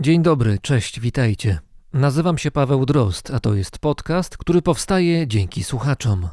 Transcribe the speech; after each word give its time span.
Dzień 0.00 0.22
dobry, 0.22 0.58
cześć, 0.62 1.00
witajcie. 1.00 1.58
Nazywam 1.92 2.38
się 2.38 2.50
Paweł 2.50 2.86
Drozd, 2.86 3.30
a 3.30 3.40
to 3.40 3.54
jest 3.54 3.78
podcast, 3.78 4.36
który 4.36 4.62
powstaje 4.62 5.26
dzięki 5.26 5.64
słuchaczom. 5.64 6.28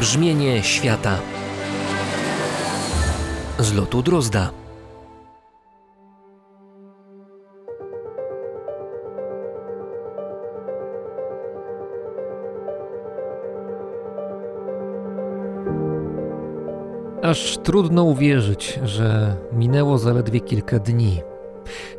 Brzmienie 0.00 0.62
świata 0.62 1.18
z 3.58 3.72
lotu 3.72 4.02
Drozda. 4.02 4.65
Aż 17.36 17.58
trudno 17.58 18.04
uwierzyć, 18.04 18.80
że 18.84 19.36
minęło 19.52 19.98
zaledwie 19.98 20.40
kilka 20.40 20.78
dni. 20.78 21.20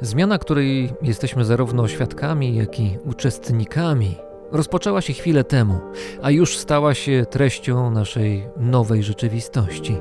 Zmiana, 0.02 0.38
której 0.38 0.94
jesteśmy 1.02 1.46
zarówno 1.46 1.88
świadkami, 1.88 2.55
jak 2.55 2.80
i 2.80 2.98
uczestnikami, 3.05 4.16
rozpoczęła 4.52 5.02
się 5.02 5.13
chwilę 5.13 5.44
temu, 5.44 5.80
a 6.22 6.32
już 6.32 6.58
stała 6.58 6.94
się 6.94 7.26
treścią 7.30 7.91
naszej 7.91 8.48
nowej 8.58 9.04
rzeczywistości. 9.04 9.98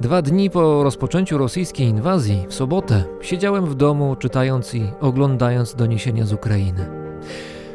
Dwa 0.00 0.22
dni 0.22 0.50
po 0.50 0.84
rozpoczęciu 0.84 1.38
rosyjskiej 1.38 1.86
inwazji, 1.86 2.46
w 2.48 2.54
sobotę, 2.54 3.04
siedziałem 3.20 3.66
w 3.66 3.74
domu, 3.74 4.16
czytając 4.16 4.74
i 4.74 4.90
oglądając 5.00 5.74
doniesienia 5.74 6.26
z 6.26 6.32
Ukrainy. 6.32 6.88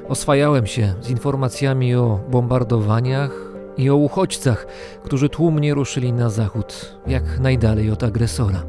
Oswajałem 0.08 0.68
się 0.68 0.94
z 1.02 1.10
informacjami 1.10 1.96
o 1.96 2.20
bombardowaniach, 2.30 3.53
i 3.78 3.90
o 3.90 3.96
uchodźcach, 3.96 4.68
którzy 5.04 5.30
tłumnie 5.30 5.74
ruszyli 5.74 6.14
na 6.14 6.30
zachód, 6.30 7.00
jak 7.08 7.40
najdalej 7.40 7.92
od 7.92 8.04
agresora. 8.04 8.64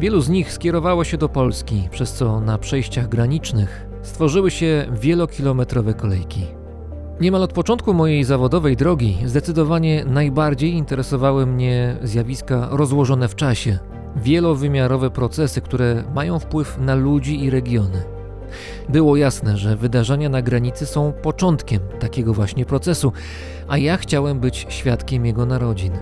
Wielu 0.00 0.20
z 0.20 0.28
nich 0.28 0.52
skierowało 0.52 1.04
się 1.04 1.18
do 1.18 1.28
Polski, 1.28 1.88
przez 1.90 2.12
co 2.12 2.40
na 2.40 2.58
przejściach 2.58 3.08
granicznych 3.08 3.86
stworzyły 4.02 4.50
się 4.50 4.86
wielokilometrowe 5.00 5.94
kolejki. 5.94 6.46
Niemal 7.20 7.42
od 7.42 7.52
początku 7.52 7.94
mojej 7.94 8.24
zawodowej 8.24 8.76
drogi 8.76 9.18
zdecydowanie 9.24 10.04
najbardziej 10.04 10.72
interesowały 10.72 11.46
mnie 11.46 11.96
zjawiska 12.02 12.68
rozłożone 12.70 13.28
w 13.28 13.34
czasie, 13.34 13.78
wielowymiarowe 14.16 15.10
procesy, 15.10 15.60
które 15.60 16.04
mają 16.14 16.38
wpływ 16.38 16.78
na 16.78 16.94
ludzi 16.94 17.44
i 17.44 17.50
regiony. 17.50 18.02
Było 18.88 19.16
jasne, 19.16 19.56
że 19.56 19.76
wydarzenia 19.76 20.28
na 20.28 20.42
granicy 20.42 20.86
są 20.86 21.12
początkiem 21.12 21.80
takiego 21.98 22.34
właśnie 22.34 22.64
procesu, 22.64 23.12
a 23.70 23.78
ja 23.78 23.96
chciałem 23.96 24.40
być 24.40 24.66
świadkiem 24.68 25.26
jego 25.26 25.46
narodzin. 25.46 25.92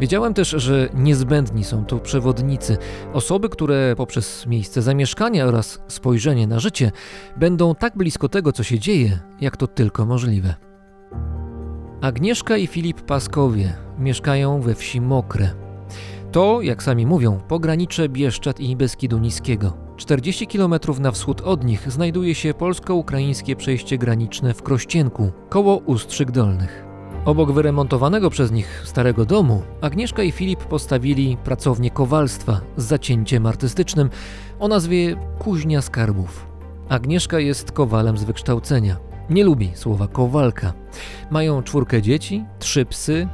Wiedziałem 0.00 0.34
też, 0.34 0.50
że 0.50 0.88
niezbędni 0.94 1.64
są 1.64 1.84
tu 1.84 1.98
przewodnicy, 1.98 2.76
osoby, 3.12 3.48
które 3.48 3.94
poprzez 3.96 4.46
miejsce 4.46 4.82
zamieszkania 4.82 5.46
oraz 5.46 5.82
spojrzenie 5.88 6.46
na 6.46 6.60
życie 6.60 6.92
będą 7.36 7.74
tak 7.74 7.96
blisko 7.96 8.28
tego, 8.28 8.52
co 8.52 8.62
się 8.62 8.78
dzieje, 8.78 9.18
jak 9.40 9.56
to 9.56 9.66
tylko 9.66 10.06
możliwe. 10.06 10.54
Agnieszka 12.00 12.56
i 12.56 12.66
Filip 12.66 13.00
Paskowie 13.00 13.72
mieszkają 13.98 14.60
we 14.60 14.74
wsi 14.74 15.00
Mokre. 15.00 15.50
To, 16.32 16.62
jak 16.62 16.82
sami 16.82 17.06
mówią, 17.06 17.40
pogranicze 17.48 18.08
Bieszczad 18.08 18.60
i 18.60 18.76
Beskidu 18.76 19.18
Niskiego. 19.18 19.89
40 20.00 20.46
km 20.46 20.74
na 21.00 21.12
wschód 21.12 21.40
od 21.40 21.64
nich 21.64 21.92
znajduje 21.92 22.34
się 22.34 22.54
polsko-ukraińskie 22.54 23.56
przejście 23.56 23.98
graniczne 23.98 24.54
w 24.54 24.62
Krościenku, 24.62 25.32
koło 25.48 25.76
Ustrzyk 25.76 26.30
Dolnych. 26.30 26.84
Obok 27.24 27.52
wyremontowanego 27.52 28.30
przez 28.30 28.52
nich 28.52 28.82
starego 28.84 29.24
domu, 29.24 29.62
Agnieszka 29.80 30.22
i 30.22 30.32
Filip 30.32 30.64
postawili 30.64 31.36
pracownię 31.44 31.90
kowalstwa 31.90 32.60
z 32.76 32.84
zacięciem 32.84 33.46
artystycznym 33.46 34.10
o 34.58 34.68
nazwie 34.68 35.16
Kuźnia 35.38 35.82
Skarbów. 35.82 36.46
Agnieszka 36.88 37.38
jest 37.38 37.72
kowalem 37.72 38.18
z 38.18 38.24
wykształcenia. 38.24 38.96
Nie 39.30 39.44
lubi 39.44 39.70
słowa 39.74 40.08
kowalka. 40.08 40.72
Mają 41.30 41.62
czwórkę 41.62 42.02
dzieci, 42.02 42.44
trzy 42.58 42.84
psy, 42.84 43.28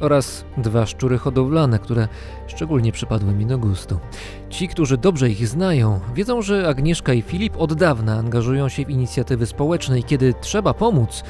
oraz 0.00 0.44
dwa 0.56 0.86
szczury 0.86 1.18
hodowlane, 1.18 1.78
które 1.78 2.08
szczególnie 2.46 2.92
przypadły 2.92 3.32
mi 3.32 3.46
do 3.46 3.58
gustu. 3.58 3.98
Ci, 4.50 4.68
którzy 4.68 4.98
dobrze 4.98 5.30
ich 5.30 5.48
znają, 5.48 6.00
wiedzą, 6.14 6.42
że 6.42 6.68
Agnieszka 6.68 7.12
i 7.12 7.22
Filip 7.22 7.56
od 7.56 7.74
dawna 7.74 8.16
angażują 8.18 8.68
się 8.68 8.84
w 8.84 8.90
inicjatywy 8.90 9.46
społeczne 9.46 9.98
i 9.98 10.04
kiedy 10.04 10.34
trzeba 10.40 10.74
pomóc, 10.74 11.22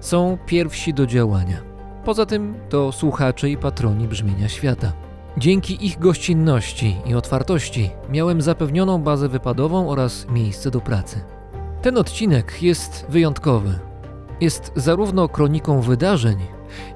są 0.00 0.38
pierwsi 0.46 0.94
do 0.94 1.06
działania. 1.06 1.56
Poza 2.04 2.26
tym 2.26 2.54
to 2.68 2.92
słuchacze 2.92 3.50
i 3.50 3.56
patroni 3.56 4.08
brzmienia 4.08 4.48
świata. 4.48 4.92
Dzięki 5.38 5.86
ich 5.86 5.98
gościnności 5.98 6.96
i 7.06 7.14
otwartości 7.14 7.90
miałem 8.10 8.42
zapewnioną 8.42 8.98
bazę 9.02 9.28
wypadową 9.28 9.90
oraz 9.90 10.26
miejsce 10.28 10.70
do 10.70 10.80
pracy. 10.80 11.20
Ten 11.82 11.98
odcinek 11.98 12.62
jest 12.62 13.06
wyjątkowy. 13.08 13.78
Jest 14.40 14.72
zarówno 14.76 15.28
kroniką 15.28 15.80
wydarzeń, 15.80 16.38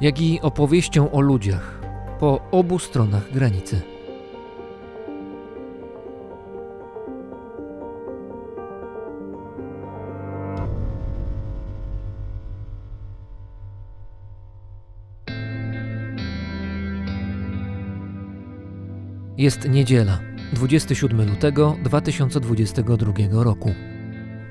jak 0.01 0.21
i 0.21 0.41
opowieścią 0.41 1.11
o 1.11 1.21
ludziach 1.21 1.81
po 2.21 2.41
obu 2.51 2.79
stronach 2.79 3.33
granicy. 3.33 3.81
Jest 19.39 19.69
niedziela, 19.69 20.19
27 20.53 21.29
lutego 21.29 21.77
2022 21.83 23.45
roku. 23.45 23.96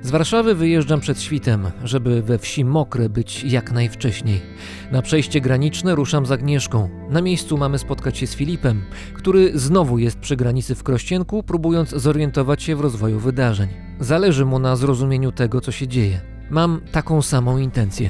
Z 0.05 0.09
Warszawy 0.11 0.55
wyjeżdżam 0.55 0.99
przed 0.99 1.21
świtem, 1.21 1.71
żeby 1.83 2.21
we 2.21 2.39
wsi 2.39 2.65
Mokre 2.65 3.09
być 3.09 3.43
jak 3.43 3.71
najwcześniej. 3.71 4.41
Na 4.91 5.01
przejście 5.01 5.41
graniczne 5.41 5.95
ruszam 5.95 6.25
z 6.25 6.31
Agnieszką. 6.31 6.89
Na 7.09 7.21
miejscu 7.21 7.57
mamy 7.57 7.79
spotkać 7.79 8.17
się 8.17 8.27
z 8.27 8.35
Filipem, 8.35 8.85
który 9.13 9.59
znowu 9.59 9.97
jest 9.97 10.19
przy 10.19 10.35
granicy 10.35 10.75
w 10.75 10.83
Krościenku, 10.83 11.43
próbując 11.43 11.89
zorientować 11.89 12.63
się 12.63 12.75
w 12.75 12.79
rozwoju 12.79 13.19
wydarzeń. 13.19 13.69
Zależy 13.99 14.45
mu 14.45 14.59
na 14.59 14.75
zrozumieniu 14.75 15.31
tego, 15.31 15.61
co 15.61 15.71
się 15.71 15.87
dzieje. 15.87 16.21
Mam 16.49 16.81
taką 16.91 17.21
samą 17.21 17.57
intencję. 17.57 18.09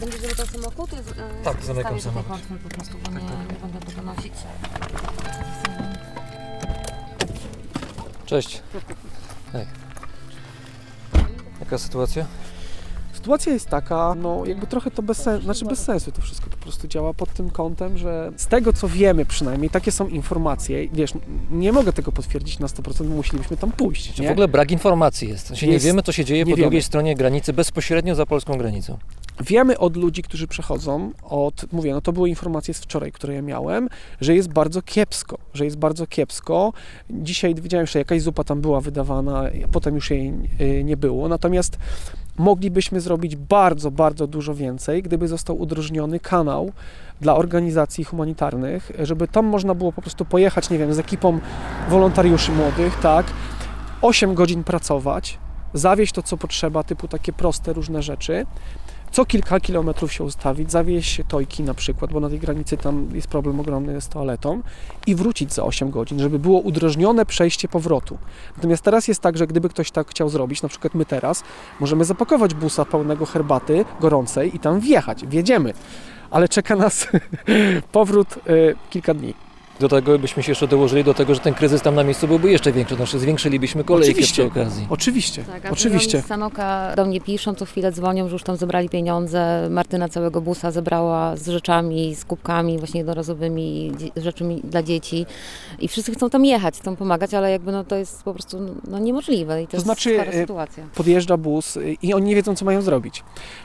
Będziesz 0.00 0.20
zamykał 0.20 0.46
samochód? 0.46 0.90
E, 0.92 1.44
Tak, 1.44 1.62
zamykam 1.64 2.00
samochód. 2.00 2.38
po 2.62 2.68
prostu, 2.68 2.96
bo 3.04 3.10
nie, 3.10 3.16
nie 3.16 3.60
będę 3.62 3.86
tego 3.86 4.02
nosić. 4.02 4.32
Cześć. 8.26 8.62
Hej. 9.52 9.66
Jaka 11.66 11.78
sytuacja? 11.78 12.26
Sytuacja 13.26 13.52
jest 13.52 13.68
taka, 13.68 14.14
no 14.14 14.46
jakby 14.46 14.66
trochę 14.66 14.90
to 14.90 15.02
bez 15.02 15.18
sensu, 15.22 15.44
znaczy 15.44 15.64
bez 15.64 15.84
sensu 15.84 16.12
to 16.12 16.22
wszystko 16.22 16.50
po 16.50 16.56
prostu 16.56 16.88
działa 16.88 17.14
pod 17.14 17.32
tym 17.32 17.50
kątem, 17.50 17.98
że 17.98 18.32
z 18.36 18.46
tego 18.46 18.72
co 18.72 18.88
wiemy 18.88 19.24
przynajmniej, 19.26 19.70
takie 19.70 19.92
są 19.92 20.08
informacje, 20.08 20.88
wiesz, 20.88 21.10
nie 21.50 21.72
mogę 21.72 21.92
tego 21.92 22.12
potwierdzić 22.12 22.58
na 22.58 22.66
100%, 22.66 23.04
bo 23.06 23.14
musielibyśmy 23.14 23.56
tam 23.56 23.72
pójść, 23.72 24.14
Czy 24.14 24.22
nie? 24.22 24.28
w 24.28 24.30
ogóle 24.30 24.48
brak 24.48 24.70
informacji 24.70 25.28
jest? 25.28 25.46
Znaczy 25.46 25.66
nie 25.66 25.72
Jest- 25.72 25.86
wiemy, 25.86 26.02
co 26.02 26.12
się 26.12 26.24
dzieje 26.24 26.40
nie 26.44 26.44
po 26.52 26.56
wiemy. 26.56 26.62
drugiej 26.66 26.82
stronie 26.82 27.14
granicy, 27.14 27.52
bezpośrednio 27.52 28.14
za 28.14 28.26
polską 28.26 28.58
granicą. 28.58 28.98
Wiemy 29.46 29.78
od 29.78 29.96
ludzi, 29.96 30.22
którzy 30.22 30.46
przechodzą, 30.48 31.12
od, 31.22 31.72
mówię, 31.72 31.92
no 31.92 32.00
to 32.00 32.12
były 32.12 32.28
informacje 32.28 32.74
z 32.74 32.78
wczoraj, 32.78 33.12
które 33.12 33.34
ja 33.34 33.42
miałem, 33.42 33.88
że 34.20 34.34
jest 34.34 34.52
bardzo 34.52 34.82
kiepsko, 34.82 35.38
że 35.54 35.64
jest 35.64 35.76
bardzo 35.78 36.06
kiepsko. 36.06 36.72
Dzisiaj 37.10 37.54
widziałem, 37.54 37.86
że 37.86 37.98
jakaś 37.98 38.22
zupa 38.22 38.44
tam 38.44 38.60
była 38.60 38.80
wydawana, 38.80 39.44
potem 39.72 39.94
już 39.94 40.10
jej 40.10 40.32
y, 40.60 40.84
nie 40.84 40.96
było, 40.96 41.28
natomiast 41.28 41.78
moglibyśmy 42.38 43.00
zrobić 43.00 43.36
bardzo, 43.36 43.90
bardzo 43.90 44.26
dużo 44.26 44.54
więcej, 44.54 45.02
gdyby 45.02 45.28
został 45.28 45.60
udrożniony 45.60 46.20
kanał 46.20 46.72
dla 47.20 47.36
organizacji 47.36 48.04
humanitarnych, 48.04 48.92
żeby 49.02 49.28
tam 49.28 49.46
można 49.46 49.74
było 49.74 49.92
po 49.92 50.02
prostu 50.02 50.24
pojechać, 50.24 50.70
nie 50.70 50.78
wiem, 50.78 50.94
z 50.94 50.98
ekipą 50.98 51.38
wolontariuszy 51.88 52.52
młodych, 52.52 53.00
tak, 53.00 53.26
8 54.02 54.34
godzin 54.34 54.64
pracować, 54.64 55.38
zawieźć 55.74 56.12
to, 56.12 56.22
co 56.22 56.36
potrzeba, 56.36 56.82
typu 56.82 57.08
takie 57.08 57.32
proste 57.32 57.72
różne 57.72 58.02
rzeczy, 58.02 58.46
co 59.12 59.24
kilka 59.24 59.60
kilometrów 59.60 60.12
się 60.12 60.24
ustawić, 60.24 60.72
zawieźć 60.72 61.20
tojki 61.28 61.62
na 61.62 61.74
przykład, 61.74 62.12
bo 62.12 62.20
na 62.20 62.28
tej 62.28 62.38
granicy 62.38 62.76
tam 62.76 63.08
jest 63.14 63.28
problem 63.28 63.60
ogromny 63.60 64.00
z 64.00 64.08
toaletą 64.08 64.62
i 65.06 65.14
wrócić 65.14 65.52
za 65.52 65.64
8 65.64 65.90
godzin, 65.90 66.20
żeby 66.20 66.38
było 66.38 66.60
udrożnione 66.60 67.26
przejście 67.26 67.68
powrotu. 67.68 68.18
Natomiast 68.56 68.82
teraz 68.82 69.08
jest 69.08 69.20
tak, 69.20 69.38
że 69.38 69.46
gdyby 69.46 69.68
ktoś 69.68 69.90
tak 69.90 70.08
chciał 70.08 70.28
zrobić, 70.28 70.62
na 70.62 70.68
przykład 70.68 70.94
my 70.94 71.04
teraz, 71.04 71.44
możemy 71.80 72.04
zapakować 72.04 72.54
busa 72.54 72.84
pełnego 72.84 73.26
herbaty 73.26 73.84
gorącej 74.00 74.56
i 74.56 74.58
tam 74.58 74.80
wjechać, 74.80 75.26
wjedziemy, 75.26 75.72
ale 76.30 76.48
czeka 76.48 76.76
nas 76.76 77.08
powrót 77.92 78.36
y, 78.48 78.76
kilka 78.90 79.14
dni. 79.14 79.45
Do 79.80 79.88
tego 79.88 80.18
byśmy 80.18 80.42
się 80.42 80.50
jeszcze 80.52 80.68
dołożyli 80.68 81.04
do 81.04 81.14
tego, 81.14 81.34
że 81.34 81.40
ten 81.40 81.54
kryzys 81.54 81.82
tam 81.82 81.94
na 81.94 82.04
miejscu 82.04 82.28
byłby 82.28 82.50
jeszcze 82.50 82.72
większy, 82.72 82.94
znaczy 82.94 83.18
zwiększylibyśmy 83.18 83.84
kolejkę 83.84 84.10
Oczywiście. 84.12 84.32
przy 84.32 84.60
okazji. 84.60 84.86
Oczywiście, 84.90 85.44
Tak, 85.44 85.66
a 85.66 85.70
oczywiście. 85.70 86.22
Z 86.22 86.26
Sanoka 86.26 86.92
do 86.96 87.04
mnie 87.04 87.20
piszą, 87.20 87.54
co 87.54 87.64
chwilę 87.64 87.92
dzwonią, 87.92 88.28
że 88.28 88.32
już 88.32 88.42
tam 88.42 88.56
zebrali 88.56 88.88
pieniądze. 88.88 89.68
Martyna 89.70 90.08
całego 90.08 90.40
busa 90.40 90.70
zebrała 90.70 91.36
z 91.36 91.48
rzeczami, 91.48 92.14
z 92.14 92.24
kubkami 92.24 92.78
właśnie 92.78 93.00
jednorazowymi, 93.00 93.92
rzeczami 94.16 94.60
dla 94.64 94.82
dzieci. 94.82 95.26
I 95.78 95.88
wszyscy 95.88 96.12
chcą 96.12 96.30
tam 96.30 96.44
jechać, 96.44 96.76
chcą 96.78 96.96
pomagać, 96.96 97.34
ale 97.34 97.50
jakby 97.50 97.72
no 97.72 97.84
to 97.84 97.96
jest 97.96 98.22
po 98.22 98.32
prostu 98.34 98.58
no, 98.88 98.98
niemożliwe 98.98 99.62
i 99.62 99.66
to, 99.66 99.76
To 99.76 99.80
znaczy, 99.80 100.10
jest 100.10 100.22
stara 100.22 100.38
e, 100.38 100.40
sytuacja. 100.40 100.84
Podjeżdża 100.94 101.36
bus 101.36 101.78
i 102.02 102.14
oni 102.14 102.26
nie 102.26 102.34
wiedzą, 102.34 102.56
co 102.56 102.64
mają 102.64 102.82
zrobić. 102.82 103.24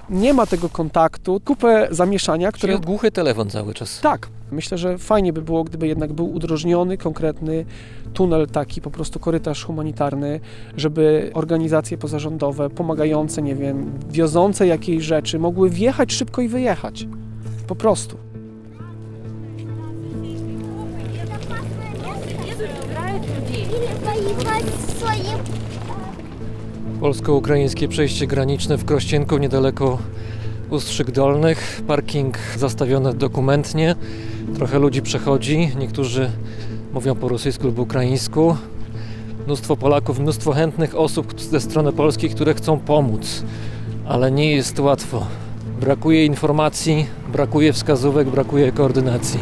Nie 0.10 0.34
ma 0.34 0.46
tego 0.46 0.70
kontaktu, 0.70 1.42
kupę 1.46 1.88
zamieszania, 1.92 2.52
które 2.52 2.74
Który 2.74 2.86
głuchy 2.86 3.12
telefon 3.12 3.50
cały 3.50 3.74
czas. 3.74 4.00
Tak, 4.00 4.28
myślę, 4.52 4.78
że 4.78 4.98
fajnie 4.98 5.34
by 5.34 5.42
było, 5.42 5.64
gdyby 5.64 5.88
jednak 5.88 6.14
był 6.14 6.34
udrożniony, 6.34 6.98
konkretny 6.98 7.66
tunel 8.14 8.48
taki, 8.48 8.82
po 8.82 8.92
prostu 8.92 9.20
korytarz 9.20 9.66
humanitarny, 9.66 10.40
żeby 10.78 11.32
organizacje 11.34 11.98
pozarządowe, 11.98 12.70
pomagające, 12.70 13.42
nie 13.42 13.56
wiem, 13.56 13.92
wiozące 14.10 14.68
jakieś 14.68 15.04
rzeczy, 15.04 15.40
mogły 15.40 15.70
wjechać 15.70 16.14
szybko 16.14 16.42
i 16.42 16.48
wyjechać. 16.48 17.08
Po 17.68 17.76
prostu. 17.76 18.18
Polsko-ukraińskie 27.00 27.88
przejście 27.88 28.28
graniczne 28.28 28.78
w 28.78 28.86
Krościenku 28.86 29.38
niedaleko 29.38 29.98
Ustrzyk 30.72 31.12
Dolnych. 31.12 31.82
Parking 31.88 32.38
zastawiony 32.58 33.14
dokumentnie. 33.14 33.96
Trochę 34.56 34.80
ludzi 34.80 35.02
przechodzi. 35.02 35.72
Niektórzy 35.78 36.32
mówią 36.94 37.16
po 37.16 37.30
rosyjsku 37.30 37.68
lub 37.68 37.80
ukraińsku. 37.80 38.58
Mnóstwo 39.46 39.78
Polaków, 39.78 40.20
mnóstwo 40.20 40.52
chętnych 40.52 40.96
osób 40.96 41.42
ze 41.42 41.60
strony 41.60 41.92
polskiej, 41.92 42.30
które 42.30 42.54
chcą 42.54 42.80
pomóc. 42.80 43.44
Ale 44.08 44.32
nie 44.32 44.56
jest 44.56 44.80
łatwo. 44.80 45.26
Brakuje 45.80 46.26
informacji, 46.26 47.06
brakuje 47.32 47.74
wskazówek, 47.74 48.30
brakuje 48.30 48.72
koordynacji. 48.72 49.40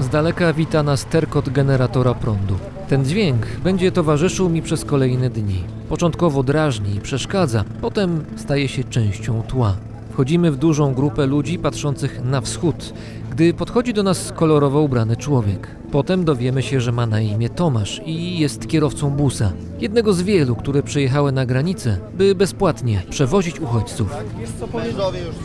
Z 0.00 0.08
daleka 0.08 0.52
wita 0.52 0.82
nas 0.82 1.04
terkot 1.04 1.48
generatora 1.48 2.14
prądu. 2.14 2.56
Ten 2.92 3.04
dźwięk 3.04 3.46
będzie 3.64 3.92
towarzyszył 3.92 4.48
mi 4.48 4.62
przez 4.62 4.84
kolejne 4.84 5.30
dni. 5.30 5.64
Początkowo 5.88 6.42
drażni 6.42 6.96
i 6.96 7.00
przeszkadza, 7.00 7.64
potem 7.80 8.24
staje 8.36 8.68
się 8.68 8.84
częścią 8.84 9.42
tła. 9.42 9.76
Wchodzimy 10.12 10.50
w 10.50 10.56
dużą 10.56 10.94
grupę 10.94 11.26
ludzi 11.26 11.58
patrzących 11.58 12.24
na 12.24 12.40
wschód, 12.40 12.94
gdy 13.32 13.54
podchodzi 13.54 13.92
do 13.94 14.02
nas 14.02 14.32
kolorowo 14.32 14.80
ubrany 14.80 15.16
człowiek. 15.16 15.68
Potem 15.92 16.24
dowiemy 16.24 16.62
się, 16.62 16.80
że 16.80 16.92
ma 16.92 17.06
na 17.06 17.20
imię 17.20 17.48
Tomasz 17.48 18.00
i 18.06 18.38
jest 18.38 18.68
kierowcą 18.68 19.10
busa. 19.10 19.52
Jednego 19.80 20.12
z 20.12 20.22
wielu, 20.22 20.56
które 20.56 20.82
przyjechały 20.82 21.32
na 21.32 21.46
granicę, 21.46 21.96
by 22.14 22.34
bezpłatnie 22.34 23.02
przewozić 23.10 23.60
uchodźców. 23.60 24.16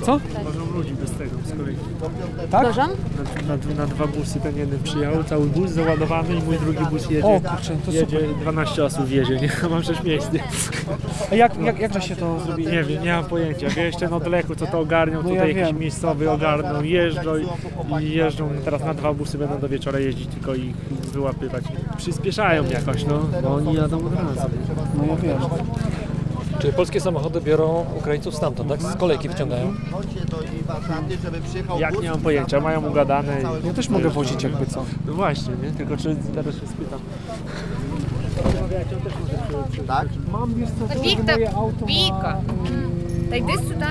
Co? 0.05 0.19
Wożą 0.43 0.71
ludzi 0.77 0.93
bez 1.01 1.11
tego, 1.11 1.31
z 1.45 1.57
kolei. 1.57 1.75
Tak? 2.51 2.77
Na, 2.77 2.87
na, 3.55 3.75
na 3.77 3.85
dwa 3.85 4.07
busy 4.07 4.39
ten 4.39 4.57
jeden 4.57 4.79
przyjechał, 4.83 5.23
cały 5.23 5.45
bus 5.47 5.71
załadowany 5.71 6.35
i 6.35 6.43
mój 6.43 6.57
drugi 6.59 6.85
bus 6.91 7.09
jedzie. 7.09 7.27
O 7.27 7.41
kurczę, 7.41 7.77
to 7.85 7.91
jedzie, 7.91 8.19
super. 8.19 8.35
12 8.41 8.83
osób 8.85 9.05
wjedzie, 9.05 9.35
nie? 9.39 9.51
Mam 9.71 9.83
6 9.83 10.03
miejsc. 10.03 10.29
A 11.31 11.35
jak, 11.35 11.57
jak, 11.61 11.79
jakże 11.79 12.01
się 12.01 12.15
to 12.15 12.39
zrobili? 12.39 12.71
Nie 12.71 12.83
wiem, 12.83 13.03
nie 13.03 13.13
mam 13.13 13.25
pojęcia. 13.25 13.81
Jeszcze 13.81 14.09
na 14.09 14.15
odleku, 14.15 14.55
co 14.55 14.67
to 14.67 14.79
ogarnią, 14.79 15.15
No 15.17 15.29
tutaj 15.29 15.37
ja 15.37 15.45
jakiś 15.47 15.63
wiem. 15.63 15.79
miejscowy 15.79 16.31
ogarną, 16.31 16.83
jeżdżą 16.83 17.37
i, 17.37 17.45
i 18.02 18.10
jeżdżą. 18.10 18.48
Teraz 18.64 18.84
na 18.84 18.94
dwa 18.94 19.14
busy 19.14 19.38
będą 19.38 19.58
do 19.58 19.68
wieczora 19.68 19.98
jeździć, 19.98 20.26
tylko 20.26 20.54
ich 20.54 20.76
wyłapywać. 21.12 21.64
Przyspieszają 21.96 22.64
jakoś, 22.64 23.04
no, 23.04 23.18
bo 23.42 23.54
oni 23.54 23.74
jadą 23.74 23.96
od 24.06 24.14
razu. 24.14 24.48
No 24.98 25.04
ja 25.06 25.16
wiem. 25.16 25.38
Czy 26.58 26.72
polskie 26.72 27.00
samochody 27.00 27.40
biorą 27.40 27.84
Ukraińców 27.98 28.34
stamtąd, 28.34 28.68
tak? 28.68 28.82
Z 28.82 28.96
kolejki 28.96 29.28
wciągają? 29.28 29.74
Jak 31.78 32.02
nie 32.02 32.10
mam 32.10 32.20
pojęcia, 32.20 32.60
mają 32.60 32.88
ugadane. 32.90 33.32
i- 33.62 33.66
Ja 33.66 33.72
też 33.72 33.88
mogę 33.88 34.08
wozić 34.10 34.42
jakby 34.42 34.66
co. 34.66 34.84
No 35.06 35.12
właśnie, 35.12 35.54
nie? 35.62 35.70
Tylko 35.70 35.96
czy 35.96 36.16
teraz 36.34 36.54
się 36.54 36.66
spytam. 36.66 37.00
Mam, 40.32 40.54
wiesz 40.54 40.68
co, 40.68 40.94
to 40.94 41.00
Wiktor, 41.02 41.34
moje 41.34 41.50
auto 41.54 41.86
Wika. 41.86 42.36
To 43.30 43.36
йди 43.36 43.52
сюди. 43.52 43.86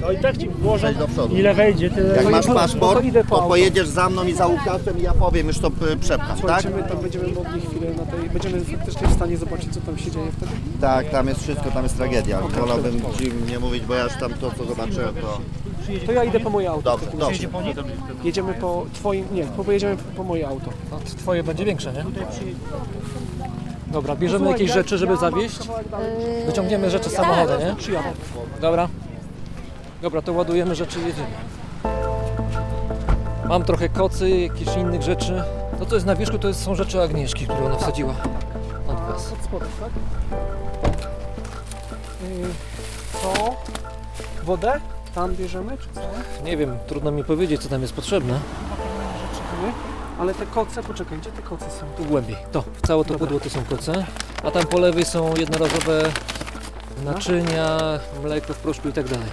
No 0.00 0.12
i 0.12 0.18
tak 0.18 0.36
ci 0.36 0.48
włożę, 0.48 0.82
Wejdź 0.86 0.98
do 0.98 1.08
przodu. 1.08 1.36
ile 1.36 1.54
wejdzie, 1.54 1.90
tyle... 1.90 2.14
Jak 2.16 2.24
To 2.24 2.30
masz 2.30 2.44
idę- 2.44 2.54
paszport, 2.54 3.04
to 3.28 3.36
to 3.36 3.42
pojedziesz 3.48 3.88
za 3.88 4.10
mną 4.10 4.24
i 4.24 4.32
za 4.34 4.46
Łukaszem 4.46 4.98
i 4.98 5.02
ja 5.02 5.12
powiem, 5.14 5.46
już 5.46 5.58
to 5.58 5.68
y, 5.68 5.96
przepchasz, 5.96 6.28
tak? 6.28 6.38
Słuchajcie, 6.38 6.70
my 6.70 6.82
tam 6.82 6.98
będziemy 6.98 7.28
mogli 7.32 7.60
chwilę 7.60 7.90
na 7.96 8.06
tej, 8.06 8.30
będziemy 8.30 8.60
faktycznie 8.64 9.06
w 9.08 9.12
stanie 9.12 9.36
zobaczyć, 9.36 9.74
co 9.74 9.80
tam 9.80 9.98
się 9.98 10.10
dzieje 10.10 10.26
wtedy. 10.36 10.52
Tak, 10.80 11.10
tam 11.10 11.28
jest 11.28 11.42
wszystko, 11.42 11.70
tam 11.70 11.82
jest 11.82 11.96
tragedia. 11.96 12.40
Wolałbym 12.40 13.00
ci 13.18 13.32
nie 13.50 13.58
mówić, 13.58 13.84
bo 13.84 13.94
ja 13.94 14.04
już 14.04 14.12
tam 14.20 14.32
to, 14.34 14.50
co 14.58 14.64
zobaczyłem, 14.64 15.14
to... 15.14 15.40
To 16.06 16.12
ja 16.12 16.24
idę 16.24 16.40
po 16.40 16.50
moje 16.50 16.70
auto. 16.70 16.90
Dobrze, 16.90 17.06
dobrze. 17.18 17.48
Jedziemy 18.24 18.54
po 18.54 18.86
twoim, 18.94 19.24
nie, 19.32 19.44
po- 19.44 19.64
pojedziemy 19.64 19.96
po, 19.96 20.02
po 20.16 20.24
moje 20.24 20.48
auto. 20.48 20.70
No, 20.90 20.98
twoje 21.18 21.42
będzie 21.42 21.64
większe, 21.64 21.92
nie? 21.92 22.04
Dobra, 23.92 24.16
bierzemy 24.16 24.48
jakieś 24.50 24.68
ja- 24.68 24.74
rzeczy, 24.74 24.98
żeby 24.98 25.16
zawieść? 25.16 25.58
dalej. 25.90 26.10
Wyciągniemy 26.46 26.90
rzeczy 26.90 27.10
z 27.10 27.12
samochodu, 27.12 27.52
nie? 27.64 27.74
Przyjadę. 27.76 28.08
Dobra. 28.60 28.88
Dobra, 30.02 30.22
to 30.22 30.32
ładujemy 30.32 30.74
rzeczy 30.74 30.98
jedziemy. 31.00 31.28
Mam 33.48 33.64
trochę 33.64 33.88
kocy, 33.88 34.30
jakichś 34.30 34.76
innych 34.76 35.02
rzeczy. 35.02 35.42
To, 35.78 35.86
co 35.86 35.94
jest 35.94 36.06
na 36.06 36.16
wierzchu, 36.16 36.38
to 36.38 36.54
są 36.54 36.74
rzeczy 36.74 37.02
Agnieszki, 37.02 37.44
które 37.44 37.66
ona 37.66 37.76
wsadziła 37.76 38.14
od 38.88 39.00
was. 39.00 39.32
Od 39.32 39.38
spodem, 39.44 39.68
tak? 39.80 39.90
Yy, 42.30 42.48
co? 43.22 43.54
Wodę? 44.44 44.80
Tam 45.14 45.34
bierzemy, 45.36 45.78
czy 45.78 45.86
co? 45.94 46.00
Nie 46.44 46.56
wiem, 46.56 46.76
trudno 46.86 47.10
mi 47.10 47.24
powiedzieć, 47.24 47.62
co 47.62 47.68
tam 47.68 47.82
jest 47.82 47.92
potrzebne. 47.94 48.34
Rzeczy? 48.34 49.72
Ale 50.18 50.34
te 50.34 50.46
koce, 50.46 50.82
poczekaj, 50.82 51.18
gdzie 51.18 51.30
te 51.30 51.42
koce 51.42 51.64
są? 51.70 51.86
Tu 51.96 52.04
głębiej. 52.04 52.36
To, 52.52 52.62
w 52.62 52.86
całe 52.86 53.04
to 53.04 53.12
Dobra. 53.12 53.26
pudło 53.26 53.40
to 53.40 53.50
są 53.50 53.64
koce. 53.64 54.06
A 54.44 54.50
tam 54.50 54.66
po 54.66 54.78
lewej 54.78 55.04
są 55.04 55.36
jednorazowe 55.36 56.02
naczynia, 57.04 57.78
mleko 58.22 58.54
w 58.54 58.58
proszku 58.58 58.88
i 58.88 58.92
tak 58.92 59.08
dalej. 59.08 59.26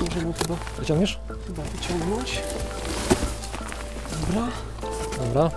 Możemy 0.00 0.32
chyba, 0.32 0.54
Wyciągniesz? 0.78 1.20
chyba 1.46 1.62
wyciągnąć. 1.62 2.42
Dobra. 4.26 4.46
Dobra. 5.18 5.50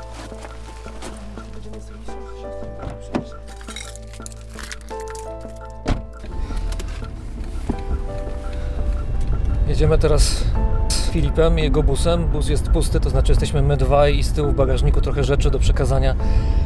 Jedziemy 9.67 9.97
teraz 9.97 10.43
z 10.89 11.09
Filipem 11.09 11.59
i 11.59 11.61
jego 11.61 11.83
busem. 11.83 12.25
Bus 12.27 12.49
jest 12.49 12.69
pusty, 12.69 12.99
to 12.99 13.09
znaczy 13.09 13.31
jesteśmy 13.31 13.61
my 13.61 13.77
dwaj 13.77 14.17
i 14.17 14.23
z 14.23 14.31
tyłu 14.33 14.51
w 14.51 14.55
bagażniku 14.55 15.01
trochę 15.01 15.23
rzeczy 15.23 15.51
do 15.51 15.59
przekazania 15.59 16.15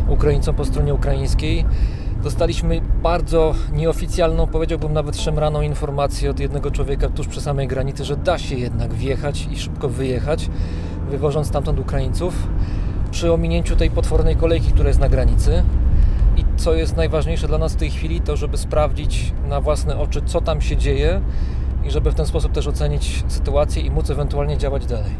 Ukraińcom 0.07 0.55
po 0.55 0.65
stronie 0.65 0.93
ukraińskiej. 0.93 1.65
Dostaliśmy 2.24 2.81
bardzo 3.03 3.53
nieoficjalną, 3.74 4.47
powiedziałbym 4.47 4.93
nawet 4.93 5.17
szemraną 5.17 5.62
informację 5.62 6.29
od 6.29 6.39
jednego 6.39 6.71
człowieka 6.71 7.09
tuż 7.09 7.27
przy 7.27 7.41
samej 7.41 7.67
granicy, 7.67 8.05
że 8.05 8.17
da 8.17 8.38
się 8.38 8.55
jednak 8.55 8.93
wjechać 8.93 9.47
i 9.51 9.57
szybko 9.57 9.89
wyjechać, 9.89 10.50
wywożąc 11.09 11.47
stamtąd 11.47 11.79
Ukraińców 11.79 12.47
przy 13.12 13.33
ominięciu 13.33 13.75
tej 13.75 13.89
potwornej 13.89 14.36
kolejki, 14.36 14.71
która 14.71 14.88
jest 14.88 15.00
na 15.00 15.09
granicy. 15.09 15.63
I 16.38 16.45
co 16.57 16.74
jest 16.74 16.97
najważniejsze 16.97 17.47
dla 17.47 17.57
nas 17.57 17.74
w 17.74 17.75
tej 17.75 17.89
chwili, 17.89 18.21
to 18.21 18.38
żeby 18.38 18.57
sprawdzić 18.57 19.33
na 19.50 19.62
własne 19.62 19.97
oczy, 19.97 20.21
co 20.25 20.41
tam 20.41 20.62
się 20.62 20.77
dzieje 20.77 21.21
i 21.86 21.91
żeby 21.91 22.12
w 22.12 22.15
ten 22.15 22.25
sposób 22.25 22.51
też 22.51 22.67
ocenić 22.67 23.24
sytuację 23.27 23.81
i 23.81 23.91
móc 23.91 24.09
ewentualnie 24.09 24.57
działać 24.57 24.86
dalej. 24.86 25.12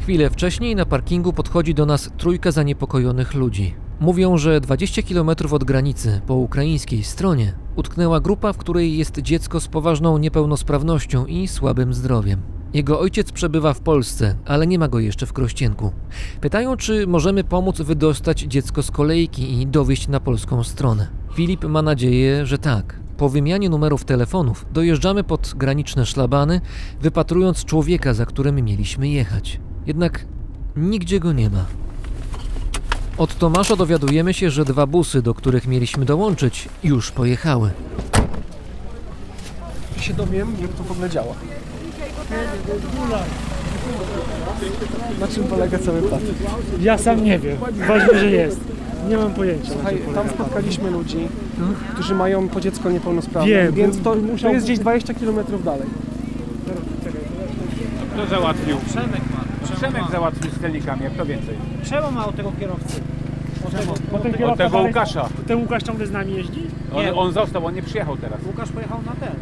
Chwilę 0.00 0.30
wcześniej 0.30 0.76
na 0.76 0.86
parkingu 0.86 1.32
podchodzi 1.32 1.74
do 1.74 1.86
nas 1.86 2.10
trójka 2.16 2.50
zaniepokojonych 2.50 3.34
ludzi. 3.34 3.87
Mówią, 4.00 4.36
że 4.36 4.60
20 4.60 5.02
km 5.02 5.30
od 5.50 5.64
granicy 5.64 6.20
po 6.26 6.34
ukraińskiej 6.34 7.04
stronie 7.04 7.52
utknęła 7.76 8.20
grupa, 8.20 8.52
w 8.52 8.58
której 8.58 8.98
jest 8.98 9.18
dziecko 9.18 9.60
z 9.60 9.68
poważną 9.68 10.18
niepełnosprawnością 10.18 11.26
i 11.26 11.48
słabym 11.48 11.94
zdrowiem. 11.94 12.40
Jego 12.74 13.00
ojciec 13.00 13.32
przebywa 13.32 13.74
w 13.74 13.80
Polsce, 13.80 14.34
ale 14.44 14.66
nie 14.66 14.78
ma 14.78 14.88
go 14.88 14.98
jeszcze 14.98 15.26
w 15.26 15.32
Krościenku. 15.32 15.92
Pytają, 16.40 16.76
czy 16.76 17.06
możemy 17.06 17.44
pomóc 17.44 17.80
wydostać 17.80 18.40
dziecko 18.40 18.82
z 18.82 18.90
kolejki 18.90 19.60
i 19.60 19.66
dowieść 19.66 20.08
na 20.08 20.20
polską 20.20 20.64
stronę. 20.64 21.08
Filip 21.34 21.64
ma 21.64 21.82
nadzieję, 21.82 22.46
że 22.46 22.58
tak. 22.58 23.00
Po 23.16 23.28
wymianie 23.28 23.68
numerów 23.68 24.04
telefonów 24.04 24.66
dojeżdżamy 24.72 25.24
pod 25.24 25.54
graniczne 25.56 26.06
szlabany, 26.06 26.60
wypatrując 27.00 27.64
człowieka, 27.64 28.14
za 28.14 28.26
którym 28.26 28.64
mieliśmy 28.64 29.08
jechać. 29.08 29.60
Jednak 29.86 30.26
nigdzie 30.76 31.20
go 31.20 31.32
nie 31.32 31.50
ma. 31.50 31.87
Od 33.18 33.38
Tomasza 33.38 33.76
dowiadujemy 33.76 34.34
się, 34.34 34.50
że 34.50 34.64
dwa 34.64 34.86
busy, 34.86 35.22
do 35.22 35.34
których 35.34 35.66
mieliśmy 35.66 36.04
dołączyć, 36.04 36.68
już 36.84 37.10
pojechały. 37.10 37.70
Ja 39.96 40.02
się 40.02 40.14
dowiem, 40.14 40.54
jak 40.62 40.70
to 40.70 40.82
w 40.84 40.90
ogóle 40.92 41.10
działa. 41.10 41.34
Na 45.20 45.28
czym 45.28 45.44
polega 45.44 45.78
cały 45.78 46.02
plan? 46.02 46.20
Ja 46.80 46.98
sam 46.98 47.24
nie 47.24 47.38
wiem. 47.38 47.56
Ważne, 47.88 48.18
że 48.18 48.30
jest. 48.30 48.60
Nie 49.08 49.16
mam 49.16 49.34
pojęcia. 49.34 49.72
Słuchaj, 49.72 49.98
tam 50.14 50.28
spotkaliśmy 50.28 50.90
ludzi, 50.90 51.28
którzy 51.94 52.14
mają 52.14 52.48
po 52.48 52.60
dziecko 52.60 52.90
niepełnosprawne, 52.90 53.50
Wiem, 53.50 53.74
więc 53.74 54.02
to, 54.02 54.16
to 54.42 54.48
jest 54.50 54.66
gdzieś 54.66 54.78
20 54.78 55.14
km 55.14 55.36
dalej. 55.64 55.88
Kto 58.14 58.26
załatwił? 58.26 58.76
Przemek 58.88 59.20
ma. 59.34 59.37
Przemek 59.76 60.02
załatwił 60.12 60.50
z 60.50 60.60
helikami, 60.60 61.02
jak 61.04 61.12
to 61.12 61.26
więcej. 61.26 61.56
Czemu 61.90 62.10
ma 62.12 62.26
od 62.26 62.36
tego 62.36 62.52
kierowcy? 62.60 63.00
Bo 64.12 64.18
ten 64.18 64.30
Od 64.32 64.36
kierowca 64.38 64.56
tego 64.56 64.70
dalej- 64.70 64.86
Łukasza. 64.86 65.28
Ten 65.46 65.58
Łukasz 65.60 65.82
ciągle 65.82 66.06
z 66.06 66.10
nami 66.12 66.34
jeździ? 66.34 66.62
On, 66.94 67.02
Nie. 67.04 67.14
on 67.14 67.32
został, 67.32 67.66
on 67.66 67.74
nie 67.74 67.82
przyjechał 67.82 68.16
teraz. 68.16 68.38
Łukasz 68.46 68.68
pojechał 68.72 68.98
na 69.02 69.12
ten. 69.26 69.34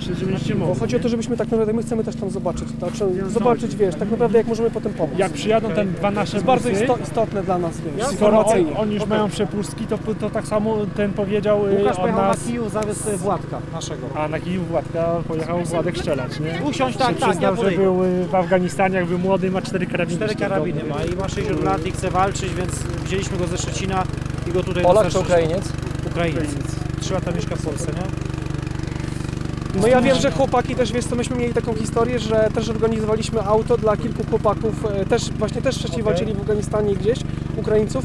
Myślę, 0.00 0.14
że 0.14 0.26
będziecie 0.26 0.54
Bo 0.54 0.66
mogli. 0.66 0.80
chodzi 0.80 0.96
o 0.96 1.00
to, 1.00 1.08
żebyśmy 1.08 1.36
tak 1.36 1.50
naprawdę, 1.50 1.72
my 1.72 1.82
chcemy 1.82 2.04
też 2.04 2.16
tam 2.16 2.30
zobaczyć, 2.30 2.68
znaczy, 2.68 3.04
zobaczyć, 3.28 3.76
wiesz, 3.76 3.94
tak 3.94 4.10
naprawdę 4.10 4.38
jak 4.38 4.46
możemy 4.46 4.70
potem 4.70 4.92
pomóc. 4.92 5.18
Jak 5.18 5.32
przyjadą 5.32 5.70
ten 5.70 5.92
dwa 5.92 6.08
to 6.08 6.14
nasze 6.14 6.36
jest 6.36 6.46
bardzo 6.46 6.68
busy, 6.70 6.82
isto, 6.82 6.98
istotne 7.02 7.42
dla 7.42 7.58
nas, 7.58 7.80
wiesz, 7.80 8.06
skoro 8.06 8.10
on, 8.10 8.16
informacyjnie. 8.38 8.76
oni 8.76 8.94
już 8.94 9.06
mają 9.06 9.28
przepustki, 9.28 9.86
to, 9.86 9.98
to 10.20 10.30
tak 10.30 10.46
samo 10.46 10.76
ten 10.96 11.12
powiedział 11.12 11.66
y, 11.66 11.78
Łukasz 11.78 11.96
od 11.96 12.00
pojechał 12.00 12.22
nas... 12.22 12.38
na 12.38 12.46
kiju, 12.46 12.68
zawiózł 12.68 13.10
Władka 13.16 13.58
naszego. 13.72 14.06
A 14.14 14.28
na 14.28 14.40
kiju 14.40 14.62
Władka 14.62 15.22
pojechał 15.28 15.64
Władek 15.64 15.98
strzelać, 15.98 16.40
nie? 16.40 16.60
Usiąść, 16.64 16.92
się 16.98 17.04
tak, 17.04 17.18
tak, 17.18 17.30
przyznał, 17.30 17.42
ja 17.42 17.50
że 17.50 17.56
podejdę. 17.56 17.82
był 17.82 18.04
y, 18.04 18.24
w 18.24 18.34
Afganistanie, 18.34 18.96
jak 18.96 19.06
był 19.06 19.18
młody, 19.18 19.50
ma 19.50 19.62
cztery 19.62 19.86
karabiny. 19.86 20.16
Cztery 20.16 20.34
karabiny 20.34 20.84
ma 20.84 21.04
i 21.04 21.16
ma 21.16 21.28
60 21.28 21.64
lat 21.64 21.86
i 21.86 21.90
chce 21.90 22.10
walczyć, 22.10 22.54
więc 22.54 22.72
wzięliśmy 23.04 23.38
go 23.38 23.46
ze 23.46 23.58
Szczecina 23.58 24.04
i 24.48 24.52
go 24.52 24.62
tutaj 24.62 24.82
Polak 24.82 25.08
czy 25.08 25.18
Ukrainiec? 25.18 25.72
Ukrainiec. 26.06 26.54
Trzy 27.00 27.14
lata 27.14 27.32
mieszka 27.32 27.56
w 27.56 27.62
Polsce, 27.62 27.92
nie? 27.92 28.39
No 29.74 29.86
ja 29.86 30.00
wiem, 30.00 30.16
że 30.16 30.30
chłopaki 30.30 30.74
też, 30.74 30.92
wiesz 30.92 31.04
co, 31.04 31.16
myśmy 31.16 31.36
mieli 31.36 31.54
taką 31.54 31.74
historię, 31.74 32.18
że 32.18 32.48
też 32.54 32.68
organizowaliśmy 32.68 33.42
auto 33.42 33.76
dla 33.76 33.96
kilku 33.96 34.24
chłopaków, 34.30 34.84
e, 34.84 35.06
też 35.06 35.30
właśnie 35.30 35.62
też 35.62 35.78
wcześniej 35.78 36.02
walczyli 36.02 36.34
w 36.34 36.40
Afganistanie 36.40 36.94
gdzieś, 36.94 37.18
Ukraińców, 37.56 38.04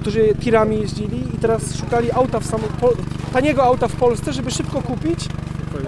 którzy 0.00 0.34
tirami 0.40 0.80
jeździli 0.80 1.34
i 1.34 1.38
teraz 1.38 1.74
szukali 1.76 2.12
auta 2.12 2.40
w 2.40 2.46
samo, 2.46 2.64
po, 2.80 2.92
taniego 3.32 3.64
auta 3.64 3.88
w 3.88 3.96
Polsce, 3.96 4.32
żeby 4.32 4.50
szybko 4.50 4.82
kupić 4.82 5.28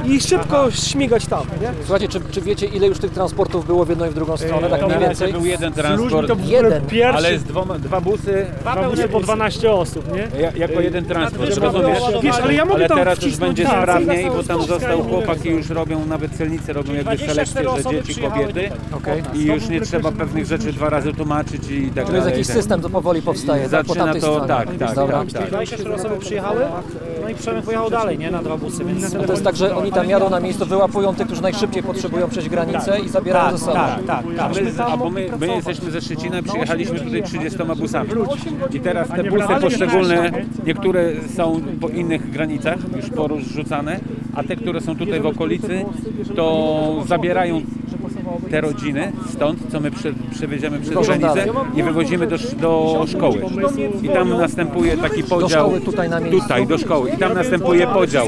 i 0.05 0.21
szybko 0.21 0.71
śmigać 0.71 1.27
tam, 1.27 1.41
nie? 1.61 1.69
Słuchajcie, 1.85 2.09
czy, 2.09 2.21
czy 2.31 2.41
wiecie 2.41 2.67
ile 2.67 2.87
już 2.87 2.99
tych 2.99 3.11
transportów 3.11 3.67
było 3.67 3.85
w 3.85 3.89
jedną 3.89 4.07
i 4.07 4.09
w 4.11 4.15
drugą 4.15 4.37
stronę, 4.37 4.69
tak 4.71 4.81
to 4.81 4.89
mniej 4.89 5.01
więcej? 5.01 5.33
był 5.33 5.45
jeden 5.45 5.73
transport, 5.73 6.27
to 6.27 6.33
ogóle 6.33 6.49
Jeden. 6.49 6.87
pierwszy, 6.87 7.17
ale 7.17 7.39
z 7.39 7.45
dwoma, 7.45 7.79
dwa 7.79 8.01
busy 8.01 8.47
dwa 8.61 8.89
busy 8.91 9.09
po 9.09 9.21
12 9.21 9.73
osób, 9.73 10.13
nie? 10.15 10.29
ja- 10.43 10.53
jako 10.57 10.81
jeden 10.81 11.05
transport, 11.05 11.41
Nadwyżka 11.41 11.65
rozumiesz? 11.67 11.99
Wiesz, 12.23 12.37
ale 12.43 12.55
ja 12.55 12.65
mogę 12.65 12.77
Ale 12.77 12.89
tam 12.89 12.99
teraz 12.99 13.19
już 13.19 13.27
wcisnąć 13.27 13.49
będzie 13.49 13.65
tak, 13.65 13.83
sprawniej, 13.83 14.31
bo 14.31 14.43
tam 14.43 14.59
został 14.63 14.79
Polskę. 14.99 15.09
chłopaki 15.09 15.49
już 15.49 15.69
robią, 15.71 16.07
nawet 16.07 16.33
celnicy 16.33 16.73
robią 16.73 16.95
jakby 16.95 17.05
24 17.17 17.35
selekcję, 17.47 17.63
że 17.63 17.71
osoby 17.81 17.97
dzieci, 17.97 18.13
przyjechały 18.13 18.41
kobiety 18.47 18.71
Okej. 18.97 19.23
i 19.35 19.45
już 19.45 19.69
nie 19.69 19.81
trzeba 19.81 20.13
pewnych 20.13 20.47
rzeczy 20.47 20.73
dwa 20.73 20.91
razy 20.91 21.13
tłumaczyć 21.13 21.71
i 21.71 21.87
tak 21.87 21.95
To 21.95 22.01
jest 22.01 22.13
dalej. 22.13 22.31
jakiś 22.33 22.47
tak. 22.47 22.57
system, 22.57 22.81
to 22.81 22.91
powoli 22.91 23.23
powstaje, 23.23 23.69
tak? 23.69 23.81
Po 23.87 23.89
Zaczyna 23.95 24.05
tamtej 24.05 24.23
to, 24.23 24.33
stronie. 24.33 24.49
tak, 24.49 24.69
tak, 24.79 24.95
Dobra. 24.95 25.19
tak, 25.19 25.33
tak. 25.33 25.49
24 25.49 25.95
osoby 25.95 26.17
przyjechały, 26.19 26.61
no 27.23 27.29
i 27.29 27.35
Przemek 27.35 27.65
pojechał 27.65 27.91
dalej, 27.91 28.19
nie? 28.19 28.31
Na 28.31 28.43
dwa 28.43 28.57
busy, 28.57 28.85
więc... 28.85 29.13
To 29.13 29.33
jest 29.33 29.45
tak, 29.45 29.57
że 29.57 29.77
oni 29.85 29.93
tam 29.93 30.09
jadą 30.09 30.31
na 30.31 30.41
miejscu, 30.41 30.67
wyłapują 30.67 31.15
tych, 31.15 31.27
którzy 31.27 31.43
najszybciej 31.43 31.83
potrzebują 31.83 32.29
przejść 32.29 32.49
granicę 32.49 33.01
i 33.01 33.09
zabierają 33.09 33.51
ze 33.51 33.59
sobą. 33.59 33.73
tak, 33.75 34.05
tak, 34.07 34.25
A 34.39 34.49
tak. 34.49 34.55
my, 34.55 34.85
a 34.85 34.97
bo 34.97 35.11
my, 35.11 35.29
my 35.41 35.47
jesteśmy 35.47 35.91
ze 35.91 36.01
Szczecina, 36.01 36.43
przyjechaliśmy 36.43 37.01
tutaj 37.01 37.23
30 37.23 37.59
busami. 37.77 38.11
I 38.73 38.81
teraz 38.81 39.09
te 39.09 39.25
busy 39.25 39.55
poszczególne, 39.61 40.33
niektóre 40.67 41.13
są 41.37 41.61
po 41.81 41.89
innych 41.89 42.31
granicach 42.31 42.79
już 42.97 43.11
porozrzucane, 43.11 44.01
a 44.35 44.43
te, 44.43 44.57
które 44.57 44.81
są 44.81 44.97
tutaj 44.97 45.21
w 45.21 45.27
okolicy, 45.27 45.85
to 46.37 47.05
zabierają 47.07 47.63
te 48.51 48.61
rodziny 48.61 49.13
stąd, 49.33 49.59
co 49.73 49.81
my 49.81 49.91
prze, 49.91 50.13
przewieziemy 50.31 50.81
przez 50.81 51.07
granicę 51.07 51.47
i 51.77 51.83
wywozimy 51.83 52.27
do, 52.27 52.37
do 52.61 53.05
szkoły. 53.09 53.43
I 54.03 54.09
tam 54.09 54.29
następuje 54.29 54.97
taki 54.97 55.25
podział. 55.25 55.49
szkoły 55.49 55.81
tutaj 55.81 56.09
na 56.09 56.21
miejscu? 56.21 56.41
Tutaj, 56.41 56.67
do 56.67 56.79
szkoły. 56.79 57.11
I 57.11 57.17
tam 57.17 57.35
następuje 57.35 57.87
podział, 57.87 58.27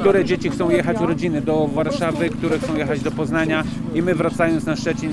które 0.00 0.24
dzieci 0.24 0.50
chcą 0.50 0.70
jechać 0.70 1.00
rodziny 1.00 1.40
do 1.40 1.66
Warszawy, 1.66 2.28
które 2.28 2.58
chcą 2.58 2.76
jechać 2.76 3.00
do 3.00 3.10
Poznania 3.10 3.64
i 3.94 4.02
my 4.02 4.14
wracając 4.14 4.66
na 4.66 4.76
Szczecin 4.76 5.12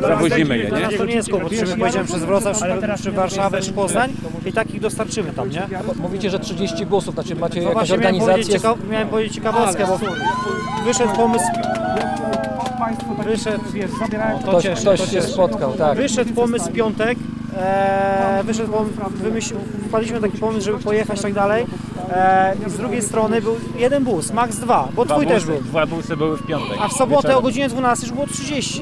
zawozimy 0.00 0.58
je, 0.58 0.64
nie? 0.64 0.70
Teraz 0.70 0.96
to 0.96 1.04
nie 1.04 1.14
jest 1.14 1.30
kłopot, 1.30 1.52
czy 1.52 1.66
my 1.66 1.76
pojedziemy 1.76 2.04
przez 2.04 2.24
Wrocław, 2.24 2.58
czy, 2.58 3.02
czy 3.02 3.12
Warszawę, 3.12 3.60
czy 3.60 3.72
Poznań 3.72 4.12
i 4.46 4.52
takich 4.52 4.80
dostarczymy 4.80 5.32
tam, 5.32 5.50
nie? 5.50 5.68
Mówicie, 6.02 6.30
że 6.30 6.38
30 6.38 6.86
busów, 6.86 7.14
znaczy 7.14 7.34
macie 7.34 7.60
No 7.60 7.68
jakąś 7.68 7.88
właśnie 7.88 7.98
miałem 7.98 8.20
powiedzieć, 8.20 8.28
organizację? 8.28 8.60
ciekaw, 8.60 8.90
miałem 8.90 9.08
powiedzieć 9.08 9.34
ciekawostkę, 9.34 9.86
bo 9.86 9.98
wyszedł 10.84 11.12
pomysł... 11.16 11.44
Wyszedł, 13.24 13.64
o, 14.34 14.38
to 14.42 14.48
Ktoś, 14.48 14.62
cieszy, 14.62 14.82
ktoś 14.82 15.00
to 15.00 15.06
się 15.06 15.12
cieszy. 15.12 15.28
spotkał, 15.28 15.72
tak. 15.72 15.96
Wyszedł 15.96 16.34
pomysł 16.34 16.64
w 16.64 16.72
piątek, 16.72 17.18
e, 17.58 18.40
wyszedł 18.44 18.72
pomysł, 18.72 18.94
wymyśl, 19.10 19.54
wpadliśmy 19.88 20.20
na 20.20 20.26
taki 20.26 20.38
pomysł, 20.38 20.64
żeby 20.64 20.78
pojechać 20.78 21.20
tak 21.22 21.32
dalej. 21.32 21.66
E, 22.10 22.54
I 22.66 22.70
z 22.70 22.76
drugiej 22.76 23.02
strony 23.02 23.40
był 23.42 23.56
jeden 23.78 24.04
bus, 24.04 24.32
max 24.32 24.56
dwa, 24.56 24.88
bo 24.94 25.06
twój 25.06 25.26
też 25.26 25.44
był. 25.44 25.60
Dwa 25.60 25.86
busy 25.86 26.16
były 26.16 26.36
w 26.36 26.46
piątek. 26.46 26.78
A 26.80 26.88
w 26.88 26.92
sobotę 26.92 27.36
o 27.36 27.42
godzinie 27.42 27.68
12 27.68 28.06
już 28.06 28.14
było 28.14 28.26
30. 28.26 28.80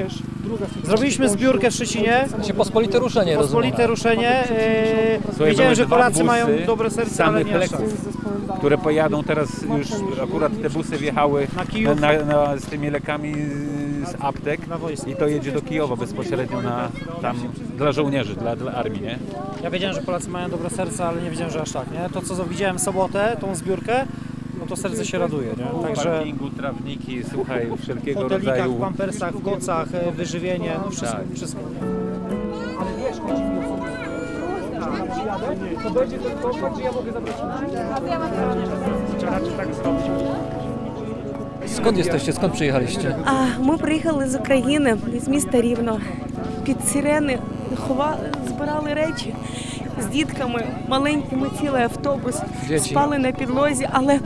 Zrobiliśmy 0.85 1.29
zbiórkę 1.29 1.71
w 1.71 1.75
Szczecinie, 1.75 2.25
Się 2.47 2.55
pospolite 2.55 2.99
ruszenie, 2.99 3.37
rozumiem. 3.37 3.63
pospolite 3.73 3.87
ruszenie. 3.87 4.31
E, 5.41 5.47
wiedziałem, 5.47 5.75
że 5.75 5.87
dwa 5.87 5.97
Polacy 5.97 6.13
busy 6.13 6.25
mają 6.25 6.47
dobre 6.67 6.91
serce, 6.91 7.25
ale 7.25 7.33
samych 7.39 7.47
nie 7.55 7.59
aż 7.65 7.71
tak. 7.71 7.81
które 8.59 8.79
pojadą 8.79 9.23
teraz 9.25 9.49
już, 9.79 9.89
akurat 10.23 10.53
te 10.63 10.71
busy 10.71 10.97
wjechały 10.97 11.47
Na 11.57 11.67
Kijów. 11.67 12.01
na, 12.01 12.13
na, 12.13 12.57
z 12.57 12.63
tymi 12.67 12.91
lekami 12.91 13.35
z 14.07 14.17
aptek 14.21 14.61
i 15.07 15.17
to 15.17 15.29
jedzie 15.29 15.53
do 15.53 15.63
Kijowa 15.63 15.97
bezpośrednio 15.97 16.63
na, 16.63 16.89
tam 17.23 17.37
dla 17.77 17.93
żołnierzy, 17.93 18.35
dla, 18.35 18.57
dla 18.57 18.73
armii, 18.73 19.03
nie? 19.03 19.19
Ja 19.63 19.71
wiedziałem, 19.71 19.97
że 19.97 20.03
Polacy 20.03 20.29
mają 20.29 20.51
dobre 20.51 20.71
serce, 20.71 21.05
ale 21.05 21.23
nie 21.23 21.31
wiedziałem, 21.31 21.53
że 21.53 21.63
aż 21.63 21.73
tak. 21.73 21.91
Nie? 21.93 22.09
To, 22.13 22.23
co 22.23 22.45
widziałem 22.45 22.79
w 22.79 22.81
sobotę, 22.81 23.37
tą 23.41 23.55
zbiórkę, 23.55 24.07
no 24.61 24.67
to 24.67 24.77
serce 24.77 25.05
się 25.05 25.19
raduje. 25.19 25.49
Nie? 25.49 25.81
W 25.81 25.83
Także 25.83 26.05
parkingu, 26.05 26.51
trawniki, 26.51 27.25
słuchaj, 27.31 27.67
w 27.67 27.83
wszelkiego 27.83 28.21
hotelikach, 28.21 28.57
rodzaju. 28.57 28.77
w 28.77 28.81
pampersach, 28.81 29.35
w 29.35 29.43
kocach, 29.43 29.95
e, 29.95 30.13
wyżywienie, 30.13 30.77
no 30.85 30.91
wszystko. 30.91 31.19
Tak. 31.19 31.35
wszystko. 31.35 31.61
To 35.83 35.91
będzie 35.91 36.19
ten 36.19 36.39
ja 36.85 36.93
mogę 36.93 37.13
zabrać 37.13 37.37
Trzeba 39.19 39.33
raczej 39.33 39.53
tak 39.57 39.75
zrobić. 39.75 40.05
Skąd 41.67 41.99
jesteście, 41.99 42.33
skąd 42.33 42.53
przyjechaliście? 42.53 43.15
А 43.25 43.63
ми 43.63 43.79
приїхали 43.79 44.29
з 44.29 44.35
України, 44.35 44.97
з 45.25 45.29
міста 45.29 45.61
Рівно. 45.61 46.01
Під 46.65 46.77
сирени 46.89 47.39
ховали, 47.77 48.33
збирали 48.49 48.95
речі 48.95 49.35
з 50.01 50.07
дітками, 50.07 50.67
маленькими 50.89 51.47
цілий 51.61 51.83
автобус. 51.83 52.41
Дячі. 52.69 52.91
Спали 52.91 53.19
на 53.19 53.33
підлозі, 53.33 53.89
але 53.93 54.21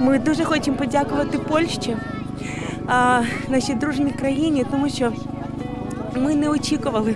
ми 0.00 0.18
дуже 0.18 0.44
хочемо 0.44 0.76
подякувати 0.76 1.38
Польщі, 1.38 1.96
а, 2.86 3.20
нашій 3.48 3.74
дружній 3.74 4.10
країні, 4.10 4.66
тому 4.70 4.88
що 4.88 5.12
ми 6.16 6.34
не 6.34 6.48
очікували, 6.48 7.14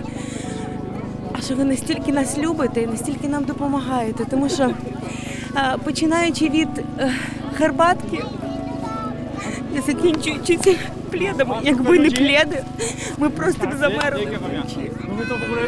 що 1.45 1.55
ви 1.55 1.63
настільки 1.63 2.11
нас 2.11 2.37
любите 2.37 2.81
і 2.81 2.87
настільки 2.87 3.27
нам 3.27 3.43
допомагаєте. 3.43 4.25
Тому 4.25 4.49
що 4.49 4.71
а, 5.53 5.77
починаючи 5.77 6.49
від 6.49 6.69
е, 6.99 7.11
Харбатки, 7.57 8.23
і 9.76 9.80
закінчуючи 9.80 10.56
цими 10.56 10.78
пледами, 11.10 11.56
якби 11.62 11.98
не 11.98 12.10
пледи, 12.10 12.64
ми 13.18 13.30
просто 13.30 13.66
б 13.66 13.70
замерли 13.78 14.38
вночі. 14.52 14.90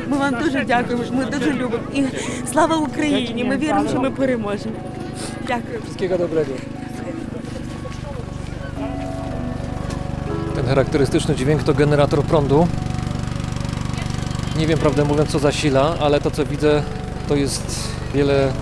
Ми 0.09 0.17
вам 0.17 0.35
дуже 0.45 0.65
дякуємо, 0.65 1.05
ми 1.13 1.25
дуже 1.25 1.53
любимо. 1.53 1.83
І 1.95 2.05
слава 2.53 2.77
Україні! 2.77 3.45
Ми 3.45 3.57
віримо, 3.57 3.89
що 3.89 4.01
ми 4.01 4.11
переможемо. 4.11 4.75
Дякую. 5.47 5.81
Wszystkiego 5.83 6.17
dobrego. 6.17 6.53
Ten 10.55 10.67
charakterystyczny 10.67 11.35
dźwięk 11.35 11.63
to 11.63 11.75
generator 11.75 12.23
prądu. 12.23 12.69
Nie 14.59 14.67
wiem, 14.67 14.79
prawdę 14.79 15.05
mówiąc, 15.05 15.31
co 15.31 15.39
zasila, 15.39 15.97
ale 16.01 16.21
to, 16.21 16.31
co 16.31 16.47
widzę, 16.47 16.83
to 17.29 17.37
jest 17.37 17.89
wiele 18.15 18.53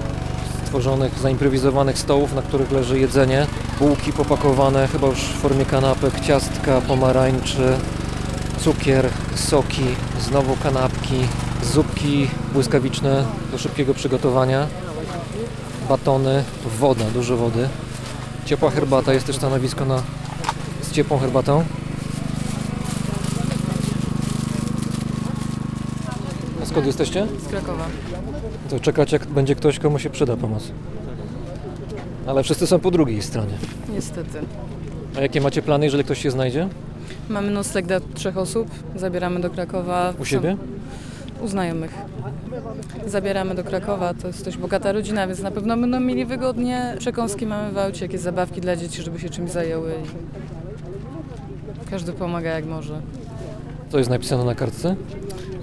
stworzonych, 0.71 1.19
zaimprowizowanych 1.19 1.99
stołów, 1.99 2.35
na 2.35 2.41
których 2.41 2.71
leży 2.71 2.99
jedzenie. 2.99 3.47
Bułki 3.79 4.13
popakowane, 4.13 4.87
chyba 4.87 5.07
już 5.07 5.19
w 5.19 5.37
formie 5.37 5.65
kanapek, 5.65 6.19
ciastka, 6.19 6.81
pomarańcze, 6.81 7.77
cukier, 8.59 9.09
soki, 9.35 9.83
znowu 10.21 10.55
kanapki, 10.63 11.15
zupki 11.63 12.27
błyskawiczne 12.53 13.25
do 13.51 13.57
szybkiego 13.57 13.93
przygotowania 13.93 14.67
batony, 15.89 16.43
woda, 16.79 17.05
dużo 17.13 17.37
wody. 17.37 17.69
Ciepła 18.45 18.69
herbata, 18.69 19.13
jest 19.13 19.25
też 19.25 19.35
stanowisko 19.35 19.85
na, 19.85 20.03
z 20.81 20.91
ciepłą 20.91 21.19
herbatą. 21.19 21.63
Skąd 26.71 26.85
jesteście? 26.85 27.27
Z 27.45 27.47
Krakowa. 27.47 27.85
To 28.69 28.79
czekać 28.79 29.11
jak 29.11 29.25
będzie 29.25 29.55
ktoś, 29.55 29.79
komu 29.79 29.99
się 29.99 30.09
przyda 30.09 30.37
pomoc. 30.37 30.71
Ale 32.27 32.43
wszyscy 32.43 32.67
są 32.67 32.79
po 32.79 32.91
drugiej 32.91 33.21
stronie. 33.21 33.53
Niestety. 33.93 34.39
A 35.17 35.21
jakie 35.21 35.41
macie 35.41 35.61
plany, 35.61 35.85
jeżeli 35.85 36.03
ktoś 36.03 36.21
się 36.21 36.31
znajdzie? 36.31 36.67
Mamy 37.29 37.51
nocleg 37.51 37.85
dla 37.85 37.99
trzech 38.13 38.37
osób, 38.37 38.67
zabieramy 38.95 39.39
do 39.39 39.49
Krakowa. 39.49 40.13
U 40.19 40.25
siebie? 40.25 40.57
U 41.41 41.47
znajomych. 41.47 41.91
Zabieramy 43.07 43.55
do 43.55 43.63
Krakowa, 43.63 44.13
to 44.13 44.27
jest 44.27 44.45
dość 44.45 44.57
bogata 44.57 44.91
rodzina, 44.91 45.27
więc 45.27 45.39
na 45.39 45.51
pewno 45.51 45.77
będą 45.77 45.99
mieli 45.99 46.25
wygodnie. 46.25 46.95
Przekąski 46.99 47.45
mamy 47.45 47.71
w 47.71 47.77
aucie, 47.77 48.05
jakieś 48.05 48.21
zabawki 48.21 48.61
dla 48.61 48.75
dzieci, 48.75 49.01
żeby 49.01 49.19
się 49.19 49.29
czymś 49.29 49.51
zajęły. 49.51 49.93
Każdy 51.89 52.13
pomaga 52.13 52.49
jak 52.49 52.65
może. 52.65 53.01
Co 53.89 53.97
jest 53.97 54.09
napisane 54.09 54.45
na 54.45 54.55
kartce? 54.55 54.95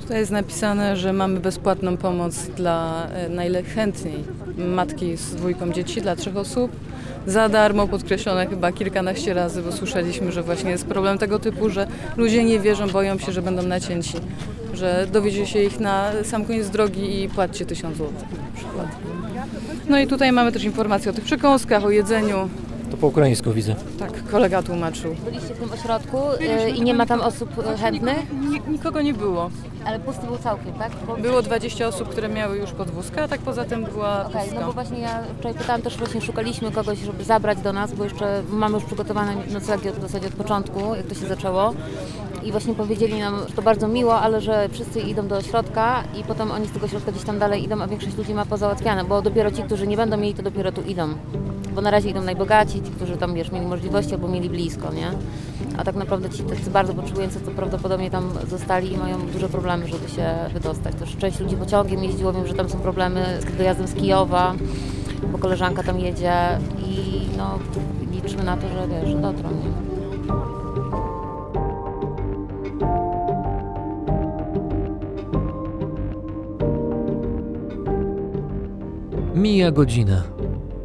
Tutaj 0.09 0.21
jest 0.21 0.33
napisane, 0.33 0.97
że 0.97 1.13
mamy 1.13 1.41
bezpłatną 1.41 1.97
pomoc 1.97 2.47
dla 2.47 3.07
e, 3.07 3.29
najchętniej 3.29 4.25
matki 4.59 5.17
z 5.17 5.35
dwójką 5.35 5.73
dzieci, 5.73 6.03
dla 6.03 6.17
trzech 6.17 6.37
osób. 6.37 6.73
Za 7.27 7.49
darmo, 7.49 7.89
podkreślone 7.89 8.47
chyba 8.47 8.73
kilkanaście 8.73 9.35
razy, 9.35 9.63
bo 9.63 9.73
słyszeliśmy, 9.73 10.33
że 10.33 10.43
właśnie 10.43 10.71
jest 10.71 10.87
problem 10.87 11.19
tego 11.19 11.39
typu, 11.39 11.71
że 11.71 11.87
ludzie 12.17 12.45
nie 12.45 12.61
wierzą, 12.61 12.89
boją 12.89 13.19
się, 13.19 13.33
że 13.33 13.43
będą 13.43 13.63
nacięci. 13.63 14.15
Że 14.75 15.07
dowiedzie 15.13 15.47
się 15.47 15.63
ich 15.63 15.81
na 15.81 16.11
sam 16.25 16.45
koniec 16.45 16.71
drogi 16.71 17.23
i 17.23 17.29
płaccie 17.29 17.67
tysiąc 17.67 17.97
złotych 17.97 18.33
na 18.33 18.57
przykład. 18.57 18.87
No 19.89 19.99
i 19.99 20.07
tutaj 20.07 20.33
mamy 20.33 20.53
też 20.53 20.65
informacje 20.65 21.11
o 21.11 21.15
tych 21.15 21.25
przekąskach, 21.25 21.85
o 21.85 21.91
jedzeniu. 21.91 22.49
Po 23.01 23.07
ukraińsku 23.07 23.53
widzę. 23.53 23.75
Tak, 23.99 24.25
kolega 24.31 24.63
tłumaczył. 24.63 25.15
Byliście 25.25 25.55
w 25.55 25.59
tym 25.59 25.73
ośrodku 25.73 26.17
y, 26.67 26.71
i 26.71 26.83
nie 26.83 26.95
ma 26.95 27.07
tam 27.07 27.21
osób 27.21 27.51
y, 27.59 27.79
chętnych, 27.79 28.19
Nik- 28.51 28.69
Nikogo 28.69 29.03
nie 29.03 29.15
było. 29.15 29.51
ale 29.85 29.99
pusty 30.01 30.27
był 30.27 30.39
całkiem, 30.39 30.73
tak? 30.73 30.93
Bo- 31.07 31.17
Było 31.17 31.43
20 31.43 31.87
osób, 31.89 32.09
które 32.09 32.29
miały 32.29 32.57
już 32.59 32.71
podwózkę, 32.73 33.23
a 33.23 33.29
tak 33.29 33.41
poza 33.41 33.65
tym 33.65 33.85
była 33.85 34.27
Okej, 34.27 34.41
pustka. 34.43 34.61
no 34.61 34.67
bo 34.67 34.73
właśnie 34.73 34.99
ja 34.99 35.23
wczoraj 35.39 35.55
pytałam 35.59 35.83
też 35.83 35.97
właśnie 35.97 36.21
szukaliśmy 36.21 36.71
kogoś, 36.73 36.99
żeby 36.99 37.25
zabrać 37.25 37.59
do 37.61 37.73
nas, 37.73 37.93
bo 37.95 38.05
jeszcze 38.05 38.43
mamy 38.51 38.75
już 38.75 38.85
przygotowane 38.85 39.33
noclegi 39.53 39.89
od, 39.89 39.95
w 39.97 40.03
zasadzie 40.03 40.27
od 40.27 40.35
początku, 40.35 40.95
jak 40.95 41.07
to 41.07 41.15
się 41.15 41.27
zaczęło. 41.27 41.73
I 42.43 42.51
właśnie 42.53 42.75
powiedzieli 42.75 43.19
nam, 43.19 43.39
że 43.49 43.55
to 43.55 43.63
bardzo 43.63 43.89
miło, 43.89 44.21
ale 44.21 44.41
że 44.41 44.69
wszyscy 44.73 45.01
idą 45.01 45.29
do 45.29 45.37
ośrodka 45.37 46.03
i 46.21 46.25
potem 46.25 46.51
oni 46.51 46.67
z 46.67 46.73
tego 46.73 46.87
ośrodka 46.87 47.13
gdzieś 47.13 47.25
tam 47.25 47.39
dalej 47.39 47.65
idą, 47.65 47.83
a 47.83 47.87
większość 47.87 48.17
ludzi 48.17 48.35
ma 48.35 48.47
pozałatwiane, 48.47 49.05
bo 49.05 49.23
dopiero 49.23 49.51
ci, 49.51 49.63
którzy 49.63 49.87
nie 49.87 49.97
będą 49.97 50.17
mieli, 50.17 50.35
to 50.35 50.43
dopiero 50.43 50.73
tu 50.73 50.83
idą. 50.83 51.09
Bo 51.75 51.81
na 51.83 51.91
razie 51.91 52.11
idą 52.11 52.23
najbogaci, 52.23 52.83
ci, 52.89 52.95
którzy 52.95 53.17
tam 53.17 53.35
wiesz, 53.35 53.53
mieli 53.53 53.67
możliwości 53.67 54.15
albo 54.15 54.29
mieli 54.29 54.51
blisko, 54.51 54.93
nie? 54.93 55.11
A 55.77 55.85
tak 55.85 55.97
naprawdę 55.97 56.31
ci 56.31 56.43
tacy 56.43 56.71
bardzo 56.71 56.95
potrzebujący 56.95 57.41
to 57.41 57.51
prawdopodobnie 57.51 58.11
tam 58.11 58.31
zostali 58.51 58.93
i 58.93 58.97
mają 58.97 59.27
duże 59.33 59.49
problemy, 59.49 59.89
żeby 59.89 60.09
się 60.09 60.35
wydostać. 60.55 60.95
Też 60.95 61.17
część 61.17 61.41
ludzi 61.41 61.57
pociągiem 61.57 62.05
jeździło, 62.05 62.33
wiem, 62.33 62.47
że 62.47 62.55
tam 62.55 62.69
są 62.69 62.79
problemy 62.79 63.41
z 63.41 63.57
dojazdem 63.57 63.87
z 63.87 63.95
Kijowa, 63.95 64.55
bo 65.33 65.39
koleżanka 65.39 65.83
tam 65.83 65.99
jedzie 65.99 66.33
i 66.87 67.21
no 67.37 67.59
liczymy 68.13 68.45
na 68.45 68.57
to, 68.57 68.69
że 68.69 68.89
wiesz, 68.89 69.09
że 69.09 69.19
dotrą, 69.19 69.51
nie? 69.51 69.89
Mija 79.35 79.71
godzina, 79.71 80.23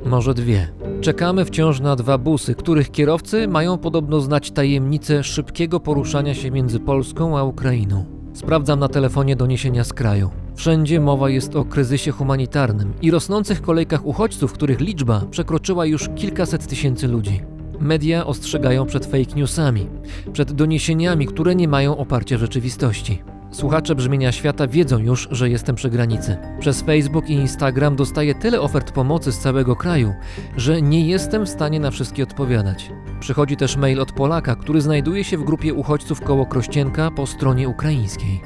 może 0.06 0.34
dwie. 0.34 0.83
Czekamy 1.04 1.46
wciąż 1.46 1.80
na 1.80 1.96
dwa 1.96 2.18
busy, 2.18 2.56
których 2.56 2.92
kierowcy 2.92 3.48
mają 3.48 3.78
podobno 3.78 4.20
znać 4.20 4.52
tajemnicę 4.52 5.24
szybkiego 5.24 5.80
poruszania 5.80 6.34
się 6.34 6.52
między 6.52 6.80
Polską 6.80 7.38
a 7.38 7.44
Ukrainą. 7.44 8.06
Sprawdzam 8.34 8.80
na 8.80 8.88
telefonie 8.88 9.36
doniesienia 9.36 9.84
z 9.84 9.94
kraju. 9.94 10.30
Wszędzie 10.56 11.00
mowa 11.00 11.30
jest 11.30 11.56
o 11.56 11.66
kryzysie 11.66 12.12
humanitarnym 12.12 12.94
i 13.02 13.12
rosnących 13.12 13.62
kolejkach 13.62 14.06
uchodźców, 14.06 14.54
których 14.54 14.80
liczba 14.80 15.22
przekroczyła 15.32 15.86
już 15.86 16.10
kilkaset 16.16 16.68
tysięcy 16.68 17.08
ludzi. 17.08 17.42
Media 17.80 18.26
ostrzegają 18.26 18.86
przed 18.86 19.06
fake 19.06 19.36
newsami, 19.36 19.88
przed 20.34 20.52
doniesieniami, 20.52 21.26
które 21.26 21.56
nie 21.56 21.68
mają 21.68 21.98
oparcia 21.98 22.38
w 22.38 22.40
rzeczywistości. 22.40 23.33
Słuchacze 23.54 23.96
brzmienia 23.96 24.32
świata 24.32 24.68
wiedzą 24.68 24.98
już, 24.98 25.28
że 25.32 25.50
jestem 25.50 25.76
przy 25.76 25.90
granicy. 25.90 26.38
Przez 26.60 26.82
Facebook 26.82 27.30
i 27.30 27.34
Instagram 27.34 27.96
dostaję 27.96 28.36
tyle 28.36 28.62
ofert 28.62 28.92
pomocy 28.92 29.32
z 29.32 29.40
całego 29.40 29.76
kraju, 29.76 30.14
że 30.58 30.82
nie 30.82 31.08
jestem 31.08 31.46
w 31.46 31.50
stanie 31.50 31.80
na 31.80 31.92
wszystkie 31.92 32.24
odpowiadać. 32.24 32.92
Przychodzi 33.20 33.58
też 33.58 33.78
mail 33.78 34.02
od 34.02 34.12
Polaka, 34.12 34.56
który 34.56 34.82
znajduje 34.82 35.24
się 35.24 35.38
w 35.38 35.44
grupie 35.44 35.74
uchodźców 35.74 36.22
koło 36.22 36.46
Krościenka 36.46 37.12
po 37.12 37.28
stronie 37.28 37.70
ukraińskiej. 37.70 38.42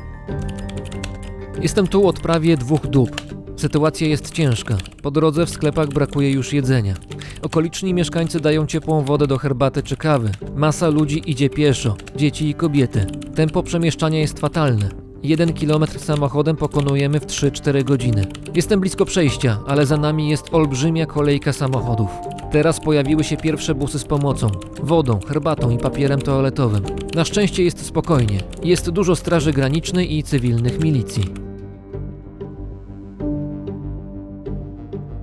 Jestem 1.61 1.87
tu 1.87 2.07
od 2.07 2.19
prawie 2.19 2.57
dwóch 2.57 2.87
dób. 2.87 3.36
Sytuacja 3.57 4.07
jest 4.07 4.31
ciężka. 4.31 4.77
Po 5.01 5.11
drodze 5.11 5.45
w 5.45 5.49
sklepach 5.49 5.87
brakuje 5.87 6.31
już 6.31 6.53
jedzenia. 6.53 6.93
Okoliczni 7.41 7.93
mieszkańcy 7.93 8.39
dają 8.39 8.65
ciepłą 8.65 9.03
wodę 9.03 9.27
do 9.27 9.37
herbaty 9.37 9.83
czy 9.83 9.97
kawy. 9.97 10.31
Masa 10.55 10.87
ludzi 10.87 11.31
idzie 11.31 11.49
pieszo, 11.49 11.95
dzieci 12.15 12.49
i 12.49 12.53
kobiety. 12.53 13.05
Tempo 13.35 13.63
przemieszczania 13.63 14.19
jest 14.19 14.39
fatalne. 14.39 14.89
Jeden 15.23 15.53
kilometr 15.53 15.99
samochodem 15.99 16.55
pokonujemy 16.55 17.19
w 17.19 17.25
3-4 17.25 17.83
godziny. 17.83 18.25
Jestem 18.55 18.79
blisko 18.79 19.05
przejścia, 19.05 19.59
ale 19.67 19.85
za 19.85 19.97
nami 19.97 20.29
jest 20.29 20.53
olbrzymia 20.53 21.05
kolejka 21.05 21.53
samochodów. 21.53 22.09
Teraz 22.51 22.79
pojawiły 22.79 23.23
się 23.23 23.37
pierwsze 23.37 23.75
busy 23.75 23.99
z 23.99 24.05
pomocą, 24.05 24.47
wodą, 24.83 25.19
herbatą 25.27 25.69
i 25.69 25.77
papierem 25.77 26.21
toaletowym. 26.21 26.83
Na 27.15 27.25
szczęście 27.25 27.63
jest 27.63 27.85
spokojnie. 27.85 28.39
Jest 28.63 28.89
dużo 28.89 29.15
straży 29.15 29.53
granicznej 29.53 30.17
i 30.17 30.23
cywilnych 30.23 30.79
milicji. 30.79 31.46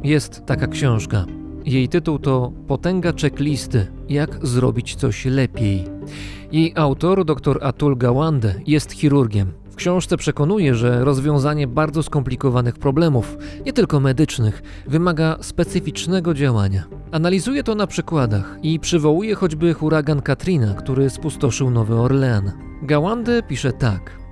Jest 0.04 0.46
taka 0.46 0.66
książka. 0.66 1.24
Jej 1.64 1.88
tytuł 1.88 2.18
to 2.18 2.52
Potęga 2.66 3.12
checklisty 3.20 3.86
Jak 4.08 4.46
zrobić 4.46 4.94
coś 4.94 5.24
lepiej. 5.24 5.84
Jej 6.52 6.72
autor, 6.76 7.24
dr 7.24 7.58
Atul 7.62 7.96
Gawande, 7.96 8.54
jest 8.66 8.92
chirurgiem. 8.92 9.52
W 9.70 9.74
książce 9.74 10.16
przekonuje, 10.16 10.74
że 10.74 11.04
rozwiązanie 11.04 11.66
bardzo 11.66 12.02
skomplikowanych 12.02 12.78
problemów, 12.78 13.36
nie 13.66 13.72
tylko 13.72 14.00
medycznych, 14.00 14.62
wymaga 14.86 15.38
specyficznego 15.40 16.34
działania. 16.34 16.84
Analizuje 17.12 17.62
to 17.62 17.74
na 17.74 17.86
przykładach 17.86 18.58
i 18.62 18.80
przywołuje 18.80 19.34
choćby 19.34 19.74
huragan 19.74 20.22
Katrina, 20.22 20.74
który 20.74 21.10
spustoszył 21.10 21.70
Nowy 21.70 21.94
Orlean. 21.94 22.52
Gawande 22.82 23.42
pisze 23.42 23.72
tak. 23.72 24.23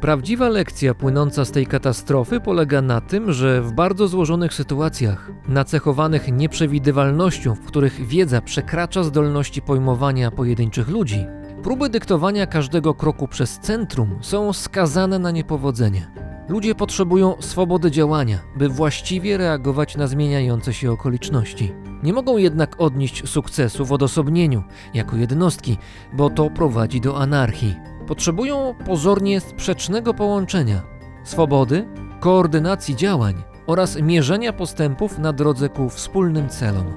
Prawdziwa 0.00 0.48
lekcja 0.48 0.94
płynąca 0.94 1.44
z 1.44 1.50
tej 1.50 1.66
katastrofy 1.66 2.40
polega 2.40 2.82
na 2.82 3.00
tym, 3.00 3.32
że 3.32 3.62
w 3.62 3.72
bardzo 3.72 4.08
złożonych 4.08 4.54
sytuacjach, 4.54 5.30
nacechowanych 5.48 6.32
nieprzewidywalnością, 6.32 7.54
w 7.54 7.60
których 7.60 8.06
wiedza 8.06 8.40
przekracza 8.40 9.02
zdolności 9.02 9.62
pojmowania 9.62 10.30
pojedynczych 10.30 10.88
ludzi, 10.88 11.26
próby 11.62 11.88
dyktowania 11.88 12.46
każdego 12.46 12.94
kroku 12.94 13.28
przez 13.28 13.58
centrum 13.58 14.18
są 14.20 14.52
skazane 14.52 15.18
na 15.18 15.30
niepowodzenie. 15.30 16.10
Ludzie 16.48 16.74
potrzebują 16.74 17.34
swobody 17.40 17.90
działania, 17.90 18.38
by 18.56 18.68
właściwie 18.68 19.36
reagować 19.36 19.96
na 19.96 20.06
zmieniające 20.06 20.72
się 20.72 20.92
okoliczności. 20.92 21.72
Nie 22.02 22.12
mogą 22.12 22.36
jednak 22.36 22.80
odnieść 22.80 23.28
sukcesu 23.28 23.84
w 23.84 23.92
odosobnieniu, 23.92 24.62
jako 24.94 25.16
jednostki, 25.16 25.78
bo 26.12 26.30
to 26.30 26.50
prowadzi 26.50 27.00
do 27.00 27.18
anarchii 27.18 27.89
Potrzebują 28.09 28.75
pozornie 28.85 29.39
sprzecznego 29.39 30.13
połączenia 30.13 30.81
swobody, 31.23 31.87
koordynacji 32.19 32.95
działań 32.95 33.43
oraz 33.67 34.01
mierzenia 34.01 34.53
postępów 34.53 35.19
na 35.19 35.33
drodze 35.33 35.69
ku 35.69 35.89
wspólnym 35.89 36.49
celom. 36.49 36.93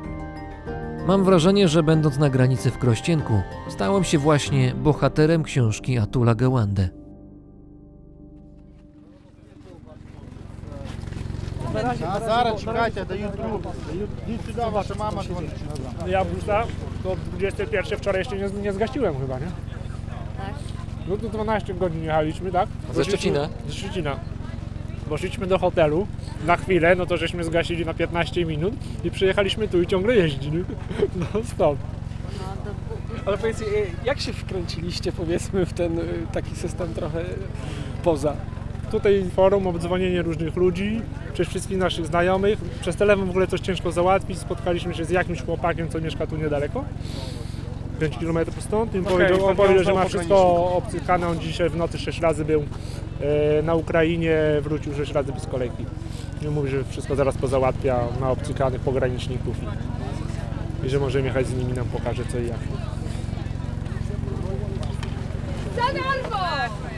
Mam 1.07 1.25
wrażenie, 1.25 1.69
że 1.69 1.83
będąc 1.83 2.19
na 2.19 2.31
granicy 2.31 2.71
w 2.71 2.79
Krościenku, 2.79 3.43
stałem 3.69 4.05
się 4.05 4.19
właśnie 4.19 4.75
bohaterem 4.75 5.43
książki 5.43 5.99
Atula 5.99 6.35
Gawande. 6.35 6.89
Зараз 12.27 12.61
чекайте, 12.61 13.05
дають 13.05 13.33
трубку. 13.33 13.73
Йдіть 14.29 14.47
сюди, 14.47 14.63
ваша 14.73 14.95
мама 14.95 15.23
дзвонить. 15.25 15.51
Ja 16.07 16.25
busa 16.25 16.65
do 17.05 17.17
21 17.39 17.99
wczoraj 17.99 18.21
jeszcze 18.21 18.37
nie, 18.37 18.63
nie 18.63 18.73
zgasiłem 18.73 19.15
chyba, 19.19 19.39
nie? 19.39 19.47
Tak. 20.37 20.72
No 21.08 21.18
to 21.18 21.30
12 21.30 21.74
godzin 21.74 22.04
jechaliśmy, 22.04 22.52
tak? 22.52 22.70
Ze 22.94 23.04
Szczecina? 23.06 23.50
Ze 23.68 23.74
Szczecina. 23.74 24.16
Poszliśmy 25.10 25.48
do 25.48 25.60
hotelu 25.60 26.08
na 26.46 26.58
chwilę, 26.58 26.96
no 26.96 27.06
to 27.06 27.18
żeśmy 27.18 27.44
zgasili 27.44 27.86
na 27.86 27.94
15 27.94 28.46
minut 28.46 28.74
i 29.04 29.12
przyjechaliśmy 29.12 29.68
tu 29.68 29.82
i 29.82 29.88
ciągle 29.88 30.16
jeździ, 30.16 30.52
nie? 30.52 30.60
No 31.34 31.44
stop. 31.44 31.78
Ale 33.26 33.38
powiedzcie, 33.38 33.66
jak 34.06 34.20
się 34.20 34.34
wkręciliście 34.34 35.12
powiedzmy 35.12 35.66
w 35.66 35.74
ten 35.74 36.00
e, 36.00 36.04
taki 36.34 36.56
system 36.56 36.94
trochę 36.94 37.24
poza? 38.04 38.36
Tutaj 38.92 39.26
forum, 39.36 39.68
obdzwonienie 39.68 40.22
różnych 40.22 40.56
ludzi, 40.56 41.02
przez 41.34 41.48
wszystkich 41.48 41.78
naszych 41.78 42.06
znajomych. 42.06 42.60
Przez 42.82 42.96
telefon 42.96 43.26
w 43.26 43.30
ogóle 43.30 43.48
coś 43.48 43.60
ciężko 43.60 43.92
załatwić. 43.92 44.38
Spotkaliśmy 44.40 44.94
się 44.96 45.06
z 45.06 45.10
jakimś 45.10 45.42
chłopakiem, 45.42 45.90
co 45.90 46.02
mieszka 46.02 46.28
tu 46.28 46.38
niedaleko. 46.38 46.84
5 48.00 48.18
km 48.18 48.40
stąd. 48.60 48.96
I 48.96 49.00
Okej, 49.00 49.12
powiedział, 49.12 49.46
on 49.46 49.56
powiedział, 49.56 49.84
że 49.84 49.94
ma 49.94 50.06
wszystko 50.06 50.68
obcykane. 50.76 51.28
On 51.28 51.40
dzisiaj 51.40 51.70
w 51.70 51.76
nocy 51.76 51.98
6 51.98 52.22
razy 52.22 52.46
był 52.46 52.66
e, 53.22 53.62
na 53.62 53.76
Ukrainie, 53.76 54.38
wrócił 54.62 54.96
6 54.96 55.12
razy 55.12 55.34
bez 55.34 55.46
kolejki. 55.46 55.86
I 56.42 56.48
mówi, 56.48 56.70
że 56.70 56.84
wszystko 56.84 57.16
zaraz 57.16 57.38
pozałatwia 57.38 58.00
na 58.20 58.30
obcykanych 58.30 58.82
pograniczników 58.82 59.56
i, 60.84 60.86
i 60.86 60.90
że 60.90 61.00
możemy 61.00 61.28
jechać 61.28 61.48
z 61.48 61.54
nimi, 61.54 61.74
nam 61.74 61.86
pokaże 61.86 62.24
co 62.26 62.40
i 62.40 62.48
jak. 62.48 62.60
Za 65.76 65.94
darmo! 65.94 66.34
Zapraszamy! 66.34 66.93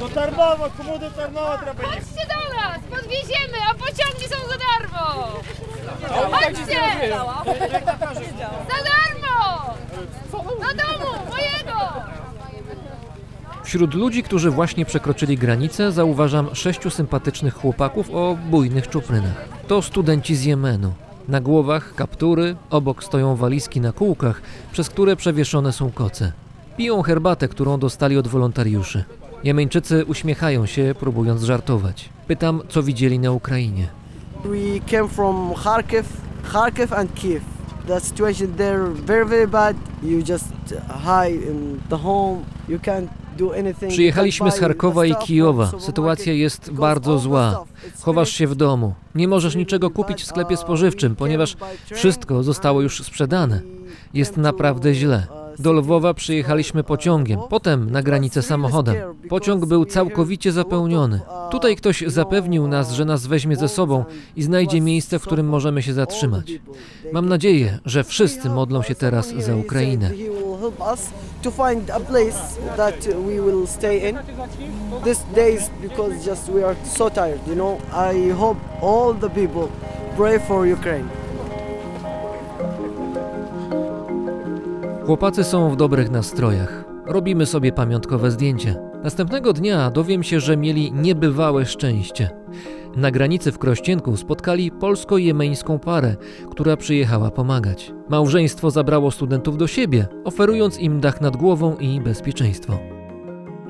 No 0.00 0.08
do 0.08 0.14
Tarnowa, 0.14 0.70
komu 0.70 0.98
do 0.98 1.10
Tarnowa 1.10 1.58
trzeba? 1.58 1.88
Chodźcie 1.88 2.26
do 2.28 2.54
nas, 2.56 2.78
podwieziemy, 2.90 3.58
a 3.70 3.74
pociągi 3.74 4.28
są 4.28 4.36
za 4.48 4.56
darmo! 4.58 5.28
Chodźcie! 6.30 6.80
Za 8.68 8.78
darmo! 8.90 9.74
Do 10.32 10.74
domu, 10.82 11.10
mojego! 11.30 11.80
Wśród 13.64 13.94
ludzi, 13.94 14.22
którzy 14.22 14.50
właśnie 14.50 14.84
przekroczyli 14.84 15.38
granicę, 15.38 15.92
zauważam 15.92 16.54
sześciu 16.54 16.90
sympatycznych 16.90 17.54
chłopaków 17.54 18.10
o 18.10 18.36
bujnych 18.50 18.88
czuprynach. 18.88 19.48
To 19.68 19.82
studenci 19.82 20.36
z 20.36 20.44
Jemenu. 20.44 20.92
Na 21.28 21.40
głowach 21.40 21.94
kaptury, 21.94 22.56
obok 22.70 23.04
stoją 23.04 23.36
walizki 23.36 23.80
na 23.80 23.92
kółkach, 23.92 24.42
przez 24.72 24.88
które 24.88 25.16
przewieszone 25.16 25.72
są 25.72 25.92
koce. 25.92 26.32
Piją 26.76 27.02
herbatę, 27.02 27.48
którą 27.48 27.78
dostali 27.78 28.18
od 28.18 28.28
wolontariuszy. 28.28 29.04
Jemeńczycy 29.44 30.04
uśmiechają 30.04 30.66
się, 30.66 30.94
próbując 31.00 31.42
żartować. 31.42 32.08
Pytam, 32.26 32.62
co 32.68 32.82
widzieli 32.82 33.18
na 33.18 33.30
Ukrainie. 33.30 33.88
We 34.44 34.90
came 34.90 35.08
from 35.08 35.54
Kharkiv, 35.54 36.02
Kharkiv 36.42 36.92
and 36.92 37.14
Kiev. 37.14 37.40
The 37.86 38.00
situation 38.00 38.54
there 38.54 38.90
very 38.94 39.24
very 39.24 39.48
bad. 39.48 39.76
You 40.02 40.18
just 40.18 40.52
hide 41.04 41.50
in 41.50 41.80
the 41.90 41.96
home. 41.96 42.40
You 42.68 42.78
can't. 42.78 43.06
Przyjechaliśmy 43.88 44.50
z 44.50 44.58
Charkowa 44.58 45.06
i 45.06 45.14
Kijowa. 45.14 45.72
Sytuacja 45.78 46.32
jest 46.32 46.72
bardzo 46.72 47.18
zła. 47.18 47.64
Chowasz 48.02 48.30
się 48.30 48.46
w 48.46 48.54
domu. 48.54 48.94
Nie 49.14 49.28
możesz 49.28 49.56
niczego 49.56 49.90
kupić 49.90 50.22
w 50.22 50.26
sklepie 50.26 50.56
spożywczym, 50.56 51.16
ponieważ 51.16 51.56
wszystko 51.94 52.42
zostało 52.42 52.82
już 52.82 53.02
sprzedane. 53.02 53.60
Jest 54.14 54.36
naprawdę 54.36 54.94
źle. 54.94 55.26
Do 55.60 55.72
Lwowa 55.72 56.14
przyjechaliśmy 56.14 56.84
pociągiem, 56.84 57.40
potem 57.48 57.90
na 57.90 58.02
granicę 58.02 58.42
samochodem. 58.42 58.96
Pociąg 59.28 59.66
był 59.66 59.84
całkowicie 59.84 60.52
zapełniony. 60.52 61.20
Tutaj 61.50 61.76
ktoś 61.76 62.04
zapewnił 62.06 62.68
nas, 62.68 62.92
że 62.92 63.04
nas 63.04 63.26
weźmie 63.26 63.56
ze 63.56 63.68
sobą 63.68 64.04
i 64.36 64.42
znajdzie 64.42 64.80
miejsce, 64.80 65.18
w 65.18 65.22
którym 65.22 65.48
możemy 65.48 65.82
się 65.82 65.92
zatrzymać. 65.92 66.52
Mam 67.12 67.28
nadzieję, 67.28 67.78
że 67.84 68.04
wszyscy 68.04 68.50
modlą 68.50 68.82
się 68.82 68.94
teraz 68.94 69.34
za 69.38 69.56
Ukrainę. 69.56 70.10
Pray 80.16 80.38
for 80.38 80.66
Ukraine. 80.66 81.19
Chłopacy 85.10 85.44
są 85.44 85.70
w 85.70 85.76
dobrych 85.76 86.10
nastrojach. 86.10 86.84
Robimy 87.06 87.46
sobie 87.46 87.72
pamiątkowe 87.72 88.30
zdjęcie. 88.30 88.74
Następnego 89.04 89.52
dnia 89.52 89.90
dowiem 89.90 90.22
się, 90.22 90.40
że 90.40 90.56
mieli 90.56 90.92
niebywałe 90.92 91.66
szczęście. 91.66 92.30
Na 92.96 93.10
granicy 93.10 93.52
w 93.52 93.58
Krościenku 93.58 94.16
spotkali 94.16 94.70
polsko-jemeńską 94.70 95.78
parę, 95.78 96.16
która 96.50 96.76
przyjechała 96.76 97.30
pomagać. 97.30 97.92
Małżeństwo 98.08 98.70
zabrało 98.70 99.10
studentów 99.10 99.56
do 99.56 99.66
siebie, 99.66 100.06
oferując 100.24 100.80
im 100.80 101.00
dach 101.00 101.20
nad 101.20 101.36
głową 101.36 101.76
i 101.76 102.00
bezpieczeństwo. 102.00 102.78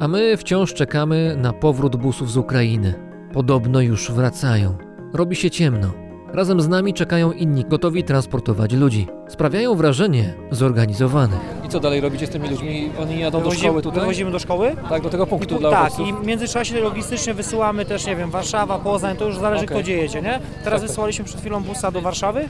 A 0.00 0.08
my 0.08 0.36
wciąż 0.36 0.74
czekamy 0.74 1.36
na 1.38 1.52
powrót 1.52 1.96
busów 1.96 2.30
z 2.30 2.36
Ukrainy. 2.36 2.94
Podobno 3.32 3.80
już 3.80 4.12
wracają. 4.12 4.74
Robi 5.14 5.36
się 5.36 5.50
ciemno. 5.50 6.09
Razem 6.32 6.60
z 6.60 6.68
nami 6.68 6.94
czekają 6.94 7.32
inni, 7.32 7.64
gotowi 7.64 8.04
transportować 8.04 8.72
ludzi. 8.72 9.06
Sprawiają 9.28 9.74
wrażenie 9.74 10.34
zorganizowanych. 10.50 11.40
I 11.66 11.68
co 11.68 11.80
dalej 11.80 12.00
robicie 12.00 12.26
z 12.26 12.30
tymi 12.30 12.48
ludźmi? 12.48 12.90
Oni 13.02 13.18
jadą 13.20 13.38
Wywozimy, 13.38 13.80
wywozimy 13.82 14.30
do 14.30 14.38
szkoły. 14.38 14.76
Tak, 14.88 15.02
do 15.02 15.10
tego 15.10 15.26
punktu 15.26 15.56
I, 15.58 15.62
tak, 15.62 15.98
i 15.98 16.12
w 16.12 16.26
międzyczasie 16.26 16.80
logistycznie 16.80 17.34
wysyłamy 17.34 17.84
też, 17.84 18.06
nie 18.06 18.16
wiem, 18.16 18.30
Warszawa, 18.30 18.78
Poznań, 18.78 19.16
to 19.16 19.24
już 19.26 19.38
zależy 19.38 19.64
Okej. 19.64 19.76
kto 19.76 19.82
gdzie 19.82 19.96
jedzie, 19.96 20.22
nie? 20.22 20.40
Teraz 20.64 20.82
wysłaliśmy 20.82 21.24
przed 21.24 21.40
chwilą 21.40 21.62
busa 21.62 21.90
do 21.90 22.00
Warszawy, 22.00 22.48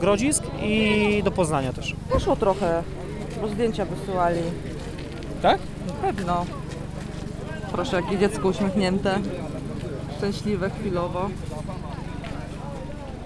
Grodzisk 0.00 0.44
i 0.62 1.22
do 1.24 1.30
Poznania 1.30 1.72
też. 1.72 1.96
Poszło 2.10 2.36
trochę, 2.36 2.82
bo 3.40 3.48
zdjęcia 3.48 3.84
wysyłali. 3.84 4.40
Tak? 5.42 5.58
Pewno. 6.02 6.44
Proszę, 7.72 7.96
jakie 7.96 8.18
dziecko 8.18 8.48
uśmiechnięte, 8.48 9.18
szczęśliwe 10.18 10.70
chwilowo. 10.70 11.28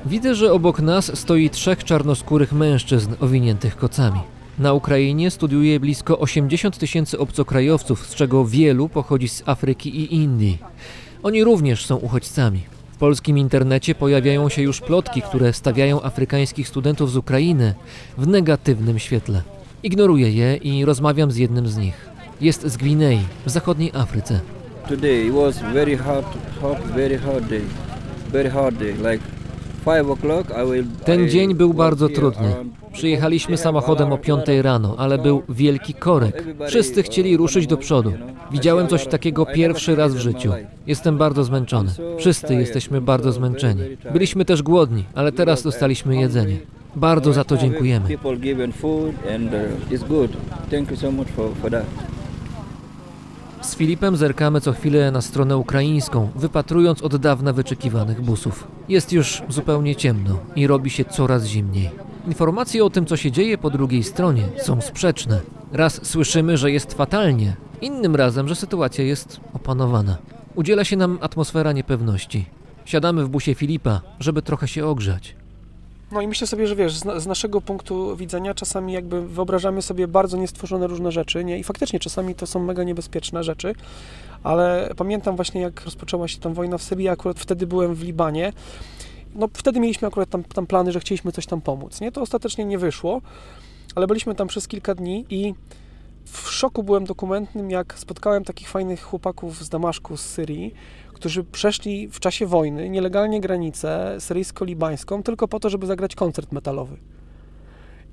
Widzę, 0.09 0.35
że 0.35 0.53
obok 0.53 0.81
nas 0.81 1.18
stoi 1.18 1.51
trzech 1.51 1.85
czarnoskórych 1.85 2.53
mężczyzn 2.53 3.14
owiniętych 3.21 3.77
kocami. 3.77 4.21
Na 4.59 4.73
Ukrainie 4.73 5.31
studiuje 5.31 5.81
blisko 5.81 6.18
80 6.18 6.79
tysięcy 6.79 7.18
obcokrajowców, 7.18 8.07
z 8.07 8.14
czego 8.14 8.44
wielu 8.44 8.88
pochodzi 8.88 9.29
z 9.29 9.42
Afryki 9.47 10.01
i 10.01 10.14
Indii. 10.14 10.59
Oni 11.23 11.44
również 11.44 11.87
są 11.87 11.97
uchodźcami. 11.97 12.61
W 12.92 12.97
polskim 12.97 13.38
internecie 13.38 13.94
pojawiają 13.94 14.49
się 14.49 14.62
już 14.62 14.81
plotki, 14.81 15.23
które 15.23 15.53
stawiają 15.53 16.03
afrykańskich 16.03 16.68
studentów 16.68 17.11
z 17.11 17.16
Ukrainy 17.16 17.75
w 18.18 18.27
negatywnym 18.27 18.99
świetle. 18.99 19.42
Ignoruję 19.83 20.33
je 20.33 20.57
i 20.57 20.85
rozmawiam 20.85 21.31
z 21.31 21.37
jednym 21.37 21.68
z 21.68 21.77
nich. 21.77 22.09
Jest 22.40 22.66
z 22.66 22.77
Gwinei, 22.77 23.21
w 23.47 23.51
zachodniej 23.51 23.90
Afryce. 23.94 24.40
Today 24.88 25.33
was 25.33 25.59
very 25.59 25.99
hot, 25.99 26.25
hot, 26.61 26.79
very 26.79 27.18
hot 27.18 27.47
day, 27.47 27.62
very 28.33 28.51
hot 28.51 28.75
day. 28.75 28.92
Like 28.92 29.38
Ten 31.05 31.29
dzień 31.29 31.55
był 31.55 31.74
bardzo 31.74 32.09
trudny. 32.09 32.48
around- 32.48 32.92
Przyjechaliśmy 32.92 33.57
samochodem 33.57 34.12
o 34.12 34.18
5 34.18 34.62
rano, 34.62 34.94
ale 34.98 35.18
był 35.18 35.42
wielki 35.48 35.94
korek. 35.94 36.44
Wszyscy 36.66 37.03
chcieli 37.03 37.37
ruszyć 37.37 37.66
do 37.66 37.77
przodu. 37.77 38.12
Widziałem 38.53 38.88
coś 38.88 39.07
takiego 39.07 39.46
pierwszy 39.46 39.96
raz 39.96 40.14
w 40.14 40.18
życiu. 40.18 40.53
Jestem 40.87 41.18
bardzo 41.18 41.44
zmęczony. 41.44 41.90
Wszyscy 42.18 42.55
jesteśmy 42.55 43.01
bardzo 43.01 43.33
zmęczeni. 43.33 43.81
Byliśmy 44.12 44.44
też 44.44 44.62
głodni, 44.62 45.05
ale 45.14 45.33
teraz 45.33 45.62
dostaliśmy 45.62 46.16
jedzenie. 46.16 46.57
Bardzo 46.96 47.33
za 47.33 47.44
to 47.44 47.57
dziękujemy. 47.57 48.09
Z 53.62 53.77
Filipem 53.77 54.16
zerkamy 54.16 54.61
co 54.61 54.73
chwilę 54.73 55.11
na 55.11 55.21
stronę 55.21 55.57
ukraińską, 55.57 56.31
wypatrując 56.37 57.03
od 57.03 57.16
dawna 57.16 57.53
wyczekiwanych 57.53 58.21
busów. 58.21 58.68
Jest 58.88 59.12
już 59.12 59.42
zupełnie 59.49 59.97
ciemno 59.97 60.38
i 60.57 60.66
robi 60.66 60.90
się 60.90 61.05
coraz 61.05 61.44
zimniej. 61.44 61.90
Informacje 62.27 62.85
o 62.85 62.90
tym, 62.90 63.07
co 63.07 63.16
się 63.16 63.31
dzieje 63.31 63.59
po 63.59 63.71
drugiej 63.71 64.05
stronie, 64.05 64.49
są 64.62 64.81
sprzeczne. 64.81 65.40
Raz 65.73 66.07
słyszymy, 66.07 66.57
że 66.57 66.71
jest 66.71 66.94
fatalnie, 66.94 67.57
innym 67.81 68.16
razem, 68.16 68.49
że 68.49 68.55
sytuacja 68.55 69.05
jest 69.05 69.40
opanowana. 69.55 70.18
Udziela 70.55 70.85
się 70.85 70.97
nam 70.97 71.18
atmosfera 71.21 71.73
niepewności. 71.73 72.47
Siadamy 72.85 73.25
w 73.25 73.29
busie 73.29 73.55
Filipa, 73.55 74.01
żeby 74.21 74.42
trochę 74.42 74.68
się 74.68 74.87
ogrzać. 74.87 75.38
No 76.12 76.21
i 76.23 76.29
myślę 76.29 76.47
sobie, 76.47 76.66
że 76.66 76.77
wiesz, 76.77 76.97
z, 76.97 77.05
na- 77.05 77.21
z 77.21 77.27
naszego 77.27 77.61
punktu 77.61 78.16
widzenia 78.16 78.55
czasami 78.55 78.92
jakby 78.92 79.29
wyobrażamy 79.29 79.83
sobie 79.83 80.09
bardzo 80.09 80.37
niestworzone 80.37 80.87
różne 80.87 81.12
rzeczy, 81.12 81.44
nie? 81.44 81.59
I 81.59 81.64
faktycznie 81.64 82.01
czasami 82.01 82.35
to 82.35 82.47
są 82.47 82.61
mega 82.61 82.85
niebezpieczne 82.85 83.44
rzeczy, 83.44 83.75
ale 84.42 84.90
pamiętam 84.97 85.37
właśnie 85.37 85.61
jak 85.61 85.85
rozpoczęła 85.85 86.29
się 86.29 86.38
tam 86.38 86.55
wojna 86.55 86.79
w 86.79 86.83
Syrii, 86.83 87.09
akurat 87.09 87.40
wtedy 87.40 87.66
byłem 87.66 87.94
w 87.94 88.03
Libanie. 88.03 88.53
No 89.35 89.49
wtedy 89.53 89.81
mieliśmy 89.81 90.09
akurat 90.09 90.29
tam, 90.31 90.44
tam 90.44 90.66
plany, 90.66 90.92
że 90.92 91.01
chcieliśmy 91.01 91.33
coś 91.33 91.47
tam 91.47 91.61
pomóc, 91.61 92.01
nie? 92.01 92.12
To 92.12 92.21
ostatecznie 92.21 92.64
nie 92.64 92.79
wyszło, 92.79 93.21
ale 93.94 94.07
byliśmy 94.07 94.35
tam 94.35 94.49
przez 94.49 94.68
kilka 94.68 94.94
dni 94.94 95.25
i 95.31 95.55
w 96.25 96.51
szoku 96.51 96.83
byłem 96.83 97.05
dokumentnym, 97.05 97.71
jak 97.71 97.99
spotkałem 97.99 98.44
takich 98.44 98.68
fajnych 98.68 99.03
chłopaków 99.03 99.64
z 99.64 99.68
Damaszku, 99.68 100.16
z 100.16 100.21
Syrii, 100.21 100.75
którzy 101.18 101.44
przeszli 101.44 102.09
w 102.09 102.20
czasie 102.20 102.46
wojny 102.46 102.90
nielegalnie 102.90 103.40
granicę 103.40 104.16
syryjsko-libańską 104.18 105.22
tylko 105.22 105.48
po 105.48 105.61
to, 105.61 105.70
żeby 105.70 105.87
zagrać 105.87 106.14
koncert 106.14 106.52
metalowy. 106.52 106.96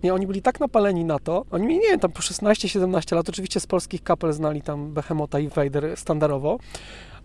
Nie, 0.04 0.14
oni 0.14 0.28
byli 0.28 0.42
tak 0.42 0.60
napaleni 0.60 1.06
na 1.06 1.20
to, 1.20 1.46
oni 1.52 1.68
mieli, 1.68 1.82
nie 1.82 1.90
wiem, 1.90 2.00
tam 2.00 2.12
po 2.12 2.22
16-17 2.22 3.16
lat, 3.16 3.30
oczywiście 3.30 3.60
z 3.60 3.68
polskich 3.68 4.04
kapel 4.04 4.34
znali 4.34 4.62
tam 4.62 4.94
Behemota 4.94 5.40
i 5.40 5.48
Vader 5.48 5.98
standardowo, 5.98 6.58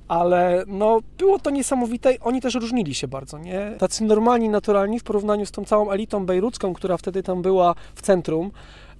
ale 0.09 0.65
no 0.67 1.01
było 1.19 1.39
to 1.39 1.51
niesamowite, 1.51 2.15
oni 2.21 2.41
też 2.41 2.55
różnili 2.55 2.95
się 2.95 3.09
bardzo, 3.09 3.39
nie? 3.39 3.75
Tacy 3.79 4.05
normalni, 4.05 4.49
naturalni 4.49 5.01
w 5.01 5.05
porównaniu 5.05 5.47
z 5.47 5.51
tą 5.51 5.65
całą 5.65 5.91
elitą 5.91 6.27
bejrucką, 6.27 6.75
która 6.75 6.97
wtedy 6.97 7.23
tam 7.23 7.43
była 7.43 7.75
w 7.95 8.03
centrum, 8.03 8.51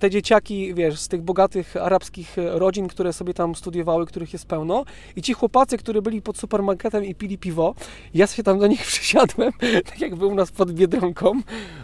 te 0.01 0.11
dzieciaki, 0.11 0.75
wiesz, 0.75 1.01
z 1.01 1.09
tych 1.09 1.23
bogatych 1.23 1.77
arabskich 1.77 2.37
rodzin, 2.37 2.89
które 2.89 3.13
sobie 3.13 3.35
tam 3.35 3.55
studiowały, 3.55 4.07
których 4.07 4.33
jest 4.33 4.47
pełno 4.47 4.85
i 5.17 5.23
ci 5.23 5.33
chłopacy, 5.33 5.79
którzy 5.79 6.03
byli 6.03 6.23
pod 6.23 6.39
supermarketem 6.39 7.05
i 7.05 7.15
pili 7.15 7.39
piwo, 7.39 7.75
ja 8.15 8.27
się 8.27 8.43
tam 8.43 8.59
do 8.59 8.67
nich 8.67 8.83
przysiadłem, 8.93 9.53
tak 9.85 10.01
jak 10.01 10.17
był 10.17 10.29
u 10.29 10.35
nas 10.35 10.53
pod 10.53 10.73
Biedronką, 10.73 11.41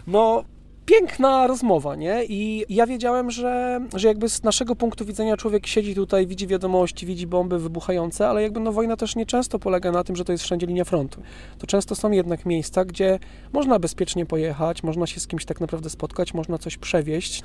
no 0.07 0.43
piękna 0.85 1.47
rozmowa, 1.47 1.95
nie? 1.95 2.25
I 2.25 2.65
ja 2.69 2.87
wiedziałem, 2.87 3.31
że, 3.31 3.81
że 3.95 4.07
jakby 4.07 4.29
z 4.29 4.43
naszego 4.43 4.75
punktu 4.75 5.05
widzenia 5.05 5.37
człowiek 5.37 5.67
siedzi 5.67 5.95
tutaj, 5.95 6.27
widzi 6.27 6.47
wiadomości, 6.47 7.05
widzi 7.05 7.27
bomby 7.27 7.59
wybuchające, 7.59 8.27
ale 8.27 8.41
jakby 8.41 8.59
no 8.59 8.71
wojna 8.71 8.97
też 8.97 9.15
nie 9.15 9.25
często 9.25 9.59
polega 9.59 9.91
na 9.91 10.03
tym, 10.03 10.15
że 10.15 10.25
to 10.25 10.31
jest 10.31 10.43
wszędzie 10.43 10.67
linia 10.67 10.85
frontu. 10.85 11.21
To 11.57 11.67
często 11.67 11.95
są 11.95 12.11
jednak 12.11 12.45
miejsca, 12.45 12.85
gdzie 12.85 13.19
można 13.53 13.79
bezpiecznie 13.79 14.25
pojechać, 14.25 14.83
można 14.83 15.07
się 15.07 15.19
z 15.19 15.27
kimś 15.27 15.45
tak 15.45 15.61
naprawdę 15.61 15.89
spotkać, 15.89 16.33
można 16.33 16.57
coś 16.57 16.77
przewieźć. 16.77 17.43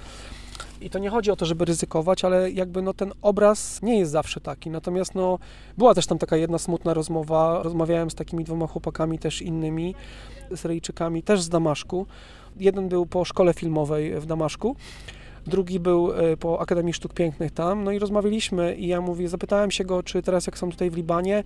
I 0.81 0.91
to 0.91 0.99
nie 0.99 1.11
chodzi 1.11 1.31
o 1.31 1.37
to, 1.37 1.47
żeby 1.47 1.65
ryzykować, 1.65 2.25
ale 2.25 2.51
jakby 2.51 2.83
no 2.83 2.95
ten 2.95 3.13
obraz 3.23 3.83
nie 3.83 3.99
jest 3.99 4.13
zawsze 4.13 4.41
taki. 4.41 4.71
Natomiast 4.71 5.15
no, 5.15 5.39
była 5.79 5.95
też 5.95 6.07
tam 6.07 6.19
taka 6.19 6.37
jedna 6.37 6.59
smutna 6.59 6.95
rozmowa. 6.95 7.63
Rozmawiałem 7.63 8.11
z 8.11 8.15
takimi 8.15 8.45
dwoma 8.45 8.67
chłopakami 8.67 9.19
też 9.19 9.43
innymi, 9.43 9.95
Syryjczykami, 10.57 11.23
też 11.23 11.43
z 11.43 11.49
Damaszku. 11.49 12.07
Jeden 12.57 12.89
był 12.89 13.07
po 13.07 13.25
szkole 13.25 13.55
filmowej 13.55 14.21
w 14.21 14.27
Damaszku, 14.27 14.77
drugi 15.47 15.81
był 15.81 16.13
e, 16.13 16.37
po 16.37 16.61
Akademii 16.61 16.95
Sztuk 16.95 17.15
Pięknych 17.15 17.53
tam. 17.53 17.85
No 17.85 17.91
i 17.91 17.99
rozmawialiśmy 17.99 18.75
i 18.75 18.87
ja 18.87 19.01
mówię, 19.01 19.29
zapytałem 19.29 19.71
się 19.71 19.85
go, 19.85 20.03
czy 20.03 20.23
teraz 20.23 20.47
jak 20.47 20.59
są 20.59 20.71
tutaj 20.71 20.91
w 20.91 20.97
Libanie, 20.97 21.45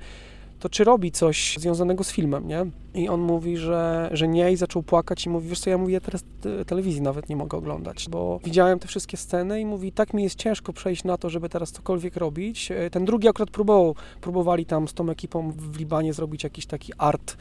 to 0.61 0.69
czy 0.69 0.85
robi 0.85 1.12
coś 1.12 1.57
związanego 1.59 2.05
z 2.05 2.11
filmem, 2.11 2.49
nie? 2.49 2.66
I 2.95 3.09
on 3.09 3.21
mówi, 3.21 3.57
że, 3.57 4.11
że 4.12 4.29
nie 4.29 4.53
i 4.53 4.57
zaczął 4.57 4.83
płakać 4.83 5.27
i 5.27 5.29
mówi, 5.29 5.49
wiesz 5.49 5.61
co, 5.61 5.71
ja 5.71 5.79
mówię, 5.79 6.01
teraz 6.01 6.25
te- 6.40 6.64
telewizji 6.64 7.01
nawet 7.03 7.29
nie 7.29 7.37
mogę 7.37 7.59
oglądać, 7.59 8.07
bo 8.11 8.40
widziałem 8.45 8.79
te 8.79 8.88
wszystkie 8.88 9.16
sceny 9.16 9.61
i 9.61 9.64
mówi, 9.66 9.92
tak 9.92 10.14
mi 10.14 10.23
jest 10.23 10.37
ciężko 10.38 10.73
przejść 10.73 11.05
na 11.05 11.19
to, 11.19 11.31
żeby 11.31 11.49
teraz 11.49 11.73
cokolwiek 11.73 12.16
robić. 12.16 12.71
E, 12.71 12.90
Ten 12.90 13.05
drugi 13.05 13.29
akurat 13.29 13.51
próbował, 13.51 13.95
próbowali 14.21 14.66
tam 14.66 14.88
z 14.88 14.95
tą 14.95 15.11
ekipą 15.11 15.53
w 15.57 15.77
Libanie 15.79 16.12
zrobić 16.12 16.45
jakiś 16.45 16.66
taki 16.66 16.92
art, 16.99 17.37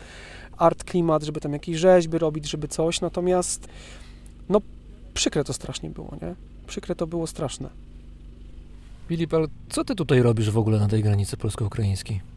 art 0.58 0.84
klimat, 0.84 1.24
żeby 1.24 1.40
tam 1.42 1.54
jakieś 1.54 1.78
rzeźby 1.78 2.18
robić, 2.18 2.50
żeby 2.50 2.68
coś, 2.68 3.02
natomiast 3.02 3.68
no 4.50 4.62
przykre 5.14 5.44
to 5.44 5.54
strasznie 5.54 5.90
było, 5.90 6.12
nie? 6.22 6.36
Przykre 6.68 6.96
to 6.96 7.08
było 7.08 7.28
straszne. 7.28 7.70
Filip, 9.08 9.34
ale 9.34 9.48
co 9.70 9.84
ty 9.84 9.96
tutaj 9.96 10.22
robisz 10.22 10.52
w 10.52 10.58
ogóle 10.58 10.80
na 10.80 10.88
tej 10.88 11.04
granicy 11.04 11.38
polsko-ukraińskiej? 11.38 12.35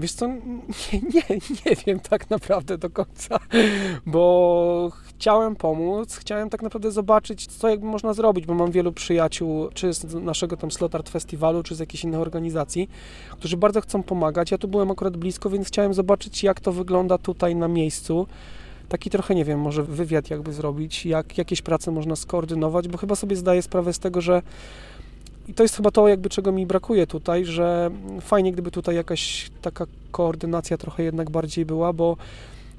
Wiesz 0.00 0.12
co, 0.12 0.26
nie, 0.28 1.00
nie, 1.14 1.38
nie 1.66 1.76
wiem 1.86 2.00
tak 2.00 2.30
naprawdę 2.30 2.78
do 2.78 2.90
końca, 2.90 3.38
bo 4.06 4.90
chciałem 5.08 5.56
pomóc, 5.56 6.16
chciałem 6.16 6.50
tak 6.50 6.62
naprawdę 6.62 6.90
zobaczyć, 6.90 7.46
co 7.46 7.68
jakby 7.68 7.86
można 7.86 8.14
zrobić, 8.14 8.46
bo 8.46 8.54
mam 8.54 8.70
wielu 8.70 8.92
przyjaciół, 8.92 9.68
czy 9.74 9.92
z 9.92 10.14
naszego 10.14 10.56
tam 10.56 10.70
Slot 10.70 10.94
Art 10.94 11.08
Festiwalu, 11.08 11.62
czy 11.62 11.74
z 11.74 11.78
jakichś 11.78 12.04
innych 12.04 12.20
organizacji, 12.20 12.90
którzy 13.30 13.56
bardzo 13.56 13.80
chcą 13.80 14.02
pomagać. 14.02 14.50
Ja 14.50 14.58
tu 14.58 14.68
byłem 14.68 14.90
akurat 14.90 15.16
blisko, 15.16 15.50
więc 15.50 15.68
chciałem 15.68 15.94
zobaczyć, 15.94 16.42
jak 16.42 16.60
to 16.60 16.72
wygląda 16.72 17.18
tutaj 17.18 17.56
na 17.56 17.68
miejscu. 17.68 18.26
Taki 18.88 19.10
trochę, 19.10 19.34
nie 19.34 19.44
wiem, 19.44 19.60
może 19.60 19.82
wywiad 19.82 20.30
jakby 20.30 20.52
zrobić, 20.52 21.06
jak 21.06 21.38
jakieś 21.38 21.62
prace 21.62 21.90
można 21.90 22.16
skoordynować, 22.16 22.88
bo 22.88 22.98
chyba 22.98 23.14
sobie 23.14 23.36
zdaję 23.36 23.62
sprawę 23.62 23.92
z 23.92 23.98
tego, 23.98 24.20
że 24.20 24.42
i 25.50 25.54
to 25.54 25.62
jest 25.62 25.76
chyba 25.76 25.90
to, 25.90 26.08
jakby 26.08 26.28
czego 26.28 26.52
mi 26.52 26.66
brakuje 26.66 27.06
tutaj, 27.06 27.44
że 27.44 27.90
fajnie, 28.20 28.52
gdyby 28.52 28.70
tutaj 28.70 28.94
jakaś 28.94 29.50
taka 29.62 29.86
koordynacja 30.10 30.76
trochę 30.78 31.02
jednak 31.02 31.30
bardziej 31.30 31.66
była, 31.66 31.92
bo 31.92 32.16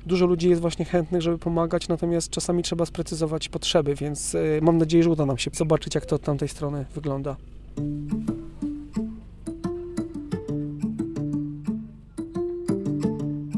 dużo 0.05 0.25
ludzi 0.25 0.49
jest 0.49 0.62
właśnie 0.62 0.86
chętnych, 0.86 1.21
żeby 1.21 1.38
pomagać, 1.38 1.88
natomiast 1.88 2.29
czasami 2.29 2.63
trzeba 2.63 2.86
sprecyzować 2.86 3.49
potrzeby, 3.49 3.95
więc 3.95 4.36
y, 4.36 4.60
mam 4.62 4.77
nadzieję, 4.77 5.03
że 5.03 5.10
uda 5.10 5.25
nam 5.25 5.38
się 5.38 5.51
zobaczyć, 5.53 5.95
jak 5.95 6.05
to 6.05 6.15
od 6.15 6.21
tamtej 6.21 6.47
strony 6.47 6.86
wygląda. 6.95 7.36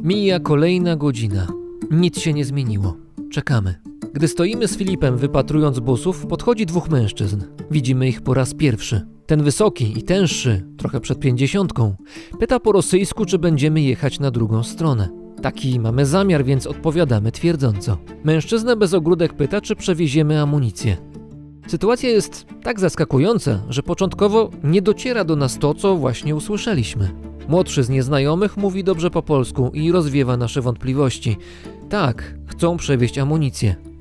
Mija 0.03 0.39
kolejna 0.39 0.95
godzina. 0.95 1.47
Nic 1.91 2.19
się 2.19 2.33
nie 2.33 2.45
zmieniło. 2.45 2.95
Czekamy. 3.31 3.92
Gdy 4.13 4.27
stoimy 4.27 4.67
z 4.67 4.77
Filipem 4.77 5.17
wypatrując 5.17 5.79
busów, 5.79 6.25
podchodzi 6.25 6.65
dwóch 6.65 6.89
mężczyzn. 6.89 7.41
Widzimy 7.71 8.07
ich 8.07 8.21
po 8.21 8.33
raz 8.33 8.53
pierwszy. 8.53 9.01
Ten 9.25 9.43
wysoki 9.43 9.99
i 9.99 10.03
tęższy, 10.03 10.65
trochę 10.77 10.99
przed 10.99 11.19
pięćdziesiątką, 11.19 11.95
pyta 12.39 12.59
po 12.59 12.71
rosyjsku, 12.71 13.25
czy 13.25 13.39
będziemy 13.39 13.81
jechać 13.81 14.19
na 14.19 14.31
drugą 14.31 14.63
stronę. 14.63 15.09
Taki 15.41 15.79
mamy 15.79 16.05
zamiar, 16.05 16.45
więc 16.45 16.67
odpowiadamy 16.67 17.31
twierdząco. 17.31 17.97
Mężczyzna 18.23 18.75
bez 18.75 18.93
ogródek 18.93 19.33
pyta, 19.33 19.61
czy 19.61 19.75
przewieziemy 19.75 20.41
amunicję. 20.41 20.97
Sytuacja 21.67 22.09
jest 22.09 22.45
tak 22.63 22.79
zaskakująca, 22.79 23.63
że 23.69 23.83
początkowo 23.83 24.49
nie 24.63 24.81
dociera 24.81 25.23
do 25.23 25.35
nas 25.35 25.59
to, 25.59 25.73
co 25.73 25.95
właśnie 25.95 26.35
usłyszeliśmy. 26.35 27.11
Młodszy 27.47 27.83
z 27.83 27.89
nieznajomych 27.89 28.57
mówi 28.57 28.83
dobrze 28.83 29.09
po 29.09 29.21
polsku 29.21 29.71
i 29.73 29.91
rozwiewa 29.91 30.37
nasze 30.37 30.61
wątpliwości. 30.61 31.37
Tak, 31.89 32.35
chcą 32.47 32.77
przewieźć 32.77 33.17
amunicję. 33.17 33.92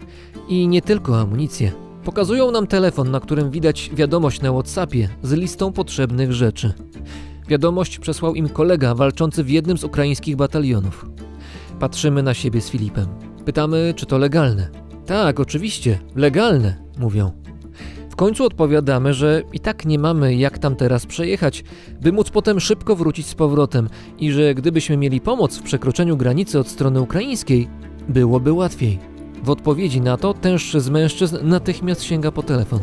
I 0.52 0.68
nie 0.68 0.82
tylko 0.82 1.20
amunicję. 1.20 1.72
Pokazują 2.04 2.50
nam 2.50 2.66
telefon, 2.66 3.10
na 3.10 3.20
którym 3.20 3.50
widać 3.50 3.90
wiadomość 3.94 4.40
na 4.40 4.52
WhatsAppie 4.52 5.08
z 5.22 5.32
listą 5.32 5.72
potrzebnych 5.72 6.32
rzeczy. 6.32 6.72
Wiadomość 7.48 7.98
przesłał 7.98 8.34
im 8.34 8.48
kolega 8.48 8.94
walczący 8.94 9.44
w 9.44 9.50
jednym 9.50 9.78
z 9.78 9.84
ukraińskich 9.84 10.36
batalionów. 10.36 11.06
Patrzymy 11.80 12.22
na 12.22 12.34
siebie 12.34 12.60
z 12.60 12.70
Filipem. 12.70 13.06
Pytamy, 13.44 13.94
czy 13.96 14.06
to 14.06 14.18
legalne. 14.18 14.70
Tak, 15.06 15.40
oczywiście, 15.40 15.98
legalne, 16.16 16.76
mówią. 16.98 17.32
W 18.10 18.16
końcu 18.16 18.44
odpowiadamy, 18.44 19.14
że 19.14 19.42
i 19.52 19.60
tak 19.60 19.86
nie 19.86 19.98
mamy 19.98 20.36
jak 20.36 20.58
tam 20.58 20.76
teraz 20.76 21.06
przejechać, 21.06 21.64
by 22.00 22.12
móc 22.12 22.30
potem 22.30 22.60
szybko 22.60 22.96
wrócić 22.96 23.26
z 23.26 23.34
powrotem 23.34 23.88
i 24.18 24.32
że 24.32 24.54
gdybyśmy 24.54 24.96
mieli 24.96 25.20
pomoc 25.20 25.58
w 25.58 25.62
przekroczeniu 25.62 26.16
granicy 26.16 26.58
od 26.58 26.68
strony 26.68 27.00
ukraińskiej, 27.00 27.68
byłoby 28.08 28.52
łatwiej. 28.52 29.11
W 29.43 29.49
odpowiedzi 29.49 30.01
na 30.01 30.17
to 30.17 30.33
tęższy 30.33 30.81
z 30.81 30.89
mężczyzn 30.89 31.37
natychmiast 31.43 32.03
sięga 32.03 32.31
po 32.31 32.43
telefon. 32.43 32.79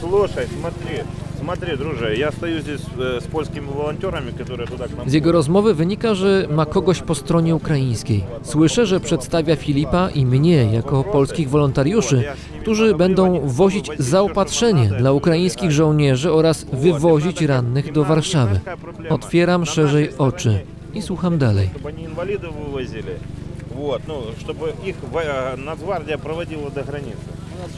Слушай, 0.00 0.46
смотри, 0.60 1.04
смотри, 1.40 1.76
друже, 1.76 2.16
я 2.16 2.32
стою 2.32 2.60
здесь 2.60 2.80
э, 2.98 3.20
с 3.20 3.24
польскими 3.24 3.66
волонтерами, 3.66 4.30
которые 4.30 4.66
туда 4.66 4.84
к 4.88 4.96
нам... 4.96 5.10
Z 5.10 5.12
jego 5.12 5.32
rozmowy 5.32 5.74
wynika, 5.74 6.14
że 6.14 6.46
ma 6.50 6.66
kogoś 6.66 7.02
po 7.02 7.14
stronie 7.14 7.54
ukraińskiej. 7.54 8.24
Słyszę, 8.42 8.86
że 8.86 9.00
przedstawia 9.00 9.56
Filipa 9.56 10.10
i 10.10 10.26
mnie 10.26 10.72
jako 10.72 11.04
polskich 11.04 11.50
wolontariuszy, 11.50 12.24
którzy 12.60 12.94
będą 12.94 13.40
wozić 13.48 13.90
zaopatrzenie 13.98 14.88
dla 14.98 15.12
ukraińskich 15.12 15.70
żołnierzy 15.70 16.32
oraz 16.32 16.64
wywozić 16.64 17.42
rannych 17.42 17.92
do 17.92 18.04
Warszawy. 18.04 18.60
Otwieram 19.10 19.66
szerzej 19.66 20.10
oczy 20.18 20.60
i 20.94 21.02
słucham 21.02 21.38
dalej. 21.38 21.68
Чтобы 21.74 21.88
они 21.88 22.04
инвалидов 22.04 22.54
вывозили. 22.54 23.18
Вот, 23.74 24.02
ну, 24.06 24.22
чтобы 24.40 24.72
их 24.88 24.96
в- 25.02 25.16
э, 25.16 25.56
Нацгвардия 25.56 26.18
проводила 26.18 26.70
до 26.70 26.82
границы. 26.82 27.18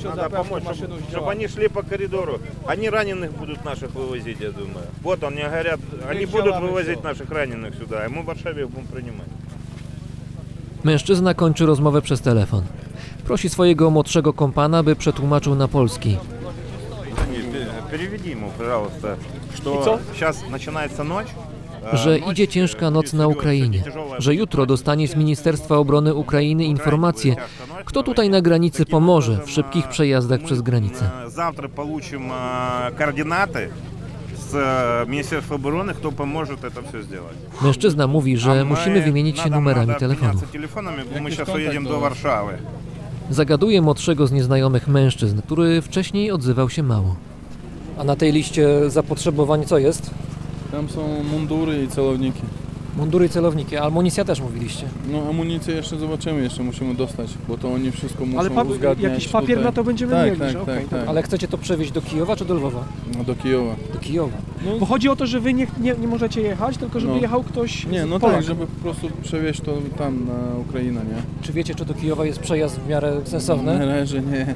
Надо 0.05 0.31
помочь, 0.31 0.63
чтобы, 0.63 1.01
чтобы 1.11 1.31
они 1.33 1.49
шли 1.49 1.69
по 1.69 1.83
коридору. 1.83 2.39
Они 2.67 2.91
раненых 2.91 3.33
будут 3.33 3.65
наших 3.65 3.91
вывозить, 3.95 4.41
я 4.41 4.51
думаю. 4.51 4.87
Вот 5.03 5.25
они 5.25 5.43
говорят, 5.43 5.81
они 6.11 6.27
будут 6.27 6.55
вывозить 6.57 7.03
наших 7.05 7.31
раненых 7.31 7.75
сюда, 7.79 8.07
и 8.07 8.09
мы 8.09 8.23
в 8.23 8.27
Варшаве 8.27 8.63
их 8.63 8.69
будем 8.71 8.87
принимать. 8.87 9.29
Mężczyzna 10.85 11.35
kończy 11.35 11.67
rozmowę 11.67 12.03
przez 12.03 12.21
telefon. 12.21 12.63
Prosi 13.25 13.49
swojego 13.49 13.91
młodszego 13.91 14.33
kompana, 14.33 14.83
by 14.83 14.97
przetłumaczył 14.97 15.55
na 15.55 15.69
polski. 15.69 16.19
Не, 17.33 17.39
пе- 17.39 17.67
Переведи 17.91 18.31
ему, 18.31 18.51
пожалуйста, 18.59 19.17
И 19.55 19.57
что 19.57 19.83
что? 19.83 19.99
сейчас 20.15 20.37
начинается 20.51 21.05
ночь. 21.05 21.27
э, 21.93 21.97
że 21.97 22.19
ночь, 22.19 22.33
idzie 22.33 22.49
ciężka 22.49 22.91
noc 22.91 23.13
na 23.13 23.27
Ukrainie, 23.29 23.83
że 24.19 24.35
jutro 24.35 24.67
dostanie 24.67 25.09
z 25.09 25.17
Ministerstwa 25.17 25.77
Obrony 25.77 26.15
Ukrainy 26.15 26.65
informację, 26.65 27.37
kto 27.85 28.03
tutaj 28.03 28.31
na 28.31 28.41
granicy 28.41 28.87
pomoże 28.87 29.39
w 29.47 29.51
szybkich 29.51 29.89
przejazdach 29.89 30.41
przez 30.41 30.61
granicę. 30.63 31.05
э, 31.27 31.31
Завтра 31.31 31.69
получим 31.69 32.23
э, 32.33 32.93
координаты 32.99 33.69
с 34.51 34.55
э, 34.55 35.07
Министерства 35.09 35.57
обороны, 35.57 35.95
кто 35.95 36.13
поможет 36.13 36.65
это 36.65 36.83
все 36.89 37.03
сделать. 37.03 37.37
Mężczyzna 37.63 38.07
mówi, 38.07 38.35
A 38.35 38.37
że 38.39 38.55
my- 38.55 38.65
musimy 38.65 39.03
wymienić 39.03 39.37
się 39.39 39.45
надо- 39.51 39.57
numerami 39.57 39.87
надо 39.87 40.01
telefonów. 40.01 40.35
обменяться 40.43 40.53
telefonami, 40.53 41.03
bo 41.15 41.21
my 41.21 41.31
сейчас 41.31 41.49
уедем 41.49 41.85
do 41.85 42.01
Warszawy. 42.01 42.53
Zagaduje 43.31 43.83
młodszego 43.83 44.27
z 44.27 44.33
nieznajomych 44.33 44.89
mężczyzn, 44.89 45.43
który 45.43 45.83
wcześniej 45.83 46.31
odzywał 46.31 46.71
się 46.71 46.83
mało. 46.83 47.17
A 47.99 48.05
na 48.05 48.17
tej 48.17 48.33
liście 48.33 48.91
zapotrzebowań 48.91 49.65
co 49.65 49.79
jest? 49.79 50.11
Tam 50.76 50.90
są 50.90 51.24
mundury 51.32 51.84
i 51.84 51.88
celowniki. 51.88 52.42
Mundury 52.98 53.26
i 53.26 53.30
celowniki, 53.30 53.78
a 53.78 53.82
amunicja 53.84 54.26
też 54.26 54.42
mówiliście. 54.42 54.86
No 55.12 55.22
amunicję 55.30 55.76
jeszcze 55.76 55.98
zobaczymy, 55.98 56.42
jeszcze 56.42 56.64
musimy 56.64 56.96
dostać, 56.96 57.30
bo 57.48 57.58
to 57.58 57.74
oni 57.74 57.92
wszystko 57.92 58.26
muszą 58.26 58.40
Ale 58.40 58.50
pa- 58.50 58.62
uzgadniać 58.64 59.12
jakiś 59.12 59.28
papier 59.28 59.50
tutaj. 59.50 59.64
na 59.64 59.72
to 59.72 59.84
będziemy 59.84 60.12
tak, 60.12 60.26
mieli, 60.26 60.40
tak, 60.40 60.50
że 60.50 60.54
tak, 60.54 60.64
okej, 60.64 60.86
tak. 60.90 61.08
Ale 61.08 61.24
chcecie 61.24 61.48
to 61.48 61.58
przewieźć 61.58 61.92
do 61.92 62.02
Kijowa 62.02 62.36
czy 62.36 62.46
do 62.46 62.54
Lwowa? 62.54 62.84
No 63.18 63.24
do 63.24 63.36
Kijowa. 63.36 63.76
Do 63.94 64.00
Kijowa. 64.00 64.38
Bo 64.80 64.86
chodzi 64.86 65.10
o 65.10 65.16
to, 65.16 65.26
że 65.26 65.40
wy 65.40 65.54
nie, 65.54 65.68
nie, 65.82 65.96
nie 66.02 66.08
możecie 66.08 66.42
jechać, 66.42 66.78
tylko 66.78 67.00
żeby 67.00 67.14
No. 67.14 67.20
jechał 67.22 67.44
ktoś 67.44 67.86
Nie, 67.86 68.06
no 68.06 68.20
Polak. 68.20 68.36
tak, 68.36 68.46
żeby 68.46 68.68
po 68.68 68.82
prostu 68.82 69.08
przewieźć 69.24 69.62
to 69.62 69.72
tam 69.98 70.26
na 70.28 70.58
Ukrainę, 70.70 71.02
nie? 71.02 71.22
Czy 71.42 71.54
wiecie, 71.54 71.76
czy 71.76 71.86
do 71.86 71.94
Kijowa 71.94 72.26
jest 72.26 72.40
przejazd 72.40 72.80
w 72.80 72.90
miarę 72.90 73.22
sensowny? 73.26 73.80
Na 73.80 73.86
razie 73.86 74.22
nie. 74.22 74.56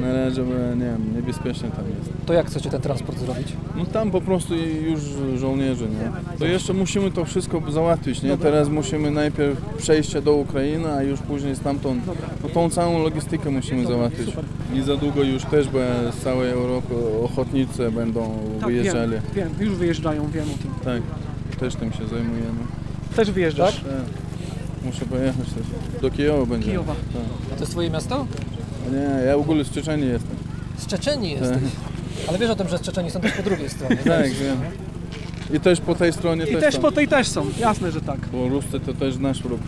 Na 0.00 0.12
razie, 0.12 0.42
nie 0.76 0.84
wiem, 0.84 1.14
niebezpiecznie 1.14 1.70
tam 1.70 1.84
jest. 1.98 2.10
To 2.26 2.32
jak 2.32 2.46
chcecie 2.46 2.70
ten 2.70 2.80
transport 2.80 3.18
zrobić? 3.18 3.48
No 3.76 3.84
tam 3.86 4.10
po 4.10 4.20
prostu 4.20 4.54
już 4.56 5.00
żołnierze, 5.36 5.84
nie? 5.84 6.10
To 6.38 6.46
jeszcze 6.46 6.72
musimy 6.72 7.10
to 7.10 7.24
wszystko 7.24 7.62
załatwić, 7.72 8.22
nie? 8.22 8.38
Teraz 8.38 8.68
musimy 8.68 9.10
najpierw 9.10 9.60
przejście 9.76 10.22
do 10.22 10.32
Ukrainy, 10.32 10.92
a 10.92 11.02
już 11.02 11.20
później 11.20 11.56
stamtąd, 11.56 12.02
no 12.42 12.48
tą 12.48 12.70
całą 12.70 13.02
logistykę 13.02 13.50
musimy 13.50 13.86
załatwić. 13.86 14.28
I 14.74 14.82
za 14.82 14.96
długo 14.96 15.22
już 15.22 15.44
też, 15.44 15.68
bo 15.68 15.78
z 16.12 16.16
całej 16.16 16.50
Europy 16.50 16.94
ochotnicy 17.24 17.90
będą 17.90 18.38
Tak, 18.60 18.68
wyjeżdżali. 18.68 19.12
Wiem, 19.12 19.22
wiem, 19.34 19.68
już 19.68 19.74
wyjeżdżają, 19.74 20.30
wiem 20.30 20.44
o 20.44 20.62
tym. 20.62 20.70
Tak, 20.84 21.02
też 21.60 21.74
tym 21.74 21.92
się 21.92 22.08
zajmujemy. 22.08 22.60
Też 23.16 23.30
wyjeżdżasz? 23.30 23.76
Tak. 23.76 23.84
Muszę 24.84 25.04
pojechać 25.06 25.46
też. 25.46 26.00
Do 26.02 26.10
Kijowa 26.10 26.46
będzie. 26.46 26.68
Kijowa. 26.68 26.92
Tak. 26.94 27.22
A 27.52 27.54
to 27.54 27.60
jest 27.60 27.72
twoje 27.72 27.90
miasto? 27.90 28.26
Nie, 28.92 29.24
ja 29.26 29.36
w 29.36 29.40
ogóle 29.40 29.64
z 29.64 29.70
Czeczeni 29.70 30.06
jestem. 30.06 30.36
Z 30.78 30.86
Czeczeni 30.86 31.32
Tak. 31.36 31.40
jesteś. 31.42 31.70
Ale 32.28 32.38
wiesz 32.38 32.50
o 32.50 32.56
tym, 32.56 32.68
że 32.68 32.78
z 32.78 32.80
Czeczeni 32.80 33.10
są 33.10 33.20
też 33.20 33.32
po 33.32 33.42
drugiej 33.42 33.68
stronie. 33.70 33.96
Tak, 33.96 34.30
wiem. 34.30 34.56
I 35.54 35.60
też 35.60 35.80
po 35.80 35.94
tej 35.94 36.12
stronie 36.12 36.44
I 36.44 36.52
też 36.52 36.60
też 36.60 36.76
po 36.76 36.92
tej 36.92 37.08
też 37.08 37.28
są, 37.28 37.46
jasne, 37.58 37.90
że 37.92 38.00
tak. 38.00 38.18
Bo 38.32 38.48
Ruscy 38.48 38.80
to 38.80 38.94
też 38.94 39.18
nasz 39.18 39.42
wróg. 39.42 39.60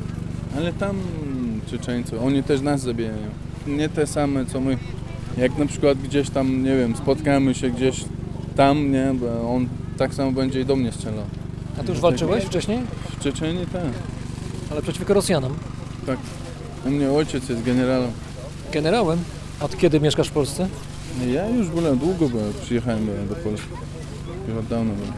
Ale 0.56 0.72
tam 0.72 0.96
Czeczeńcy, 1.70 2.20
oni 2.20 2.42
też 2.42 2.60
nas 2.60 2.80
zabijają. 2.80 3.16
Nie 3.66 3.88
te 3.88 4.06
same 4.06 4.46
co 4.46 4.60
my. 4.60 4.78
Jak 5.38 5.58
na 5.58 5.66
przykład 5.66 5.98
gdzieś 5.98 6.30
tam, 6.30 6.64
nie 6.64 6.76
wiem, 6.76 6.96
spotkamy 6.96 7.54
się 7.54 7.70
gdzieś 7.70 8.04
tam, 8.56 8.92
nie, 8.92 9.14
bo 9.14 9.54
on 9.54 9.68
tak 9.98 10.14
samo 10.14 10.32
będzie 10.32 10.60
i 10.60 10.64
do 10.64 10.76
mnie 10.76 10.92
strzelał. 10.92 11.24
A 11.80 11.82
ty 11.82 11.88
już 11.88 12.00
walczyłeś 12.00 12.44
wcześniej? 12.44 12.78
W 13.18 13.22
Czeczeniu 13.22 13.66
tak. 13.72 13.82
Ale 14.70 14.82
przeciwko 14.82 15.14
Rosjanom. 15.14 15.54
Tak. 16.06 16.18
U 16.86 16.90
mnie 16.90 17.10
ojciec 17.10 17.48
jest 17.48 17.62
generałem. 17.62 18.10
Generałem? 18.72 19.18
Od 19.60 19.76
kiedy 19.76 20.00
mieszkasz 20.00 20.28
w 20.28 20.32
Polsce? 20.32 20.68
Ja 21.32 21.48
już 21.48 21.68
byłem 21.68 21.98
długo, 21.98 22.28
bo 22.28 22.38
przyjechałem 22.62 23.06
do 23.28 23.34
Polski. 23.34 23.68
Już 24.48 24.58
od 24.58 24.66
dawna 24.66 24.92
byłem. 24.94 25.12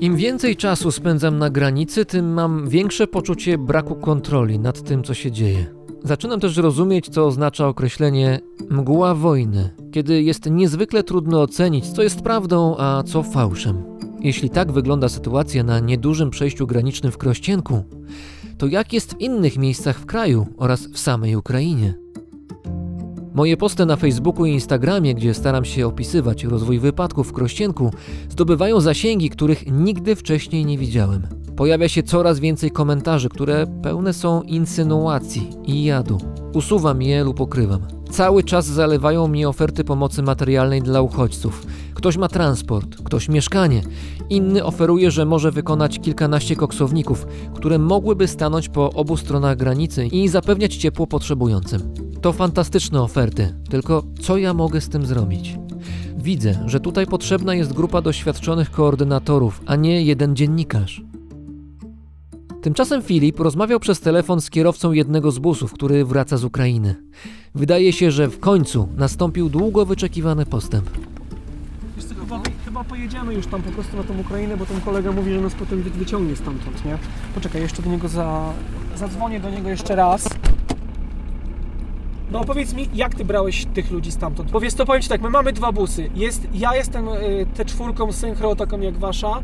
Im 0.00 0.16
więcej 0.16 0.56
czasu 0.56 0.90
spędzam 0.90 1.38
na 1.38 1.50
granicy, 1.50 2.04
tym 2.04 2.32
mam 2.32 2.68
większe 2.68 3.06
poczucie 3.06 3.58
braku 3.58 3.94
kontroli 3.94 4.58
nad 4.58 4.82
tym, 4.82 5.04
co 5.04 5.14
się 5.14 5.32
dzieje. 5.32 5.66
Zaczynam 6.02 6.40
też 6.40 6.56
rozumieć, 6.56 7.08
co 7.08 7.26
oznacza 7.26 7.68
określenie 7.68 8.40
mgła 8.70 9.14
wojny, 9.14 9.70
kiedy 9.92 10.22
jest 10.22 10.50
niezwykle 10.50 11.02
trudno 11.02 11.42
ocenić, 11.42 11.86
co 11.86 12.02
jest 12.02 12.20
prawdą, 12.20 12.76
a 12.78 13.02
co 13.06 13.22
fałszem. 13.22 13.93
Jeśli 14.24 14.50
tak 14.50 14.72
wygląda 14.72 15.08
sytuacja 15.08 15.62
na 15.62 15.80
niedużym 15.80 16.30
przejściu 16.30 16.66
granicznym 16.66 17.12
w 17.12 17.18
Krościenku, 17.18 17.84
to 18.58 18.66
jak 18.66 18.92
jest 18.92 19.14
w 19.14 19.20
innych 19.20 19.58
miejscach 19.58 19.98
w 19.98 20.06
kraju 20.06 20.46
oraz 20.56 20.86
w 20.86 20.98
samej 20.98 21.36
Ukrainie? 21.36 21.94
Moje 23.34 23.56
posty 23.56 23.86
na 23.86 23.96
Facebooku 23.96 24.46
i 24.46 24.52
Instagramie, 24.52 25.14
gdzie 25.14 25.34
staram 25.34 25.64
się 25.64 25.86
opisywać 25.86 26.44
rozwój 26.44 26.78
wypadków 26.78 27.28
w 27.28 27.32
Krościenku, 27.32 27.90
zdobywają 28.28 28.80
zasięgi, 28.80 29.30
których 29.30 29.72
nigdy 29.72 30.16
wcześniej 30.16 30.66
nie 30.66 30.78
widziałem. 30.78 31.26
Pojawia 31.56 31.88
się 31.88 32.02
coraz 32.02 32.40
więcej 32.40 32.70
komentarzy, 32.70 33.28
które 33.28 33.66
pełne 33.82 34.12
są 34.12 34.42
insynuacji 34.42 35.50
i 35.64 35.84
jadu. 35.84 36.18
Usuwam 36.54 37.02
je 37.02 37.24
lub 37.24 37.40
ukrywam. 37.40 38.03
Cały 38.14 38.44
czas 38.44 38.66
zalewają 38.66 39.28
mnie 39.28 39.48
oferty 39.48 39.84
pomocy 39.84 40.22
materialnej 40.22 40.82
dla 40.82 41.00
uchodźców. 41.00 41.66
Ktoś 41.94 42.16
ma 42.16 42.28
transport, 42.28 43.02
ktoś 43.04 43.28
mieszkanie, 43.28 43.82
inny 44.30 44.64
oferuje, 44.64 45.10
że 45.10 45.24
może 45.24 45.50
wykonać 45.50 46.00
kilkanaście 46.00 46.56
koksowników, 46.56 47.26
które 47.54 47.78
mogłyby 47.78 48.28
stanąć 48.28 48.68
po 48.68 48.92
obu 48.92 49.16
stronach 49.16 49.56
granicy 49.56 50.06
i 50.06 50.28
zapewniać 50.28 50.76
ciepło 50.76 51.06
potrzebującym. 51.06 51.94
To 52.20 52.32
fantastyczne 52.32 53.02
oferty, 53.02 53.54
tylko 53.70 54.02
co 54.20 54.36
ja 54.36 54.54
mogę 54.54 54.80
z 54.80 54.88
tym 54.88 55.06
zrobić? 55.06 55.58
Widzę, 56.16 56.58
że 56.66 56.80
tutaj 56.80 57.06
potrzebna 57.06 57.54
jest 57.54 57.72
grupa 57.72 58.02
doświadczonych 58.02 58.70
koordynatorów, 58.70 59.62
a 59.66 59.76
nie 59.76 60.02
jeden 60.02 60.36
dziennikarz. 60.36 61.02
Tymczasem 62.64 63.02
Filip 63.02 63.40
rozmawiał 63.40 63.80
przez 63.80 64.00
telefon 64.00 64.40
z 64.40 64.50
kierowcą 64.50 64.92
jednego 64.92 65.30
z 65.30 65.38
busów, 65.38 65.72
który 65.72 66.04
wraca 66.04 66.36
z 66.36 66.44
Ukrainy. 66.44 66.94
Wydaje 67.54 67.92
się, 67.92 68.10
że 68.10 68.28
w 68.28 68.40
końcu 68.40 68.88
nastąpił 68.96 69.48
długo 69.48 69.86
wyczekiwany 69.86 70.46
postęp. 70.46 70.90
Wiesz 71.96 72.04
co, 72.04 72.14
chyba, 72.14 72.40
chyba 72.64 72.84
pojedziemy 72.84 73.34
już 73.34 73.46
tam 73.46 73.62
po 73.62 73.70
prostu 73.72 73.96
na 73.96 74.02
tą 74.04 74.18
Ukrainę, 74.18 74.56
bo 74.56 74.66
ten 74.66 74.80
kolega 74.80 75.12
mówi, 75.12 75.32
że 75.32 75.40
nas 75.40 75.54
potem 75.54 75.82
wy- 75.82 75.90
wyciągnie 75.90 76.36
stamtąd, 76.36 76.84
nie? 76.84 76.98
Poczekaj, 77.34 77.62
jeszcze 77.62 77.82
do 77.82 77.90
niego 77.90 78.08
za... 78.08 78.52
zadzwonię 78.96 79.40
do 79.40 79.50
niego 79.50 79.68
jeszcze 79.68 79.96
raz. 79.96 80.28
No 82.32 82.44
powiedz 82.44 82.74
mi, 82.74 82.88
jak 82.94 83.14
ty 83.14 83.24
brałeś 83.24 83.66
tych 83.74 83.90
ludzi 83.90 84.12
stamtąd? 84.12 84.50
Bo 84.50 84.60
wiesz 84.60 84.74
co, 84.74 84.86
powiem 84.86 85.02
ci 85.02 85.08
tak, 85.08 85.22
my 85.22 85.30
mamy 85.30 85.52
dwa 85.52 85.72
busy. 85.72 86.10
Jest, 86.14 86.48
ja 86.54 86.76
jestem 86.76 87.08
y, 87.08 87.46
te 87.54 87.64
czwórką 87.64 88.12
synchro, 88.12 88.56
taką 88.56 88.80
jak 88.80 88.98
wasza 88.98 89.42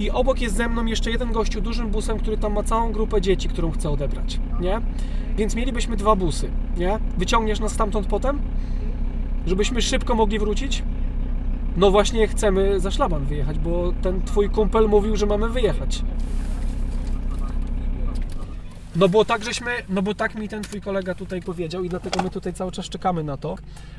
i 0.00 0.10
obok 0.10 0.40
jest 0.40 0.56
ze 0.56 0.68
mną 0.68 0.84
jeszcze 0.84 1.10
jeden 1.10 1.32
gościu 1.32 1.60
dużym 1.60 1.90
busem, 1.90 2.18
który 2.18 2.38
tam 2.38 2.52
ma 2.52 2.62
całą 2.62 2.92
grupę 2.92 3.20
dzieci, 3.20 3.48
którą 3.48 3.70
chce 3.70 3.90
odebrać, 3.90 4.40
nie? 4.60 4.80
Więc 5.36 5.54
mielibyśmy 5.54 5.96
dwa 5.96 6.16
busy, 6.16 6.50
nie? 6.76 6.98
Wyciągniesz 7.18 7.60
nas 7.60 7.72
stamtąd 7.72 8.06
potem? 8.06 8.40
Żebyśmy 9.46 9.82
szybko 9.82 10.14
mogli 10.14 10.38
wrócić? 10.38 10.82
No 11.76 11.90
właśnie 11.90 12.28
chcemy 12.28 12.80
za 12.80 12.90
szlaban 12.90 13.24
wyjechać, 13.24 13.58
bo 13.58 13.92
ten 14.02 14.22
twój 14.22 14.50
kumpel 14.50 14.88
mówił, 14.88 15.16
że 15.16 15.26
mamy 15.26 15.48
wyjechać. 15.48 16.02
No 18.96 19.08
bo 19.08 19.24
tak 19.24 19.44
żeśmy, 19.44 19.70
no 19.88 20.02
bo 20.02 20.14
tak 20.14 20.34
mi 20.34 20.48
ten 20.48 20.62
twój 20.62 20.80
kolega 20.80 21.14
tutaj 21.14 21.42
powiedział 21.42 21.84
i 21.84 21.88
dlatego 21.88 22.22
my 22.22 22.30
tutaj 22.30 22.54
cały 22.54 22.72
czas 22.72 22.88
czekamy 22.88 23.24
na 23.24 23.36
to, 23.36 23.56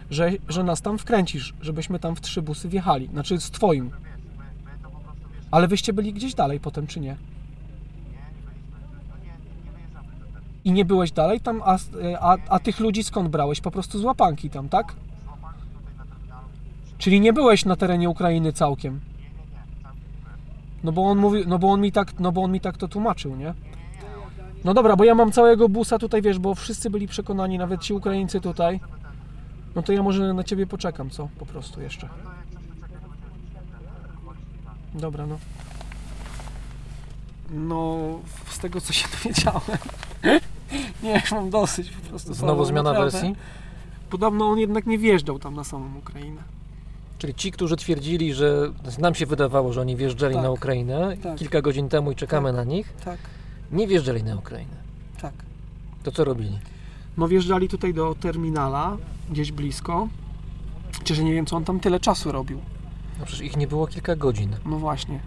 że, 0.09 0.31
że 0.49 0.63
nas 0.63 0.81
tam 0.81 0.97
wkręcisz, 0.97 1.53
żebyśmy 1.61 1.99
tam 1.99 2.15
w 2.15 2.21
trzy 2.21 2.41
busy 2.41 2.69
wjechali, 2.69 3.07
znaczy 3.07 3.39
z 3.39 3.51
twoim. 3.51 3.91
Ale 5.51 5.67
wyście 5.67 5.93
byli 5.93 6.13
gdzieś 6.13 6.33
dalej 6.33 6.59
potem, 6.59 6.87
czy 6.87 6.99
nie? 6.99 7.15
I 10.63 10.71
nie 10.71 10.85
byłeś 10.85 11.11
dalej 11.11 11.41
tam, 11.41 11.61
a, 11.65 11.77
a, 12.19 12.37
a 12.49 12.59
tych 12.59 12.79
ludzi 12.79 13.03
skąd 13.03 13.29
brałeś? 13.29 13.61
Po 13.61 13.71
prostu 13.71 13.99
z 13.99 14.03
łapanki 14.03 14.49
tam, 14.49 14.69
tak? 14.69 14.95
Czyli 16.97 17.21
nie 17.21 17.33
byłeś 17.33 17.65
na 17.65 17.75
terenie 17.75 18.09
Ukrainy 18.09 18.53
całkiem? 18.53 18.99
No 20.83 20.91
bo 20.91 21.03
on 21.03 21.17
mówi, 21.17 21.43
no 21.47 21.59
bo 21.59 21.71
on 21.71 21.81
mi 21.81 21.91
tak, 21.91 22.19
no 22.19 22.31
bo 22.31 22.43
on 22.43 22.51
mi 22.51 22.59
tak 22.59 22.77
to 22.77 22.87
tłumaczył, 22.87 23.35
nie? 23.35 23.53
No 24.63 24.73
dobra, 24.73 24.95
bo 24.95 25.03
ja 25.03 25.15
mam 25.15 25.31
całego 25.31 25.69
busa 25.69 25.99
tutaj, 25.99 26.21
wiesz, 26.21 26.39
bo 26.39 26.55
wszyscy 26.55 26.89
byli 26.89 27.07
przekonani, 27.07 27.57
nawet 27.57 27.81
ci 27.81 27.93
Ukraińcy 27.93 28.41
tutaj. 28.41 28.79
No 29.75 29.81
to 29.81 29.93
ja 29.93 30.03
może 30.03 30.33
na 30.33 30.43
ciebie 30.43 30.67
poczekam, 30.67 31.09
co? 31.09 31.29
Po 31.39 31.45
prostu 31.45 31.81
jeszcze. 31.81 32.09
Dobra, 34.93 35.25
no. 35.25 35.37
No, 37.49 37.97
z 38.49 38.59
tego 38.59 38.81
co 38.81 38.93
się 38.93 39.07
dowiedziałem. 39.23 39.61
nie, 41.03 41.23
mam 41.31 41.49
dosyć 41.49 41.89
po 41.89 42.09
prostu. 42.09 42.33
Znowu 42.33 42.65
zmiana 42.65 42.89
naprawdę. 42.91 43.11
wersji? 43.11 43.35
Podobno 44.09 44.45
on 44.45 44.59
jednak 44.59 44.85
nie 44.85 44.97
wjeżdżał 44.97 45.39
tam 45.39 45.55
na 45.55 45.63
samą 45.63 45.97
Ukrainę. 45.97 46.41
Czyli 47.17 47.33
ci, 47.35 47.51
którzy 47.51 47.75
twierdzili, 47.75 48.33
że 48.33 48.71
nam 48.99 49.15
się 49.15 49.25
wydawało, 49.25 49.73
że 49.73 49.81
oni 49.81 49.95
wjeżdżali 49.95 50.33
Tak. 50.33 50.43
na 50.43 50.51
Ukrainę 50.51 51.17
Tak. 51.23 51.37
kilka 51.37 51.61
godzin 51.61 51.89
temu 51.89 52.11
i 52.11 52.15
czekamy 52.15 52.53
na 52.53 52.63
nich, 52.63 52.93
Tak. 53.05 53.17
nie 53.71 53.87
wjeżdżali 53.87 54.23
na 54.23 54.35
Ukrainę. 54.35 54.75
Tak. 55.21 55.33
To 56.03 56.11
co 56.11 56.23
robili? 56.23 56.59
No 57.17 57.27
wjeżdżali 57.27 57.67
tutaj 57.69 57.93
do 57.93 58.15
terminala, 58.15 58.97
gdzieś 59.29 59.51
blisko. 59.51 60.07
Chociaż 60.97 61.19
nie 61.19 61.33
wiem, 61.33 61.45
co 61.45 61.55
on 61.57 61.65
tam 61.65 61.79
tyle 61.79 61.99
czasu 61.99 62.31
robił. 62.31 62.59
No 63.21 63.27
przecież 63.27 63.45
ich 63.45 63.57
nie 63.57 63.67
było 63.67 63.87
kilka 63.87 64.15
godzin. 64.15 64.49
No 64.65 64.77
właśnie. 64.77 65.19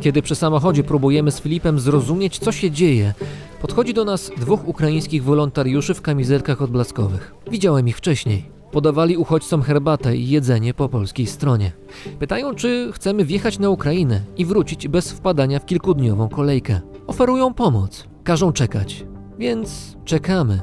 Kiedy 0.00 0.22
przy 0.22 0.34
samochodzie 0.34 0.84
próbujemy 0.84 1.32
z 1.32 1.40
Filipem 1.40 1.80
zrozumieć, 1.80 2.38
co 2.38 2.52
się 2.52 2.70
dzieje, 2.70 3.14
podchodzi 3.60 3.94
do 3.94 4.04
nas 4.04 4.30
dwóch 4.36 4.68
ukraińskich 4.68 5.24
wolontariuszy 5.24 5.94
w 5.94 6.02
kamizelkach 6.02 6.62
odblaskowych. 6.62 7.34
Widziałem 7.50 7.88
ich 7.88 7.96
wcześniej. 7.96 8.50
Podawali 8.70 9.16
uchodźcom 9.16 9.62
herbatę 9.62 10.16
i 10.16 10.28
jedzenie 10.28 10.74
po 10.74 10.88
polskiej 10.88 11.26
stronie. 11.26 11.72
Pytają, 12.18 12.54
czy 12.54 12.90
chcemy 12.92 13.24
wjechać 13.24 13.58
na 13.58 13.70
Ukrainę 13.70 14.20
i 14.36 14.44
wrócić 14.44 14.88
bez 14.88 15.12
wpadania 15.12 15.58
w 15.58 15.66
kilkudniową 15.66 16.28
kolejkę. 16.28 16.80
Oferują 17.06 17.54
pomoc, 17.54 18.11
każą 18.24 18.52
czekać, 18.52 19.06
więc 19.38 19.96
czekamy. 20.04 20.60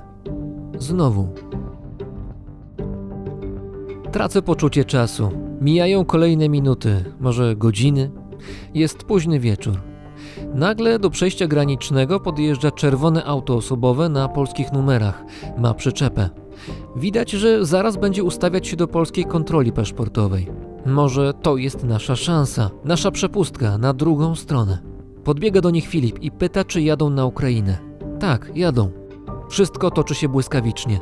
Znowu. 0.79 1.27
Tracę 4.11 4.41
poczucie 4.41 4.85
czasu. 4.85 5.29
Mijają 5.61 6.05
kolejne 6.05 6.49
minuty, 6.49 7.03
może 7.19 7.55
godziny. 7.55 8.11
Jest 8.73 9.03
późny 9.03 9.39
wieczór. 9.39 9.81
Nagle 10.53 10.99
do 10.99 11.09
przejścia 11.09 11.47
granicznego 11.47 12.19
podjeżdża 12.19 12.71
czerwone 12.71 13.25
auto 13.25 13.55
osobowe 13.55 14.09
na 14.09 14.27
polskich 14.27 14.71
numerach. 14.71 15.23
Ma 15.57 15.73
przyczepę. 15.73 16.29
Widać, 16.95 17.31
że 17.31 17.65
zaraz 17.65 17.97
będzie 17.97 18.23
ustawiać 18.23 18.67
się 18.67 18.77
do 18.77 18.87
polskiej 18.87 19.25
kontroli 19.25 19.71
paszportowej. 19.71 20.47
Może 20.85 21.33
to 21.33 21.57
jest 21.57 21.83
nasza 21.83 22.15
szansa, 22.15 22.69
nasza 22.85 23.11
przepustka 23.11 23.77
na 23.77 23.93
drugą 23.93 24.35
stronę. 24.35 24.88
Podbiega 25.23 25.61
do 25.61 25.69
nich 25.69 25.87
Filip 25.87 26.23
i 26.23 26.31
pyta, 26.31 26.63
czy 26.63 26.81
jadą 26.81 27.09
na 27.09 27.25
Ukrainę. 27.25 27.77
Tak, 28.19 28.51
jadą. 28.55 28.91
Wszystko 29.49 29.91
toczy 29.91 30.15
się 30.15 30.29
błyskawicznie. 30.29 30.99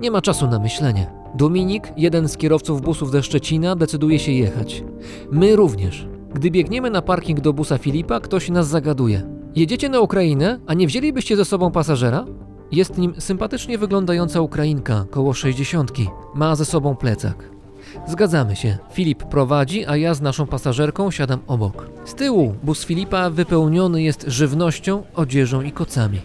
Nie 0.00 0.10
ma 0.10 0.22
czasu 0.22 0.46
na 0.46 0.58
myślenie. 0.58 1.12
Dominik, 1.34 1.92
jeden 1.96 2.28
z 2.28 2.36
kierowców 2.36 2.80
busów 2.80 3.10
ze 3.10 3.22
Szczecina, 3.22 3.76
decyduje 3.76 4.18
się 4.18 4.32
jechać. 4.32 4.84
My 5.30 5.56
również. 5.56 6.08
Gdy 6.34 6.50
biegniemy 6.50 6.90
na 6.90 7.02
parking 7.02 7.40
do 7.40 7.52
busa 7.52 7.78
Filipa, 7.78 8.20
ktoś 8.20 8.48
nas 8.48 8.68
zagaduje. 8.68 9.22
Jedziecie 9.56 9.88
na 9.88 10.00
Ukrainę, 10.00 10.60
a 10.66 10.74
nie 10.74 10.86
wzięlibyście 10.86 11.36
ze 11.36 11.44
sobą 11.44 11.70
pasażera? 11.70 12.24
Jest 12.72 12.98
nim 12.98 13.14
sympatycznie 13.18 13.78
wyglądająca 13.78 14.40
Ukrainka, 14.40 15.06
koło 15.10 15.34
60. 15.34 15.92
Ma 16.34 16.56
ze 16.56 16.64
sobą 16.64 16.96
plecak. 16.96 17.59
Zgadzamy 18.06 18.56
się. 18.56 18.78
Filip 18.92 19.24
prowadzi, 19.24 19.86
a 19.86 19.96
ja 19.96 20.14
z 20.14 20.20
naszą 20.20 20.46
pasażerką 20.46 21.10
siadam 21.10 21.40
obok. 21.46 21.86
Z 22.04 22.14
tyłu 22.14 22.54
bus 22.62 22.84
Filipa 22.84 23.30
wypełniony 23.30 24.02
jest 24.02 24.24
żywnością, 24.28 25.02
odzieżą 25.14 25.62
i 25.62 25.72
kocami. 25.72 26.20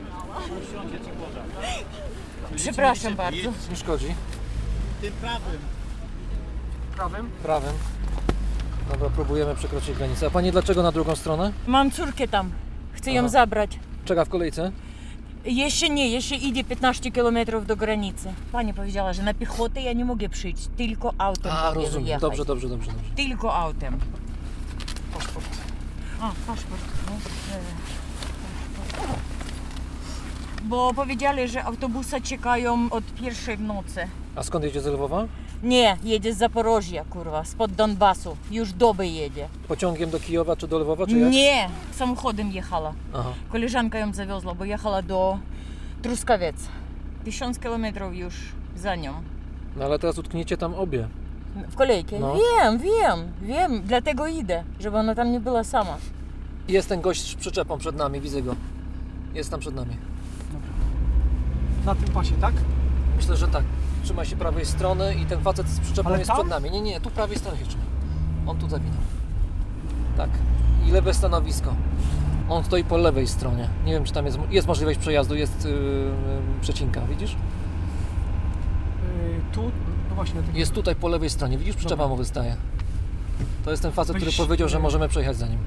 Przepraszam 2.56 3.16
bardzo. 3.16 3.50
Nie 3.70 3.76
szkodzi. 3.76 4.06
Tym 5.02 5.14
prawym. 5.14 5.60
Prawym? 6.96 7.30
Prawym. 7.44 7.74
Dobra, 8.92 9.10
próbujemy 9.10 9.56
przekroczyć 9.56 9.98
granicę. 9.98 10.28
A 10.28 10.30
pani 10.30 10.52
dlaczego 10.52 10.84
na 10.84 10.92
drugą 10.92 11.16
stronę? 11.16 11.52
Mam 11.68 11.92
córkę 11.92 12.28
tam. 12.28 12.52
Chcę 12.94 13.12
ją 13.12 13.22
Aha. 13.22 13.30
zabrać. 13.30 13.80
Czeka 14.06 14.26
w 14.26 14.30
kolejce? 14.30 14.72
Jeszcze 15.46 15.90
nie, 15.90 16.10
jeszcze 16.10 16.36
idzie 16.36 16.64
15 16.64 17.12
km 17.12 17.38
do 17.66 17.76
granicy. 17.76 18.34
Pani 18.52 18.74
powiedziała, 18.74 19.14
że 19.14 19.24
na 19.24 19.34
piechotę 19.34 19.82
ja 19.82 19.94
nie 19.94 20.06
mogę 20.06 20.30
przyjść, 20.30 20.68
tylko 20.78 21.14
autem 21.18 21.52
A, 21.52 21.70
mogę 21.70 21.82
rozumiem. 21.86 22.08
jechać. 22.08 22.22
Dobrze, 22.22 22.46
dobrze, 22.46 22.70
dobrze. 22.70 22.92
dobrze. 22.92 23.10
Tylko 23.16 23.56
autem. 23.56 23.98
Paszport. 25.14 25.46
A, 26.22 26.32
paszport. 26.48 26.82
No, 27.06 27.12
paszport. 27.12 27.66
Bo 30.64 30.94
powiedzieli, 30.94 31.48
że 31.48 31.64
autobusy 31.64 32.22
czekają 32.22 32.88
od 32.92 33.04
pierwszej 33.06 33.58
w 33.58 33.62
nocy. 33.62 34.08
A 34.36 34.44
skąd 34.44 34.66
jedzie 34.66 34.82
z 34.82 34.86
Lwowa? 34.86 35.26
Nie, 35.66 35.98
jedzie 36.04 36.34
z 36.34 36.38
Zaporożia, 36.38 37.06
kurwa, 37.10 37.44
spod 37.44 37.72
Donbasu. 37.72 38.38
Już 38.52 38.74
doby 38.74 39.08
jedzie. 39.08 39.48
Pociągiem 39.68 40.10
do 40.10 40.20
Kijowa 40.20 40.56
czy 40.56 40.68
do 40.68 40.80
Lwowa, 40.80 41.08
czy 41.08 41.20
jak? 41.20 41.32
Nie, 41.32 41.70
samochodem 41.92 42.52
jechała. 42.52 42.94
Aha. 43.14 43.30
Koleżanka 43.50 44.00
ją 44.00 44.14
zawiozła, 44.14 44.56
bo 44.56 44.66
jechała 44.66 45.02
do 45.02 45.40
Truskawiec. 46.02 46.56
Tysiąc 47.24 47.60
kilometrów 47.60 48.16
już 48.16 48.36
za 48.76 48.96
nią. 48.96 49.14
No 49.76 49.86
ale 49.86 50.00
teraz 50.00 50.18
utkniecie 50.18 50.58
tam 50.58 50.74
obie. 50.74 51.08
W 51.70 51.76
kolejce. 51.76 52.20
No. 52.20 52.36
Wiem, 52.36 52.80
wiem, 52.80 53.32
wiem, 53.42 53.82
dlatego 53.86 54.28
idę, 54.28 54.64
żeby 54.80 54.98
ona 54.98 55.16
tam 55.16 55.32
nie 55.32 55.40
była 55.40 55.64
sama. 55.64 55.98
Jest 56.68 56.90
ten 56.90 57.02
gość 57.02 57.32
z 57.32 57.36
przyczepą 57.36 57.78
przed 57.78 57.96
nami, 57.96 58.22
widzę 58.22 58.42
go. 58.42 58.56
Jest 59.34 59.52
tam 59.52 59.60
przed 59.60 59.76
nami. 59.76 59.98
Na 61.86 61.96
tym 61.96 62.14
pasie, 62.14 62.36
tak? 62.42 62.54
Myślę, 63.18 63.38
że 63.38 63.48
tak. 63.48 63.64
Trzymaj 64.06 64.26
się 64.26 64.36
prawej 64.36 64.66
strony 64.66 65.16
i 65.16 65.26
ten 65.26 65.42
facet 65.42 65.68
z 65.68 65.80
przyczepą 65.80 66.10
Ale 66.10 66.18
jest 66.18 66.28
tam? 66.28 66.38
przed 66.38 66.50
nami. 66.50 66.72
Nie, 66.72 66.82
nie, 66.82 67.02
tu 67.02 67.12
prawej 67.12 67.38
strony 67.38 67.58
się 67.58 67.66
trzymaj. 67.66 67.86
On 68.48 68.58
tu 68.58 68.70
zawinął. 68.70 69.00
Tak. 70.18 70.30
I 70.88 70.92
lewe 70.92 71.14
stanowisko. 71.14 71.76
On 72.50 72.64
stoi 72.64 72.84
po 72.84 72.98
lewej 72.98 73.28
stronie. 73.28 73.70
Nie 73.86 73.94
wiem, 73.94 74.04
czy 74.04 74.14
tam 74.14 74.26
jest, 74.26 74.40
jest 74.50 74.68
możliwość 74.68 75.00
przejazdu, 75.00 75.36
jest 75.36 75.66
yy, 75.66 75.72
yy, 75.72 76.12
przecinka, 76.62 77.02
widzisz? 77.02 77.32
Yy, 77.32 77.38
tu, 79.54 79.64
no 80.10 80.16
właśnie. 80.16 80.42
Tym... 80.42 80.56
Jest 80.56 80.74
tutaj 80.74 80.96
po 80.96 81.08
lewej 81.08 81.30
stronie, 81.30 81.58
widzisz, 81.58 81.76
przyczepa 81.76 82.08
mu 82.08 82.16
wystaje. 82.16 82.56
To 83.66 83.72
jest 83.72 83.84
ten 83.84 83.92
facet, 83.92 84.16
który 84.16 84.32
Weź, 84.32 84.38
powiedział, 84.38 84.70
że 84.70 84.80
możemy 84.80 85.10
przejechać 85.10 85.38
za 85.38 85.48
nim. 85.48 85.60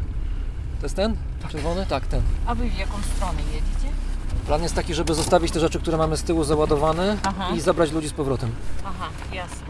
To 0.80 0.86
jest 0.86 0.96
ten? 0.96 1.16
Czerwony? 1.48 1.86
Tak, 1.86 2.06
ten. 2.06 2.22
A 2.46 2.54
wy 2.54 2.70
w 2.70 2.78
jaką 2.78 3.02
stronę 3.02 3.42
jedziecie? 3.42 3.87
Plan 4.48 4.62
jest 4.62 4.74
taki, 4.74 4.94
żeby 4.94 5.14
zostawić 5.14 5.52
te 5.52 5.60
rzeczy, 5.60 5.80
które 5.80 5.96
mamy 5.96 6.16
z 6.16 6.22
tyłu 6.22 6.44
załadowane 6.44 7.16
Aha. 7.24 7.54
i 7.56 7.60
zabrać 7.60 7.92
ludzi 7.92 8.08
z 8.08 8.12
powrotem. 8.12 8.50
Aha, 8.84 9.08
jasne. 9.32 9.66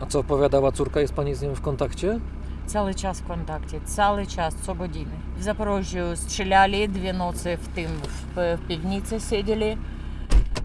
A 0.00 0.06
co 0.06 0.18
opowiadała 0.18 0.72
córka? 0.72 1.00
Jest 1.00 1.14
pani 1.14 1.34
z 1.34 1.42
nią 1.42 1.54
w 1.54 1.60
kontakcie? 1.60 2.20
Cały 2.66 2.94
czas 2.94 3.20
w 3.20 3.26
kontakcie, 3.26 3.80
cały 3.84 4.26
czas, 4.26 4.54
co 4.54 4.74
godziny. 4.74 5.10
W 5.36 5.42
Zaporożu 5.42 5.98
strzelali, 6.14 6.88
dwie 6.88 7.12
nocy 7.12 7.56
w 7.56 7.68
tym, 7.68 7.86
w, 7.86 8.58
w 8.62 8.66
piwnicy 8.68 9.20
siedzieli. 9.20 9.76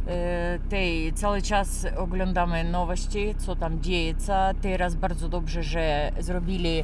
E, 0.07 0.59
Tej, 0.69 1.13
cały 1.13 1.41
czas 1.41 1.85
oglądamy 1.97 2.63
nowości, 2.63 3.35
co 3.37 3.55
tam 3.55 3.81
dzieje. 3.81 4.13
Teraz 4.61 4.95
bardzo 4.95 5.29
dobrze, 5.29 5.63
że 5.63 6.11
zrobili 6.19 6.83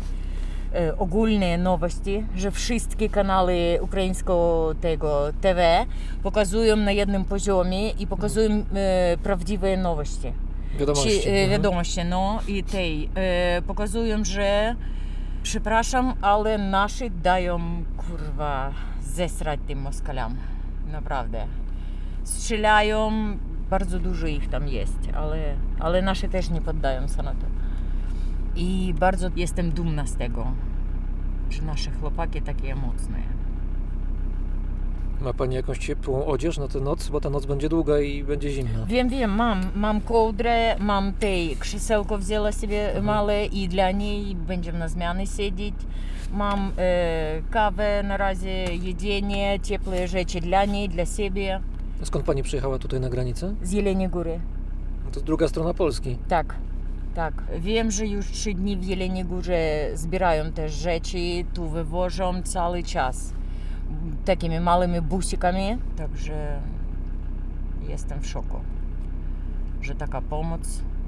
ogólne 0.98 1.58
nowości, 1.58 2.26
że 2.36 2.52
wszystkie 2.52 3.10
kanały 3.10 3.78
ukraińskiego 3.82 4.72
tego 4.82 5.22
TV 5.42 5.86
pokazują 6.24 6.76
na 6.76 6.92
jednym 6.92 7.26
poziomie 7.26 7.90
i 7.90 8.08
pokazują 8.08 8.50
e, 8.74 9.18
prawdziwe 9.24 9.78
nowości. 9.78 10.34
Wiadomości. 10.80 11.22
Ci, 11.22 11.30
e, 11.30 11.32
Mhm. 11.32 11.50
wiadomości, 11.52 12.00
no 12.06 12.40
i 12.48 12.64
tej 12.64 13.10
e, 13.16 13.62
pokazują, 13.62 14.26
że 14.26 14.76
przepraszam, 15.44 16.14
ale 16.22 16.58
nasi 16.58 17.12
dają 17.12 17.60
kurwa 17.98 18.72
zesrać 19.02 19.60
tym 19.68 19.80
Moskaliom. 19.82 20.36
Naprawdę. 20.92 21.46
Strzelają, 22.24 23.12
bardzo 23.70 24.00
dużo 24.00 24.28
ich 24.28 24.50
tam 24.50 24.68
jest, 24.68 24.98
ale, 25.16 25.38
ale 25.80 26.02
nasi 26.02 26.30
też 26.30 26.50
nie 26.50 26.62
poddają 26.62 27.08
się 27.08 27.24
na 27.24 27.32
to. 27.32 27.46
I 28.58 28.94
bardzo 29.00 29.30
jestem 29.36 29.72
dumna 29.72 30.08
z 30.08 30.16
tego, 30.16 30.48
że 31.50 31.62
nasze 31.62 31.92
chłopaki 31.92 32.42
takie 32.42 32.76
mocne. 32.76 33.18
Ma 35.22 35.34
pani 35.34 35.56
jakąś 35.56 35.78
ciepłą 35.78 36.26
odzież 36.26 36.58
na 36.58 36.68
tę 36.68 36.80
noc? 36.80 37.10
Bo 37.10 37.22
ta 37.22 37.30
noc 37.30 37.46
będzie 37.46 37.70
długa 37.70 38.00
i 38.00 38.24
będzie 38.24 38.52
zimna. 38.52 38.86
Wiem, 38.86 39.10
wiem, 39.10 39.32
mam, 39.32 39.62
mam 39.76 40.02
kołdrę, 40.02 40.76
mam 40.80 41.14
tej 41.14 41.56
krzesełko 41.56 42.18
wzięła 42.18 42.52
sobie 42.52 43.02
małe 43.02 43.46
i 43.46 43.68
dla 43.68 43.92
niej 43.92 44.36
będziemy 44.36 44.80
na 44.80 44.88
zmiany 44.88 45.28
siedzieć. 45.28 45.76
Mam 46.34 46.72
e, 46.78 47.42
kawę 47.52 48.04
na 48.04 48.18
razie, 48.18 48.64
jedzenie, 48.76 49.60
ciepłe 49.64 50.08
rzeczy 50.08 50.42
dla 50.42 50.66
niej, 50.66 50.90
dla 50.90 51.06
siebie. 51.06 51.60
Skąd 52.04 52.26
pani 52.26 52.44
przyjechała 52.44 52.80
tutaj 52.80 53.00
na 53.00 53.10
granicę? 53.10 53.54
Z 53.64 53.72
Jeleniej 53.72 54.10
Góry. 54.10 54.40
To 55.12 55.22
druga 55.22 55.48
strona 55.48 55.74
Polski. 55.74 56.18
Tak, 56.28 56.56
tak. 57.18 57.44
Wiem, 57.60 57.92
że 57.92 58.08
już 58.08 58.26
trzy 58.32 58.54
dni 58.54 58.78
w 58.78 58.84
Jeleniej 58.84 59.26
Górze 59.26 59.90
zbierają 59.94 60.52
też 60.52 60.74
rzeczy, 60.74 61.18
tu 61.54 61.70
wywożą 61.70 62.44
cały 62.44 62.84
czas. 62.84 63.34
Takimi 64.26 64.60
małymi 64.60 65.02
busikami, 65.02 65.78
także 65.96 66.62
jestem 67.90 68.22
w 68.22 68.28
szoku, 68.28 68.60
że 69.82 69.96
taka 69.96 70.22
pomoc 70.22 70.62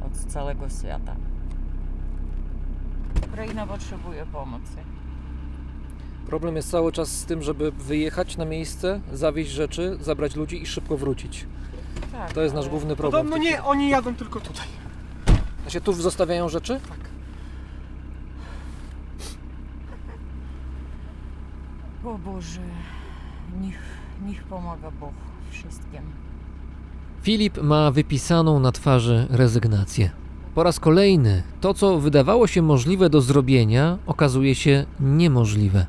od 0.05 0.31
całego 0.31 0.69
świata. 0.69 1.15
Ukraina 3.27 3.67
potrzebuje 3.67 4.25
pomocy. 4.25 4.77
Problem 6.27 6.55
jest 6.55 6.71
cały 6.71 6.91
czas 6.91 7.09
z 7.09 7.25
tym, 7.25 7.41
żeby 7.41 7.71
wyjechać 7.71 8.37
na 8.37 8.45
miejsce, 8.45 9.01
zawieźć 9.13 9.51
rzeczy, 9.51 9.97
zabrać 10.01 10.35
ludzi 10.35 10.61
i 10.61 10.65
szybko 10.65 10.97
wrócić. 10.97 11.45
Tak, 12.11 12.33
To 12.33 12.41
jest 12.41 12.55
nasz 12.55 12.69
główny 12.69 12.95
problem. 12.95 13.23
Podobno 13.23 13.45
nie, 13.45 13.63
oni 13.63 13.89
jadą 13.89 14.15
tylko 14.15 14.39
tutaj. 14.39 14.88
A 15.69 15.71
się 15.71 15.81
tu 15.81 15.93
zostawiają 15.93 16.49
rzeczy? 16.49 16.79
Tak. 16.89 16.99
O 22.03 22.17
Boże, 22.17 22.61
niech, 23.61 23.79
niech 24.25 24.43
pomaga 24.43 24.91
Bóg 24.91 25.13
wszystkim. 25.51 26.01
Filip 27.21 27.61
ma 27.61 27.91
wypisaną 27.91 28.59
na 28.59 28.71
twarzy 28.71 29.27
rezygnację. 29.29 30.11
Po 30.55 30.63
raz 30.63 30.79
kolejny 30.79 31.43
to, 31.61 31.73
co 31.73 31.99
wydawało 31.99 32.47
się 32.47 32.61
możliwe 32.61 33.09
do 33.09 33.21
zrobienia, 33.21 33.97
okazuje 34.07 34.55
się 34.55 34.85
niemożliwe. 34.99 35.85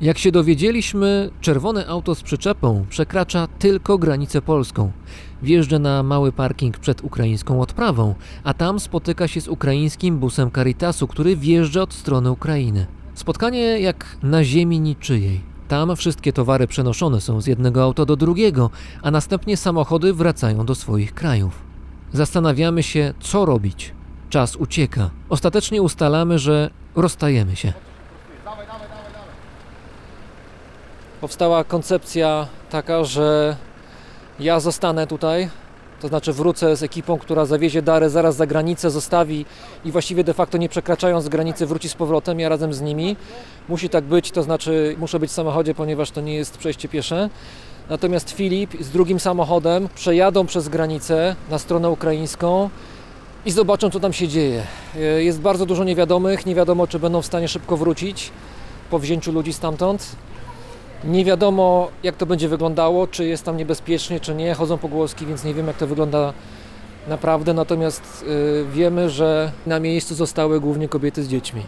Jak 0.00 0.18
się 0.18 0.32
dowiedzieliśmy, 0.32 1.30
czerwone 1.40 1.86
auto 1.86 2.14
z 2.14 2.22
przyczepą 2.22 2.84
przekracza 2.88 3.48
tylko 3.58 3.98
granicę 3.98 4.42
polską. 4.42 4.92
Wjeżdża 5.44 5.78
na 5.78 6.02
mały 6.02 6.32
parking 6.32 6.78
przed 6.78 7.04
ukraińską 7.04 7.60
odprawą, 7.60 8.14
a 8.44 8.54
tam 8.54 8.80
spotyka 8.80 9.28
się 9.28 9.40
z 9.40 9.48
ukraińskim 9.48 10.18
busem 10.18 10.50
Caritasu, 10.50 11.06
który 11.06 11.36
wjeżdża 11.36 11.82
od 11.82 11.94
strony 11.94 12.30
Ukrainy. 12.30 12.86
Spotkanie 13.14 13.80
jak 13.80 14.16
na 14.22 14.44
ziemi 14.44 14.80
niczyjej. 14.80 15.40
Tam 15.68 15.96
wszystkie 15.96 16.32
towary 16.32 16.66
przenoszone 16.66 17.20
są 17.20 17.40
z 17.40 17.46
jednego 17.46 17.82
auta 17.82 18.04
do 18.04 18.16
drugiego, 18.16 18.70
a 19.02 19.10
następnie 19.10 19.56
samochody 19.56 20.14
wracają 20.14 20.66
do 20.66 20.74
swoich 20.74 21.14
krajów. 21.14 21.62
Zastanawiamy 22.12 22.82
się, 22.82 23.14
co 23.20 23.44
robić. 23.44 23.94
Czas 24.30 24.56
ucieka. 24.56 25.10
Ostatecznie 25.28 25.82
ustalamy, 25.82 26.38
że 26.38 26.70
rozstajemy 26.96 27.56
się. 27.56 27.72
Powstała 31.20 31.64
koncepcja 31.64 32.46
taka, 32.70 33.04
że 33.04 33.56
ja 34.40 34.60
zostanę 34.60 35.06
tutaj 35.06 35.50
To 36.02 36.08
znaczy 36.08 36.32
wrócę 36.32 36.76
z 36.76 36.82
ekipą, 36.82 37.18
która 37.18 37.44
zawiezie 37.44 37.82
Darę 37.82 38.10
zaraz 38.10 38.36
za 38.36 38.46
granicę, 38.46 38.90
zostawi 38.90 39.46
i 39.84 39.92
właściwie 39.92 40.24
de 40.24 40.34
facto 40.34 40.58
nie 40.58 40.68
przekraczając 40.68 41.28
granicy 41.28 41.66
wróci 41.66 41.88
z 41.88 41.94
powrotem, 41.94 42.40
ja 42.40 42.48
razem 42.48 42.74
z 42.74 42.80
nimi. 42.80 43.16
Musi 43.68 43.88
tak 43.88 44.04
być, 44.04 44.30
to 44.30 44.42
znaczy 44.42 44.96
muszę 44.98 45.18
być 45.18 45.30
w 45.30 45.34
samochodzie, 45.34 45.74
ponieważ 45.74 46.10
to 46.10 46.20
nie 46.20 46.34
jest 46.34 46.58
przejście 46.58 46.88
piesze. 46.88 47.30
Natomiast 47.88 48.30
Filip 48.30 48.70
z 48.80 48.90
drugim 48.90 49.20
samochodem 49.20 49.88
przejadą 49.94 50.46
przez 50.46 50.68
granicę 50.68 51.36
na 51.50 51.58
stronę 51.58 51.90
ukraińską 51.90 52.70
i 53.46 53.50
zobaczą, 53.50 53.90
co 53.90 54.00
tam 54.00 54.12
się 54.12 54.28
dzieje. 54.28 54.62
E, 54.96 54.98
Jest 55.24 55.40
bardzo 55.40 55.66
dużo 55.66 55.84
niewiadomych, 55.84 56.46
nie 56.46 56.54
wiadomo, 56.54 56.86
czy 56.86 56.98
będą 56.98 57.22
w 57.22 57.26
stanie 57.26 57.48
szybko 57.48 57.76
wrócić 57.76 58.30
po 58.90 58.98
wzięciu 58.98 59.32
ludzi 59.32 59.52
stamtąd. 59.52 60.16
Nie 61.06 61.24
wiadomo, 61.24 61.88
jak 62.02 62.16
to 62.16 62.26
będzie 62.26 62.48
wyglądało, 62.48 63.06
czy 63.06 63.26
jest 63.26 63.44
tam 63.44 63.56
niebezpiecznie, 63.56 64.20
czy 64.20 64.34
nie. 64.34 64.54
Chodzą 64.54 64.78
pogłoski, 64.78 65.26
więc 65.26 65.44
nie 65.44 65.54
wiem, 65.54 65.66
jak 65.66 65.76
to 65.76 65.86
wygląda 65.86 66.32
naprawdę. 67.08 67.54
Natomiast 67.54 68.24
y, 68.28 68.64
wiemy, 68.72 69.10
że 69.10 69.52
na 69.66 69.80
miejscu 69.80 70.14
zostały 70.14 70.60
głównie 70.60 70.88
kobiety 70.88 71.22
z 71.22 71.28
dziećmi. 71.28 71.62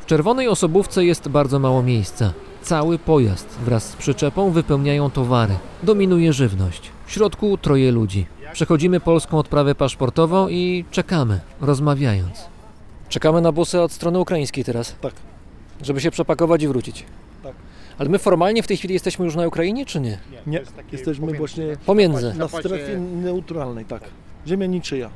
W 0.00 0.06
czerwonej 0.06 0.48
osobówce 0.48 1.04
jest 1.04 1.28
bardzo 1.28 1.58
mało 1.58 1.82
miejsca. 1.82 2.32
Cały 2.62 2.98
pojazd 2.98 3.48
wraz 3.64 3.84
z 3.84 3.96
przyczepą 3.96 4.50
wypełniają 4.50 5.10
towary. 5.10 5.54
Dominuje 5.82 6.32
żywność. 6.32 6.90
W 7.06 7.12
środku 7.12 7.58
troje 7.58 7.92
ludzi. 7.92 8.26
Przechodzimy 8.52 9.00
polską 9.00 9.38
odprawę 9.38 9.74
paszportową 9.74 10.48
i 10.48 10.84
czekamy, 10.90 11.40
rozmawiając. 11.60 12.44
Czekamy 13.08 13.40
na 13.40 13.52
busy 13.52 13.80
od 13.80 13.92
strony 13.92 14.18
ukraińskiej 14.18 14.64
teraz. 14.64 14.94
Tak. 15.00 15.12
Żeby 15.82 16.00
się 16.00 16.10
przepakować 16.10 16.62
i 16.62 16.68
wrócić. 16.68 17.04
Ale 17.98 18.08
my 18.08 18.18
formalnie 18.18 18.62
w 18.62 18.66
tej 18.66 18.76
chwili 18.76 18.94
jesteśmy 18.94 19.24
już 19.24 19.36
na 19.36 19.46
Ukrainie, 19.46 19.86
czy 19.86 20.00
nie? 20.00 20.18
Nie, 20.46 20.62
jesteśmy 20.92 21.32
właśnie 21.34 21.76
Pomiędzy. 21.86 22.34
na 22.34 22.48
strefie 22.48 22.98
neutralnej, 22.98 23.84
tak. 23.84 24.02
Ziemia 24.46 24.66
niczyja. 24.66 25.10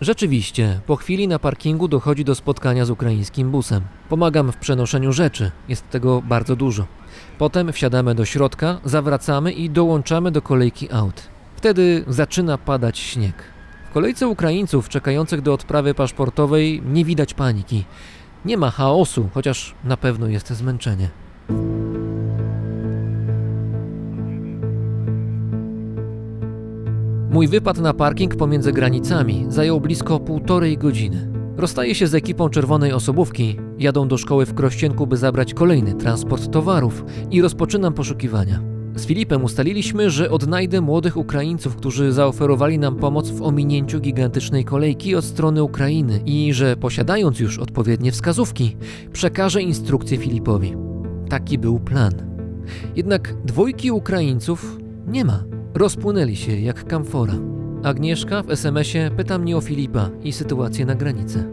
Rzeczywiście, 0.00 0.80
po 0.86 0.96
chwili 0.96 1.28
na 1.28 1.38
parkingu 1.38 1.88
dochodzi 1.88 2.24
do 2.24 2.34
spotkania 2.34 2.84
z 2.84 2.90
ukraińskim 2.90 3.50
busem. 3.50 3.82
Pomagam 4.08 4.52
w 4.52 4.56
przenoszeniu 4.56 5.12
rzeczy, 5.12 5.50
jest 5.68 5.90
tego 5.90 6.22
bardzo 6.22 6.56
dużo. 6.56 6.86
Potem 7.38 7.72
wsiadamy 7.72 8.14
do 8.14 8.24
środka, 8.24 8.80
zawracamy 8.84 9.52
i 9.52 9.70
dołączamy 9.70 10.30
do 10.30 10.42
kolejki 10.42 10.92
aut. 10.92 11.22
Wtedy 11.56 12.04
zaczyna 12.08 12.58
padać 12.58 12.98
śnieg. 12.98 13.34
W 13.90 13.92
kolejce 13.92 14.28
Ukraińców 14.28 14.88
czekających 14.88 15.42
do 15.42 15.52
odprawy 15.52 15.94
paszportowej 15.94 16.82
nie 16.86 17.04
widać 17.04 17.34
paniki. 17.34 17.84
Nie 18.44 18.56
ma 18.56 18.70
chaosu, 18.70 19.28
chociaż 19.34 19.74
na 19.84 19.96
pewno 19.96 20.26
jest 20.26 20.48
zmęczenie. 20.50 21.08
Mój 27.30 27.48
wypad 27.48 27.78
na 27.78 27.94
parking 27.94 28.36
pomiędzy 28.36 28.72
granicami 28.72 29.46
zajął 29.48 29.80
blisko 29.80 30.20
półtorej 30.20 30.78
godziny. 30.78 31.28
Rozstaję 31.56 31.94
się 31.94 32.06
z 32.06 32.14
ekipą 32.14 32.48
czerwonej 32.48 32.92
osobówki, 32.92 33.56
jadą 33.78 34.08
do 34.08 34.18
szkoły 34.18 34.46
w 34.46 34.54
Krościenku, 34.54 35.06
by 35.06 35.16
zabrać 35.16 35.54
kolejny 35.54 35.94
transport 35.94 36.52
towarów 36.52 37.04
i 37.30 37.42
rozpoczynam 37.42 37.94
poszukiwania. 37.94 38.60
Z 38.94 39.06
Filipem 39.06 39.44
ustaliliśmy, 39.44 40.10
że 40.10 40.30
odnajdę 40.30 40.80
młodych 40.80 41.16
Ukraińców, 41.16 41.76
którzy 41.76 42.12
zaoferowali 42.12 42.78
nam 42.78 42.96
pomoc 42.96 43.30
w 43.30 43.42
ominięciu 43.42 44.00
gigantycznej 44.00 44.64
kolejki 44.64 45.14
od 45.14 45.24
strony 45.24 45.62
Ukrainy 45.62 46.20
i 46.26 46.52
że 46.52 46.76
posiadając 46.76 47.40
już 47.40 47.58
odpowiednie 47.58 48.12
wskazówki, 48.12 48.76
przekażę 49.12 49.62
instrukcję 49.62 50.18
Filipowi. 50.18 50.76
Taki 51.28 51.58
był 51.58 51.80
plan. 51.80 52.12
Jednak 52.96 53.34
dwójki 53.44 53.90
Ukraińców 53.90 54.78
nie 55.06 55.24
ma. 55.24 55.44
Rozpłynęli 55.74 56.36
się 56.36 56.60
jak 56.60 56.86
kamfora. 56.86 57.34
Agnieszka 57.82 58.42
w 58.42 58.50
SMS-ie 58.50 59.10
pyta 59.10 59.38
mnie 59.38 59.56
o 59.56 59.60
Filipa 59.60 60.10
i 60.22 60.32
sytuację 60.32 60.86
na 60.86 60.94
granicy. 60.94 61.44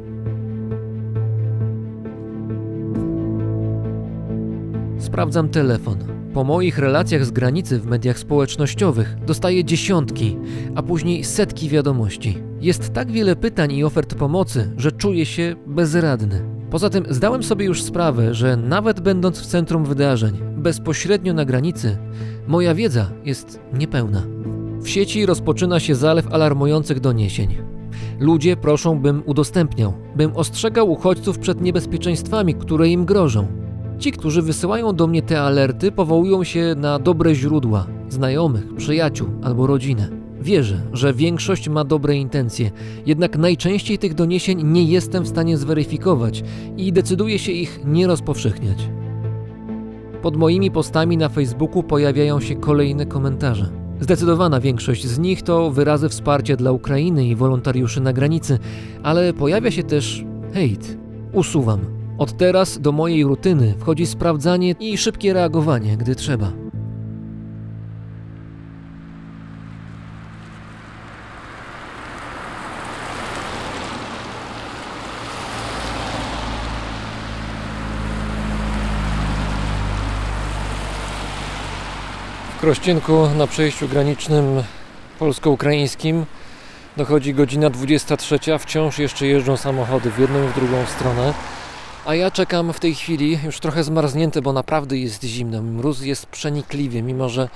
Sprawdzam 5.00 5.50
telefon. 5.50 5.98
Po 6.34 6.44
moich 6.44 6.78
relacjach 6.78 7.26
z 7.26 7.32
granicy 7.32 7.80
w 7.80 7.86
mediach 7.86 8.20
społecznościowych 8.20 9.16
dostaję 9.26 9.64
dziesiątki, 9.64 10.38
a 10.76 10.84
później 10.84 11.24
setki 11.24 11.70
wiadomości. 11.70 12.38
Jest 12.62 12.94
tak 12.94 13.12
wiele 13.12 13.36
pytań 13.36 13.72
i 13.72 13.84
ofert 13.84 14.16
pomocy, 14.16 14.72
że 14.78 14.92
czuję 14.92 15.26
się 15.26 15.56
bezradny. 15.68 16.55
Poza 16.76 16.90
tym 16.90 17.06
zdałem 17.10 17.44
sobie 17.44 17.66
już 17.66 17.84
sprawę, 17.84 18.34
że 18.34 18.58
nawet 18.58 19.00
będąc 19.00 19.40
w 19.40 19.46
centrum 19.46 19.86
wydarzeń, 19.86 20.38
bezpośrednio 20.58 21.34
na 21.34 21.46
granicy, 21.46 21.98
moja 22.48 22.76
wiedza 22.76 23.12
jest 23.26 23.60
niepełna. 23.74 24.24
W 24.82 24.90
sieci 24.90 25.26
rozpoczyna 25.26 25.80
się 25.80 25.96
zalew 25.96 26.34
alarmujących 26.34 27.00
doniesień. 27.00 27.56
Ludzie 28.20 28.58
proszą, 28.58 29.00
bym 29.00 29.24
udostępniał, 29.26 29.94
bym 30.16 30.36
ostrzegał 30.36 30.92
uchodźców 30.92 31.40
przed 31.40 31.62
niebezpieczeństwami, 31.62 32.56
które 32.56 32.90
im 32.90 33.06
grożą. 33.06 33.48
Ci, 34.00 34.12
którzy 34.12 34.42
wysyłają 34.42 34.96
do 34.96 35.08
mnie 35.08 35.22
te 35.22 35.42
alerty, 35.42 35.92
powołują 35.92 36.44
się 36.44 36.76
na 36.78 37.00
dobre 37.00 37.36
źródła, 37.36 37.88
znajomych, 38.10 38.76
przyjaciół 38.76 39.28
albo 39.44 39.68
rodzinę. 39.68 40.25
Wierzę, 40.46 40.82
że 40.94 41.14
większość 41.14 41.70
ma 41.70 41.84
dobre 41.84 42.16
intencje, 42.16 42.72
jednak 43.06 43.38
najczęściej 43.38 43.98
tych 43.98 44.14
doniesień 44.14 44.64
nie 44.64 44.84
jestem 44.84 45.24
w 45.24 45.28
stanie 45.28 45.58
zweryfikować 45.58 46.44
i 46.78 46.94
decyduję 46.94 47.40
się 47.40 47.52
ich 47.52 47.80
nie 47.86 48.08
rozpowszechniać. 48.08 48.78
Pod 50.22 50.38
moimi 50.38 50.72
postami 50.72 51.18
na 51.18 51.30
Facebooku 51.30 51.84
pojawiają 51.84 52.40
się 52.40 52.56
kolejne 52.56 53.06
komentarze. 53.06 53.70
Zdecydowana 54.00 54.60
większość 54.60 55.08
z 55.08 55.20
nich 55.20 55.42
to 55.42 55.72
wyrazy 55.72 56.10
wsparcia 56.10 56.56
dla 56.56 56.72
Ukrainy 56.72 57.28
i 57.28 57.36
wolontariuszy 57.36 58.02
na 58.02 58.14
granicy, 58.14 58.60
ale 59.04 59.34
pojawia 59.34 59.72
się 59.72 59.84
też 59.84 60.26
hejt. 60.54 60.98
Usuwam. 61.34 61.80
Od 62.18 62.38
teraz 62.38 62.82
do 62.82 62.92
mojej 62.92 63.24
rutyny 63.24 63.74
wchodzi 63.80 64.06
sprawdzanie 64.06 64.76
i 64.80 64.98
szybkie 64.98 65.34
reagowanie, 65.34 65.98
gdy 65.98 66.16
trzeba. 66.16 66.65
Krościenku 82.66 83.28
na 83.38 83.48
przejściu 83.48 83.88
granicznym 83.88 84.64
polsko-ukraińskim 85.20 86.26
dochodzi 86.98 87.34
godzina 87.34 87.70
23, 87.70 88.54
a 88.54 88.58
wciąż 88.58 89.00
jeszcze 89.00 89.28
jeżdżą 89.28 89.58
samochody 89.58 90.12
w 90.12 90.20
jedną 90.20 90.46
i 90.46 90.48
w 90.48 90.56
drugą 90.56 90.86
stronę. 90.86 91.34
A 92.06 92.16
ja 92.16 92.32
czekam 92.32 92.74
w 92.74 92.80
tej 92.80 92.96
chwili, 92.96 93.40
już 93.46 93.60
trochę 93.60 93.84
zmarznięty, 93.84 94.42
bo 94.42 94.54
naprawdę 94.54 94.98
jest 94.98 95.24
zimno. 95.24 95.62
Mróz 95.62 96.02
jest 96.02 96.26
przenikliwie, 96.26 97.02
mimo 97.02 97.30
że 97.30 97.50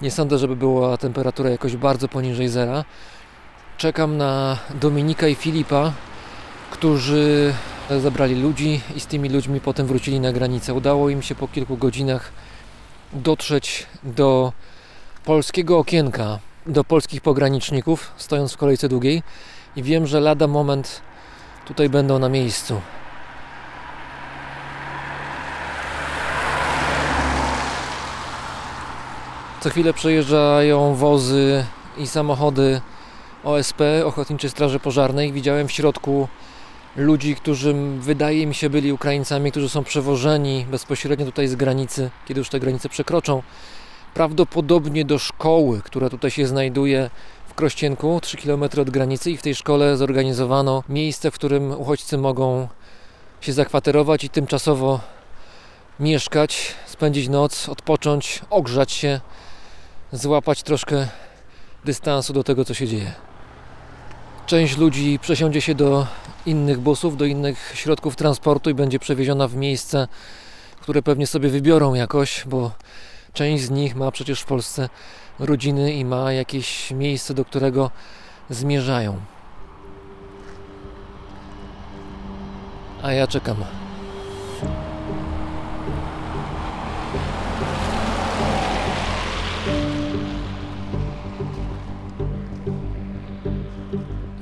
nie 0.00 0.10
sądzę, 0.10 0.38
żeby 0.38 0.56
była 0.56 0.96
temperatura 0.96 1.50
jakoś 1.50 1.76
bardzo 1.76 2.08
poniżej 2.08 2.48
zera. 2.48 2.84
Czekam 3.78 4.16
na 4.16 4.58
Dominika 4.80 5.28
i 5.28 5.34
Filipa, 5.34 5.92
którzy 6.70 7.54
zabrali 8.00 8.42
ludzi 8.42 8.80
i 8.96 9.00
z 9.00 9.06
tymi 9.06 9.28
ludźmi 9.28 9.60
potem 9.60 9.86
wrócili 9.86 10.20
na 10.20 10.32
granicę. 10.32 10.74
Udało 10.74 11.10
im 11.10 11.22
się 11.22 11.34
po 11.34 11.48
kilku 11.48 11.76
godzinach 11.76 12.32
dotrzeć 13.12 13.86
do 14.02 14.52
polskiego 15.24 15.78
okienka, 15.78 16.38
do 16.66 16.84
polskich 16.84 17.20
pograniczników, 17.20 18.12
stojąc 18.16 18.52
w 18.52 18.56
kolejce 18.56 18.88
długiej. 18.88 19.22
I 19.76 19.82
wiem, 19.82 20.06
że 20.06 20.20
lada 20.20 20.46
moment 20.46 21.00
tutaj 21.66 21.88
będą 21.88 22.18
na 22.18 22.28
miejscu. 22.28 22.80
Co 29.60 29.70
chwilę 29.70 29.92
przejeżdżają 29.92 30.94
wozy 30.94 31.64
i 31.96 32.06
samochody 32.06 32.80
OSP, 33.44 33.80
Ochotniczej 34.04 34.50
Straży 34.50 34.78
Pożarnej. 34.78 35.32
Widziałem 35.32 35.68
w 35.68 35.72
środku 35.72 36.28
ludzi, 36.96 37.34
którzy 37.34 37.74
wydaje 37.98 38.46
mi 38.46 38.54
się 38.54 38.70
byli 38.70 38.92
Ukraińcami, 38.92 39.50
którzy 39.50 39.68
są 39.68 39.84
przewożeni 39.84 40.66
bezpośrednio 40.70 41.26
tutaj 41.26 41.48
z 41.48 41.54
granicy, 41.54 42.10
kiedy 42.26 42.40
już 42.40 42.48
te 42.48 42.60
granice 42.60 42.88
przekroczą. 42.88 43.42
Prawdopodobnie 44.14 45.04
do 45.04 45.18
szkoły, 45.18 45.82
która 45.84 46.10
tutaj 46.10 46.30
się 46.30 46.46
znajduje 46.46 47.10
w 47.46 47.54
Krościenku, 47.54 48.20
3 48.22 48.36
km 48.36 48.62
od 48.62 48.90
granicy 48.90 49.30
i 49.30 49.36
w 49.36 49.42
tej 49.42 49.54
szkole 49.54 49.96
zorganizowano 49.96 50.84
miejsce, 50.88 51.30
w 51.30 51.34
którym 51.34 51.80
uchodźcy 51.80 52.18
mogą 52.18 52.68
się 53.40 53.52
zakwaterować 53.52 54.24
i 54.24 54.30
tymczasowo 54.30 55.00
mieszkać, 56.00 56.74
spędzić 56.86 57.28
noc, 57.28 57.68
odpocząć, 57.68 58.42
ogrzać 58.50 58.92
się, 58.92 59.20
złapać 60.12 60.62
troszkę 60.62 61.08
dystansu 61.84 62.32
do 62.32 62.44
tego, 62.44 62.64
co 62.64 62.74
się 62.74 62.88
dzieje. 62.88 63.29
Część 64.46 64.76
ludzi 64.76 65.18
przesiądzie 65.18 65.60
się 65.60 65.74
do 65.74 66.06
innych 66.46 66.80
busów, 66.80 67.16
do 67.16 67.24
innych 67.24 67.72
środków 67.74 68.16
transportu 68.16 68.70
i 68.70 68.74
będzie 68.74 68.98
przewieziona 68.98 69.48
w 69.48 69.56
miejsce, 69.56 70.08
które 70.80 71.02
pewnie 71.02 71.26
sobie 71.26 71.48
wybiorą 71.48 71.94
jakoś, 71.94 72.44
bo 72.46 72.70
Część 73.32 73.64
z 73.64 73.70
nich 73.70 73.96
ma 73.96 74.10
przecież 74.10 74.40
w 74.40 74.44
Polsce 74.44 74.88
rodziny 75.38 75.92
i 75.92 76.04
ma 76.04 76.32
jakieś 76.32 76.90
miejsce, 76.90 77.34
do 77.34 77.44
którego 77.44 77.90
zmierzają. 78.50 79.20
A 83.02 83.12
ja 83.12 83.26
czekam. 83.26 83.56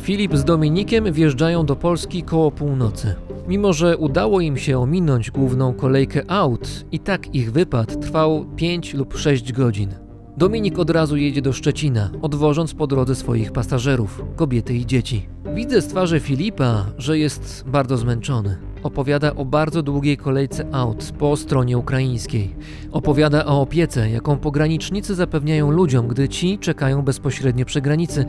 Filip 0.09 0.36
z 0.36 0.44
Dominikiem 0.44 1.12
wjeżdżają 1.12 1.66
do 1.66 1.76
Polski 1.76 2.22
koło 2.22 2.50
północy. 2.50 3.14
Mimo, 3.48 3.72
że 3.72 3.96
udało 3.96 4.40
im 4.40 4.56
się 4.56 4.78
ominąć 4.78 5.30
główną 5.30 5.74
kolejkę 5.74 6.30
aut, 6.30 6.84
i 6.92 6.98
tak 6.98 7.34
ich 7.34 7.52
wypad 7.52 8.00
trwał 8.00 8.46
5 8.56 8.94
lub 8.94 9.16
6 9.16 9.52
godzin. 9.52 9.94
Dominik 10.36 10.78
od 10.78 10.90
razu 10.90 11.16
jedzie 11.16 11.42
do 11.42 11.52
Szczecina, 11.52 12.11
odwożąc 12.22 12.74
po 12.74 12.86
drodze 12.86 13.14
swoich 13.14 13.52
pasażerów, 13.52 14.24
kobiety 14.36 14.74
i 14.74 14.86
dzieci. 14.86 15.28
Widzę 15.54 15.82
z 15.82 15.86
twarzy 15.86 16.20
Filipa, 16.20 16.86
że 16.98 17.18
jest 17.18 17.64
bardzo 17.66 17.96
zmęczony. 17.96 18.59
Opowiada 18.82 19.34
o 19.34 19.44
bardzo 19.44 19.82
długiej 19.82 20.16
kolejce 20.16 20.66
aut 20.72 21.12
po 21.18 21.36
stronie 21.36 21.78
ukraińskiej. 21.78 22.54
Opowiada 22.92 23.46
o 23.46 23.60
opiece, 23.60 24.10
jaką 24.10 24.36
pogranicznicy 24.36 25.14
zapewniają 25.14 25.70
ludziom, 25.70 26.08
gdy 26.08 26.28
ci 26.28 26.58
czekają 26.58 27.02
bezpośrednio 27.02 27.64
przy 27.64 27.80
granicy, 27.80 28.24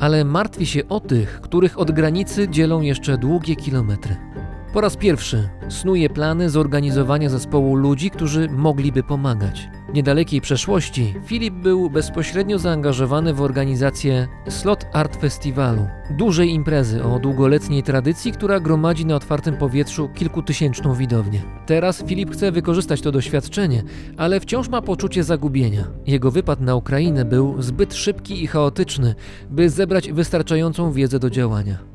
ale 0.00 0.24
martwi 0.24 0.66
się 0.66 0.88
o 0.88 1.00
tych, 1.00 1.40
których 1.40 1.78
od 1.78 1.90
granicy 1.90 2.48
dzielą 2.48 2.80
jeszcze 2.80 3.18
długie 3.18 3.56
kilometry. 3.56 4.29
Po 4.72 4.80
raz 4.80 4.96
pierwszy 4.96 5.48
snuje 5.68 6.10
plany 6.10 6.50
zorganizowania 6.50 7.28
zespołu 7.28 7.74
ludzi, 7.74 8.10
którzy 8.10 8.48
mogliby 8.48 9.02
pomagać. 9.02 9.68
W 9.88 9.92
niedalekiej 9.92 10.40
przeszłości 10.40 11.14
Filip 11.24 11.54
był 11.54 11.90
bezpośrednio 11.90 12.58
zaangażowany 12.58 13.34
w 13.34 13.40
organizację 13.40 14.28
Slot 14.48 14.86
Art 14.92 15.16
Festiwalu, 15.16 15.86
dużej 16.10 16.50
imprezy 16.50 17.04
o 17.04 17.18
długoletniej 17.18 17.82
tradycji, 17.82 18.32
która 18.32 18.60
gromadzi 18.60 19.06
na 19.06 19.16
otwartym 19.16 19.56
powietrzu 19.56 20.08
kilkutysięczną 20.08 20.94
widownię. 20.94 21.42
Teraz 21.66 22.04
Filip 22.04 22.30
chce 22.30 22.52
wykorzystać 22.52 23.00
to 23.00 23.12
doświadczenie, 23.12 23.82
ale 24.16 24.40
wciąż 24.40 24.68
ma 24.68 24.82
poczucie 24.82 25.24
zagubienia. 25.24 25.84
Jego 26.06 26.30
wypad 26.30 26.60
na 26.60 26.74
Ukrainę 26.74 27.24
był 27.24 27.62
zbyt 27.62 27.94
szybki 27.94 28.44
i 28.44 28.46
chaotyczny, 28.46 29.14
by 29.50 29.70
zebrać 29.70 30.12
wystarczającą 30.12 30.92
wiedzę 30.92 31.18
do 31.18 31.30
działania. 31.30 31.89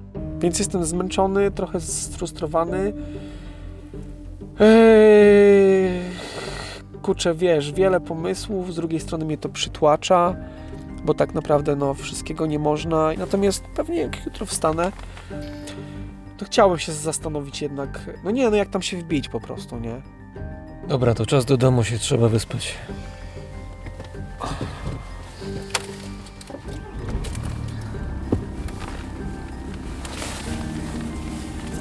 Więc 0.46 0.60
jestem 0.60 0.86
zmęczony, 0.86 1.52
trochę 1.52 1.82
sfrustrowany. 1.82 2.94
Eee, 4.60 6.02
kurczę, 7.02 7.36
wiesz, 7.36 7.74
wiele 7.74 8.00
pomysłów, 8.00 8.74
z 8.74 8.76
drugiej 8.76 9.00
strony 9.00 9.26
mnie 9.26 9.38
to 9.38 9.50
przytłacza, 9.50 10.36
bo 11.06 11.14
tak 11.14 11.34
naprawdę 11.34 11.76
no, 11.76 11.94
wszystkiego 11.94 12.46
nie 12.46 12.60
można. 12.60 13.10
Natomiast 13.18 13.64
pewnie 13.76 13.98
jak 13.98 14.26
jutro 14.26 14.46
wstanę, 14.46 14.92
to 16.38 16.46
chciałbym 16.46 16.80
się 16.80 16.92
zastanowić 16.92 17.62
jednak, 17.62 18.10
no 18.24 18.32
nie, 18.32 18.50
no 18.50 18.56
jak 18.56 18.70
tam 18.70 18.82
się 18.82 18.98
wbić 18.98 19.30
po 19.30 19.40
prostu, 19.40 19.80
nie? 19.80 20.02
Dobra, 20.88 21.14
to 21.14 21.26
czas 21.26 21.46
do 21.46 21.58
domu 21.58 21.84
się 21.84 21.98
trzeba 21.98 22.30
wyspać. 22.30 22.76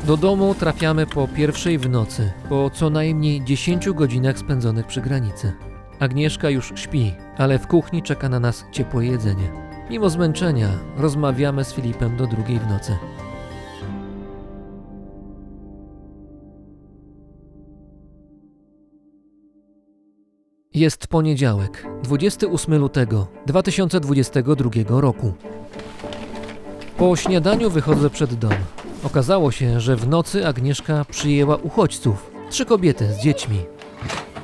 Do 0.06 0.16
domu 0.16 0.54
trafiamy 0.54 1.06
po 1.06 1.28
pierwszej 1.28 1.78
w 1.78 1.90
nocy, 1.90 2.32
po 2.48 2.70
co 2.70 2.90
najmniej 2.90 3.44
10 3.44 3.90
godzinach 3.90 4.38
spędzonych 4.38 4.86
przy 4.86 5.00
granicy. 5.00 5.52
Agnieszka 6.00 6.50
już 6.50 6.72
śpi, 6.76 7.12
ale 7.36 7.58
w 7.58 7.66
kuchni 7.66 8.02
czeka 8.02 8.28
na 8.28 8.40
nas 8.40 8.64
ciepłe 8.72 9.06
jedzenie. 9.06 9.52
Mimo 9.90 10.10
zmęczenia 10.10 10.68
rozmawiamy 10.96 11.64
z 11.64 11.72
Filipem 11.72 12.16
do 12.16 12.26
drugiej 12.26 12.58
w 12.58 12.66
nocy. 12.66 12.96
Jest 20.74 21.06
poniedziałek, 21.06 21.86
28 22.02 22.74
lutego 22.74 23.26
2022 23.46 25.00
roku. 25.00 25.32
Po 26.96 27.16
śniadaniu 27.16 27.70
wychodzę 27.70 28.10
przed 28.10 28.34
dom. 28.34 28.52
Okazało 29.04 29.50
się, 29.50 29.80
że 29.80 29.96
w 29.96 30.08
nocy 30.08 30.46
Agnieszka 30.46 31.04
przyjęła 31.10 31.56
uchodźców, 31.56 32.30
trzy 32.50 32.64
kobiety 32.64 33.12
z 33.12 33.22
dziećmi. 33.22 33.58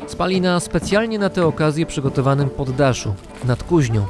Spali 0.06 0.40
na 0.40 0.60
specjalnie 0.60 1.18
na 1.18 1.30
tę 1.30 1.46
okazję 1.46 1.86
przygotowanym 1.86 2.50
poddaszu, 2.50 3.14
nad 3.44 3.62
kuźnią. 3.62 4.06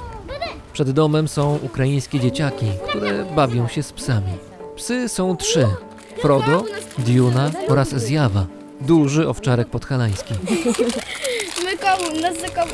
Przed 0.72 0.90
domem 0.90 1.28
są 1.28 1.59
ukraińskie 1.62 2.20
dzieciaki, 2.20 2.66
które 2.88 3.24
bawią 3.24 3.68
się 3.68 3.82
z 3.82 3.92
psami. 3.92 4.32
Psy 4.76 5.09
są 5.09 5.36
trzy: 5.36 5.66
Frodo, 6.20 6.64
Diuna 6.98 7.51
oraz 7.68 7.88
Zjawa, 7.88 8.46
duży 8.80 9.28
owczarek 9.28 9.68
podhalański. 9.68 10.34
My 11.64 11.78
komu, 11.78 12.20
nas 12.20 12.40
za 12.40 12.48
komu. 12.48 12.72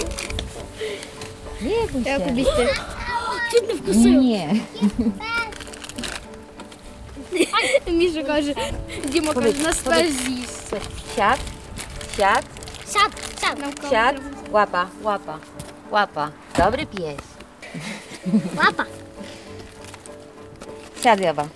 Nie. 1.63 2.11
Ja 2.11 2.19
Nie. 4.21 4.49
Міша 7.88 8.24
каже, 8.24 8.56
Діма 9.06 9.34
каже, 9.34 9.54
нас 9.64 9.78
теж 9.78 10.10
з'їсть. 10.10 10.74
Siad, 11.18 11.38
siad, 12.18 12.44
Сяд, 12.92 13.12
сяд. 13.40 13.60
Нам 13.60 13.72
siad. 13.88 14.20
Łapa, 14.52 14.90
łapa, 15.04 15.40
łapa. 15.92 16.32
Dobry 16.58 16.86
pies. 16.86 17.24
Łapa. 18.58 18.86
Siad, 21.04 21.20
Jawa. 21.20 21.48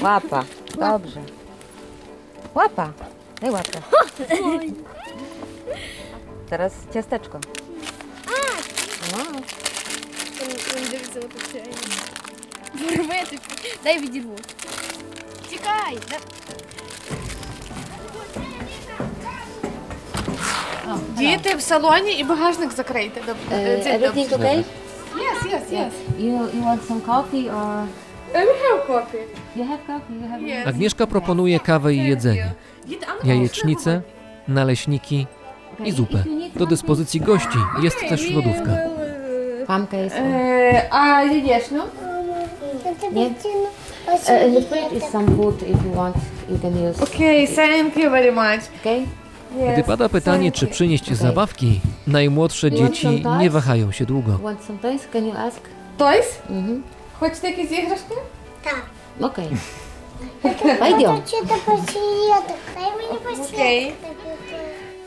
Łapa. 0.00 0.44
Dobrze. 0.74 1.22
Łapa. 2.54 2.92
Daj 3.40 3.50
łapę. 3.50 3.82
Teraz 6.50 6.72
ciasteczko. 6.92 7.40
No. 9.12 9.40
Він 10.76 10.84
дивиться 10.90 11.20
на 11.20 12.15
це. 12.76 12.84
Вирвати. 12.84 13.38
Дай 13.84 13.98
відірву. 14.00 14.36
Чекай. 15.50 15.98
Діти 21.18 21.54
в 21.56 21.60
салоні 21.60 22.12
і 22.12 22.24
багажник 22.24 22.72
закрийте. 22.72 23.20
Добре. 23.20 23.66
Uh, 23.76 23.82
Це 23.84 23.98
everything 23.98 24.30
добре. 24.30 24.48
okay? 24.48 24.64
Yes, 25.16 25.52
yes, 25.52 25.72
yes. 25.72 25.92
You, 26.20 26.38
you 26.54 26.62
want 26.64 26.80
some 26.90 27.00
coffee 27.06 27.46
or... 27.56 27.86
We 28.34 28.54
have 28.64 28.86
coffee. 28.86 29.26
You 29.56 29.64
have 29.70 29.82
coffee? 29.86 30.14
You 30.22 30.28
have... 30.32 30.42
Yes. 30.42 30.68
Agnieszka 30.68 31.06
proponuje 31.06 31.60
kawę 31.60 31.94
i 31.94 32.04
jedzenie, 32.08 32.52
jajecznicę, 33.24 34.02
naleśniki 34.48 35.26
i 35.84 35.92
zupę. 35.92 36.24
Do 36.56 36.66
dyspozycji 36.66 37.20
gości 37.20 37.58
jest 37.82 38.00
też 38.08 38.30
lodówka. 38.30 38.70
Памка 39.66 39.96
jest... 39.96 40.16
Е, 40.18 40.88
А 40.90 41.22
яєчню? 41.22 41.82
Nie? 43.12 43.26
Uh, 43.26 44.46
in 44.46 44.54
the 44.54 44.62
fridge 44.62 44.92
is 44.92 45.10
some 45.12 45.26
food 45.36 45.62
if 45.62 45.84
you 45.84 45.92
want. 45.94 46.16
You 46.50 46.58
can 46.58 46.88
use. 46.88 47.02
Окей, 47.02 47.48
thank 47.48 47.96
you 47.96 48.10
very 48.10 48.32
much. 48.32 48.60
Okay? 48.80 49.06
Gdy 49.72 49.82
pada 49.82 50.08
pytanie, 50.08 50.52
czy 50.52 50.66
przynieść 50.66 51.12
zabawki, 51.12 51.80
najmłodsze 52.06 52.72
dzieci 52.72 53.24
nie 53.38 53.50
wahają 53.50 53.92
się 53.92 54.06
długo. 54.06 54.38
Want 54.38 54.64
some 54.64 54.78
toys? 54.78 55.08
Can 55.12 55.26
you 55.26 55.32
ask? 55.36 55.60
Toys? 55.98 56.38
Mhm. 56.50 56.82
Хочете 57.20 57.50
якісь 57.50 57.72
іграшки? 57.78 58.14
Okay. 59.20 59.56
Пойдем. 60.78 61.22
Okay. 63.52 63.92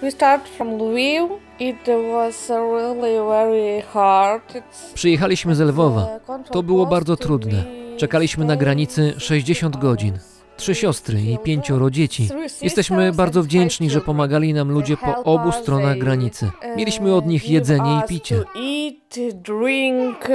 We 0.01 0.11
start 0.11 0.47
from 0.57 0.77
Lviv. 0.77 1.29
It 1.59 1.87
was 1.87 2.49
really 2.49 3.17
very 3.19 3.81
hard. 3.93 4.55
It's 4.55 4.93
Przyjechaliśmy 4.93 5.55
z 5.55 5.59
Lwowa. 5.59 6.07
To 6.51 6.63
było 6.63 6.85
bardzo 6.85 7.17
trudne. 7.17 7.78
Czekaliśmy 7.99 8.45
na 8.45 8.55
granicy 8.55 9.13
60 9.17 9.77
godzin. 9.77 10.19
Trzy 10.57 10.75
siostry 10.75 11.21
i 11.21 11.37
pięcioro 11.37 11.89
dzieci. 11.89 12.29
Jesteśmy 12.61 13.13
bardzo 13.13 13.43
wdzięczni, 13.43 13.89
że 13.89 14.01
pomagali 14.01 14.53
nam 14.53 14.71
ludzie 14.71 14.97
po 14.97 15.23
obu 15.23 15.51
stronach 15.51 15.97
granicy. 15.97 16.51
Mieliśmy 16.75 17.15
od 17.15 17.25
nich 17.25 17.49
jedzenie 17.49 18.01
i 18.05 18.07
picie. 18.07 18.35
To 18.35 18.59
eat, 18.59 19.33
drink, 19.41 20.17
uh, 20.21 20.25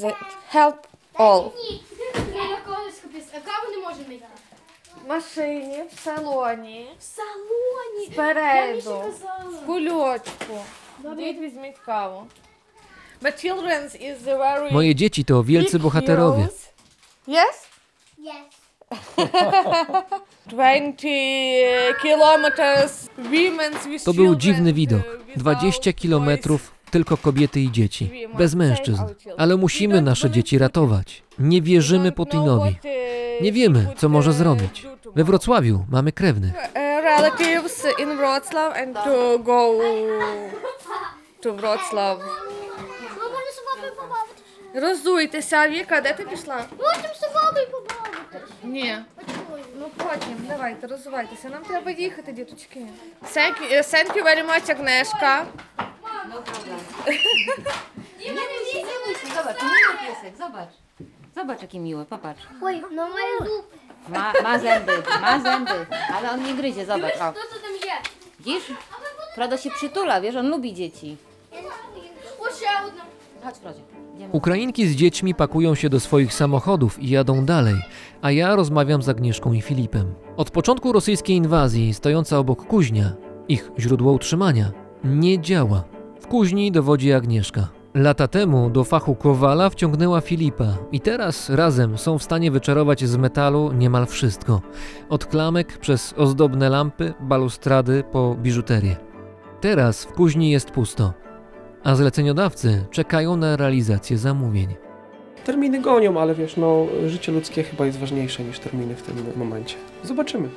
the 0.00 0.12
help 0.48 0.76
all. 1.14 1.50
А 3.34 3.40
каву 3.40 3.70
не 3.76 3.88
можемо 3.88 4.12
йти. 4.12 4.24
В 5.04 5.08
машині, 5.08 5.82
в 5.94 6.00
салоні, 6.00 6.86
В 6.98 7.02
салоні. 7.02 8.06
спереду, 8.12 9.02
в 9.62 9.66
кульочку. 9.66 10.54
Діть 11.16 11.40
візьміть 11.40 11.78
каву. 11.86 12.22
Moje 14.71 14.95
dzieci 14.95 15.25
to 15.25 15.43
wielcy 15.43 15.79
bohaterowie. 15.79 16.47
Yes? 17.27 17.67
Yes. 18.17 18.35
20 20.47 21.07
kilometers 22.01 23.07
women 23.17 23.73
with 23.91 24.03
To 24.03 24.13
był 24.13 24.35
dziwny 24.35 24.69
uh, 24.69 24.75
widok. 24.75 25.01
without 25.35 25.57
20 25.59 25.93
kilometrów, 25.93 26.71
tylko 26.91 27.17
kobiety 27.17 27.59
i 27.59 27.71
dzieci. 27.71 28.27
Bez 28.37 28.55
mężczyzn. 28.55 29.03
Ale 29.37 29.57
musimy 29.57 30.01
nasze 30.01 30.29
dzieci 30.29 30.57
ratować. 30.57 31.23
Nie 31.39 31.61
wierzymy 31.61 32.11
Putinowi. 32.11 32.75
Nie 33.41 33.51
wiemy, 33.51 33.87
co 33.97 34.09
może 34.09 34.33
zrobić. 34.33 34.85
We 35.15 35.23
Wrocławiu 35.23 35.85
mamy 35.89 36.11
krewnych. 36.11 36.53
uh, 36.55 36.73
relatives 37.03 37.83
in 37.99 38.17
Wrocław 38.17 38.77
and 38.77 38.95
to 39.03 39.39
go 39.39 39.71
to 41.41 41.53
Wrocław 41.53 42.17
Розуйтеся, 44.74 45.68
Віка, 45.68 46.00
де 46.00 46.12
ти 46.12 46.24
пішла? 46.24 46.64
Потім 46.76 47.10
з 47.14 47.20
собою 47.20 47.66
побавити. 47.70 48.40
Ні. 48.62 48.98
Ну 49.78 49.90
потім, 49.96 50.46
давайте, 50.48 50.86
розвивайтеся. 50.86 51.48
Нам 51.48 51.62
треба 51.64 51.90
їхати, 51.90 52.32
діточки. 52.32 52.86
Thank 53.22 53.54
you, 53.72 53.78
thank 53.82 54.16
you 54.16 54.24
very 54.24 54.46
much, 54.46 54.70
Агнешка. 54.70 55.46
Nie, 58.18 58.26
nie, 58.26 58.34
nie, 58.74 58.82
nie 58.82 58.94
bój 59.06 59.14
się, 59.14 59.26
zobacz, 59.36 59.62
miły 59.62 59.98
piesek, 60.00 60.36
zobacz. 60.38 60.68
Zobacz, 61.36 61.62
jaki 61.62 61.80
miły, 61.80 62.04
popatrz. 62.04 62.42
Ой, 62.62 62.82
no 62.90 63.08
moje 63.08 63.38
zupy. 63.38 63.76
Ma, 64.08 64.32
ma 64.42 64.58
zęby, 64.58 65.02
ma 65.20 65.40
zęby, 65.40 65.86
ale 66.16 66.30
on 66.30 66.42
nie 66.44 66.54
gryzie, 66.54 66.86
zobacz. 66.86 67.16
O. 67.16 67.32
Хто 67.32 67.40
це 67.54 67.58
там 67.60 67.72
є? 67.76 67.94
Widzisz? 68.40 68.72
Frodo 69.34 69.56
się 69.58 69.70
przytula, 69.70 70.20
wiesz, 70.20 70.36
on 70.36 70.48
lubi 70.50 70.74
dzieci. 70.74 71.16
Ось 72.38 72.56
ще 72.56 72.68
одна. 72.86 73.04
Ukrainki 74.31 74.87
z 74.87 74.95
dziećmi 74.95 75.35
pakują 75.35 75.75
się 75.75 75.89
do 75.89 75.99
swoich 75.99 76.33
samochodów 76.33 77.03
i 77.03 77.09
jadą 77.09 77.45
dalej, 77.45 77.75
a 78.21 78.31
ja 78.31 78.55
rozmawiam 78.55 79.01
z 79.01 79.09
Agnieszką 79.09 79.53
i 79.53 79.61
Filipem. 79.61 80.13
Od 80.37 80.51
początku 80.51 80.91
rosyjskiej 80.91 81.35
inwazji, 81.35 81.93
stojąca 81.93 82.39
obok 82.39 82.67
kuźnia, 82.67 83.13
ich 83.47 83.71
źródło 83.79 84.11
utrzymania, 84.11 84.71
nie 85.03 85.41
działa. 85.41 85.83
W 86.19 86.27
kuźni 86.27 86.71
dowodzi 86.71 87.13
Agnieszka. 87.13 87.67
Lata 87.95 88.27
temu 88.27 88.69
do 88.69 88.83
fachu 88.83 89.15
kowala 89.15 89.69
wciągnęła 89.69 90.21
Filipa 90.21 90.77
i 90.91 90.99
teraz 90.99 91.49
razem 91.49 91.97
są 91.97 92.17
w 92.17 92.23
stanie 92.23 92.51
wyczarować 92.51 93.05
z 93.05 93.17
metalu 93.17 93.71
niemal 93.71 94.05
wszystko. 94.05 94.61
Od 95.09 95.25
klamek 95.25 95.77
przez 95.77 96.13
ozdobne 96.17 96.69
lampy, 96.69 97.13
balustrady 97.19 98.03
po 98.11 98.35
biżuterię. 98.35 98.95
Teraz 99.61 100.05
w 100.05 100.13
kuźni 100.13 100.51
jest 100.51 100.71
pusto, 100.71 101.13
a 101.85 101.95
zleceniodawcy 101.95 102.85
czekają 102.91 103.35
na 103.35 103.57
realizację 103.57 104.17
zamówień. 104.17 104.75
Terminy 105.45 105.81
gonią, 105.81 106.19
ale 106.19 106.35
wiesz, 106.35 106.57
no, 106.57 106.85
życie 107.07 107.31
ludzkie 107.31 107.63
chyba 107.63 107.85
jest 107.85 107.99
ważniejsze 107.99 108.43
niż 108.43 108.59
terminy 108.59 108.95
w 108.95 109.01
tym 109.01 109.15
momencie. 109.35 109.75
Zobaczymy. 110.03 110.49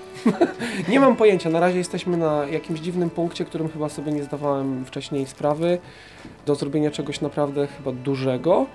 nie 0.88 1.00
mam 1.00 1.16
pojęcia. 1.16 1.50
Na 1.50 1.60
razie 1.60 1.78
jesteśmy 1.78 2.16
na 2.16 2.46
jakimś 2.46 2.80
dziwnym 2.80 3.10
punkcie, 3.10 3.44
którym 3.44 3.68
chyba 3.68 3.88
sobie 3.88 4.12
nie 4.12 4.22
zdawałem 4.22 4.84
wcześniej 4.84 5.26
sprawy, 5.26 5.78
do 6.46 6.54
zrobienia 6.54 6.90
czegoś 6.90 7.20
naprawdę 7.20 7.66
chyba 7.66 7.92
dużego. 7.92 8.66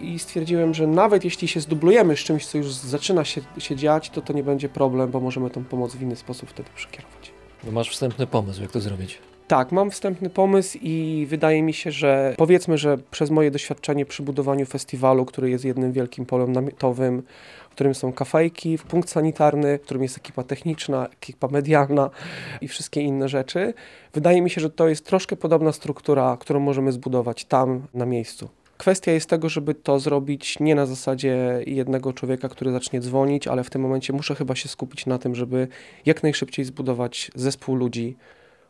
I 0.00 0.18
stwierdziłem, 0.18 0.74
że 0.74 0.86
nawet 0.86 1.24
jeśli 1.24 1.48
się 1.48 1.60
zdublujemy 1.60 2.16
z 2.16 2.20
czymś, 2.20 2.46
co 2.46 2.58
już 2.58 2.72
zaczyna 2.72 3.24
się, 3.24 3.40
się 3.58 3.76
dziać, 3.76 4.10
to 4.10 4.22
to 4.22 4.32
nie 4.32 4.42
będzie 4.42 4.68
problem, 4.68 5.10
bo 5.10 5.20
możemy 5.20 5.50
tą 5.50 5.64
pomoc 5.64 5.94
w 5.94 6.02
inny 6.02 6.16
sposób 6.16 6.50
wtedy 6.50 6.68
przekierować. 6.74 7.32
Bo 7.64 7.72
masz 7.72 7.90
wstępny 7.90 8.26
pomysł, 8.26 8.62
jak 8.62 8.70
to 8.70 8.80
zrobić. 8.80 9.18
Tak, 9.48 9.72
mam 9.72 9.90
wstępny 9.90 10.30
pomysł 10.30 10.78
i 10.82 11.26
wydaje 11.28 11.62
mi 11.62 11.72
się, 11.72 11.90
że 11.90 12.34
powiedzmy, 12.38 12.78
że 12.78 12.98
przez 13.10 13.30
moje 13.30 13.50
doświadczenie 13.50 14.06
przy 14.06 14.22
budowaniu 14.22 14.66
festiwalu, 14.66 15.24
który 15.24 15.50
jest 15.50 15.64
jednym 15.64 15.92
wielkim 15.92 16.26
polem 16.26 16.52
namiotowym, 16.52 17.22
w 17.70 17.72
którym 17.72 17.94
są 17.94 18.12
kafejki, 18.12 18.78
punkt 18.88 19.10
sanitarny, 19.10 19.78
w 19.78 19.82
którym 19.82 20.02
jest 20.02 20.16
ekipa 20.16 20.42
techniczna, 20.42 21.06
ekipa 21.06 21.48
medialna 21.48 22.10
i 22.60 22.68
wszystkie 22.68 23.00
inne 23.00 23.28
rzeczy, 23.28 23.74
wydaje 24.14 24.42
mi 24.42 24.50
się, 24.50 24.60
że 24.60 24.70
to 24.70 24.88
jest 24.88 25.06
troszkę 25.06 25.36
podobna 25.36 25.72
struktura, 25.72 26.36
którą 26.40 26.60
możemy 26.60 26.92
zbudować 26.92 27.44
tam 27.44 27.82
na 27.94 28.06
miejscu. 28.06 28.48
Kwestia 28.78 29.12
jest 29.12 29.30
tego, 29.30 29.48
żeby 29.48 29.74
to 29.74 30.00
zrobić 30.00 30.60
nie 30.60 30.74
na 30.74 30.86
zasadzie 30.86 31.62
jednego 31.66 32.12
człowieka, 32.12 32.48
który 32.48 32.72
zacznie 32.72 33.00
dzwonić, 33.00 33.48
ale 33.48 33.64
w 33.64 33.70
tym 33.70 33.82
momencie 33.82 34.12
muszę 34.12 34.34
chyba 34.34 34.54
się 34.54 34.68
skupić 34.68 35.06
na 35.06 35.18
tym, 35.18 35.34
żeby 35.34 35.68
jak 36.06 36.22
najszybciej 36.22 36.64
zbudować 36.64 37.30
zespół 37.34 37.74
ludzi, 37.74 38.16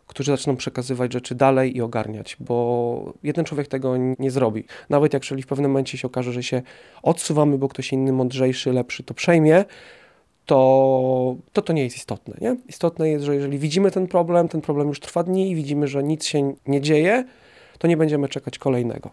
którzy 0.08 0.30
zaczną 0.30 0.56
przekazywać 0.56 1.12
rzeczy 1.12 1.34
dalej 1.34 1.76
i 1.76 1.82
ogarniać, 1.82 2.36
bo 2.40 3.12
jeden 3.22 3.44
człowiek 3.44 3.68
tego 3.68 3.96
nie 4.18 4.30
zrobi. 4.30 4.64
Nawet 4.90 5.12
jak 5.12 5.22
jeżeli 5.22 5.42
w 5.42 5.46
pewnym 5.46 5.70
momencie 5.70 5.98
się 5.98 6.06
okaże, 6.06 6.32
że 6.32 6.42
się 6.42 6.62
odsuwamy, 7.02 7.58
bo 7.58 7.68
ktoś 7.68 7.92
inny, 7.92 8.12
mądrzejszy, 8.12 8.72
lepszy 8.72 9.02
to 9.02 9.14
przejmie, 9.14 9.64
to, 10.46 11.36
to 11.52 11.62
to 11.62 11.72
nie 11.72 11.84
jest 11.84 11.96
istotne. 11.96 12.34
Nie? 12.40 12.56
Istotne 12.68 13.08
jest, 13.08 13.24
że 13.24 13.34
jeżeli 13.34 13.58
widzimy 13.58 13.90
ten 13.90 14.06
problem, 14.06 14.48
ten 14.48 14.60
problem 14.60 14.88
już 14.88 15.00
trwa 15.00 15.22
dni 15.22 15.50
i 15.50 15.54
widzimy, 15.54 15.88
że 15.88 16.02
nic 16.02 16.26
się 16.26 16.54
nie 16.66 16.80
dzieje, 16.80 17.24
to 17.78 17.88
nie 17.88 17.96
będziemy 17.96 18.28
czekać 18.28 18.58
kolejnego. 18.58 19.10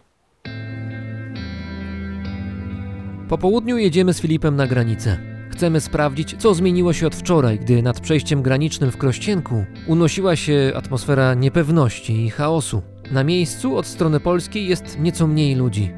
Po 3.28 3.38
południu 3.38 3.78
jedziemy 3.78 4.12
z 4.12 4.20
Filipem 4.20 4.56
na 4.56 4.66
granicę. 4.66 5.35
Chcemy 5.56 5.80
sprawdzić, 5.80 6.36
co 6.38 6.54
zmieniło 6.54 6.92
się 6.92 7.06
od 7.06 7.14
wczoraj, 7.14 7.58
gdy 7.58 7.82
nad 7.82 8.00
przejściem 8.00 8.42
granicznym 8.42 8.92
w 8.92 8.96
Krościenku 8.96 9.64
unosiła 9.86 10.36
się 10.36 10.72
atmosfera 10.74 11.34
niepewności 11.34 12.24
i 12.24 12.30
chaosu. 12.30 12.82
Na 13.10 13.24
miejscu 13.24 13.76
od 13.76 13.86
strony 13.86 14.20
polskiej 14.20 14.68
jest 14.68 14.98
nieco 14.98 15.26
mniej 15.26 15.54
ludzi. 15.54 15.90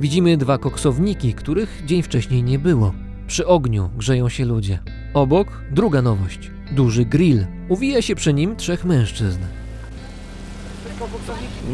Widzimy 0.00 0.36
dwa 0.36 0.58
koksowniki, 0.58 1.34
których 1.34 1.82
dzień 1.86 2.02
wcześniej 2.02 2.42
nie 2.42 2.58
było. 2.58 2.94
Przy 3.26 3.46
ogniu 3.46 3.90
grzeją 3.96 4.28
się 4.28 4.44
ludzie. 4.44 4.78
Obok 5.14 5.48
druga 5.70 6.02
nowość. 6.02 6.50
Duży 6.70 7.04
grill. 7.04 7.46
Uwija 7.68 8.02
się 8.02 8.14
przy 8.14 8.34
nim 8.34 8.56
trzech 8.56 8.84
mężczyzn. 8.84 9.40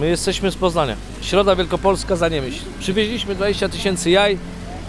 My 0.01 0.07
jesteśmy 0.07 0.51
z 0.51 0.57
Poznania. 0.57 0.97
Środa 1.21 1.57
Wielkopolska 1.57 2.17
za 2.17 2.29
Niemieś. 2.29 2.55
Przywieźliśmy 2.79 3.35
20 3.35 3.69
tysięcy 3.69 4.11
jaj, 4.11 4.39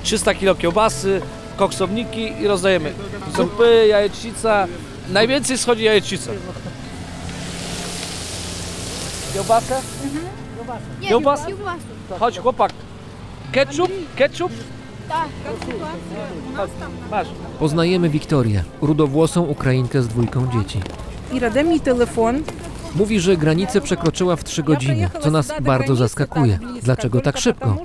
300 0.03 0.33
kilo 0.33 0.55
kiełbasy, 0.55 1.21
koksowniki 1.56 2.32
i 2.42 2.46
rozdajemy. 2.48 2.92
Zupy, 3.36 3.86
jajecznica. 3.88 4.66
Najwięcej 5.12 5.58
schodzi 5.58 5.84
jajecznica. 5.84 6.30
Kiełbasę? 9.34 9.80
Nie, 11.00 11.08
Kiełbasa? 11.08 11.46
kiełbasę. 11.46 11.80
Chodź 12.20 12.38
chłopak. 12.38 12.72
Ketchup? 13.52 13.90
Ketchup? 14.16 14.52
Tak. 15.08 15.28
Chodź, 16.56 16.70
Masz. 17.10 17.28
Poznajemy 17.58 18.08
Wiktorię, 18.08 18.64
rudowłosą 18.82 19.42
Ukrainkę 19.42 20.02
z 20.02 20.08
dwójką 20.08 20.50
dzieci. 20.52 20.80
Ира, 21.34 21.50
дай 21.50 21.64
мне 21.64 21.80
телефон. 21.80 22.42
Mówi, 22.95 23.19
że 23.19 23.37
granicę 23.37 23.81
przekroczyła 23.81 24.35
w 24.35 24.43
3 24.43 24.63
godziny, 24.63 25.09
co 25.21 25.31
nas 25.31 25.51
bardzo 25.61 25.95
zaskakuje. 25.95 26.59
Dlaczego 26.83 27.21
tak 27.21 27.37
szybko? 27.37 27.77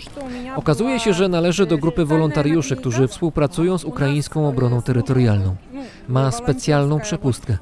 Okazuje 0.57 1.01
się, 1.01 1.13
że 1.13 1.29
należy 1.29 1.67
do 1.67 1.79
grupy 1.79 2.05
wolontariuszy, 2.05 2.77
którzy 2.77 3.09
współpracują 3.09 3.79
z 3.79 3.85
ukraińską 3.85 4.49
obroną 4.49 4.83
terytorialną. 4.83 5.57
Ma 6.09 6.31
specjalną 6.31 7.01
przepustkę. 7.01 7.59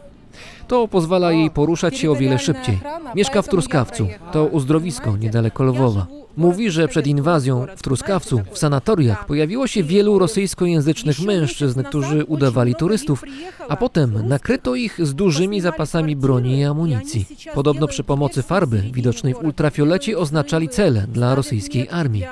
To 0.68 0.88
pozwala 0.88 1.32
jej 1.32 1.50
poruszać 1.50 1.98
się 1.98 2.10
o 2.10 2.16
wiele 2.16 2.38
szybciej. 2.38 2.80
Mieszka 3.14 3.42
w 3.42 3.48
Truskawcu, 3.48 4.08
to 4.32 4.46
uzdrowisko 4.46 5.16
niedaleko 5.16 5.64
Lwowa. 5.64 6.06
Mówi, 6.36 6.70
że 6.70 6.88
przed 6.88 7.06
inwazją 7.06 7.66
w 7.76 7.82
Truskawcu, 7.82 8.40
w 8.50 8.58
sanatoriach, 8.58 9.26
pojawiło 9.26 9.66
się 9.66 9.82
wielu 9.82 10.18
rosyjskojęzycznych 10.18 11.20
mężczyzn, 11.20 11.82
którzy 11.82 12.24
udawali 12.24 12.74
turystów, 12.74 13.22
a 13.68 13.76
potem 13.76 14.28
nakryto 14.28 14.74
ich 14.74 15.06
z 15.06 15.14
dużymi 15.14 15.60
zapasami 15.60 16.16
broni 16.16 16.58
i 16.58 16.64
amunicji. 16.64 17.26
Podobno 17.54 17.86
przy 17.86 18.04
pomocy 18.04 18.42
farby 18.42 18.82
widocznej 18.92 19.34
w 19.34 19.44
ultrafiolecie 19.44 20.18
oznaczali 20.18 20.68
cele 20.68 21.06
dla 21.12 21.34
rosyjskiej 21.34 21.88
armii. 21.90 22.24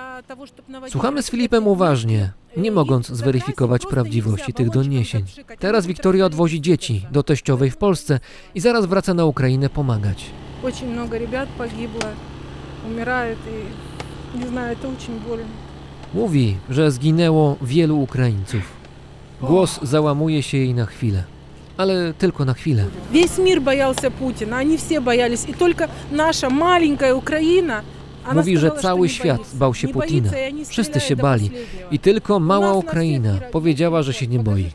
Słuchamy 0.88 1.22
z 1.22 1.30
Filipem 1.30 1.66
uważnie, 1.66 2.32
nie 2.57 2.71
mogąc 2.71 3.07
zweryfikować 3.07 3.85
prawdziwości 3.85 4.53
tych 4.53 4.69
doniesień. 4.69 5.25
Teraz 5.59 5.85
Wiktoria 5.85 6.25
odwozi 6.25 6.61
dzieci 6.61 7.05
do 7.11 7.23
teściowej 7.23 7.71
w 7.71 7.77
Polsce 7.77 8.19
i 8.55 8.59
zaraz 8.59 8.85
wraca 8.85 9.13
na 9.13 9.25
Ukrainę 9.25 9.69
pomagać. 9.69 10.25
Очень 10.63 10.91
много 10.91 11.17
ребят 11.17 11.49
погибло, 11.57 12.09
умирает, 12.87 13.37
и 13.47 14.37
не 14.39 14.47
знаю, 14.47 14.75
это 14.75 14.87
очень 14.87 15.19
больно. 15.27 15.45
Mówi, 16.13 16.57
że 16.69 16.91
zginęło 16.91 17.57
wielu 17.61 17.99
Ukraińców. 18.01 18.61
Głos 19.41 19.79
załamuje 19.83 20.43
się 20.43 20.57
jej 20.57 20.73
na 20.73 20.85
chwilę, 20.85 21.23
ale 21.77 22.13
tylko 22.13 22.45
na 22.45 22.53
chwilę. 22.53 22.85
Весь 23.11 23.37
мир 23.37 23.61
боялся 23.61 24.11
Путина, 24.11 24.57
они 24.57 24.77
все 24.77 25.01
боялись, 25.01 25.45
и 25.49 25.53
только 25.53 25.87
наша 26.11 26.49
маленькая 26.49 27.13
Украина, 27.15 27.73
она 27.73 27.83
Mówi, 28.34 28.58
że 28.58 28.70
cały 28.70 29.08
świat 29.08 29.40
bał 29.54 29.74
się 29.74 29.88
Putina. 29.88 30.30
Wszyscy 30.68 31.00
się 31.00 31.16
bali 31.16 31.50
i 31.90 31.98
tylko 31.98 32.40
mała 32.40 32.72
Ukraina 32.72 33.38
powiedziała, 33.52 34.02
że 34.02 34.12
się 34.12 34.26
nie 34.26 34.38
boi. 34.38 34.70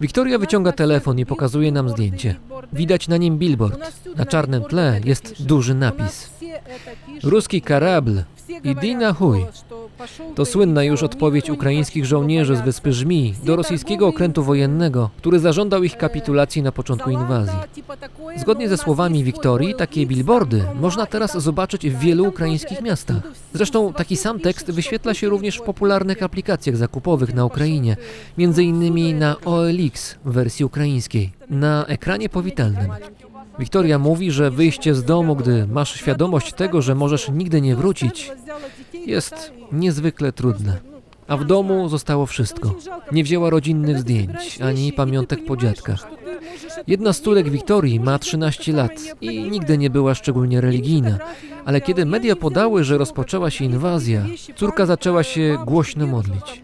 Wiktoria 0.00 0.38
wyciąga 0.38 0.72
telefon 0.72 1.18
i 1.18 1.26
pokazuje 1.26 1.72
nam 1.72 1.88
zdjęcie. 1.88 2.34
Widać 2.72 3.08
na 3.08 3.16
nim 3.16 3.38
billboard. 3.38 3.80
Na 4.16 4.26
czarnym 4.26 4.64
tle 4.64 5.00
jest 5.04 5.42
duży 5.42 5.74
napis. 5.74 6.30
Ruski 7.22 7.62
karabl 7.62 8.22
Idy 8.64 8.94
na 8.94 9.12
chuj. 9.12 9.46
To 10.34 10.44
słynna 10.44 10.84
już 10.84 11.02
odpowiedź 11.02 11.50
ukraińskich 11.50 12.06
żołnierzy 12.06 12.56
z 12.56 12.60
wyspy 12.60 12.92
Żmi 12.92 13.34
do 13.44 13.56
rosyjskiego 13.56 14.06
okrętu 14.08 14.42
wojennego, 14.42 15.10
który 15.16 15.38
zażądał 15.38 15.84
ich 15.84 15.96
kapitulacji 15.96 16.62
na 16.62 16.72
początku 16.72 17.10
inwazji. 17.10 17.58
Zgodnie 18.36 18.68
ze 18.68 18.76
słowami 18.76 19.24
Wiktorii, 19.24 19.74
takie 19.74 20.06
billboardy 20.06 20.62
można 20.80 21.06
teraz 21.06 21.42
zobaczyć 21.42 21.90
w 21.90 21.98
wielu 21.98 22.28
ukraińskich 22.28 22.82
miastach. 22.82 23.16
Zresztą 23.54 23.92
taki 23.92 24.16
sam 24.16 24.40
tekst 24.40 24.70
wyświetla 24.70 25.14
się 25.14 25.28
również 25.28 25.56
w 25.56 25.62
popularnych 25.62 26.22
aplikacjach 26.22 26.76
zakupowych 26.76 27.34
na 27.34 27.44
Ukrainie, 27.44 27.96
między 28.38 28.64
innymi 28.64 29.14
na 29.14 29.36
OLX 29.44 29.87
w 30.24 30.32
wersji 30.32 30.64
ukraińskiej, 30.64 31.32
na 31.50 31.86
ekranie 31.86 32.28
powitalnym. 32.28 32.90
Wiktoria 33.58 33.98
mówi, 33.98 34.30
że 34.30 34.50
wyjście 34.50 34.94
z 34.94 35.04
domu, 35.04 35.36
gdy 35.36 35.66
masz 35.66 35.94
świadomość 35.94 36.52
tego, 36.52 36.82
że 36.82 36.94
możesz 36.94 37.28
nigdy 37.28 37.60
nie 37.60 37.76
wrócić, 37.76 38.32
jest 39.06 39.52
niezwykle 39.72 40.32
trudne. 40.32 40.78
A 41.28 41.36
w 41.36 41.44
domu 41.44 41.88
zostało 41.88 42.26
wszystko. 42.26 42.74
Nie 43.12 43.24
wzięła 43.24 43.50
rodzinnych 43.50 43.98
zdjęć, 43.98 44.58
ani 44.62 44.92
pamiątek 44.92 45.44
po 45.44 45.56
dziadkach. 45.56 46.08
Jedna 46.86 47.12
z 47.12 47.20
córek 47.20 47.50
Wiktorii 47.50 48.00
ma 48.00 48.18
13 48.18 48.72
lat 48.72 48.92
i 49.20 49.50
nigdy 49.50 49.78
nie 49.78 49.90
była 49.90 50.14
szczególnie 50.14 50.60
religijna, 50.60 51.18
ale 51.64 51.80
kiedy 51.80 52.06
media 52.06 52.36
podały, 52.36 52.84
że 52.84 52.98
rozpoczęła 52.98 53.50
się 53.50 53.64
inwazja, 53.64 54.24
córka 54.56 54.86
zaczęła 54.86 55.22
się 55.22 55.58
głośno 55.66 56.06
modlić. 56.06 56.62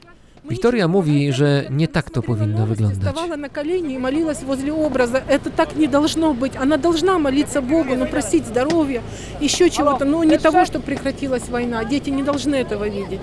Wiktoria 0.50 0.88
mówi, 0.88 1.34
że 1.34 1.64
nie 1.70 1.88
tak 1.88 2.10
to 2.10 2.22
powinno 2.22 2.66
wyglądać. 2.66 3.00
Вставала 3.00 3.38
на 3.38 3.50
колени 3.50 3.94
и 3.94 3.98
молилась 3.98 4.44
возле 4.44 4.74
образа. 4.74 5.18
Это 5.18 5.50
так 5.50 5.76
не 5.76 5.88
должно 5.88 6.34
быть. 6.34 6.56
Она 6.62 6.78
должна 6.78 7.20
молиться 7.20 7.62
Богу, 7.62 7.96
но 7.96 8.06
просить 8.06 8.46
здоровья, 8.46 9.02
еще 9.42 9.70
чего-то. 9.70 10.06
Но 10.06 10.24
не 10.24 10.38
того, 10.38 10.66
что 10.66 10.80
прекратилась 10.80 11.50
война. 11.50 11.86
Дети 11.86 12.10
не 12.10 12.24
должны 12.24 12.56
этого 12.56 12.90
видеть. 12.90 13.22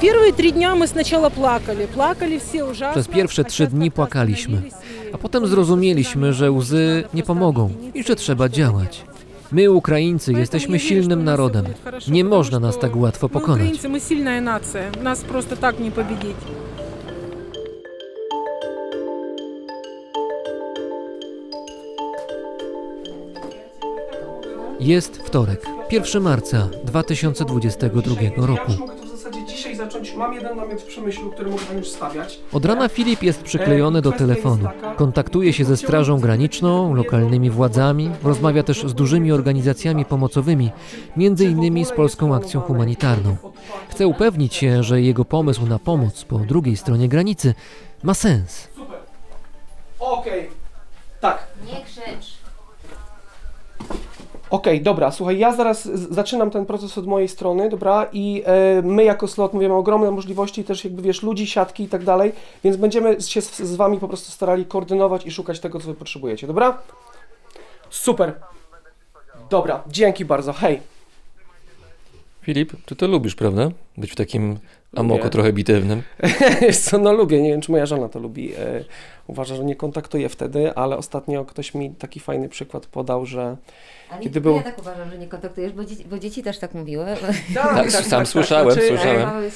Первые 0.00 0.32
три 0.32 0.52
дня 0.52 0.74
мы 0.74 0.86
сначала 0.86 1.28
плакали. 1.28 1.86
Плакали 1.94 2.38
все 2.38 2.64
ужасно. 2.64 2.92
Przez 3.02 3.08
pierwsze 3.08 3.44
trzy 3.44 3.66
dni 3.66 3.90
płakaliśmy, 3.90 4.62
a 5.12 5.18
potem 5.18 5.46
zrozumieliśmy, 5.46 6.32
że 6.32 6.50
łzy 6.50 7.04
nie 7.14 7.22
pomogą 7.22 7.70
i 7.94 8.04
że 8.04 8.16
trzeba 8.16 8.48
działać. 8.48 9.04
My, 9.53 9.71
Ukraińcy, 9.71 10.33
jesteśmy 10.33 10.79
silnym 10.79 11.23
narodem. 11.23 11.65
Nie 12.07 12.23
można 12.23 12.59
nas 12.59 12.79
tak 12.79 12.95
łatwo 12.95 13.29
pokonać. 13.29 13.61
Ukraińcy, 13.61 13.89
my 13.89 13.99
silna 13.99 14.41
nacja. 14.41 14.81
Nas 15.03 15.21
prosto 15.21 15.55
tak 15.57 15.79
nie 15.79 15.91
pobiegać. 15.91 16.35
Jest 24.79 25.17
wtorek, 25.17 25.65
1 25.91 26.23
marca 26.23 26.69
2022 26.83 28.15
roku 28.35 28.71
dzisiaj 29.53 29.75
zacząć. 29.75 30.13
Mam 30.15 30.33
jeden 30.33 30.57
namiot 30.57 30.81
w 30.81 30.85
Przemyślu, 30.85 31.31
który 31.31 31.49
mogę 31.49 31.63
już 31.77 31.89
stawiać. 31.89 32.39
Od 32.53 32.65
rana 32.65 32.89
Filip 32.89 33.23
jest 33.23 33.43
przyklejony 33.43 34.01
do 34.01 34.11
telefonu. 34.11 34.67
Kontaktuje 34.95 35.53
się 35.53 35.65
ze 35.65 35.77
Strażą 35.77 36.19
Graniczną, 36.19 36.93
lokalnymi 36.93 37.49
władzami, 37.49 38.11
rozmawia 38.23 38.63
też 38.63 38.83
z 38.83 38.93
dużymi 38.93 39.31
organizacjami 39.31 40.05
pomocowymi, 40.05 40.71
między 41.17 41.45
innymi 41.45 41.85
z 41.85 41.91
Polską 41.91 42.35
Akcją 42.35 42.61
Humanitarną. 42.61 43.35
Chce 43.89 44.07
upewnić 44.07 44.55
się, 44.55 44.83
że 44.83 45.01
jego 45.01 45.25
pomysł 45.25 45.65
na 45.65 45.79
pomoc 45.79 46.23
po 46.23 46.39
drugiej 46.39 46.77
stronie 46.77 47.09
granicy 47.09 47.53
ma 48.03 48.13
sens. 48.13 48.67
Okej, 49.99 50.49
tak. 51.21 51.47
Nie 51.65 51.85
krzycz. 51.85 52.32
Okej, 54.53 54.81
dobra, 54.81 55.11
słuchaj, 55.11 55.37
ja 55.37 55.55
zaraz 55.55 55.85
zaczynam 56.11 56.51
ten 56.51 56.65
proces 56.65 56.97
od 56.97 57.07
mojej 57.07 57.27
strony, 57.27 57.69
dobra, 57.69 58.09
i 58.11 58.43
e, 58.45 58.81
my 58.81 59.03
jako 59.03 59.27
slot 59.27 59.53
mówimy 59.53 59.73
ogromne 59.73 60.11
możliwości, 60.11 60.63
też 60.63 60.83
jakby 60.83 61.01
wiesz, 61.01 61.23
ludzi, 61.23 61.47
siatki 61.47 61.83
i 61.83 61.87
tak 61.87 62.03
dalej, 62.03 62.31
więc 62.63 62.77
będziemy 62.77 63.21
się 63.21 63.41
z, 63.41 63.57
z 63.57 63.75
wami 63.75 63.99
po 63.99 64.07
prostu 64.07 64.31
starali 64.31 64.65
koordynować 64.65 65.25
i 65.25 65.31
szukać 65.31 65.59
tego, 65.59 65.79
co 65.79 65.87
wy 65.87 65.93
potrzebujecie, 65.93 66.47
dobra? 66.47 66.77
Super. 67.89 68.33
Dobra, 69.49 69.83
dzięki 69.87 70.25
bardzo, 70.25 70.53
hej. 70.53 70.79
Filip, 72.41 72.73
ty 72.85 72.95
to 72.95 73.07
lubisz, 73.07 73.35
prawda? 73.35 73.69
Być 73.97 74.11
w 74.11 74.15
takim 74.15 74.59
amoko 74.95 75.29
trochę 75.29 75.53
bitewnym. 75.53 76.01
Wiesz 76.61 76.77
co, 76.77 76.97
no 76.97 77.13
lubię, 77.13 77.41
nie 77.41 77.49
wiem, 77.49 77.61
czy 77.61 77.71
moja 77.71 77.85
żona 77.85 78.09
to 78.09 78.19
lubi. 78.19 78.53
E, 78.53 78.83
uważa, 79.27 79.55
że 79.55 79.63
nie 79.63 79.75
kontaktuje 79.75 80.29
wtedy, 80.29 80.75
ale 80.75 80.97
ostatnio 80.97 81.45
ktoś 81.45 81.73
mi 81.73 81.89
taki 81.89 82.19
fajny 82.19 82.49
przykład 82.49 82.85
podał, 82.85 83.25
że 83.25 83.57
Ale 84.13 84.23
kiedy 84.23 84.39
nie 84.39 84.41
był... 84.41 84.55
ja 84.55 84.63
tak 84.63 84.79
uważam, 84.79 85.09
że 85.09 85.17
nie 85.17 85.27
kontaktujesz, 85.27 85.71
bo 85.71 85.85
dzieci, 85.85 86.05
bo 86.09 86.19
dzieci 86.19 86.43
też 86.43 86.59
tak 86.59 86.73
mówiły. 86.73 87.05
Znaczy, 87.51 87.97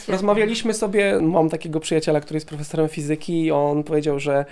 e, 0.08 0.12
Rozmawialiśmy 0.12 0.74
sobie, 0.74 1.20
mam 1.22 1.49
takiego 1.49 1.80
przyjaciela, 1.80 2.22
który 2.22 2.38
jest 2.38 2.47
profesorem 2.47 2.89
fizyki 2.89 3.43
i 3.43 3.51
on 3.51 3.84
powiedział, 3.84 4.20
że 4.20 4.45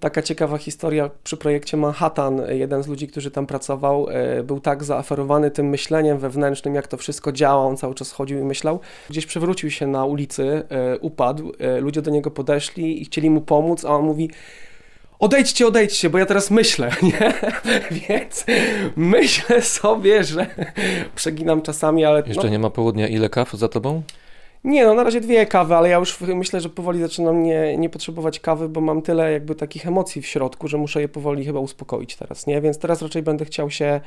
taka 0.00 0.22
ciekawa 0.22 0.58
historia 0.58 1.10
przy 1.24 1.36
projekcie 1.36 1.76
Manhattan, 1.76 2.42
jeden 2.48 2.82
z 2.82 2.86
ludzi, 2.86 3.08
który 3.08 3.30
tam 3.30 3.46
pracował, 3.46 4.08
e, 4.10 4.42
był 4.42 4.60
tak 4.60 4.84
zaaferowany 4.84 5.50
tym 5.50 5.68
myśleniem 5.68 6.18
wewnętrznym, 6.18 6.74
jak 6.74 6.86
to 6.86 6.96
wszystko 6.96 7.32
działa, 7.32 7.64
on 7.64 7.76
cały 7.76 7.94
czas 7.94 8.12
chodził 8.12 8.38
i 8.38 8.42
myślał. 8.42 8.80
Gdzieś 9.10 9.26
przewrócił 9.26 9.70
się 9.70 9.86
na 9.86 10.04
ulicy, 10.04 10.62
e, 10.68 10.98
upadł, 10.98 11.52
e, 11.58 11.80
ludzie 11.80 12.02
do 12.02 12.10
niego 12.10 12.30
podeszli 12.30 13.02
i 13.02 13.04
chcieli 13.04 13.30
mu 13.30 13.40
pomóc, 13.40 13.84
a 13.84 13.88
on 13.88 14.04
mówi 14.04 14.30
odejdźcie, 15.18 15.66
odejdźcie, 15.66 16.10
bo 16.10 16.18
ja 16.18 16.26
teraz 16.26 16.50
myślę, 16.50 16.90
nie? 17.02 17.32
Więc 17.90 18.44
myślę 18.96 19.62
sobie, 19.62 20.24
że 20.24 20.46
przeginam 21.14 21.62
czasami, 21.62 22.04
ale... 22.04 22.22
Jeszcze 22.26 22.42
no, 22.42 22.48
nie 22.48 22.58
ma 22.58 22.70
południa. 22.70 23.08
Ile 23.08 23.28
kaw 23.28 23.52
za 23.52 23.68
tobą? 23.68 24.02
nie, 24.64 24.84
no 24.84 24.94
na 24.94 25.04
razie 25.04 25.20
dwie 25.20 25.46
kawy, 25.46 25.76
ale 25.76 25.88
ja 25.88 25.98
już 25.98 26.20
myślę, 26.20 26.60
że 26.60 26.68
powoli 26.68 27.00
zaczynam 27.00 27.42
nie, 27.42 27.76
nie 27.76 27.90
potrzebować 27.90 28.40
kawy, 28.40 28.68
bo 28.68 28.80
mam 28.80 29.02
tyle 29.02 29.32
jakby 29.32 29.54
takich 29.54 29.86
emocji 29.86 30.22
w 30.22 30.26
środku, 30.26 30.68
że 30.68 30.78
muszę 30.78 31.00
je 31.00 31.08
powoli 31.08 31.44
chyba 31.44 31.60
uspokoić 31.60 32.16
teraz, 32.16 32.46
nie? 32.46 32.60
Więc 32.60 32.78
teraz 32.78 33.02
raczej 33.02 33.22
będę 33.22 33.44
chciał 33.44 33.70
się 33.70 34.00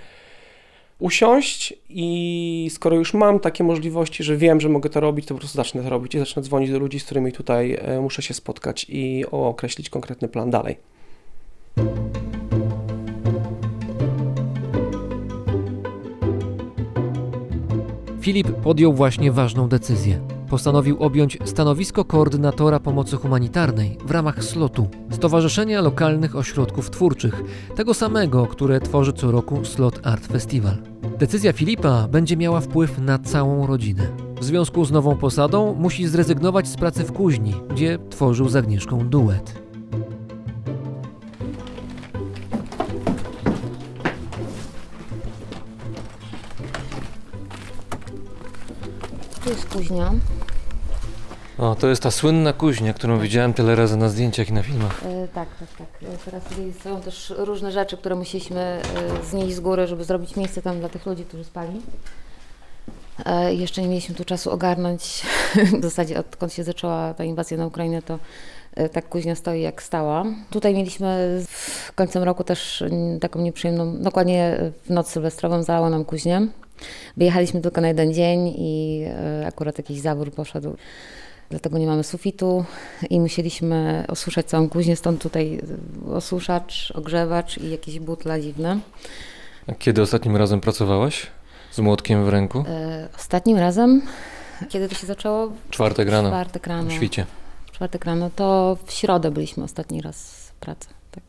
usiąść 0.99 1.73
i 1.89 2.69
skoro 2.73 2.95
już 2.95 3.13
mam 3.13 3.39
takie 3.39 3.63
możliwości, 3.63 4.23
że 4.23 4.37
wiem, 4.37 4.61
że 4.61 4.69
mogę 4.69 4.89
to 4.89 4.99
robić, 4.99 5.25
to 5.25 5.33
po 5.33 5.39
prostu 5.39 5.57
zacznę 5.57 5.83
to 5.83 5.89
robić 5.89 6.15
i 6.15 6.19
zacznę 6.19 6.41
dzwonić 6.41 6.71
do 6.71 6.79
ludzi, 6.79 6.99
z 6.99 7.05
którymi 7.05 7.31
tutaj 7.31 7.77
e, 7.81 8.01
muszę 8.01 8.21
się 8.21 8.33
spotkać 8.33 8.85
i 8.89 9.25
określić 9.31 9.89
konkretny 9.89 10.27
plan 10.27 10.49
dalej. 10.49 10.77
Filip 18.21 18.51
podjął 18.51 18.93
właśnie 18.93 19.31
ważną 19.31 19.67
decyzję. 19.67 20.19
Postanowił 20.49 20.97
objąć 20.99 21.37
stanowisko 21.45 22.05
koordynatora 22.05 22.79
pomocy 22.79 23.17
humanitarnej 23.17 23.97
w 24.05 24.11
ramach 24.11 24.43
SLOT-u, 24.43 24.87
Stowarzyszenia 25.11 25.81
Lokalnych 25.81 26.35
Ośrodków 26.35 26.89
Twórczych, 26.89 27.43
tego 27.75 27.93
samego, 27.93 28.47
które 28.47 28.79
tworzy 28.79 29.13
co 29.13 29.31
roku 29.31 29.65
Slot 29.65 29.99
Art 30.03 30.27
Festival. 30.27 30.77
Decyzja 31.19 31.53
Filipa 31.53 32.07
będzie 32.07 32.37
miała 32.37 32.59
wpływ 32.59 32.99
na 32.99 33.19
całą 33.19 33.67
rodzinę. 33.67 34.07
W 34.39 34.43
związku 34.43 34.85
z 34.85 34.91
nową 34.91 35.15
posadą 35.15 35.73
musi 35.73 36.07
zrezygnować 36.07 36.67
z 36.67 36.75
pracy 36.75 37.03
w 37.03 37.11
kuźni, 37.11 37.53
gdzie 37.69 37.99
tworzył 38.09 38.49
z 38.49 38.55
Agnieszką 38.55 39.09
duet. 39.09 39.61
Tu 49.43 49.49
jest 49.49 49.65
kuźnia. 49.69 50.11
O, 51.57 51.75
to 51.75 51.87
jest 51.87 52.03
ta 52.03 52.11
słynna 52.11 52.53
kuźnia, 52.53 52.93
którą 52.93 53.19
widziałem 53.19 53.53
tyle 53.53 53.75
razy 53.75 53.97
na 53.97 54.09
zdjęciach 54.09 54.49
i 54.49 54.53
na 54.53 54.63
filmach. 54.63 55.01
E, 55.05 55.27
tak, 55.27 55.47
tak, 55.59 55.69
tak. 55.77 56.09
E, 56.13 56.17
Teraz 56.25 56.43
tutaj 56.43 56.73
są 56.83 57.01
też 57.01 57.33
różne 57.37 57.71
rzeczy, 57.71 57.97
które 57.97 58.15
musieliśmy 58.15 58.59
e, 58.61 58.81
znieść 59.29 59.55
z 59.55 59.59
góry, 59.59 59.87
żeby 59.87 60.03
zrobić 60.03 60.35
miejsce 60.35 60.61
tam 60.61 60.79
dla 60.79 60.89
tych 60.89 61.05
ludzi, 61.05 61.25
którzy 61.25 61.43
spali. 61.43 61.81
E, 63.25 63.53
Jeszcze 63.53 63.81
nie 63.81 63.87
mieliśmy 63.87 64.15
tu 64.15 64.25
czasu 64.25 64.51
ogarnąć. 64.51 65.21
W 65.79 65.83
zasadzie 65.83 66.19
odkąd 66.19 66.53
się 66.53 66.63
zaczęła 66.63 67.13
ta 67.13 67.23
inwazja 67.23 67.57
na 67.57 67.65
Ukrainę, 67.67 68.01
to 68.01 68.19
e, 68.75 68.89
tak 68.89 69.09
kuźnia 69.09 69.35
stoi 69.35 69.61
jak 69.61 69.83
stała. 69.83 70.25
Tutaj 70.49 70.73
mieliśmy 70.73 71.41
w 71.47 71.91
końcem 71.95 72.23
roku 72.23 72.43
też 72.43 72.81
mm, 72.81 73.19
taką 73.19 73.39
nieprzyjemną, 73.41 73.97
dokładnie 73.97 74.57
w 74.85 74.89
noc 74.89 75.09
sylwestrową 75.09 75.63
zalało 75.63 75.89
nam 75.89 76.05
kuźnię. 76.05 76.47
Wyjechaliśmy 77.17 77.61
tylko 77.61 77.81
na 77.81 77.87
jeden 77.87 78.13
dzień 78.13 78.53
i 78.57 79.03
e, 79.07 79.47
akurat 79.47 79.77
jakiś 79.77 79.99
zawór 79.99 80.31
poszedł. 80.33 80.75
Dlatego 81.49 81.77
nie 81.77 81.87
mamy 81.87 82.03
sufitu 82.03 82.65
i 83.09 83.19
musieliśmy 83.19 84.05
osuszać 84.07 84.45
całą 84.45 84.69
kuźnię, 84.69 84.95
stąd 84.95 85.21
tutaj 85.21 85.61
osuszacz, 86.13 86.91
ogrzewacz 86.95 87.57
i 87.57 87.69
jakieś 87.69 87.99
butla 87.99 88.39
dziwne. 88.39 88.79
A 89.67 89.73
kiedy 89.73 90.01
ostatnim 90.01 90.35
razem 90.35 90.61
pracowałaś? 90.61 91.27
Z 91.71 91.79
młotkiem 91.79 92.25
w 92.25 92.29
ręku? 92.29 92.63
E, 92.67 93.09
Ostatnim 93.15 93.57
razem, 93.57 94.01
kiedy 94.69 94.89
to 94.89 94.95
się 94.95 95.07
zaczęło? 95.07 95.51
Czwartek 95.69 96.09
rano, 96.09 96.29
Czwartek 96.29 96.67
rano. 96.67 96.89
w 96.89 96.93
świcie. 96.93 97.25
Czwartek 97.71 98.05
rano, 98.05 98.29
to 98.35 98.77
w 98.85 98.91
środę 98.91 99.31
byliśmy 99.31 99.63
ostatni 99.63 100.01
raz 100.01 100.31
w 100.49 100.53
pracy, 100.53 100.87
tak. 101.11 101.23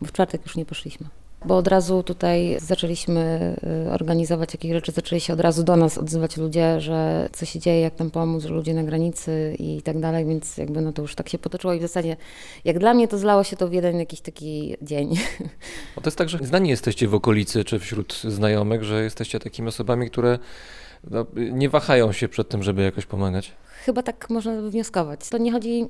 Bo 0.00 0.06
w 0.06 0.12
czwartek 0.12 0.42
już 0.46 0.56
nie 0.56 0.64
poszliśmy. 0.66 1.06
Bo 1.44 1.56
od 1.56 1.68
razu 1.68 2.02
tutaj 2.02 2.56
zaczęliśmy 2.60 3.56
y, 3.86 3.92
organizować 3.92 4.54
jakieś 4.54 4.72
rzeczy, 4.72 4.92
zaczęli 4.92 5.20
się 5.20 5.32
od 5.32 5.40
razu 5.40 5.62
do 5.62 5.76
nas 5.76 5.98
odzywać 5.98 6.36
ludzie, 6.36 6.80
że 6.80 7.28
co 7.32 7.46
się 7.46 7.58
dzieje, 7.58 7.80
jak 7.80 7.94
tam 7.94 8.10
pomóc, 8.10 8.42
że 8.42 8.48
ludzie 8.48 8.74
na 8.74 8.82
granicy 8.82 9.56
i 9.58 9.82
tak 9.82 10.00
dalej, 10.00 10.26
więc 10.26 10.56
jakby 10.56 10.80
no 10.80 10.92
to 10.92 11.02
już 11.02 11.14
tak 11.14 11.28
się 11.28 11.38
potoczyło 11.38 11.72
i 11.74 11.78
w 11.78 11.82
zasadzie 11.82 12.16
jak 12.64 12.78
dla 12.78 12.94
mnie 12.94 13.08
to 13.08 13.18
zlało 13.18 13.44
się 13.44 13.56
to 13.56 13.68
w 13.68 13.72
jeden 13.72 13.98
jakiś 13.98 14.20
taki 14.20 14.76
dzień. 14.82 15.08
Bo 15.94 16.00
to 16.00 16.08
jest 16.08 16.18
tak, 16.18 16.28
że 16.28 16.38
znani 16.38 16.68
jesteście 16.68 17.08
w 17.08 17.14
okolicy 17.14 17.64
czy 17.64 17.78
wśród 17.78 18.14
znajomych, 18.14 18.84
że 18.84 19.02
jesteście 19.02 19.38
takimi 19.38 19.68
osobami, 19.68 20.10
które 20.10 20.38
no, 21.10 21.26
nie 21.34 21.68
wahają 21.68 22.12
się 22.12 22.28
przed 22.28 22.48
tym, 22.48 22.62
żeby 22.62 22.82
jakoś 22.82 23.06
pomagać. 23.06 23.52
Chyba 23.84 24.02
tak 24.02 24.30
można 24.30 24.60
wywnioskować. 24.60 25.28
To 25.28 25.38
nie 25.38 25.52
chodzi 25.52 25.86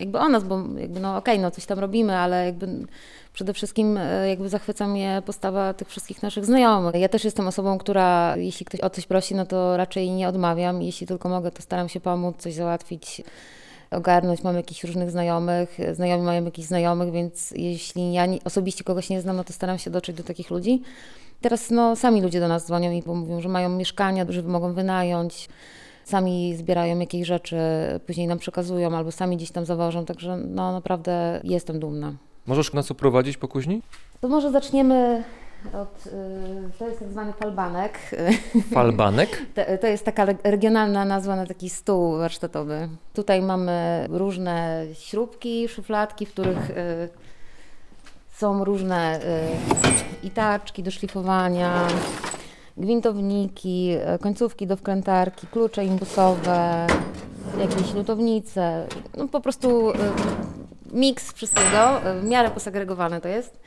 jakby 0.00 0.18
o 0.18 0.28
nas, 0.28 0.44
bo 0.44 0.64
jakby 0.78 1.00
no 1.00 1.16
okej, 1.16 1.38
no 1.38 1.50
coś 1.50 1.66
tam 1.66 1.78
robimy, 1.78 2.16
ale 2.16 2.46
jakby 2.46 2.68
przede 3.32 3.54
wszystkim 3.54 3.98
e, 3.98 4.28
jakby 4.28 4.48
zachwyca 4.48 4.88
mnie 4.88 5.22
postawa 5.26 5.74
tych 5.74 5.88
wszystkich 5.88 6.22
naszych 6.22 6.44
znajomych. 6.44 6.94
Ja 6.94 7.08
też 7.08 7.24
jestem 7.24 7.46
osobą, 7.46 7.78
która 7.78 8.36
jeśli 8.36 8.66
ktoś 8.66 8.80
o 8.80 8.90
coś 8.90 9.06
prosi, 9.06 9.34
no 9.34 9.46
to 9.46 9.76
raczej 9.76 10.10
nie 10.10 10.28
odmawiam. 10.28 10.82
Jeśli 10.82 11.06
tylko 11.06 11.28
mogę, 11.28 11.50
to 11.50 11.62
staram 11.62 11.88
się 11.88 12.00
pomóc, 12.00 12.36
coś 12.38 12.54
załatwić, 12.54 13.22
ogarnąć. 13.90 14.42
Mam 14.42 14.56
jakichś 14.56 14.84
różnych 14.84 15.10
znajomych, 15.10 15.78
znajomi 15.92 16.24
mają 16.24 16.44
jakichś 16.44 16.68
znajomych, 16.68 17.12
więc 17.12 17.50
jeśli 17.50 18.12
ja 18.12 18.26
osobiście 18.44 18.84
kogoś 18.84 19.10
nie 19.10 19.20
znam, 19.20 19.36
no 19.36 19.44
to 19.44 19.52
staram 19.52 19.78
się 19.78 19.90
dotrzeć 19.90 20.16
do 20.16 20.22
takich 20.22 20.50
ludzi. 20.50 20.82
Teraz 21.40 21.70
no, 21.70 21.96
sami 21.96 22.22
ludzie 22.22 22.40
do 22.40 22.48
nas 22.48 22.66
dzwonią 22.66 22.90
i 22.90 23.02
mówią, 23.06 23.40
że 23.40 23.48
mają 23.48 23.68
mieszkania, 23.68 24.26
że 24.28 24.42
mogą 24.42 24.72
wynająć 24.72 25.48
sami 26.04 26.56
zbierają 26.56 26.98
jakieś 26.98 27.26
rzeczy, 27.26 27.56
później 28.06 28.26
nam 28.26 28.38
przekazują 28.38 28.96
albo 28.96 29.12
sami 29.12 29.36
gdzieś 29.36 29.50
tam 29.50 29.64
zawożą, 29.64 30.04
także 30.04 30.36
no 30.36 30.72
naprawdę 30.72 31.40
jestem 31.44 31.80
dumna. 31.80 32.14
Możesz 32.46 32.72
nas 32.72 32.90
oprowadzić 32.90 33.36
po 33.36 33.48
kuźni? 33.48 33.82
To 34.20 34.28
może 34.28 34.50
zaczniemy 34.50 35.24
od, 35.72 36.06
y, 36.06 36.10
to 36.78 36.86
jest 36.86 36.98
tak 36.98 37.08
zwany 37.08 37.32
falbanek. 37.32 37.98
Falbanek? 38.74 39.42
To, 39.80 39.86
jest 39.86 40.04
taka 40.04 40.22
re- 40.22 40.36
regionalna 40.44 41.04
nazwa 41.04 41.36
na 41.36 41.46
taki 41.46 41.70
stół 41.70 42.18
warsztatowy. 42.18 42.88
Tutaj 43.14 43.42
mamy 43.42 44.06
różne 44.10 44.84
śrubki, 44.92 45.68
szufladki, 45.68 46.26
w 46.26 46.32
których 46.32 46.70
y, 46.70 47.08
są 48.32 48.64
różne 48.64 49.20
y, 50.22 50.26
i 50.26 50.30
taczki 50.30 50.82
do 50.82 50.90
szlifowania, 50.90 51.86
gwintowniki, 52.76 53.96
końcówki 54.20 54.66
do 54.66 54.76
wkrętarki, 54.76 55.46
klucze 55.46 55.84
imbusowe, 55.84 56.86
jakieś 57.58 57.94
lutownice, 57.94 58.86
no 59.16 59.28
po 59.28 59.40
prostu 59.40 59.92
miks 60.92 61.32
wszystkiego, 61.32 62.00
w 62.20 62.24
miarę 62.24 62.50
posegregowane 62.50 63.20
to 63.20 63.28
jest. 63.28 63.60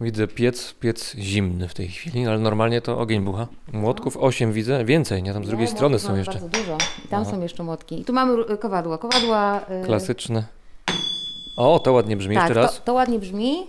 Widzę 0.00 0.26
piec, 0.26 0.74
piec 0.80 1.14
zimny 1.18 1.68
w 1.68 1.74
tej 1.74 1.88
chwili, 1.88 2.26
ale 2.26 2.38
normalnie 2.38 2.80
to 2.80 2.98
ogień 2.98 3.20
bucha. 3.20 3.46
Młotków 3.72 4.16
8 4.16 4.52
widzę, 4.52 4.84
więcej, 4.84 5.22
nie? 5.22 5.32
Tam 5.32 5.44
z 5.44 5.48
drugiej 5.48 5.66
Nie, 5.66 5.72
strony 5.72 5.92
młotków 5.92 6.10
są 6.10 6.16
jeszcze. 6.16 6.32
bardzo 6.32 6.48
dużo 6.48 6.76
i 7.04 7.08
tam 7.08 7.22
Aha. 7.22 7.30
są 7.30 7.42
jeszcze 7.42 7.62
młotki. 7.62 8.00
I 8.00 8.04
tu 8.04 8.12
mamy 8.12 8.44
kowadła. 8.44 8.98
Kowadła... 8.98 9.60
y, 9.82 9.86
Klasyczne. 9.86 10.44
O, 11.56 11.78
to 11.78 11.92
ładnie 11.92 12.16
brzmi, 12.16 12.34
tak, 12.34 12.44
jeszcze 12.48 12.60
raz. 12.60 12.76
To, 12.76 12.82
to 12.84 12.94
ładnie 12.94 13.18
brzmi. 13.18 13.66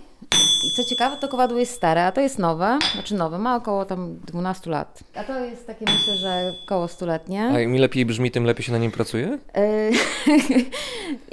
I 0.64 0.70
co 0.70 0.84
ciekawe, 0.84 1.16
to 1.16 1.28
kowadło 1.28 1.58
jest 1.58 1.74
stare, 1.74 2.04
a 2.04 2.12
to 2.12 2.20
jest 2.20 2.38
nowe, 2.38 2.78
znaczy 2.92 3.14
nowe, 3.14 3.38
ma 3.38 3.56
około 3.56 3.84
tam 3.84 4.16
12 4.26 4.70
lat. 4.70 5.00
A 5.14 5.24
to 5.24 5.44
jest 5.44 5.66
takie, 5.66 5.84
myślę, 5.84 6.16
że 6.16 6.54
koło 6.66 6.88
stuletnie. 6.88 7.44
A 7.44 7.60
im 7.60 7.74
lepiej 7.74 8.06
brzmi, 8.06 8.30
tym 8.30 8.44
lepiej 8.44 8.64
się 8.64 8.72
na 8.72 8.78
nim 8.78 8.90
pracuje? 8.90 9.38
Y, 9.56 9.90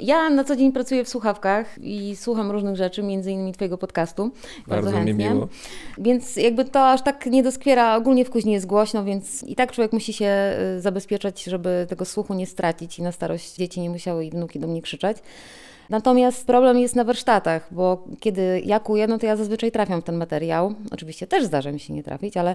ja 0.00 0.30
na 0.30 0.44
co 0.44 0.56
dzień 0.56 0.72
pracuję 0.72 1.04
w 1.04 1.08
słuchawkach 1.08 1.78
i 1.80 2.16
słucham 2.16 2.50
różnych 2.50 2.76
rzeczy, 2.76 3.02
między 3.02 3.32
innymi 3.32 3.52
Twojego 3.52 3.78
podcastu. 3.78 4.30
Bardzo, 4.66 4.90
Bardzo 4.90 4.90
chętnie. 4.90 5.30
miło. 5.30 5.48
Więc 5.98 6.36
jakby 6.36 6.64
to 6.64 6.90
aż 6.90 7.02
tak 7.02 7.26
nie 7.26 7.42
doskwiera, 7.42 7.96
ogólnie 7.96 8.24
w 8.24 8.30
kuźni 8.30 8.52
jest 8.52 8.66
głośno, 8.66 9.04
więc 9.04 9.42
i 9.42 9.56
tak 9.56 9.72
człowiek 9.72 9.92
musi 9.92 10.12
się 10.12 10.54
y, 10.76 10.80
zabezpieczać, 10.80 11.44
żeby 11.44 11.86
tego 11.88 12.04
słuchu 12.04 12.34
nie 12.34 12.46
stracić 12.46 12.98
i 12.98 13.02
na 13.02 13.12
starość 13.12 13.54
dzieci 13.54 13.80
nie 13.80 13.90
musiały 13.90 14.24
i 14.24 14.30
wnuki 14.30 14.58
do 14.60 14.66
mnie 14.66 14.82
krzyczeć. 14.82 15.18
Natomiast 15.90 16.46
problem 16.46 16.78
jest 16.78 16.96
na 16.96 17.04
warsztatach, 17.04 17.68
bo 17.70 18.04
kiedy 18.20 18.62
ja 18.64 18.80
kuję, 18.80 19.06
no 19.06 19.18
to 19.18 19.26
ja 19.26 19.36
zazwyczaj 19.36 19.72
trafiam 19.72 20.00
w 20.00 20.04
ten 20.04 20.16
materiał. 20.16 20.74
Oczywiście 20.90 21.26
też 21.26 21.44
zdarza 21.44 21.72
mi 21.72 21.80
się 21.80 21.92
nie 21.92 22.02
trafić, 22.02 22.36
ale 22.36 22.54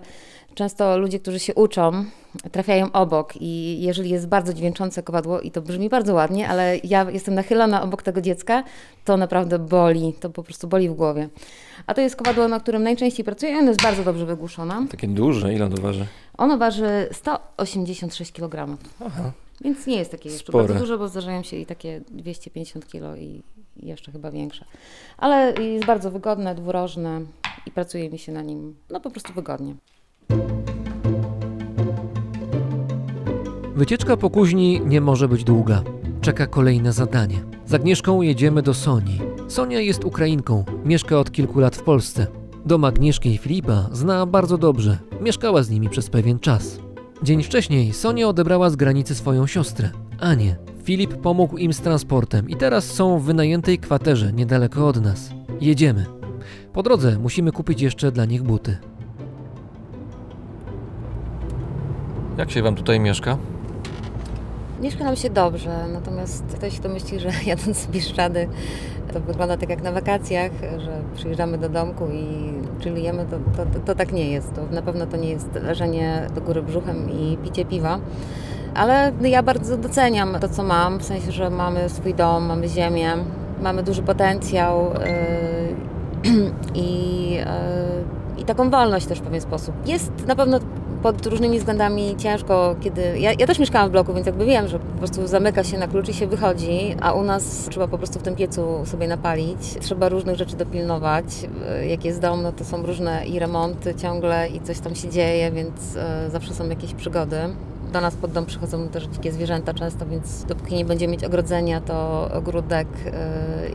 często 0.56 0.98
ludzie, 0.98 1.20
którzy 1.20 1.40
się 1.40 1.56
uczą, 1.56 2.06
trafiają 2.52 2.92
obok 2.92 3.34
i 3.42 3.82
jeżeli 3.82 4.10
jest 4.10 4.28
bardzo 4.28 4.54
dźwięczące 4.54 5.04
kowadło 5.04 5.42
i 5.42 5.52
to 5.52 5.62
brzmi 5.62 5.90
bardzo 5.90 6.14
ładnie, 6.14 6.50
ale 6.50 6.78
ja 6.84 7.12
jestem 7.12 7.36
nachylona 7.36 7.82
obok 7.84 8.04
tego 8.04 8.22
dziecka, 8.22 8.64
to 9.06 9.18
naprawdę 9.18 9.60
boli, 9.60 10.14
to 10.20 10.30
po 10.30 10.44
prostu 10.44 10.68
boli 10.68 10.90
w 10.90 10.94
głowie. 10.94 11.30
A 11.88 11.94
to 11.94 12.02
jest 12.02 12.16
kowadło, 12.16 12.48
na 12.48 12.60
którym 12.60 12.84
najczęściej 12.84 13.26
pracuję 13.26 13.52
i 13.52 13.56
ono 13.56 13.68
jest 13.68 13.82
bardzo 13.82 14.04
dobrze 14.04 14.26
wygłuszone. 14.26 14.88
Takie 14.92 15.08
duże, 15.08 15.54
ile 15.54 15.66
ono 15.66 15.78
waży? 15.78 16.06
Ono 16.38 16.58
waży 16.58 17.10
186 17.12 18.32
kg. 18.32 18.78
Aha. 19.06 19.32
Więc 19.62 19.88
nie 19.88 19.98
jest 19.98 20.12
takie 20.12 20.30
jeszcze 20.30 20.52
Spore. 20.52 20.68
bardzo 20.68 20.80
duże, 20.80 20.98
bo 20.98 21.08
zdarzają 21.08 21.44
się 21.44 21.58
i 21.58 21.66
takie 21.66 22.02
250 22.12 22.88
kg 22.88 23.22
i 23.22 23.44
jeszcze 23.78 24.12
chyba 24.12 24.32
większe. 24.32 24.66
Ale 25.18 25.54
jest 25.54 25.86
bardzo 25.86 26.12
wygodne, 26.12 26.56
dwurożne 26.56 27.22
i 27.66 27.72
pracuje 27.72 28.10
mi 28.10 28.20
się 28.20 28.32
na 28.32 28.42
nim 28.42 28.76
no 28.90 29.00
po 29.00 29.12
prostu 29.12 29.34
wygodnie. 29.34 29.76
Wycieczka 33.76 34.18
po 34.18 34.30
kuźni 34.30 34.82
nie 34.86 35.02
może 35.02 35.28
być 35.28 35.44
długa. 35.44 35.84
Czeka 36.22 36.48
kolejne 36.48 36.94
zadanie. 36.94 37.44
Z 37.66 37.74
Agnieszką 37.74 38.22
jedziemy 38.22 38.62
do 38.62 38.74
Sonii. 38.74 39.22
Sonia 39.48 39.80
jest 39.80 40.06
Ukrainką, 40.06 40.66
mieszka 40.86 41.20
od 41.20 41.32
kilku 41.32 41.60
lat 41.60 41.76
w 41.76 41.84
Polsce. 41.84 42.28
Dom 42.66 42.86
Agnieszki 42.86 43.30
i 43.30 43.38
Filipa 43.38 43.90
zna 43.92 44.26
bardzo 44.26 44.58
dobrze. 44.58 44.98
Mieszkała 45.22 45.64
z 45.64 45.70
nimi 45.70 45.90
przez 45.90 46.10
pewien 46.10 46.40
czas. 46.40 46.80
Dzień 47.24 47.44
wcześniej 47.44 47.94
Sonia 47.94 48.28
odebrała 48.28 48.70
z 48.70 48.76
granicy 48.76 49.16
swoją 49.16 49.48
siostrę, 49.48 49.90
Anię. 50.20 50.56
Filip 50.84 51.14
pomógł 51.14 51.58
im 51.58 51.74
z 51.74 51.82
transportem 51.82 52.50
i 52.50 52.56
teraz 52.56 52.86
są 52.86 53.20
w 53.20 53.24
wynajętej 53.24 53.80
kwaterze 53.80 54.34
niedaleko 54.34 54.88
od 54.88 55.02
nas. 55.02 55.30
Jedziemy. 55.62 56.06
Po 56.74 56.84
drodze 56.84 57.20
musimy 57.20 57.52
kupić 57.52 57.82
jeszcze 57.82 58.12
dla 58.12 58.26
nich 58.26 58.44
buty. 58.44 58.78
Jak 62.38 62.52
się 62.52 62.62
wam 62.62 62.76
tutaj 62.76 63.00
mieszka? 63.00 63.38
Mieszka 64.84 65.04
nam 65.04 65.16
się 65.16 65.30
dobrze, 65.30 65.88
natomiast 65.94 66.44
ktoś, 66.56 66.80
kto 66.80 66.90
myśli, 66.90 67.20
że 67.20 67.30
jadąc 67.46 67.78
z 67.78 67.88
Bieszczady 67.88 68.48
to 69.14 69.20
wygląda 69.20 69.58
tak 69.58 69.70
jak 69.70 69.84
na 69.84 69.92
wakacjach, 69.92 70.52
że 70.78 71.02
przyjeżdżamy 71.16 71.58
do 71.58 71.70
domku 71.70 72.08
i 72.08 72.54
chillujemy, 72.84 73.26
to, 73.26 73.38
to, 73.58 73.72
to, 73.72 73.80
to 73.86 73.96
tak 73.96 74.12
nie 74.12 74.32
jest. 74.32 74.54
To 74.54 74.62
na 74.72 74.82
pewno 74.82 75.06
to 75.06 75.18
nie 75.18 75.30
jest 75.30 75.54
leżenie 75.54 76.28
do 76.36 76.42
góry 76.42 76.62
brzuchem 76.62 77.10
i 77.12 77.38
picie 77.38 77.66
piwa. 77.66 78.00
Ale 78.76 79.12
ja 79.22 79.44
bardzo 79.44 79.78
doceniam 79.78 80.38
to, 80.42 80.50
co 80.50 80.64
mam, 80.64 81.00
w 81.00 81.04
sensie, 81.04 81.32
że 81.32 81.50
mamy 81.50 81.90
swój 81.90 82.14
dom, 82.14 82.46
mamy 82.46 82.68
ziemię, 82.68 83.12
mamy 83.62 83.84
duży 83.84 84.04
potencjał 84.04 84.92
yy, 86.24 86.32
i, 86.84 87.32
yy, 87.32 88.42
i 88.42 88.46
taką 88.46 88.70
wolność 88.70 89.06
też 89.06 89.20
w 89.20 89.22
pewien 89.22 89.42
sposób. 89.42 89.76
Jest 89.88 90.28
na 90.28 90.36
pewno 90.36 90.60
pod 91.04 91.26
różnymi 91.26 91.60
względami 91.60 92.16
ciężko, 92.18 92.76
kiedy. 92.82 93.20
Ja, 93.20 93.32
ja 93.40 93.48
też 93.48 93.60
mieszkałam 93.60 93.90
w 93.90 93.92
bloku, 93.92 94.14
więc 94.14 94.28
jakby 94.28 94.46
wiem, 94.46 94.68
że 94.68 94.80
po 94.80 94.98
prostu 94.98 95.28
zamyka 95.28 95.64
się 95.64 95.78
na 95.78 95.88
klucz 95.88 96.10
i 96.10 96.14
się 96.14 96.28
wychodzi, 96.28 96.96
a 97.02 97.14
u 97.14 97.24
nas 97.24 97.68
trzeba 97.70 97.88
po 97.88 97.98
prostu 97.98 98.20
w 98.20 98.24
tym 98.24 98.36
piecu 98.36 98.86
sobie 98.86 99.08
napalić. 99.08 99.60
Trzeba 99.82 100.10
różnych 100.10 100.38
rzeczy 100.38 100.56
dopilnować. 100.56 101.26
Yy, 101.80 101.88
Jak 101.88 102.06
jest 102.06 102.22
dom, 102.22 102.44
no 102.44 102.52
to 102.52 102.66
są 102.66 102.86
różne 102.86 103.26
i 103.26 103.40
remonty 103.40 103.96
ciągle 103.96 104.50
i 104.50 104.62
coś 104.62 104.80
tam 104.80 104.96
się 104.96 105.10
dzieje, 105.10 105.52
więc 105.52 105.96
yy, 105.96 106.32
zawsze 106.32 106.54
są 106.54 106.70
jakieś 106.70 106.94
przygody. 106.94 107.38
Do 107.94 108.02
nas 108.02 108.16
pod 108.16 108.32
dom 108.32 108.46
przychodzą 108.46 108.88
też 108.90 109.04
dzikie 109.04 109.32
zwierzęta 109.32 109.74
często, 109.74 110.06
więc 110.06 110.44
dopóki 110.46 110.76
nie 110.76 110.86
będziemy 110.86 111.12
mieć 111.12 111.24
ogrodzenia, 111.24 111.82
to 111.82 112.30
ogródek 112.34 112.88
yy, 113.06 113.12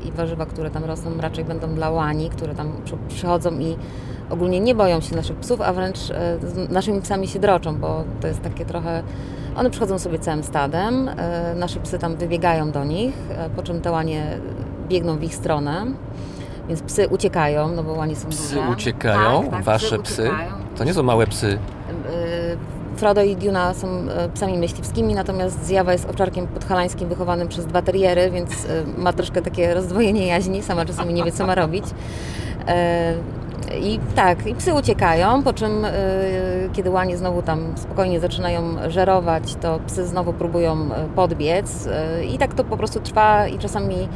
i 0.08 0.12
warzywa, 0.12 0.46
które 0.46 0.70
tam 0.70 0.84
rosną, 0.84 1.10
raczej 1.20 1.44
będą 1.44 1.74
dla 1.74 1.90
łani, 1.90 2.30
które 2.30 2.54
tam 2.54 2.72
przy, 2.84 2.96
przychodzą 3.08 3.58
i 3.58 3.76
ogólnie 4.30 4.60
nie 4.60 4.74
boją 4.74 5.00
się 5.00 5.16
naszych 5.16 5.36
psów, 5.36 5.60
a 5.60 5.72
wręcz 5.72 5.98
yy, 5.98 6.16
z 6.66 6.70
naszymi 6.70 7.00
psami 7.02 7.28
się 7.28 7.38
droczą, 7.38 7.76
bo 7.76 8.04
to 8.20 8.28
jest 8.28 8.42
takie 8.42 8.64
trochę... 8.64 9.02
One 9.56 9.70
przychodzą 9.70 9.98
sobie 9.98 10.18
całym 10.18 10.42
stadem, 10.42 11.06
yy, 11.52 11.60
nasze 11.60 11.80
psy 11.80 11.98
tam 11.98 12.16
wybiegają 12.16 12.70
do 12.70 12.84
nich, 12.84 13.14
po 13.56 13.62
czym 13.62 13.80
te 13.80 13.90
łanie 13.90 14.38
biegną 14.88 15.16
w 15.18 15.22
ich 15.22 15.34
stronę. 15.34 15.86
Więc 16.68 16.82
psy 16.82 17.08
uciekają, 17.08 17.68
no 17.68 17.82
bo 17.82 17.92
łanie 17.92 18.16
są 18.16 18.28
Psy 18.28 18.54
duże. 18.54 18.68
uciekają? 18.70 19.42
Tak, 19.42 19.50
tak, 19.50 19.64
Wasze 19.64 19.98
psy? 19.98 20.22
uciekają. 20.22 20.52
To 20.76 20.84
nie 20.84 20.94
są 20.94 21.02
małe 21.02 21.26
psy. 21.26 21.58
Frodo 22.98 23.22
i 23.22 23.36
Duna 23.36 23.74
są 23.74 23.88
e, 23.88 24.28
psami 24.28 24.58
myśliwskimi, 24.58 25.14
natomiast 25.14 25.66
Zjawa 25.66 25.92
jest 25.92 26.10
owczarkiem 26.10 26.46
podhalańskim 26.46 27.08
wychowanym 27.08 27.48
przez 27.48 27.66
dwa 27.66 27.82
teriery, 27.82 28.30
więc 28.30 28.50
e, 28.50 29.00
ma 29.00 29.12
troszkę 29.12 29.42
takie 29.42 29.74
rozdwojenie 29.74 30.26
jaźni, 30.26 30.62
sama 30.62 30.84
czasami 30.84 31.14
nie 31.14 31.24
wie, 31.24 31.32
co 31.32 31.46
ma 31.46 31.54
robić. 31.54 31.84
E, 32.68 33.14
I 33.80 34.00
tak, 34.14 34.46
i 34.46 34.54
psy 34.54 34.74
uciekają, 34.74 35.42
po 35.42 35.52
czym 35.52 35.86
kiedy 36.72 36.90
łanie 36.90 37.16
znowu 37.16 37.42
tam 37.42 37.72
spokojnie 37.76 38.20
zaczynają 38.20 38.62
żerować, 38.88 39.54
to 39.54 39.80
psy 39.86 40.06
znowu 40.06 40.32
próbują 40.32 40.88
podbiec 41.16 41.88
i 42.34 42.38
tak 42.38 42.54
to 42.54 42.64
po 42.64 42.76
prostu 42.76 43.00
trwa 43.00 43.48
i 43.48 43.58
czasami 43.58 44.08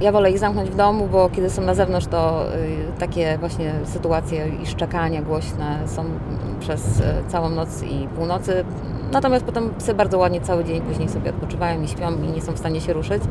Ja 0.00 0.12
wolę 0.12 0.30
ich 0.30 0.38
zamknąć 0.38 0.70
w 0.70 0.76
domu, 0.76 1.08
bo 1.12 1.30
kiedy 1.30 1.50
są 1.50 1.62
na 1.62 1.74
zewnątrz, 1.74 2.06
to 2.06 2.44
y, 2.54 2.98
takie 2.98 3.38
właśnie 3.38 3.72
sytuacje 3.84 4.48
i 4.62 4.66
szczekania 4.66 5.22
głośne 5.22 5.78
są 5.86 6.04
przez 6.60 7.00
y, 7.00 7.02
całą 7.28 7.48
noc 7.48 7.82
i 7.82 8.08
północy. 8.16 8.64
Natomiast 9.12 9.44
potem 9.44 9.74
psy 9.78 9.94
bardzo 9.94 10.18
ładnie 10.18 10.40
cały 10.40 10.64
dzień 10.64 10.80
później 10.80 11.08
sobie 11.08 11.30
odpoczywają 11.30 11.82
i 11.82 11.88
śpią 11.88 12.22
i 12.22 12.32
nie 12.32 12.42
są 12.42 12.52
w 12.52 12.58
stanie 12.58 12.80
się 12.80 12.92
ruszyć. 12.92 13.22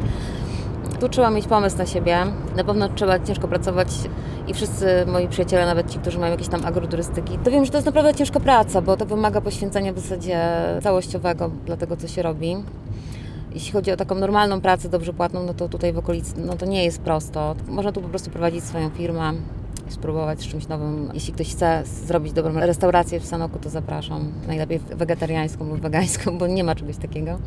Tu 0.99 1.09
trzeba 1.09 1.29
mieć 1.29 1.47
pomysł 1.47 1.77
na 1.77 1.85
siebie. 1.85 2.17
Na 2.55 2.63
pewno 2.63 2.89
trzeba 2.89 3.19
ciężko 3.19 3.47
pracować 3.47 3.87
i 4.47 4.53
wszyscy 4.53 5.05
moi 5.07 5.27
przyjaciele, 5.27 5.65
nawet 5.65 5.91
ci, 5.91 5.99
którzy 5.99 6.19
mają 6.19 6.31
jakieś 6.31 6.47
tam 6.47 6.65
agroturystyki, 6.65 7.37
to 7.37 7.51
wiem, 7.51 7.65
że 7.65 7.71
to 7.71 7.77
jest 7.77 7.85
naprawdę 7.85 8.13
ciężka 8.13 8.39
praca, 8.39 8.81
bo 8.81 8.97
to 8.97 9.05
wymaga 9.05 9.41
poświęcenia 9.41 9.93
w 9.93 9.99
zasadzie 9.99 10.39
całościowego 10.83 11.51
dla 11.65 11.77
tego, 11.77 11.97
co 11.97 12.07
się 12.07 12.21
robi. 12.21 12.55
Jeśli 13.53 13.71
chodzi 13.71 13.91
o 13.91 13.97
taką 13.97 14.15
normalną 14.15 14.61
pracę, 14.61 14.89
dobrze 14.89 15.13
płatną, 15.13 15.43
no 15.43 15.53
to 15.53 15.69
tutaj 15.69 15.93
w 15.93 15.97
okolicy, 15.97 16.33
no 16.37 16.57
to 16.57 16.65
nie 16.65 16.85
jest 16.85 17.01
prosto. 17.01 17.55
Można 17.67 17.91
tu 17.91 18.01
po 18.01 18.09
prostu 18.09 18.29
prowadzić 18.29 18.63
swoją 18.63 18.89
firmę, 18.89 19.33
spróbować 19.89 20.39
z 20.39 20.47
czymś 20.47 20.67
nowym. 20.67 21.11
Jeśli 21.13 21.33
ktoś 21.33 21.51
chce 21.51 21.83
zrobić 21.85 22.33
dobrą 22.33 22.53
restaurację 22.53 23.19
w 23.19 23.25
Sanoku, 23.25 23.59
to 23.59 23.69
zapraszam. 23.69 24.31
Najlepiej 24.47 24.79
wegetariańską 24.79 25.69
lub 25.69 25.79
wegańską, 25.81 26.37
bo 26.37 26.47
nie 26.47 26.63
ma 26.63 26.75
czegoś 26.75 26.97
takiego. 26.97 27.39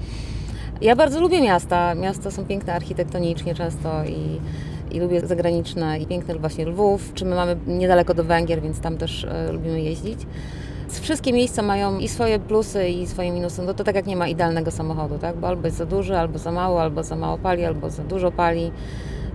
Ja 0.80 0.96
bardzo 0.96 1.20
lubię 1.20 1.40
miasta. 1.40 1.94
Miasta 1.94 2.30
są 2.30 2.44
piękne 2.44 2.74
architektonicznie 2.74 3.54
często 3.54 4.04
i, 4.04 4.40
i 4.96 5.00
lubię 5.00 5.26
zagraniczne 5.26 5.98
i 5.98 6.06
piękne 6.06 6.34
właśnie 6.34 6.66
Lwów, 6.66 7.14
czy 7.14 7.24
my 7.24 7.34
mamy 7.34 7.56
niedaleko 7.66 8.14
do 8.14 8.24
Węgier, 8.24 8.62
więc 8.62 8.80
tam 8.80 8.98
też 8.98 9.24
e, 9.24 9.52
lubimy 9.52 9.80
jeździć. 9.80 10.26
Wszystkie 11.00 11.32
miejsca 11.32 11.62
mają 11.62 11.98
i 11.98 12.08
swoje 12.08 12.38
plusy, 12.38 12.88
i 12.88 13.06
swoje 13.06 13.32
minusy. 13.32 13.62
No 13.62 13.74
to 13.74 13.84
tak 13.84 13.94
jak 13.94 14.06
nie 14.06 14.16
ma 14.16 14.28
idealnego 14.28 14.70
samochodu, 14.70 15.18
tak? 15.18 15.36
Bo 15.36 15.48
albo 15.48 15.66
jest 15.66 15.76
za 15.76 15.86
duży, 15.86 16.18
albo 16.18 16.38
za 16.38 16.52
mało, 16.52 16.82
albo 16.82 17.02
za 17.02 17.16
mało 17.16 17.38
pali, 17.38 17.64
albo 17.64 17.90
za 17.90 18.02
dużo 18.02 18.32
pali. 18.32 18.72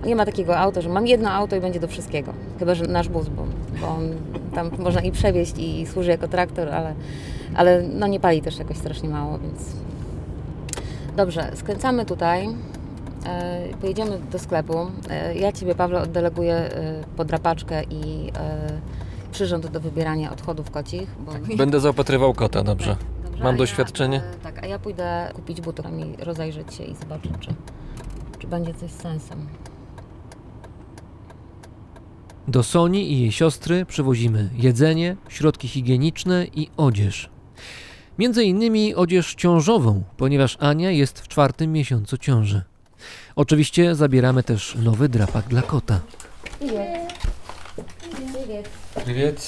Nie 0.06 0.16
ma 0.16 0.26
takiego 0.26 0.58
auta, 0.58 0.80
że 0.80 0.88
mam 0.88 1.06
jedno 1.06 1.30
auto 1.30 1.56
i 1.56 1.60
będzie 1.60 1.80
do 1.80 1.88
wszystkiego. 1.88 2.32
Chyba, 2.58 2.74
że 2.74 2.84
nasz 2.84 3.08
bus, 3.08 3.28
bo, 3.28 3.44
bo 3.80 3.88
on 3.88 4.10
tam 4.54 4.70
można 4.84 5.00
i 5.00 5.12
przewieźć 5.12 5.58
i 5.58 5.86
służy 5.86 6.10
jako 6.10 6.28
traktor, 6.28 6.68
ale, 6.68 6.94
ale 7.54 7.82
no 7.82 8.06
nie 8.06 8.20
pali 8.20 8.42
też 8.42 8.58
jakoś 8.58 8.76
strasznie 8.76 9.08
mało, 9.08 9.38
więc 9.38 9.72
Dobrze, 11.18 11.50
skręcamy 11.54 12.04
tutaj. 12.04 12.48
E, 13.26 13.60
pojedziemy 13.80 14.18
do 14.32 14.38
sklepu. 14.38 14.74
E, 15.10 15.34
ja 15.34 15.52
Ciebie, 15.52 15.74
Pawle, 15.74 16.02
oddeleguję 16.02 16.54
e, 16.54 16.70
podrapaczkę 17.16 17.82
i 17.84 18.32
przyrząd 19.32 19.66
do 19.66 19.80
wybierania 19.80 20.32
odchodów 20.32 20.70
kocich. 20.70 21.08
Bo... 21.26 21.32
Tak, 21.32 21.56
będę 21.56 21.80
zaopatrywał 21.80 22.34
kota, 22.34 22.64
dobrze. 22.64 22.96
Tak, 22.96 23.22
dobrze, 23.22 23.44
Mam 23.44 23.56
doświadczenie? 23.56 24.16
E, 24.16 24.34
tak, 24.42 24.64
a 24.64 24.66
ja 24.66 24.78
pójdę 24.78 25.30
kupić 25.34 25.60
buty 25.60 25.82
rozejrzeć 26.18 26.74
się 26.74 26.84
i 26.84 26.94
zobaczyć, 26.94 27.32
czy, 27.40 27.54
czy 28.38 28.46
będzie 28.46 28.74
coś 28.74 28.90
z 28.90 28.96
sensem. 28.96 29.46
Do 32.48 32.62
Soni 32.62 33.12
i 33.12 33.20
jej 33.20 33.32
siostry 33.32 33.86
przywozimy 33.86 34.50
jedzenie, 34.54 35.16
środki 35.28 35.68
higieniczne 35.68 36.46
i 36.54 36.70
odzież. 36.76 37.30
Między 38.18 38.44
innymi 38.44 38.94
odzież 38.94 39.34
ciążową, 39.34 40.02
ponieważ 40.16 40.56
Ania 40.60 40.90
jest 40.90 41.20
w 41.20 41.28
czwartym 41.28 41.72
miesiącu 41.72 42.18
ciąży. 42.18 42.62
Oczywiście 43.36 43.94
zabieramy 43.94 44.42
też 44.42 44.76
nowy 44.84 45.08
drapak 45.08 45.48
dla 45.48 45.62
kota. 45.62 46.00
Привет. 49.07 49.07
Привет. 49.07 49.39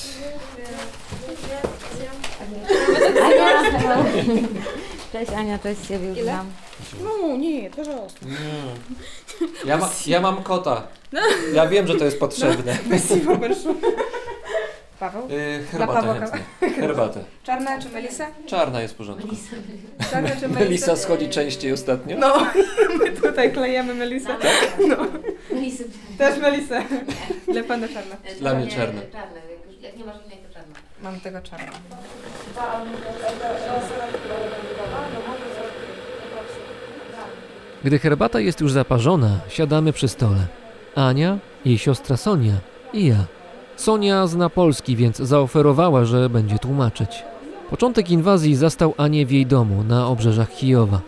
Ania! 3.23 4.03
Cześć 5.11 5.32
Ania, 5.32 5.59
cześć 5.59 5.82
Ciebie 5.88 6.07
już 6.07 6.19
znam. 6.19 6.51
Ну, 7.03 7.38
нет, 7.38 7.76
пожалуйста. 7.76 8.26
Ja, 9.65 9.78
ma, 9.78 9.89
ja 10.07 10.21
mam 10.21 10.43
kota. 10.43 10.88
Ja 11.53 11.67
wiem, 11.67 11.88
że 11.88 11.95
to 11.95 12.05
jest 12.05 12.19
potrzebne. 12.19 12.78
Спасибо 12.88 13.36
большое. 13.36 13.76
Paweł? 15.01 15.28
Yy, 15.28 15.64
Dla 15.72 15.86
herbatę 15.86 16.20
chętnie. 16.20 16.70
Herbatę. 16.80 17.24
Czarna 17.44 17.78
czy 17.82 17.88
Melisa? 17.88 18.26
Czarna 18.46 18.82
jest 18.82 18.94
w 18.94 18.96
porządku. 18.96 19.28
Czarna 20.11 20.28
czy 20.28 20.40
Melisa? 20.48 20.61
Melisa 20.61 20.96
schodzi 20.96 21.28
częściej 21.28 21.72
ostatnio. 21.72 22.16
No, 22.18 22.46
my 23.01 23.11
tutaj 23.12 23.53
klejemy 23.53 23.94
Melisę. 23.94 24.28
No. 24.88 24.96
Melisy. 25.53 25.84
Też 26.18 26.38
Melisę. 26.38 26.82
Dla 27.53 27.62
pana 27.62 27.88
czarna. 27.88 28.16
Dla 28.40 28.55
mnie 28.55 28.66
czarna. 28.66 29.01
Czarne, 29.12 29.40
jak 29.80 29.96
nie 29.96 30.05
masz 30.05 30.16
innej, 30.24 30.38
to 30.38 30.55
czarna. 30.55 30.74
Mam 31.03 31.20
tego 31.20 31.40
czarna. 31.42 31.72
Gdy 37.84 37.98
herbata 37.98 38.40
jest 38.40 38.61
już 38.61 38.72
zaparzona, 38.72 39.40
siadamy 39.48 39.92
przy 39.92 40.09
stole. 40.09 40.46
Ania, 40.94 41.38
jej 41.64 41.78
siostra 41.78 42.16
Sonia 42.16 42.55
i 42.92 43.07
ja. 43.07 43.16
Sonia 43.81 44.26
zna 44.26 44.51
polski, 44.51 44.97
więc 44.97 45.16
zaoferowała, 45.16 46.05
że 46.05 46.31
będzie 46.31 46.59
tłumaczyć. 46.59 47.24
Początek 47.70 48.11
inwazji 48.11 48.57
zastał 48.57 48.95
Anię 48.97 49.26
w 49.26 49.31
jej 49.31 49.47
domu 49.47 49.85
na 49.85 50.07
obrzeżach 50.07 50.51
Kijowa. 50.51 51.01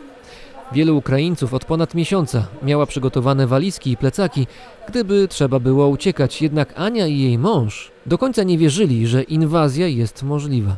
Wielu 0.72 0.96
Ukraińców 0.96 1.54
od 1.54 1.64
ponad 1.64 1.94
miesiąca 1.94 2.46
miała 2.62 2.86
przygotowane 2.86 3.46
walizki 3.46 3.90
i 3.90 3.96
plecaki, 3.96 4.46
gdyby 4.88 5.28
trzeba 5.28 5.60
było 5.60 5.88
uciekać, 5.88 6.42
jednak 6.42 6.80
Ania 6.80 7.06
i 7.06 7.18
jej 7.18 7.38
mąż 7.38 7.92
do 8.06 8.18
końca 8.18 8.42
nie 8.42 8.58
wierzyli, 8.58 9.06
że 9.06 9.22
inwazja 9.22 9.86
jest 9.86 10.22
możliwa. 10.22 10.76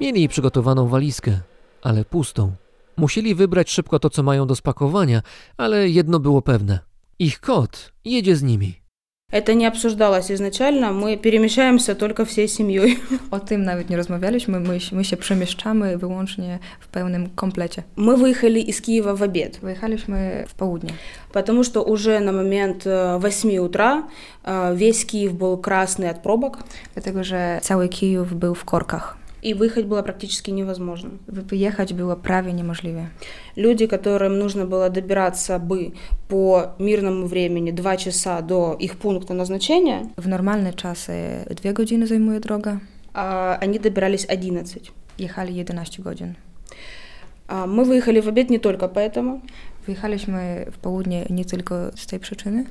Mieli 0.00 0.28
przygotowaną 0.28 0.88
walizkę, 0.88 1.40
ale 1.82 2.04
pustą. 2.04 2.52
Musieli 2.96 3.34
wybrać 3.34 3.70
szybko 3.70 3.98
to, 3.98 4.10
co 4.10 4.22
mają 4.22 4.46
do 4.46 4.56
spakowania, 4.56 5.22
ale 5.56 5.88
jedno 5.88 6.20
było 6.20 6.42
pewne. 6.42 6.78
Ich 7.18 7.40
kot 7.40 7.92
jedzie 8.04 8.36
z 8.36 8.42
nimi. 8.42 8.87
Это 9.30 9.52
не 9.52 9.66
обсуждалось 9.66 10.30
изначально, 10.30 10.90
мы 10.92 11.18
перемещаемся 11.18 11.94
только 11.94 12.24
всей 12.24 12.48
семьей. 12.48 12.98
O 13.30 13.38
tym 13.38 13.62
nawet 13.62 13.90
nie 13.90 13.96
rozmawialiśmy, 13.96 14.60
my, 14.60 14.78
my 14.92 15.04
się 15.04 15.16
przemieszczamy 15.16 15.98
wyłącznie 15.98 16.58
w 16.80 16.88
pełnym 16.88 17.28
komplecie. 17.34 17.82
Мы 17.96 18.16
выехали 18.16 18.58
из 18.58 18.80
Киева 18.80 19.14
в 19.14 19.22
обед. 19.22 19.58
Wyjechaliśmy 19.62 20.44
w 20.48 20.54
południe. 20.54 20.90
Потому 21.32 21.64
что 21.64 21.82
уже 21.82 22.20
на 22.20 22.32
момент 22.32 22.86
э, 22.86 23.18
8 23.18 23.58
утра 23.58 24.02
э, 24.44 24.76
весь 24.76 25.04
Киев 25.04 25.34
был 25.34 25.58
красный 25.58 26.08
от 26.08 26.22
пробок. 26.22 26.58
Dlatego, 26.94 27.24
że 27.24 27.58
cały 27.62 27.88
Kijów 27.88 28.34
był 28.34 28.54
w 28.54 28.64
korkach. 28.64 29.27
И 29.42 29.54
выехать 29.54 29.86
было 29.86 30.02
практически 30.02 30.50
невозможно. 30.50 31.10
Wyjechać 31.28 31.94
było 31.94 32.16
prawie 32.16 32.52
niemożliwe. 32.52 33.06
Люди, 33.56 33.86
которым 33.86 34.28
нужно 34.38 34.64
было 34.66 34.90
добираться 34.90 35.58
бы 35.58 35.92
по 36.28 36.62
мирному 36.78 37.26
времени 37.26 37.70
2 37.72 37.96
часа 37.96 38.42
до 38.42 38.76
их 38.80 38.96
пункта 38.96 39.34
назначения, 39.34 40.06
W 40.16 40.28
normalne 40.28 40.72
czasy 40.74 41.12
dwie 41.56 41.72
godziny 41.72 42.06
zajmuje 42.06 42.40
droga. 42.40 42.78
а, 43.14 43.58
они 43.60 43.78
добирались 43.78 44.26
11. 44.28 44.92
Jechali 45.18 45.60
11 45.60 46.00
godzin. 46.00 46.34
А, 47.48 47.66
Мы 47.66 47.84
выехали 47.84 48.20
в 48.20 48.28
обед 48.28 48.50
не 48.50 48.58
только 48.58 48.88
поэтому. 48.88 49.40
Wyjechaliśmy 49.86 50.66
w 50.72 50.78
południe 50.78 51.26
nie 51.30 51.44
tylko 51.44 51.74
z 51.96 52.06
tej 52.06 52.20
przyczyny. 52.20 52.64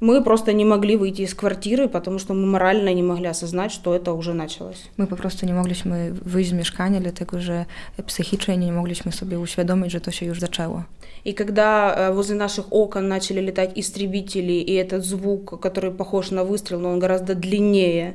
Мы 0.00 0.24
просто 0.24 0.52
не 0.52 0.64
могли 0.64 0.96
выйти 0.96 1.22
из 1.22 1.34
квартиры, 1.34 1.86
потому 1.88 2.18
что 2.18 2.32
мы 2.34 2.46
морально 2.46 2.94
не 2.94 3.02
могли 3.02 3.26
осознать, 3.26 3.70
что 3.70 3.94
это 3.94 4.12
уже 4.12 4.32
началось. 4.32 4.88
My 4.96 5.06
po 5.06 5.16
prostu 5.16 5.46
nie 5.46 5.54
mogliśmy 5.54 6.12
wyjść 6.24 6.50
z 6.50 6.52
mieszkania, 6.52 7.00
dlatego 7.00 7.40
że 7.40 7.66
psychicznie 8.06 8.56
nie 8.56 8.72
mogliśmy 8.72 9.12
sobie 9.12 9.38
uświadomić, 9.38 9.92
że 9.92 10.00
to 10.00 10.10
się 10.10 10.26
już 10.26 10.40
zaczęło. 10.40 10.84
И 11.24 11.34
когда 11.34 11.94
э, 11.94 12.14
возле 12.14 12.36
наших 12.36 12.72
окон 12.72 13.08
начали 13.08 13.40
летать 13.40 13.76
истребители, 13.76 14.52
и 14.52 14.74
этот 14.74 15.04
звук, 15.04 15.60
который 15.60 15.90
похож 15.90 16.30
на 16.30 16.44
выстрел, 16.44 16.80
но 16.80 16.92
он 16.92 16.98
гораздо 16.98 17.34
длиннее, 17.34 18.14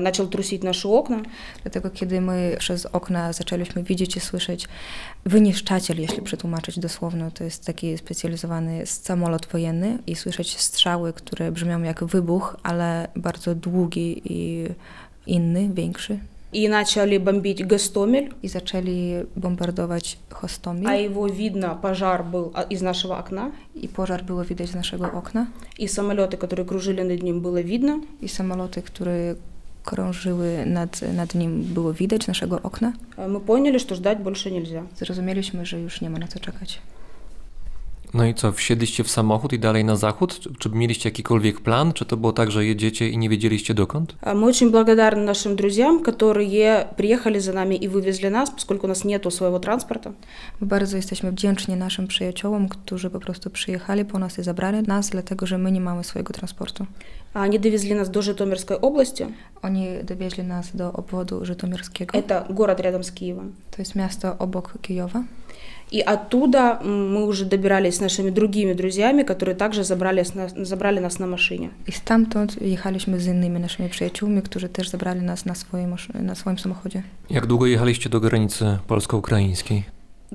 начал 0.00 0.26
трусить 0.26 0.64
наши 0.64 0.88
окна, 0.88 1.22
Dlatego 1.62 1.90
kiedy 1.90 2.20
my 2.20 2.56
przez 2.58 2.86
okna 2.86 3.32
zaczęliśmy 3.32 3.82
widzieć 3.82 4.16
i 4.16 4.20
słyszeć 4.20 4.68
wyniszczaciel, 5.24 6.00
jeśli 6.00 6.22
przetłumaczyć 6.22 6.78
dosłownie, 6.78 7.30
to 7.34 7.44
jest 7.44 7.66
taki 7.66 7.98
specjalizowany 7.98 8.86
samolot 8.86 9.46
wojenny 9.46 9.98
i 10.06 10.16
słyszeć 10.16 10.56
strzały, 10.60 11.12
które 11.12 11.52
brzmią 11.52 11.82
jak 11.82 12.04
wybuch, 12.04 12.56
ale 12.62 13.08
bardzo 13.16 13.54
długi 13.54 14.22
i 14.24 14.66
inny, 15.26 15.68
większy. 15.74 16.18
и 16.52 16.68
начали 16.68 17.18
бомбить 17.18 17.66
Гастомель, 17.66 18.28
I 18.42 18.48
zaczęli 18.48 19.12
bombardować 19.36 20.18
Hostomil. 20.30 20.88
а 20.88 20.94
его 20.96 21.26
видно, 21.26 21.74
пожар 21.82 22.22
был 22.24 22.50
а, 22.54 22.62
из 22.62 22.82
нашего 22.82 23.18
окна, 23.18 23.50
I 23.74 23.88
pożar 23.88 24.24
było 24.24 24.44
widać 24.44 24.68
z 24.68 24.74
naszego 24.74 25.12
okna. 25.12 25.46
и 25.78 25.86
самолеты, 25.88 26.36
которые 26.36 26.64
кружили 26.66 27.02
над 27.02 27.22
ним, 27.22 27.40
было 27.42 27.62
видно. 27.62 28.00
I 28.22 28.28
samoloty, 28.28 28.82
które 28.82 29.34
krążyły 29.84 30.66
nad, 30.66 31.02
nad 31.02 31.34
nim, 31.34 31.62
było 31.62 31.92
widać 31.92 32.24
z 32.24 32.28
naszego 32.28 32.62
okna. 32.62 32.92
Э, 33.16 33.28
Мы 33.28 33.40
поняли, 33.40 33.78
что 33.78 33.94
ждать 33.94 34.18
больше 34.22 34.50
нельзя. 34.50 34.82
Zrozumieliśmy, 34.96 35.66
że 35.66 35.80
już 35.80 36.00
nie 36.00 36.10
ma 36.10 36.18
na 36.18 36.26
co 36.28 36.40
czekać. 36.40 36.80
No 38.14 38.26
i 38.26 38.34
co, 38.34 38.52
wsiedliście 38.52 39.04
w 39.04 39.10
samochód 39.10 39.52
i 39.52 39.58
dalej 39.58 39.84
na 39.84 39.96
zachód? 39.96 40.40
Czy, 40.40 40.54
czy 40.58 40.68
mieliście 40.68 41.08
jakikolwiek 41.08 41.60
plan? 41.60 41.92
Czy 41.92 42.04
to 42.04 42.16
było 42.16 42.32
tak, 42.32 42.50
że 42.50 42.64
jedziecie 42.64 43.08
i 43.08 43.18
nie 43.18 43.28
wiedzieliście 43.28 43.74
dokąd? 43.74 44.14
А 44.22 44.34
Мы 44.34 44.46
очень 44.46 44.70
благодарны 44.70 45.24
нашим 45.24 45.56
друзьям, 45.56 46.02
которые 46.02 46.86
приехали 46.96 47.38
за 47.38 47.52
нами 47.52 47.74
и 47.74 47.88
вывезли 47.88 48.28
нас, 48.28 48.50
поскольку 48.50 48.86
у 48.86 48.88
нас 48.88 49.04
нету 49.04 49.30
своего 49.30 49.58
транспорта. 49.58 50.12
My 50.60 50.66
bardzo 50.66 50.96
jesteśmy 50.96 51.32
wdzięczni 51.32 51.76
naszym 51.76 52.06
przyjaciołom, 52.06 52.68
którzy 52.68 53.10
po 53.10 53.20
prostu 53.20 53.50
przyjechali 53.50 54.04
po 54.04 54.18
nas 54.18 54.38
i 54.38 54.42
zabrali 54.42 54.82
nas, 54.82 55.10
dlatego 55.10 55.46
że 55.46 55.58
my 55.58 55.72
nie 55.72 55.80
mamy 55.80 56.04
swojego 56.04 56.32
transportu. 56.32 56.86
Они 57.34 57.58
довезли 57.58 57.94
нас 57.94 58.08
до 58.08 58.22
Житомирской 58.22 58.76
области. 58.76 59.26
Oni 59.62 59.88
dowieźli 60.04 60.44
nas 60.44 60.76
do 60.76 60.92
obwodu 60.92 61.44
żytomierskiego. 61.44 62.18
Это 62.18 62.46
город 62.50 62.80
рядом 62.80 63.02
с 63.02 63.10
Киевом. 63.10 63.52
To 63.70 63.82
jest 63.82 63.94
miasto 63.94 64.38
obok 64.38 64.78
Kijowa. 64.82 65.24
И 65.92 66.00
оттуда 66.00 66.78
м, 66.82 67.14
мы 67.14 67.24
уже 67.26 67.44
добирались 67.44 67.94
с 67.96 68.00
нашими 68.00 68.30
другими 68.30 68.74
друзьями, 68.74 69.22
которые 69.24 69.54
также 69.56 69.84
забрали, 69.84 70.20
с 70.22 70.34
нас, 70.34 70.52
забрали 70.62 71.00
нас 71.00 71.18
на 71.18 71.26
машине. 71.26 71.68
I 71.86 71.92
stamtąd 71.92 72.62
jechaliśmy 72.62 73.20
z 73.20 73.26
innymi 73.26 73.60
naszymi 73.60 73.88
przyjaciółmi, 73.88 74.42
którzy 74.42 74.68
też 74.68 74.88
zabrali 74.88 75.20
nas 75.22 75.44
na 75.46 75.54
swoim, 75.54 75.90
maszy- 75.94 76.22
na 76.22 76.34
swoim 76.34 76.58
samochodzie. 76.58 77.02
Jak 77.30 77.46
długo 77.46 77.66
jechaliście 77.66 78.10
do 78.10 78.20
granicy 78.20 78.78
polsko-ukraińskiej? 78.86 79.82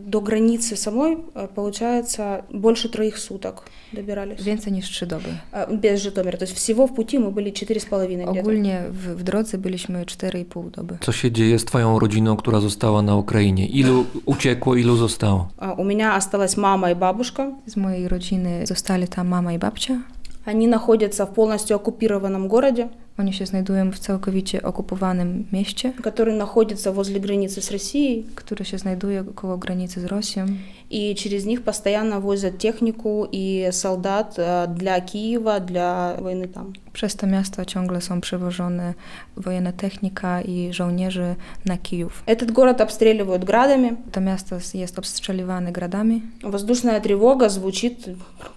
До 0.06 0.20
границы 0.20 0.76
самой, 0.76 1.16
э, 1.34 1.48
получается, 1.54 2.42
больше 2.52 2.88
троих 2.88 3.18
суток 3.18 3.64
добирались. 3.92 4.42
Więcej 4.42 4.72
niż 4.72 4.90
trzy 4.90 5.06
doby. 5.06 5.28
А, 5.52 5.66
Без 5.66 6.00
Житомира. 6.00 6.38
То 6.38 6.44
есть 6.44 6.56
всего 6.56 6.86
в 6.86 6.94
пути 6.94 7.18
мы 7.18 7.30
были 7.30 7.50
четыре 7.52 7.80
с 7.80 7.84
половиной 7.84 8.24
где-то. 8.26 8.40
Ogólnie 8.40 8.82
w, 8.90 9.16
w 9.16 9.22
drodze 9.22 9.58
byliśmy 9.58 10.04
4,5 10.04 10.70
doby. 10.70 10.98
Co 11.00 11.12
się 11.12 11.30
dzieje 11.32 11.58
z 11.58 11.64
twoją 11.64 11.98
rodziną, 11.98 12.36
która 12.36 12.60
została 12.60 13.02
na 13.02 13.16
Ukrainie? 13.16 13.66
Ilu 13.66 14.04
uciekło, 14.26 14.76
ilu 14.76 14.96
zostało? 14.96 15.48
А, 15.58 15.72
У 15.72 15.84
меня 15.84 16.16
осталась 16.16 16.56
мама 16.56 16.90
и 16.90 16.94
бабушка. 16.94 17.52
Z 17.66 17.76
mojej 17.76 18.08
rodziny 18.08 18.66
zostali 18.66 19.08
tam 19.08 19.28
mama 19.28 19.52
i 19.52 19.58
babcia. 19.58 20.00
Они 20.44 20.66
находятся 20.66 21.26
в 21.26 21.34
полностью 21.34 21.76
оккупированном 21.76 22.48
городе, 22.48 22.88
Oni 23.17 23.33
się 23.33 23.45
znajdują 23.45 23.91
w 23.91 23.99
całkowicie 23.99 24.63
okupowanym 24.63 25.45
mieście, 25.51 25.93
который 26.01 26.37
находится 26.37 26.91
возле 26.91 27.19
границы 27.19 27.61
с 27.61 27.71
Россией. 27.71 28.25
które 28.35 28.65
się 28.65 28.77
znajduje 28.77 29.23
koło 29.35 29.57
granicy 29.57 30.01
z 30.01 30.05
Rosją. 30.05 30.45
И 30.91 31.15
через 31.15 31.45
них 31.45 31.63
постоянно 31.63 32.19
возят 32.19 32.57
технику 32.57 33.27
и 33.31 33.69
солдат 33.71 34.35
э, 34.37 34.67
для 34.67 35.01
Киева, 35.01 35.59
для 35.59 36.15
войны 36.19 36.47
там. 36.47 36.73
Przez 36.93 37.15
to 37.15 37.27
miasto 37.27 37.65
ciągle 37.65 38.01
są 38.01 38.21
przewożone 38.21 38.93
wojenna 39.37 39.71
technika 39.71 40.41
i 40.41 40.73
żołnierzy 40.73 41.35
na 41.65 41.77
Kijów. 41.77 42.23
Этот 42.27 42.51
город 42.51 42.81
обстреливают 42.81 43.45
градами. 43.45 43.95
To 44.11 44.21
miasto 44.21 44.55
jest 44.73 44.99
obstrzeliwane 44.99 45.71
gradami. 45.71 46.21
Воздушная 46.43 46.99
тревога 47.01 47.49
звучит 47.49 48.09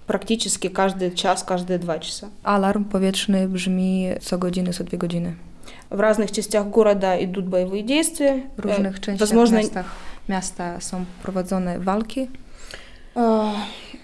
практически 0.07 0.69
каждый 0.69 1.15
час, 1.15 1.45
каждые 1.45 1.79
два 1.79 1.99
часа. 1.99 2.29
Alarm 2.45 2.85
powietrzny 2.85 3.49
brzmi 3.49 4.09
co 4.21 4.39
godziny, 4.52 4.74
co 4.74 4.84
две 4.84 4.98
godziny. 4.98 5.34
В 5.90 6.00
разных 6.00 6.32
частях 6.32 6.68
города 6.68 7.16
идут 7.24 7.46
боевые 7.46 7.84
действия. 7.84 8.44
В 8.58 8.60
różnych 8.60 8.98
э, 8.98 9.00
частях 9.00 9.20
Возможно... 9.20 9.58
miastach, 9.58 9.86
miasta 10.28 10.80
są 10.82 11.06
prowadzone 11.24 11.80
walki. 11.80 12.30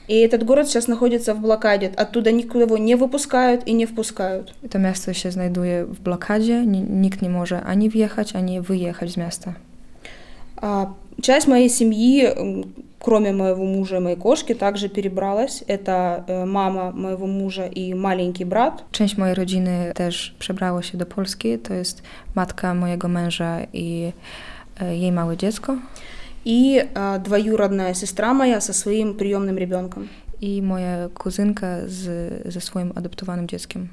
И 0.07 0.15
этот 0.19 0.44
город 0.44 0.68
сейчас 0.68 0.88
находится 0.88 1.34
в 1.34 1.40
блокаде. 1.41 1.88
Оттуда 1.88 2.32
никого 2.32 2.61
его 2.61 2.78
не 2.78 2.95
выпускают 2.95 3.68
и 3.68 3.74
не 3.74 3.86
впускают. 3.86 4.53
Это 4.64 4.78
место 4.78 5.14
сейчас 5.14 5.34
знаjduje 5.34 5.86
в 5.86 6.02
блокаде. 6.02 6.61
Никто 6.65 7.26
не 7.26 7.30
может 7.30 7.64
ani 7.65 7.90
въехать, 7.90 8.34
ani 8.34 8.60
выехать 8.61 9.10
из 9.10 9.18
места. 9.18 9.56
А, 10.57 10.94
часть 11.22 11.48
моей 11.48 11.69
семьи 11.69 12.65
кроме 12.99 13.33
моего 13.33 13.65
мужа 13.65 13.97
и 13.97 14.01
моей 14.01 14.16
кошки, 14.16 14.55
также 14.55 14.89
перебралась. 14.89 15.65
Это 15.66 16.24
э, 16.27 16.45
мама 16.45 16.93
моего 16.93 17.27
мужа 17.27 17.66
и 17.66 17.95
маленький 17.95 18.45
брат. 18.45 18.85
Część 18.93 19.16
mojej 19.16 19.35
rodziny 19.35 19.93
też 19.95 20.35
przebrało 20.39 20.83
się 20.83 20.99
do 20.99 21.07
Polski. 21.07 21.59
To 21.59 21.74
jest 21.74 22.03
matka 22.35 22.74
mojego 22.74 23.09
męża 23.09 23.59
i 23.73 24.12
e, 24.81 24.97
jej 24.97 25.12
małe 25.12 25.37
dziecko. 25.37 25.77
И 26.45 26.89
а, 26.95 27.19
двоюродная 27.19 27.95
сестра 27.95 28.35
моя 28.35 28.61
со 28.61 28.73
своим 28.73 29.15
приемным 29.15 29.59
ребенком. 29.59 30.09
I 30.41 30.62
moja 30.62 31.09
kuzynka 31.15 31.77
z, 31.87 32.33
ze 32.53 32.61
swoim 32.61 32.93
adoptowanym 32.95 33.49
dzieckiem. 33.49 33.89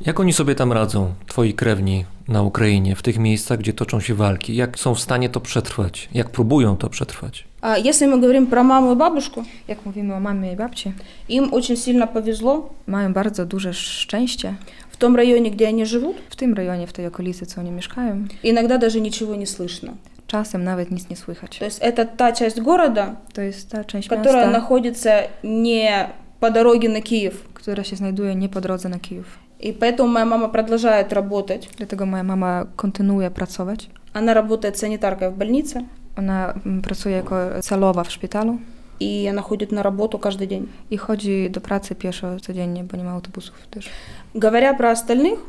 Jak 0.00 0.20
oni 0.20 0.32
sobie 0.32 0.54
tam 0.54 0.72
radzą, 0.72 1.12
twoi 1.26 1.54
krewni 1.54 2.04
na 2.28 2.42
Ukrainie, 2.42 2.96
w 2.96 3.02
tych 3.02 3.18
miejscach, 3.18 3.58
gdzie 3.58 3.72
toczą 3.72 4.00
się 4.00 4.14
walki? 4.14 4.56
Jak 4.56 4.78
są 4.78 4.94
w 4.94 5.00
stanie 5.00 5.28
to 5.28 5.40
przetrwać? 5.40 6.08
Jak 6.14 6.30
próbują 6.30 6.76
to 6.76 6.88
przetrwać? 6.88 7.44
А 7.60 7.76
Если 7.78 8.06
мы 8.06 8.20
говорим 8.20 8.46
про 8.46 8.62
маму 8.64 8.92
и 8.92 8.96
бабушку, 8.96 9.44
Jak 9.68 9.86
mówimy 9.86 10.14
o 10.14 10.20
mamie 10.20 10.52
i 10.52 10.56
babci, 10.56 10.92
им 11.28 11.54
очень 11.54 11.76
сильно 11.76 12.06
повезло. 12.06 12.68
mają 12.86 13.12
bardzo 13.12 13.46
duże 13.46 13.74
szczęście. 13.74 14.54
В 14.90 14.96
том 14.96 15.16
районе, 15.16 15.50
где 15.50 15.68
они 15.68 15.86
живут, 15.86 16.16
W 16.30 16.36
tym 16.36 16.54
rejonie, 16.54 16.86
w 16.86 16.92
tej 16.92 17.06
okolicy, 17.06 17.46
co 17.46 17.60
oni 17.60 17.70
mieszkają, 17.70 18.26
иногда 18.42 18.78
даже 18.78 19.00
ничего 19.00 19.34
не 19.36 19.46
слышно. 19.46 19.92
czasem 20.26 20.64
nawet 20.64 20.90
nic 20.90 21.08
nie 21.10 21.16
słychać. 21.16 21.58
То 21.58 21.64
есть 21.64 21.82
это 21.82 22.06
та 22.16 22.32
часть 22.32 22.60
города, 22.60 23.16
To 23.34 23.42
jest 23.42 23.70
ta 23.70 23.84
część 23.84 24.08
которая 24.08 24.46
miasta, 24.46 24.60
находится 24.60 25.10
не 25.44 26.08
по 26.40 26.50
дороге 26.50 26.88
на 26.88 27.00
Киев. 27.00 27.44
która 27.54 27.84
się 27.84 27.96
znajduje 27.96 28.34
nie 28.34 28.48
po 28.48 28.60
drodze 28.60 28.88
na 28.88 28.98
Kijów. 28.98 29.38
И 29.59 29.71
поэтому 29.71 30.07
моя 30.13 30.25
мама 30.25 30.47
продолжает 30.49 31.13
работать. 31.13 31.69
Dlatego 31.77 32.05
moja 32.05 32.23
mama 32.23 32.65
kontynuuje 32.75 33.29
pracować. 33.31 33.89
Она 34.13 34.33
работает 34.33 34.77
санитаркой 34.77 35.29
в 35.29 35.37
больнице, 35.37 35.83
Ona 36.17 36.53
mm, 36.65 36.81
pracuje 36.81 37.15
jako 37.15 37.35
celowa 37.61 38.03
w 38.03 38.11
szpitalu 38.11 38.57
и 38.99 39.27
она 39.29 39.41
ходит 39.41 39.71
на 39.71 39.83
работу 39.83 40.17
каждый 40.17 40.47
день. 40.47 40.67
i 40.91 40.97
chodzi 40.97 41.49
do 41.49 41.61
pracy 41.61 41.95
pieszo 41.95 42.27
codziennie, 42.41 42.83
bo 42.83 42.97
nie 42.97 43.03
ma 43.03 43.11
autobusów 43.11 43.67
też. 43.71 43.89
Говоря 44.35 44.73
про 44.73 44.91
остальных, 44.91 45.39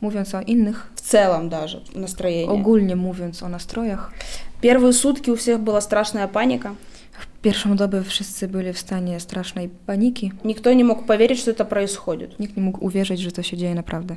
Mówiąc 0.00 0.34
o 0.34 0.40
innych, 0.40 0.90
в 0.94 1.00
целом 1.00 1.48
даже 1.48 1.80
настроение. 1.94 2.50
ogólnie 2.50 2.96
mówiąc 2.96 3.42
o 3.42 3.48
nastrojach, 3.48 4.12
Первые 4.62 4.92
сутки 4.92 5.30
у 5.30 5.34
всех 5.36 5.60
была 5.60 5.80
страшная 5.80 6.28
паника. 6.28 6.74
w 7.19 7.41
pierwszą 7.41 7.75
dobę 7.75 8.03
wszyscy 8.03 8.47
byli 8.47 8.73
w 8.73 8.79
stanie 8.79 9.19
strasznej 9.19 9.69
paniki. 9.69 10.31
Никто 10.43 10.73
не 10.73 10.83
мог 10.83 11.05
поверить, 11.05 11.39
что 11.39 11.51
это 11.51 11.65
происходит. 11.65 12.39
Nikt 12.39 12.57
nie 12.57 12.63
mógł 12.63 12.85
uwierzyć, 12.85 13.19
że 13.19 13.31
to 13.31 13.43
się 13.43 13.57
dzieje 13.57 13.75
naprawdę. 13.75 14.15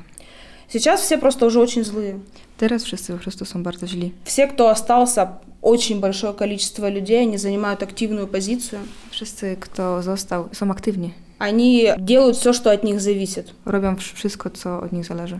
Сейчас 0.67 1.01
все 1.01 1.17
просто 1.17 1.45
уже 1.45 1.59
очень 1.59 1.83
złые. 1.83 2.19
Teraz 2.57 2.83
wszyscy 2.83 3.13
po 3.13 3.19
prostu 3.19 3.45
są 3.45 3.63
bardzo 3.63 3.87
źli. 3.87 4.11
Все, 4.23 4.47
кто 4.47 4.69
остался, 4.69 5.27
очень 5.61 5.99
большое 5.99 6.33
количество 6.33 6.89
людей, 6.89 7.21
они 7.23 7.37
занимают 7.37 7.83
активную 7.83 8.27
позицию. 8.27 8.81
Wszyscy, 9.11 9.57
kto 9.59 10.03
został, 10.03 10.49
są 10.53 10.71
aktywni. 10.71 11.13
Они 11.39 11.87
делают 11.99 12.37
все, 12.37 12.53
что 12.53 12.71
от 12.71 12.83
них 12.83 13.01
зависит. 13.01 13.53
Robią 13.65 13.95
wsz- 13.95 14.13
wszystko, 14.15 14.49
co 14.49 14.79
od 14.81 14.91
nich 14.91 15.05
zależy. 15.05 15.39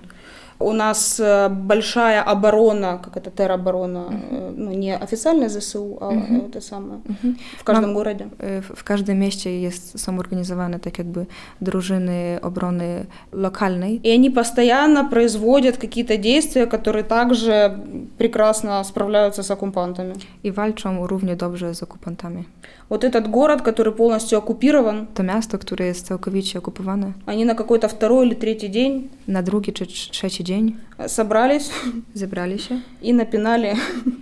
У 0.58 0.72
нас 0.72 1.20
э, 1.20 1.48
большая 1.48 2.22
оборона, 2.22 2.98
как 3.04 3.16
это 3.16 3.30
тероборона, 3.30 3.98
mm-hmm. 3.98 4.54
ну 4.56 4.72
не 4.72 4.96
официальная 4.96 5.48
ЗСУ, 5.48 5.98
а 6.00 6.12
mm-hmm. 6.12 6.48
это 6.48 6.60
самое, 6.60 7.00
mm-hmm. 7.04 7.36
в 7.58 7.64
каждом 7.64 7.84
Мам, 7.84 7.94
городе. 7.94 8.28
Э, 8.38 8.62
в 8.62 8.84
каждом 8.84 9.18
месте 9.18 9.62
есть 9.62 9.98
самоорганизованные, 9.98 10.78
так 10.78 10.94
как 10.94 11.06
бы, 11.06 11.26
дружины 11.60 12.36
обороны 12.36 13.06
локальной. 13.32 14.00
И 14.02 14.10
они 14.10 14.30
постоянно 14.30 15.04
производят 15.04 15.76
какие-то 15.76 16.16
действия, 16.16 16.66
которые 16.66 17.04
также 17.04 17.78
прекрасно 18.18 18.82
справляются 18.84 19.42
с 19.42 19.50
оккупантами. 19.50 20.14
И 20.42 20.50
вальчом 20.50 21.04
ровне 21.04 21.34
добже 21.34 21.74
с 21.74 21.82
оккупантами. 21.82 22.46
Вот 22.88 23.04
этот 23.04 23.28
город, 23.28 23.62
который 23.62 23.92
полностью 23.92 24.38
оккупирован. 24.38 25.06
То 25.14 25.22
место, 25.22 25.58
которое 25.58 25.92
цілковіче 25.92 26.58
оккупировано. 26.58 27.14
Они 27.26 27.44
на 27.44 27.54
какой-то 27.54 27.88
второй 27.88 28.26
или 28.26 28.34
третий 28.34 28.68
день. 28.68 29.10
На 29.26 29.42
другий 29.42 29.72
чи 29.72 30.20
третій 30.20 30.42
dzień 30.45 30.75
собрались 31.07 31.71
zebrali 32.13 32.59
się 32.59 32.79
и 33.01 33.13
напинали, 33.13 33.73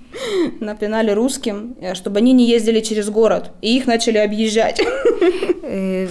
напинали 0.61 1.11
русским, 1.13 1.75
э, 1.81 1.93
чтобы 1.95 2.17
они 2.19 2.33
не 2.33 2.55
ездили 2.55 2.81
через 2.81 3.09
город. 3.09 3.51
И 3.61 3.75
их 3.77 3.87
начали 3.87 4.17
объезжать. 4.17 4.81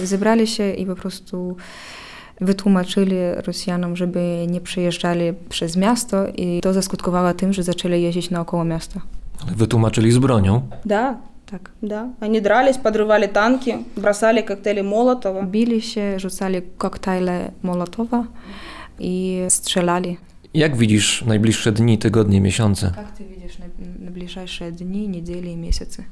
y, 0.01 0.07
zebrali 0.07 0.47
się 0.47 0.73
i 0.73 0.85
po 0.85 0.95
prostu 0.95 1.55
wytłumaczyli 2.41 3.15
Rosjanom, 3.45 3.95
żeby 3.95 4.45
nie 4.49 4.61
przejeżdżali 4.61 5.33
przez 5.49 5.77
miasto 5.77 6.27
i 6.35 6.59
to 6.61 6.73
zaskutkowało 6.73 7.33
tym, 7.33 7.53
że 7.53 7.63
zaczęli 7.63 8.01
jeździć 8.01 8.29
naokoło 8.29 8.63
miasta. 8.65 9.01
Ale 9.47 9.55
Wytłumaczyli 9.55 10.11
z 10.11 10.17
bronią. 10.17 10.61
Да, 10.85 11.17
Tak. 11.51 11.71
да. 11.81 12.09
Они 12.21 12.41
дрались, 12.41 12.77
подрывали 12.77 13.27
танки, 13.27 13.77
бросали 13.97 14.41
коктейли 14.41 14.83
Молотова. 14.83 15.43
Bili 15.43 15.81
się, 15.81 16.19
rzucali 16.19 16.61
koktajle 16.77 17.51
Molotowa 17.63 18.23
i 18.99 19.41
strzelali. 19.49 20.17
Jak 20.53 20.77
widzisz 20.77 21.23
najbliższe 21.25 21.71
dni, 21.71 21.97
tygodnie, 21.97 22.41
miesiące? 22.41 22.93
Jak 22.97 23.11
ty 23.11 23.23
widzisz 23.25 23.57
najbliższe 23.99 24.71
dni, 24.71 25.09
niedzieli 25.09 25.51
i 25.51 25.57
miesiące? 25.57 26.03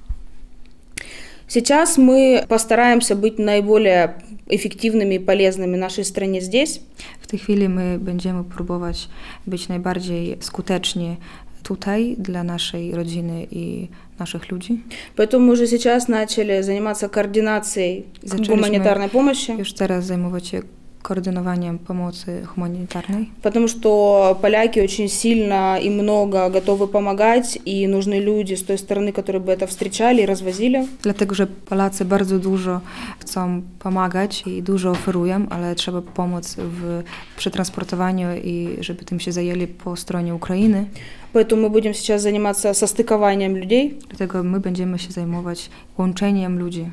Сейчас 1.48 1.98
мы 1.98 2.44
постараемся 2.48 3.16
быть 3.16 3.40
наиболее 3.40 4.16
эффективными 4.48 5.16
и 5.16 5.20
полезными 5.20 5.78
нашей 5.78 6.04
стране 6.04 6.42
здесь. 6.42 6.82
W 7.22 7.28
tej 7.28 7.40
chwili 7.40 7.70
my 7.70 8.00
będziemy 8.00 8.44
próbować 8.44 9.10
być 9.48 9.68
najbardziej 9.68 10.38
skuteczni 10.40 11.18
tutaj 11.64 12.16
dla 12.20 12.44
naszej 12.44 12.96
rodziny 12.96 13.48
i 13.52 13.88
naszych 14.20 14.52
ludzi. 14.52 14.84
Поэтому 15.16 15.46
мы 15.46 15.54
уже 15.54 15.68
сейчас 15.68 16.08
начали 16.08 16.64
заниматься 16.64 17.10
координацией 17.10 18.06
гуманитарной 18.48 19.10
помощи. 19.10 19.52
już 19.52 19.74
teraz 19.74 20.06
zajmować 20.06 20.48
się 20.48 20.62
koordynowaniem 21.08 21.80
pomocy 21.80 22.46
humanitarnej. 22.56 23.30
Потому 23.42 23.68
что 23.68 24.38
поляки 24.42 24.80
очень 24.80 25.10
сильно 25.10 25.80
и 25.80 25.90
много 25.90 26.50
готовы 26.50 26.88
помогать, 26.88 27.60
и 27.66 27.88
нужны 27.88 28.20
люди 28.20 28.56
с 28.56 28.64
той 28.64 28.78
стороны, 28.78 29.12
которые 29.12 29.42
бы 29.42 29.52
это 29.52 29.68
встречали 29.68 30.22
и 30.22 30.26
развозили. 30.26 30.88
Dlatego, 31.02 31.36
że 31.36 31.48
Polacy 31.48 32.06
bardzo 32.06 32.40
dużo 32.40 32.82
chcą 33.20 33.62
pomagać 33.80 34.44
i 34.48 34.64
dużo 34.64 34.92
oferują, 34.92 35.50
ale 35.50 35.76
trzeba 35.76 36.02
pomoc 36.02 36.56
w 36.58 37.04
przetransportowaniu 37.38 38.28
i 38.44 38.78
żeby 38.80 39.06
tym 39.06 39.20
się 39.20 39.32
zajęli 39.32 39.68
po 39.68 39.96
stronie 39.96 40.36
Ukrainy. 40.36 40.86
Поэтому 41.34 41.62
мы 41.62 41.70
будем 41.70 41.94
сейчас 41.94 42.22
заниматься 42.22 42.74
состыкованием 42.74 43.56
людей. 43.56 44.00
Dlatego 44.10 44.44
my 44.44 44.60
będziemy 44.60 45.00
się 45.00 45.12
zajmować 45.12 45.70
łączeniem 45.98 46.60
ludzi. 46.60 46.86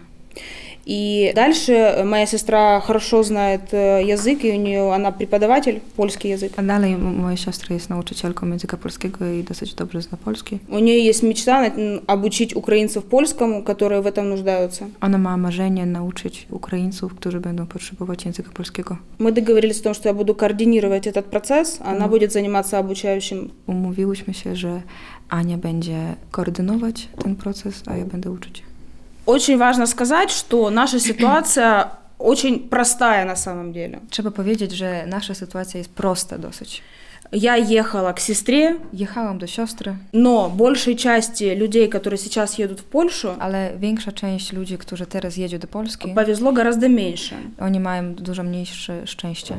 И 0.87 1.33
дальше 1.35 2.03
моя 2.05 2.27
сестра 2.27 2.81
хорошо 2.81 3.23
знает 3.23 3.61
э, 3.73 4.03
язык, 4.05 4.45
и 4.45 4.51
у 4.53 4.61
нее 4.61 4.93
она 4.95 5.11
преподаватель, 5.13 5.81
польский 5.97 6.31
язык. 6.31 6.53
A 6.57 6.63
dalej 6.63 6.93
m- 6.95 7.17
moja 7.23 7.37
siostra 7.37 7.75
jest 7.75 7.91
nauczycielką 7.91 8.47
języka 8.51 8.77
polskiego 8.77 9.27
i 9.27 9.43
dosyć 9.45 9.75
dobrze 9.75 10.03
zna 10.03 10.19
polski. 10.25 10.59
У 10.69 10.79
нее 10.79 11.07
есть 11.07 11.23
мечта 11.23 11.67
м, 11.67 12.01
обучить 12.07 12.57
украинцев 12.57 13.05
польскому, 13.05 13.63
которые 13.63 14.03
в 14.03 14.07
этом 14.07 14.23
нуждаются. 14.29 14.85
Ona 15.01 15.19
ma 15.19 15.37
marzenie 15.37 15.87
nauczyć 15.87 16.47
Ukraińców, 16.51 17.15
którzy 17.15 17.41
będą 17.41 17.67
potrzebować 17.67 18.25
języka 18.27 18.51
polskiego. 18.55 18.97
Мы 19.19 19.33
договорились 19.33 19.81
о 19.81 19.85
том, 19.85 19.95
что 19.95 20.09
я 20.09 20.15
буду 20.15 20.35
координировать 20.35 21.07
этот 21.07 21.23
процесс, 21.23 21.79
а 21.85 21.91
она 21.91 21.99
Мгм. 22.07 22.11
будет 22.11 22.33
заниматься 22.33 22.79
обучающим. 22.79 23.51
Umówiłyśmy 23.67 24.35
się, 24.35 24.57
że 24.57 24.83
Ania 25.29 25.59
będzie 25.59 25.99
koordynować 26.31 27.09
ten 27.23 27.37
proces, 27.37 27.83
a 27.87 27.97
ja 27.97 28.05
będę 28.05 28.31
uczyć. 28.31 28.63
очень 29.30 29.58
важно 29.58 29.86
сказать, 29.88 30.32
что 30.32 30.70
наша 30.70 31.00
ситуация 31.10 31.92
очень 32.18 32.70
простая 32.70 33.26
на 33.26 33.36
самом 33.36 33.72
деле. 33.74 34.00
Трэба 34.12 34.32
паведзіць 34.32 34.74
же 34.74 35.04
наша 35.08 35.34
ситуация 35.34 35.80
есть 35.80 35.92
проста 35.96 36.38
досыць 36.38 36.82
я 37.32 37.56
ехала 37.56 38.12
к 38.14 38.20
сестре, 38.20 38.76
Jechałam 38.94 39.38
do 39.38 39.48
siostry, 39.48 39.96
но 40.14 40.50
большей 40.50 40.96
части 40.96 41.44
людей, 41.56 41.88
которые 41.88 42.18
сейчас 42.18 42.60
едут 42.60 42.80
в 42.80 42.84
Польшу, 42.84 43.28
ale 43.40 43.72
większa 43.80 44.12
część 44.12 44.54
ludzi, 44.54 44.78
którzy 44.78 45.06
teraz 45.06 45.38
jedzie 45.38 45.60
do 45.60 45.68
Polski, 45.68 46.14
повезло 46.16 46.52
гораздо 46.54 46.90
меньше. 46.90 47.36
oni 47.60 47.80
mają 47.80 48.16
dużo 48.16 48.44
mniejsze 48.44 49.08
szczęście. 49.08 49.56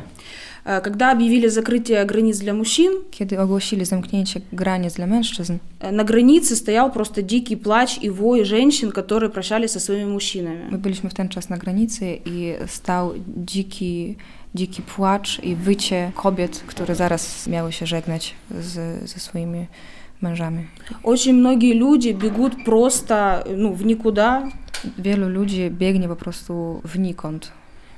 Э, 0.65 0.81
Когда 0.81 1.13
объявили 1.13 1.49
закрытие 1.49 2.05
границ 2.05 2.39
для 2.39 2.55
мужчин, 2.55 2.93
Kiedy 3.11 3.41
ogłosili 3.41 3.85
zamknięcie 3.85 4.41
granic 4.53 4.95
dla 4.95 5.07
mężczyzn, 5.07 5.59
э, 5.81 5.93
на 5.93 6.05
границе 6.05 6.57
стоял 6.57 6.93
просто 6.93 7.23
дикий 7.23 7.57
плач 7.57 7.99
и 8.03 8.11
вой 8.11 8.45
женщин, 8.45 8.91
которые 8.91 9.29
прощались 9.31 9.71
со 9.73 9.81
своими 9.81 10.13
мужчинами. 10.13 10.71
my 10.71 10.79
byliśmy 10.79 11.11
w 11.11 11.15
ten 11.15 11.29
czas 11.29 11.49
na 11.49 11.57
granicy 11.57 12.19
i 12.25 12.55
stał 12.67 13.13
dziki, 13.45 14.17
dziki 14.56 14.82
płacz 14.82 15.40
i 15.44 15.56
wycie 15.56 16.12
kobiet, 16.16 16.64
które 16.68 16.96
zaraz 16.96 17.48
miały 17.48 17.72
się 17.72 17.86
żegnać 17.86 18.36
z, 18.62 19.10
ze 19.10 19.20
swoimi 19.20 19.66
mężami. 20.22 20.68
Очень 21.04 21.36
многие 21.36 21.74
люди 21.74 22.14
бегут 22.14 22.54
просто 22.66 23.44
ну, 23.58 23.74
в 23.74 23.86
никуда, 23.86 24.52
Wielu 24.98 25.30
ludzi 25.30 25.72
biegnie 25.72 26.08
po 26.08 26.16
prostu 26.16 26.82
wnikąd, 26.84 27.52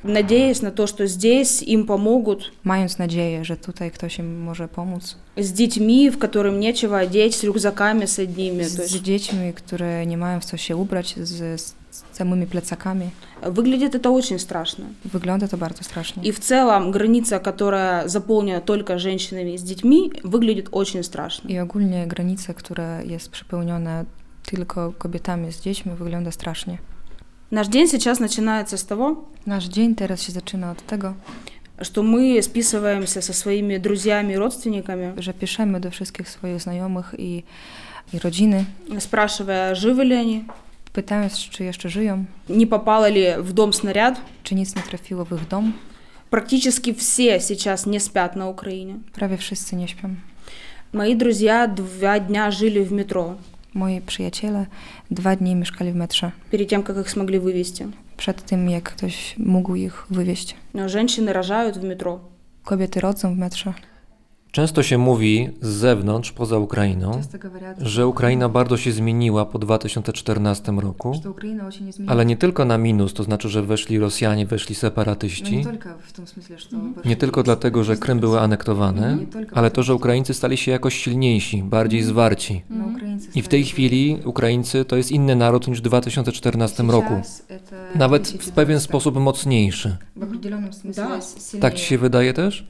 надеясь 0.03 0.61
на 0.61 0.71
то, 0.71 0.87
что 0.87 1.07
здесь 1.07 1.61
им 1.63 1.85
помогут, 1.85 2.51
mając 2.63 2.97
nadzieję, 2.97 3.45
że 3.45 3.57
tutaj 3.57 3.91
ktoś 3.91 4.19
im 4.19 4.39
może 4.39 4.67
pomóc. 4.67 5.17
с 5.35 5.51
детьми, 5.51 6.09
в 6.09 6.17
которым 6.17 6.59
нечего 6.59 6.99
одеть, 6.99 7.35
с 7.35 7.43
рюкзаками 7.43 8.05
с 8.05 8.19
одними. 8.19 8.63
Z, 8.63 8.75
То 8.75 8.87
z 8.87 8.91
есть 8.91 9.03
dziećmi, 9.03 9.53
które 9.53 10.05
nie 10.05 10.17
mają 10.17 10.39
w 10.39 10.45
co 10.45 10.57
się 10.57 10.75
ubrać, 10.75 11.15
z, 11.17 11.61
z 11.61 11.75
samymi 12.12 12.46
plecakami. 12.46 13.10
выглядит 13.42 13.94
это 13.94 14.10
очень 14.10 14.38
страшно. 14.38 14.84
Wygląda 15.04 15.48
to 15.48 15.56
bardzo 15.56 15.84
strasznie. 15.84 16.22
И 16.22 16.32
в 16.32 16.40
целом 16.40 16.90
граница, 16.90 17.38
которая 17.38 18.08
заполнена 18.08 18.60
только 18.60 18.98
женщинами 18.98 19.54
и 19.54 19.58
с 19.58 19.62
детьми, 19.62 20.12
выглядит 20.24 20.68
очень 20.72 21.02
страшно. 21.02 21.48
I 21.48 21.58
ogólnie 21.58 22.06
granica, 22.06 22.54
która 22.54 23.02
jest 23.02 23.30
przepełniona 23.30 24.04
tylko 24.46 24.92
kobietami 24.98 25.52
z 25.52 25.60
dziećmi, 25.60 25.92
wygląda 25.92 26.30
strasznie. 26.30 26.78
Наш 27.50 27.68
день 27.68 27.88
сейчас 27.88 28.20
начинается 28.20 28.76
с 28.76 28.84
того, 28.84 29.24
Nasz 29.46 29.64
dzień 29.68 29.94
teraz 29.94 30.22
się 30.22 30.32
zaczyna 30.32 30.70
od 30.70 30.86
tego, 30.86 31.14
что 31.80 32.02
мы 32.02 32.42
списываемся 32.42 33.22
со 33.22 33.32
своими 33.32 33.78
друзьями 33.78 34.32
и 34.32 34.36
родственниками, 34.36 35.14
że 35.16 35.34
piszemy 35.34 35.80
do 35.80 35.90
wszystkich 35.90 36.28
swoich 36.28 36.60
znajomych 36.60 37.14
i, 37.18 37.42
i 38.12 38.18
rodziny, 38.18 38.64
спрашивая, 38.98 39.74
живы 39.74 40.04
ли 40.04 40.14
они, 40.14 40.44
pytając, 40.92 41.38
czy 41.38 41.64
jeszcze 41.64 41.88
żyją, 41.88 42.24
не 42.48 42.66
попало 42.66 43.08
ли 43.08 43.36
в 43.38 43.52
дом 43.52 43.72
снаряд. 43.72 44.20
czy 44.44 44.54
nic 44.54 44.76
nie 44.76 44.82
trafiło 44.82 45.24
w 45.24 45.32
ich 45.32 45.48
dom. 45.48 45.72
Практически 46.30 46.92
все 46.94 47.40
сейчас 47.40 47.86
не 47.86 48.00
спят 48.00 48.36
на 48.36 48.48
Украине. 48.48 48.94
Prawie 49.12 49.36
wszyscy 49.36 49.76
nie 49.76 49.88
śpią. 49.88 50.14
Мои 50.92 51.14
друзья 51.14 51.66
два 51.66 52.18
дня 52.20 52.50
жили 52.50 52.80
в 52.84 52.92
метро 52.92 53.34
Moi 53.74 54.00
przyjaciele 54.00 54.66
dwa 55.10 55.36
dni 55.36 55.54
mieszkali 55.54 55.92
w 55.92 55.94
metrze, 55.96 56.30
перед 56.50 56.68
тем, 56.68 56.82
как 56.82 56.96
их 56.98 57.10
смогли 57.10 57.40
wywieźć. 57.40 57.82
przed 58.16 58.42
tym 58.42 58.70
jak 58.70 58.82
ktoś 58.84 59.34
mógł 59.38 59.74
ich 59.74 60.06
wywieźć. 60.10 60.54
Но 60.74 60.88
Женщины 60.88 61.32
рожают 61.32 61.76
в 61.76 61.84
метро. 61.84 62.20
Kobiety 62.64 63.00
rodzą 63.00 63.34
w 63.34 63.38
metrze. 63.38 63.74
Często 64.52 64.82
się 64.82 64.98
mówi 64.98 65.48
z 65.60 65.68
zewnątrz, 65.68 66.32
poza 66.32 66.58
Ukrainą, 66.58 67.20
że 67.78 68.06
Ukraina 68.06 68.48
bardzo 68.48 68.76
się 68.76 68.92
zmieniła 68.92 69.46
po 69.46 69.58
2014 69.58 70.72
roku, 70.72 71.20
ale 72.06 72.26
nie 72.26 72.36
tylko 72.36 72.64
na 72.64 72.78
minus, 72.78 73.14
to 73.14 73.22
znaczy, 73.22 73.48
że 73.48 73.62
weszli 73.62 73.98
Rosjanie, 73.98 74.46
weszli 74.46 74.74
separatyści, 74.74 75.64
nie 77.04 77.16
tylko 77.16 77.40
mhm. 77.40 77.44
dlatego, 77.44 77.84
że 77.84 77.96
Krym 77.96 78.20
były 78.20 78.40
anektowane, 78.40 79.18
ale 79.52 79.70
to, 79.70 79.82
że 79.82 79.94
Ukraińcy 79.94 80.34
stali 80.34 80.56
się 80.56 80.70
jakoś 80.70 80.94
silniejsi, 80.94 81.62
bardziej 81.62 82.02
zwarci. 82.02 82.62
Mhm. 82.70 83.18
I 83.34 83.42
w 83.42 83.48
tej 83.48 83.64
chwili 83.64 84.18
Ukraińcy 84.24 84.84
to 84.84 84.96
jest 84.96 85.10
inny 85.10 85.36
naród 85.36 85.68
niż 85.68 85.78
w 85.78 85.82
2014 85.82 86.82
roku, 86.82 87.14
nawet 87.94 88.28
w 88.28 88.50
pewien 88.50 88.80
sposób 88.80 89.16
mocniejszy. 89.16 89.96
Tak 91.60 91.74
ci 91.74 91.84
się 91.84 91.98
wydaje 91.98 92.32
też? 92.32 92.66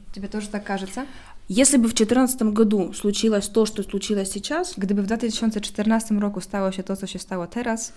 Если 1.48 1.76
бы 1.76 1.88
в 1.88 1.94
2014 1.94 2.42
году 2.42 2.92
случилось 2.92 3.48
то, 3.48 3.66
что 3.66 3.82
случилось 3.82 4.30
сейчас, 4.30 4.74
Gdyby 4.78 5.02
w 5.02 5.06
2014 5.06 6.14
roku 6.14 6.40
stało 6.40 6.72
się 6.72 6.82
to, 6.82 6.96
co 6.96 7.06
się 7.06 7.18
stało 7.18 7.46
teraz, 7.46 7.92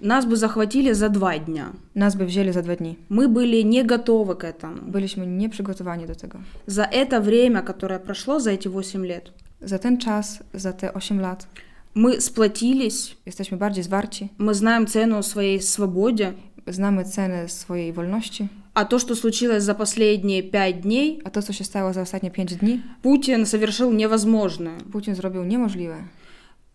нас 0.00 0.26
бы 0.26 0.36
захватили 0.36 0.92
за 0.94 1.08
два 1.08 1.38
дня. 1.38 1.72
nas 1.94 2.16
by 2.16 2.26
wzięli 2.26 2.52
za 2.52 2.62
dwa 2.62 2.76
dni. 2.76 2.96
Мы 3.10 3.28
были 3.28 3.62
не 3.62 3.82
готовы 3.84 4.36
к 4.36 4.44
этому. 4.44 4.82
Byliśmy 4.82 5.26
nieprzygotowani 5.26 6.06
do 6.06 6.14
tego. 6.14 6.38
За 6.66 6.84
это 6.84 7.20
время, 7.20 7.62
которое 7.62 7.98
прошло, 7.98 8.38
за 8.40 8.50
эти 8.50 8.68
8 8.68 9.04
лет, 9.04 9.32
Za 9.60 9.78
ten 9.78 9.98
czas, 9.98 10.38
za 10.54 10.72
te 10.72 10.92
8 10.92 11.20
lat, 11.20 11.46
мы 11.94 12.20
сплотились, 12.20 13.16
jesteśmy 13.26 13.58
bardziej 13.58 13.84
zwarci, 13.84 14.28
мы 14.38 14.54
знаем 14.54 14.86
цену 14.86 15.22
своей 15.22 15.62
свободе, 15.62 16.32
znamy 16.66 17.04
cenę 17.04 17.48
swojej 17.48 17.92
wolności, 17.92 18.48
а 18.78 18.84
то, 18.84 18.98
что 18.98 19.16
случилось 19.16 19.64
за 19.64 19.74
последние 19.74 20.42
5 20.42 20.80
дней, 20.80 21.20
to, 21.32 21.42
co 21.42 21.52
się 21.52 21.64
stało 21.64 21.92
za 21.92 22.02
ostatnie 22.02 22.30
5 22.30 22.54
dni, 22.54 22.80
Путин 23.02 23.46
совершил 23.46 23.92
невозможное. 23.92 24.78
Putin 24.92 25.14
zrobił 25.14 25.44
niemożliwe. 25.44 25.96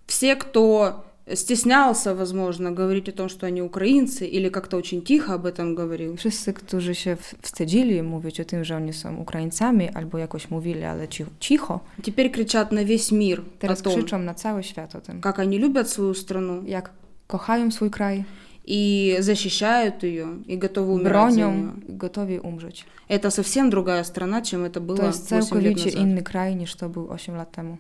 Все, 0.08 0.36
кто 0.36 0.94
стеснялся, 1.34 2.16
возможно, 2.16 2.72
говорить 2.72 3.10
о 3.10 3.12
том, 3.12 3.30
что 3.30 3.48
они 3.48 3.62
украинцы, 3.62 4.28
или 4.28 4.50
как-то 4.50 4.78
очень 4.78 5.02
тихо 5.02 5.34
об 5.34 5.46
этом 5.46 5.76
говорил, 5.76 6.18
Wszyscy, 6.18 6.54
którzy 6.54 6.96
się 6.96 7.18
wstydzili 7.42 8.04
mówić 8.04 8.40
o 8.40 8.46
tym, 8.46 8.64
że 8.64 8.76
oni 8.76 8.94
są 8.94 9.18
Ukraińcami, 9.18 9.90
albo 9.90 10.18
jakoś 10.18 10.52
mówili, 10.52 10.84
ale 10.84 11.08
cicho, 11.40 11.80
теперь 12.02 12.32
кричат 12.32 12.72
на 12.72 12.84
весь 12.84 13.12
мир 13.12 13.40
о 13.40 13.60
teraz 13.60 13.82
том, 13.82 13.94
krzyczą 13.94 14.20
na 14.20 14.34
cały 14.34 14.64
świat 14.64 14.96
o 14.96 15.02
tym, 15.02 15.22
как 15.22 15.40
они 15.40 15.58
любят 15.58 15.90
свою 15.90 16.14
страну. 16.14 16.64
Jak 16.66 16.90
kochają 17.28 17.72
swój 17.72 17.90
kraj, 17.90 18.24
и 18.64 19.18
защищают 19.19 20.03
ее 20.03 20.41
и 20.45 20.56
готовы 20.56 20.94
умирать 20.94 21.35
Броним, 21.35 21.35
за 21.35 21.88
нее. 21.88 21.98
готовы 21.98 22.40
умереть. 22.40 22.85
Это 23.07 23.30
совсем 23.30 23.69
другая 23.69 24.03
страна, 24.03 24.41
чем 24.41 24.64
это 24.64 24.80
было 24.80 24.98
То 24.98 25.07
есть 25.07 25.30
8 25.30 25.60
лет 25.60 25.76
назад. 25.76 25.95
инный 25.95 26.22
край, 26.23 26.65
что 26.65 26.88
был 26.88 27.07
8 27.07 27.35
лет 27.35 27.52
тому. 27.52 27.80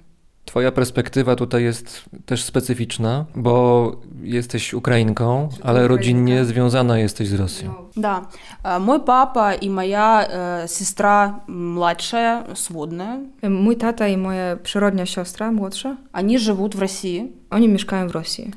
Twoja 0.52 0.72
perspektywa 0.72 1.36
tutaj 1.36 1.62
jest 1.64 2.04
też 2.26 2.44
specyficzna, 2.44 3.24
bo 3.36 3.92
jesteś 4.22 4.74
Ukrainką, 4.74 5.48
ale 5.62 5.88
rodzinnie 5.88 6.44
związana 6.44 6.98
jesteś 6.98 7.28
z 7.28 7.34
Rosją. 7.34 7.74
Да, 7.96 8.26
А, 8.62 8.78
мой 8.78 9.00
папа 9.00 9.52
и 9.52 9.68
моя 9.70 10.26
э, 10.28 10.68
сестра 10.68 11.40
младшая, 11.48 12.44
сводная, 12.54 13.18
Mój 13.42 13.76
tata 13.76 14.08
i 14.08 14.16
moja 14.16 14.56
przyrodnia 14.56 15.06
siostra, 15.06 15.52
młodsza, 15.52 15.96
они 16.12 16.38
живут 16.38 16.74
в 16.74 16.80
России. 16.80 17.32
oni 17.50 17.68
mieszkają 17.68 18.08
w 18.08 18.12
Rosji. 18.12 18.50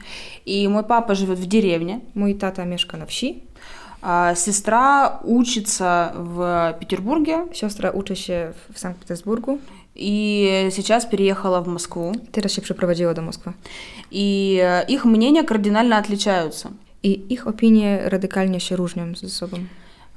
И 0.45 0.67
мой 0.69 0.83
папа 0.83 1.15
живет 1.15 1.39
в 1.39 1.45
деревне. 1.45 1.99
Mój 2.15 2.35
tata 2.35 2.65
mieszka 2.65 2.97
na 2.97 3.05
wsi, 3.05 3.43
А 4.01 4.35
сестра 4.35 5.19
учится 5.23 6.11
в 6.15 6.73
Петербурге. 6.79 7.45
siostra 7.51 7.89
uczy 7.91 8.15
się 8.15 8.51
w- 8.53 8.73
w 8.73 8.79
Sankt 8.79 8.99
Petersburgu. 8.99 9.57
и 9.96 10.68
сейчас 10.72 11.06
переехала 11.06 11.60
в 11.60 11.68
Москву. 11.68 12.12
Ты 12.32 12.40
раз 12.40 12.52
проводила 12.76 13.14
до 13.14 13.22
Москвы. 13.22 13.54
И 14.10 14.60
э, 14.62 14.84
их 14.86 15.04
мнения 15.04 15.42
кардинально 15.42 15.98
отличаются. 15.98 16.70
И 17.02 17.12
их 17.12 17.46
опинии 17.46 18.08
радикально 18.08 18.58
ще 18.58 18.74
ружням 18.74 19.16
за 19.16 19.28
собой. 19.28 19.66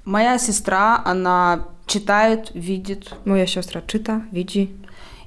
Моя 0.06 0.38
сестра, 0.38 1.02
она 1.06 1.68
читает, 1.86 2.52
видит. 2.54 3.14
Моя 3.26 3.48
сестра 3.48 3.82
чита, 3.88 4.24
види. 4.32 4.70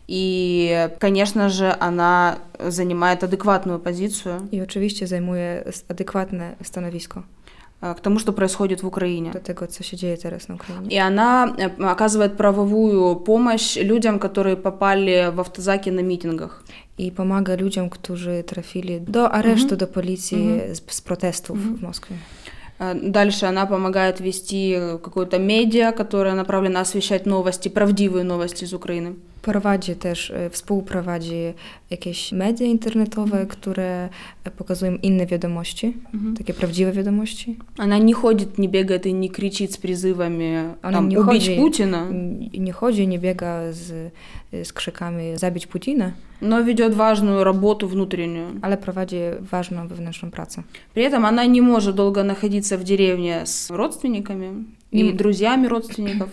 И, 0.09 0.91
конечно 0.99 1.49
же, 1.49 1.75
она 1.81 2.39
занимает 2.59 3.25
адекватную 3.25 3.79
позицию. 3.79 4.49
И, 4.51 4.61
очевидно, 4.61 5.07
займує 5.07 5.73
адекватное 5.89 6.57
становище. 6.63 7.23
Э, 7.83 7.95
к 7.95 8.01
тому, 8.01 8.21
что 8.21 8.33
происходит 8.33 8.83
в 8.83 8.87
Украине. 8.87 9.33
И 10.89 10.99
она 10.99 11.55
э, 11.59 11.69
оказывает 11.83 12.37
правовую 12.37 13.17
помощь 13.17 13.77
людям, 13.77 14.19
которые 14.19 14.57
попали 14.57 15.31
в 15.35 15.41
автозаки 15.41 15.91
на 15.91 16.01
митингах. 16.01 16.63
И 16.97 17.11
помогает 17.11 17.61
людям, 17.61 17.91
которые 17.91 18.43
трафили 18.43 18.99
до 18.99 19.27
ареста 19.27 19.75
mm-hmm. 19.75 19.79
до 19.79 19.87
полиции 19.87 20.39
mm-hmm. 20.39 20.91
с, 20.91 21.01
протестов 21.01 21.57
mm-hmm. 21.57 21.77
в 21.77 21.83
Москве. 21.83 22.17
Э, 22.82 23.12
Дальше 23.12 23.46
она 23.48 23.66
помогает 23.66 24.20
вести 24.20 24.76
какое-то 25.04 25.40
медиа, 25.40 25.92
которое 25.92 26.36
направлено 26.36 26.80
освещать 26.80 27.26
новости, 27.26 27.70
правдивые 27.70 28.24
новости 28.24 28.64
из 28.66 28.74
Украины. 28.74 29.14
Prowadzi 29.42 29.96
też, 29.96 30.32
e, 30.32 30.50
współprowadzi 30.50 31.54
jakieś 31.90 32.32
media 32.32 32.68
internetowe, 32.68 33.46
które 33.46 34.10
e, 34.44 34.52
pokazują 34.52 34.96
inne 35.02 35.26
wiadomości, 35.26 35.94
Mhm. 36.14 36.36
takie 36.38 36.54
prawdziwe 36.54 36.92
wiadomości. 36.92 37.56
Она 37.78 37.98
не 38.00 38.14
ходит, 38.14 38.58
не 38.58 38.68
бегает 38.70 39.06
и 39.06 39.14
не 39.14 39.30
кричит 39.30 39.72
с 39.72 39.78
призывами 39.78 40.74
Ona 40.84 40.92
там, 40.92 41.10
nie 41.10 41.20
убить 41.20 41.44
chodzi, 41.44 41.56
Путина, 41.56 41.98
n- 42.10 42.50
nie 42.58 42.72
chodzi, 42.74 43.08
nie 43.08 43.20
biega 43.20 43.74
z, 43.74 44.12
z 44.64 44.74
krzykami 44.74 45.38
zabić 45.38 45.68
Putina, 45.68 46.12
Но 46.43 46.61
ведет 46.61 46.95
важную 46.95 47.45
работу 47.45 47.89
внутреннюю. 47.89 48.47
ale 48.63 48.77
prowadzi 48.77 49.17
ważną 49.51 49.89
wewnętrzną 49.89 50.31
pracę. 50.31 50.63
При 50.95 51.03
этом 51.11 51.27
она 51.27 51.47
не 51.47 51.61
может 51.63 51.95
долго 51.97 52.25
находиться 52.25 52.79
в 52.79 52.85
деревне 52.85 53.43
с 53.47 53.71
родственниками 53.71 54.65
и 54.93 55.03
Не- 55.03 55.13
друзьями 55.13 55.67
родственников. 55.69 56.29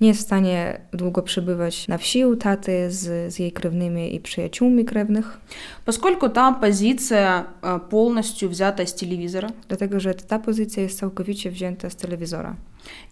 Nie 0.00 0.08
jest 0.08 0.20
w 0.20 0.24
stanie 0.24 0.80
długo 0.92 1.22
przebywać 1.22 1.88
na 1.88 1.98
wsi 1.98 2.24
u 2.24 2.36
taty 2.36 2.90
z, 2.90 3.32
z 3.34 3.38
jej 3.38 3.52
krewnymi 3.52 4.14
i 4.14 4.20
przyjaciółmi 4.20 4.84
krewnych, 4.84 5.38
Поскольку 5.84 6.28
там 6.28 6.54
позиция 6.60 7.44
э, 7.62 7.80
полностью 7.90 8.48
взята 8.48 8.82
с 8.86 8.94
телевизора. 8.94 9.48
dlatego 9.68 10.00
że 10.00 10.14
ta 10.14 10.38
pozycja 10.38 10.82
jest 10.82 10.98
całkowicie 10.98 11.50
wzięta 11.50 11.90
z 11.90 11.96
telewizora. 11.96 12.54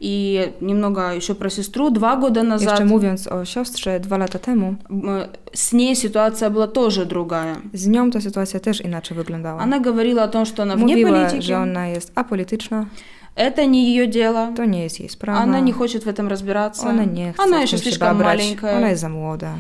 И 0.01 0.41
немного 0.61 1.01
еще 1.12 1.35
про 1.35 1.51
сестру. 1.51 1.91
Два 1.91 2.16
года 2.16 2.43
назад 2.43 2.69
Jeszcze 2.70 2.85
mówiąc 2.85 3.27
o 3.27 3.45
siostrze, 3.45 4.01
dwa 4.01 4.19
lata 4.19 4.39
temu, 4.39 4.75
э, 4.91 5.29
с 5.53 5.73
ней 5.73 5.97
ситуация 5.97 6.51
была 6.51 6.69
тоже 6.69 7.07
другая. 7.07 7.57
z 7.75 7.87
nią 7.87 8.11
ta 8.11 8.20
sytuacja 8.20 8.61
też 8.61 8.81
inaczej 8.81 9.16
wyglądała. 9.16 9.61
Она 9.62 9.81
говорила 9.81 10.23
о 10.23 10.29
том, 10.29 10.47
что 10.47 10.62
она 10.62 10.77
вне 10.77 10.87
Mówiła, 10.87 11.11
политики. 11.11 11.43
że 11.43 11.59
ona 11.59 11.87
jest 11.89 12.12
apolityczna, 12.15 12.87
Это 13.36 13.66
не 13.66 13.86
ее 13.86 14.08
дело. 14.08 14.54
То 14.56 14.66
не 14.66 14.84
есть 14.84 15.12
справа. 15.12 15.40
Она 15.40 15.60
не 15.60 15.72
хочет 15.72 16.06
в 16.06 16.10
этом 16.10 16.28
разбираться. 16.28 16.90
Она 16.90 17.06
не 17.06 17.34
Она 17.38 17.62
еще 17.62 17.78
слишком 17.78 18.18
маленькая. 18.18 18.78
Она 18.78 18.92
из-за 18.92 19.10
молода. 19.10 19.56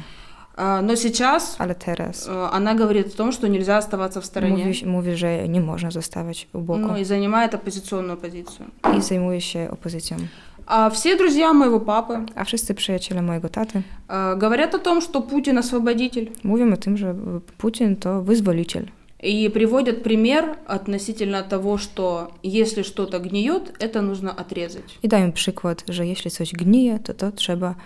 Но 0.55 0.95
сейчас 0.95 1.55
а 1.57 1.67
э, 1.67 2.49
она 2.53 2.75
говорит 2.75 3.07
о 3.07 3.17
том, 3.17 3.31
что 3.31 3.49
нельзя 3.49 3.79
оставаться 3.79 4.21
в 4.21 4.25
стороне. 4.25 4.65
Муви, 4.65 4.85
муви 4.85 5.15
же 5.15 5.47
не 5.47 5.59
можно 5.59 5.89
заставить 5.89 6.47
в 6.53 6.59
боку. 6.59 6.79
Ну 6.79 6.97
и 6.97 7.03
занимает 7.03 7.55
оппозиционную 7.55 8.17
позицию. 8.17 8.67
И 8.95 9.01
займующая 9.01 9.69
оппозицию. 9.69 10.19
А 10.67 10.89
все 10.91 11.17
друзья 11.17 11.53
моего 11.53 11.79
папы. 11.79 12.27
А 12.35 12.43
все 12.43 12.57
приятели 12.73 13.19
моего 13.19 13.47
таты. 13.47 13.83
Э, 14.07 14.35
говорят 14.35 14.75
о 14.75 14.77
том, 14.77 15.01
что 15.01 15.21
Путин 15.21 15.57
освободитель. 15.57 16.31
Мувим 16.43 16.73
о 16.73 16.77
том 16.77 16.97
же, 16.97 17.41
Путин 17.57 17.95
то 17.95 18.19
вызволитель. 18.19 18.91
И 19.23 19.47
приводят 19.47 20.03
пример 20.03 20.57
относительно 20.67 21.43
того, 21.43 21.77
что 21.77 22.31
если 22.43 22.83
что-то 22.83 23.19
гниет, 23.19 23.73
это 23.79 24.01
нужно 24.01 24.31
отрезать. 24.31 24.97
И 25.01 25.07
даем 25.07 25.31
приквод, 25.31 25.85
что 25.89 26.03
если 26.03 26.27
что-то 26.27 26.55
гниет, 26.57 27.03
то 27.03 27.13
то 27.13 27.31
треба 27.31 27.77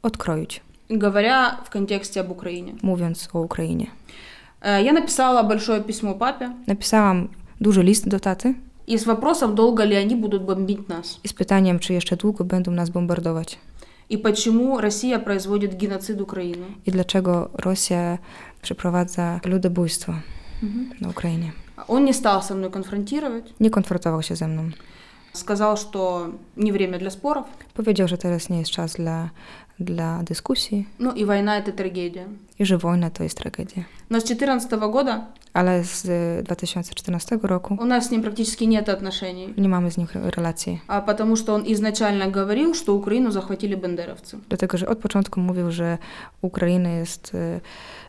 откроить. 0.00 0.62
Говоря 0.88 1.60
в 1.66 1.70
контексте 1.70 2.20
об 2.20 2.30
Украине. 2.30 2.76
Mówiąc 2.80 3.28
о 3.32 3.40
Украине. 3.40 3.90
Э, 4.62 4.82
я 4.82 4.92
написала 4.92 5.42
большое 5.42 5.82
письмо 5.82 6.14
папе. 6.14 6.50
Написала 6.66 7.28
дуже 7.60 7.82
лист 7.82 8.06
до 8.06 8.18
таты. 8.18 8.54
И 8.86 8.96
с 8.96 9.04
вопросом, 9.04 9.54
долго 9.54 9.84
ли 9.84 9.96
они 9.96 10.14
будут 10.14 10.42
бомбить 10.44 10.88
нас. 10.88 11.18
И 11.22 11.28
с 11.28 11.32
питанием, 11.34 11.78
чи 11.78 11.92
еще 11.92 12.16
долго 12.16 12.42
будут 12.42 12.68
нас 12.68 12.88
бомбардовать. 12.88 13.58
И 14.08 14.16
почему 14.16 14.78
Россия 14.78 15.18
производит 15.18 15.74
геноцид 15.74 16.20
Украины? 16.22 16.64
И 16.86 16.90
для 16.90 17.04
чего 17.04 17.50
Россия 17.52 18.20
препровадza 18.62 19.42
людобуйство? 19.44 20.22
Мгм. 20.62 20.90
na 21.00 21.08
Ukrainie. 21.08 21.52
Он 21.88 22.04
не 22.04 22.12
стал 22.12 22.42
со 22.42 22.54
мной 22.54 22.70
конфронтировать. 22.70 23.54
Konfrontował 23.70 24.22
się 24.22 24.36
ze 24.36 24.48
mną. 24.48 24.70
Сказал, 25.32 25.76
что 25.76 26.26
не 26.56 26.72
время 26.72 26.98
для 26.98 27.10
споров. 27.10 27.44
Powiedział, 27.74 28.08
że 28.08 28.18
teraz 28.18 28.48
nie 28.48 28.58
jest 28.58 28.70
czas 28.70 28.92
dla, 28.94 29.30
dla 29.79 30.23
dyskusji 30.23 30.85
Ну 30.99 31.11
и 31.11 31.25
война 31.25 31.59
это 31.61 31.71
трагедия. 31.71 32.25
i 32.59 32.65
że 32.65 32.77
wojna 32.77 33.09
to 33.09 33.23
jest 33.23 33.37
tragedia. 33.37 33.83
Но 34.09 34.17
с 34.17 34.23
2014 34.23 34.77
года 34.91 35.25
Ale 35.53 35.83
z 35.83 36.05
e, 36.39 36.43
2014 36.43 37.39
roku 37.43 37.77
у 37.81 37.85
нас 37.85 38.05
с 38.07 38.11
ним 38.11 38.21
практически 38.21 38.63
нет 38.67 38.89
отношений. 38.89 39.53
nie 39.57 39.69
mamy 39.69 39.91
z 39.91 39.97
nim 39.97 40.07
relacji. 40.15 40.79
А 40.87 41.01
потому 41.01 41.35
что 41.35 41.53
он 41.55 41.63
изначально 41.67 42.27
говорил, 42.31 42.73
что 42.73 42.95
Украину 42.95 43.31
захватили 43.31 43.75
бандеровцы. 43.75 44.37
Dlatego, 44.49 44.77
że 44.77 44.87
od 44.87 44.97
początku 44.97 45.39
mówił, 45.39 45.71
że 45.71 45.97
Ukraina 46.41 46.89
jest 46.89 47.31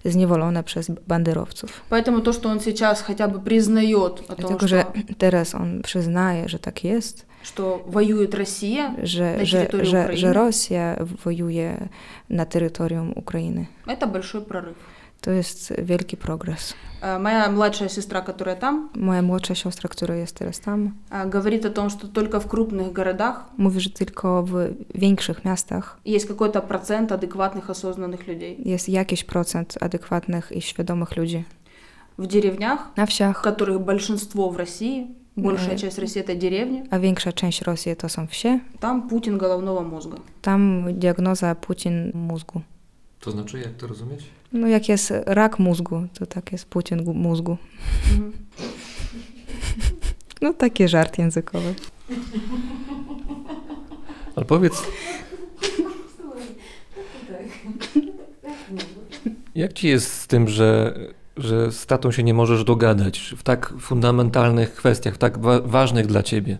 e, 0.04 0.10
zniewolona 0.10 0.62
przez 0.62 0.90
banderowców. 1.08 1.82
Поэтому 1.90 2.20
то, 2.20 2.32
что 2.32 2.48
он 2.48 2.60
сейчас 2.60 3.02
хотя 3.02 3.28
бы 3.28 3.40
признает 3.40 4.12
о 4.28 4.34
том, 4.34 4.36
Dlatego, 4.36 4.68
że 4.68 4.80
что, 4.80 5.14
teraz 5.18 5.54
on 5.54 5.82
przyznaje, 5.82 6.48
że 6.48 6.58
tak 6.58 6.84
jest, 6.84 7.25
что 7.47 7.81
воюет 7.87 8.35
Россия 8.35 8.95
Ж, 9.03 9.19
на 9.37 9.45
территории 9.45 9.85
Ж, 9.85 10.03
України. 10.03 10.17
Же 10.17 10.33
Росія 10.33 11.07
воює 11.23 11.77
на 12.29 12.45
території 12.45 12.99
України. 13.15 13.67
Це 13.99 14.05
великий 14.05 14.41
прорив. 14.41 14.75
То 15.19 15.31
есть 15.31 15.71
великий 15.71 16.15
прогресс. 16.15 16.75
Э, 17.01 17.19
моя 17.19 17.49
младшая 17.49 17.89
сестра, 17.89 18.21
которая 18.21 18.55
там, 18.55 18.89
моя 18.95 19.21
младшая 19.21 19.55
сестра, 19.55 19.89
которая 19.89 20.23
есть 20.23 20.41
раз 20.41 20.59
там, 20.59 20.93
э, 21.09 21.29
говорит 21.29 21.65
о 21.65 21.69
том, 21.69 21.89
что 21.89 22.07
только 22.07 22.39
в 22.39 22.47
крупных 22.47 22.91
городах, 22.91 23.45
Мы 23.57 23.63
мовит 23.63 23.93
только 23.95 24.41
в 24.41 24.71
меньших 24.93 25.45
местах, 25.45 25.97
есть 26.05 26.27
какой-то 26.27 26.61
процент 26.61 27.11
адекватных 27.11 27.69
осознанных 27.69 28.27
людей. 28.27 28.55
Есть 28.59 28.87
якийсь 28.87 29.23
процент 29.23 29.77
адекватных 29.81 30.51
и 30.51 30.61
сведомых 30.61 31.17
людей. 31.17 31.45
В 32.17 32.25
деревнях, 32.25 32.79
на 32.95 33.05
всех, 33.05 33.41
которых 33.41 33.81
большинство 33.81 34.49
в 34.49 34.57
России, 34.57 35.07
большая 35.36 35.74
Э, 35.74 35.78
часть 35.78 35.98
России 35.98 36.22
это 36.22 36.34
деревни, 36.38 36.82
a 36.90 36.98
większa 36.98 37.32
część 37.32 37.62
Rosji 37.62 37.96
to 37.96 38.08
są 38.08 38.26
wsie, 38.26 38.60
там 38.80 39.08
Путин 39.08 39.38
головного 39.38 39.82
мозга. 39.82 40.16
tam 40.42 40.84
diagnoza 40.92 41.54
Putin 41.54 42.10
mózgu. 42.14 42.60
To 43.20 43.30
znaczy, 43.30 43.58
jak 43.58 43.72
to 43.72 43.86
rozumieć? 43.86 44.20
No 44.52 44.66
jak 44.68 44.88
jest 44.88 45.12
rak 45.26 45.58
mózgu, 45.58 46.02
to 46.18 46.26
tak 46.26 46.52
jest 46.52 46.64
Putin 46.66 47.04
gu- 47.04 47.14
mózgu. 47.14 47.56
Mhm. 48.12 48.32
No 50.42 50.52
taki 50.54 50.88
żart 50.88 51.18
językowy. 51.18 51.74
Ale 54.36 54.46
powiedz, 54.46 54.82
jak 59.54 59.72
ci 59.72 59.88
jest 59.88 60.12
z 60.12 60.26
tym, 60.26 60.48
że, 60.48 60.94
że 61.36 61.72
z 61.72 61.86
tatą 61.86 62.10
się 62.12 62.22
nie 62.22 62.34
możesz 62.34 62.64
dogadać 62.64 63.34
w 63.38 63.42
tak 63.42 63.72
fundamentalnych 63.80 64.74
kwestiach, 64.74 65.14
w 65.14 65.18
tak 65.18 65.38
wa- 65.38 65.60
ważnych 65.60 66.06
dla 66.06 66.22
ciebie? 66.22 66.58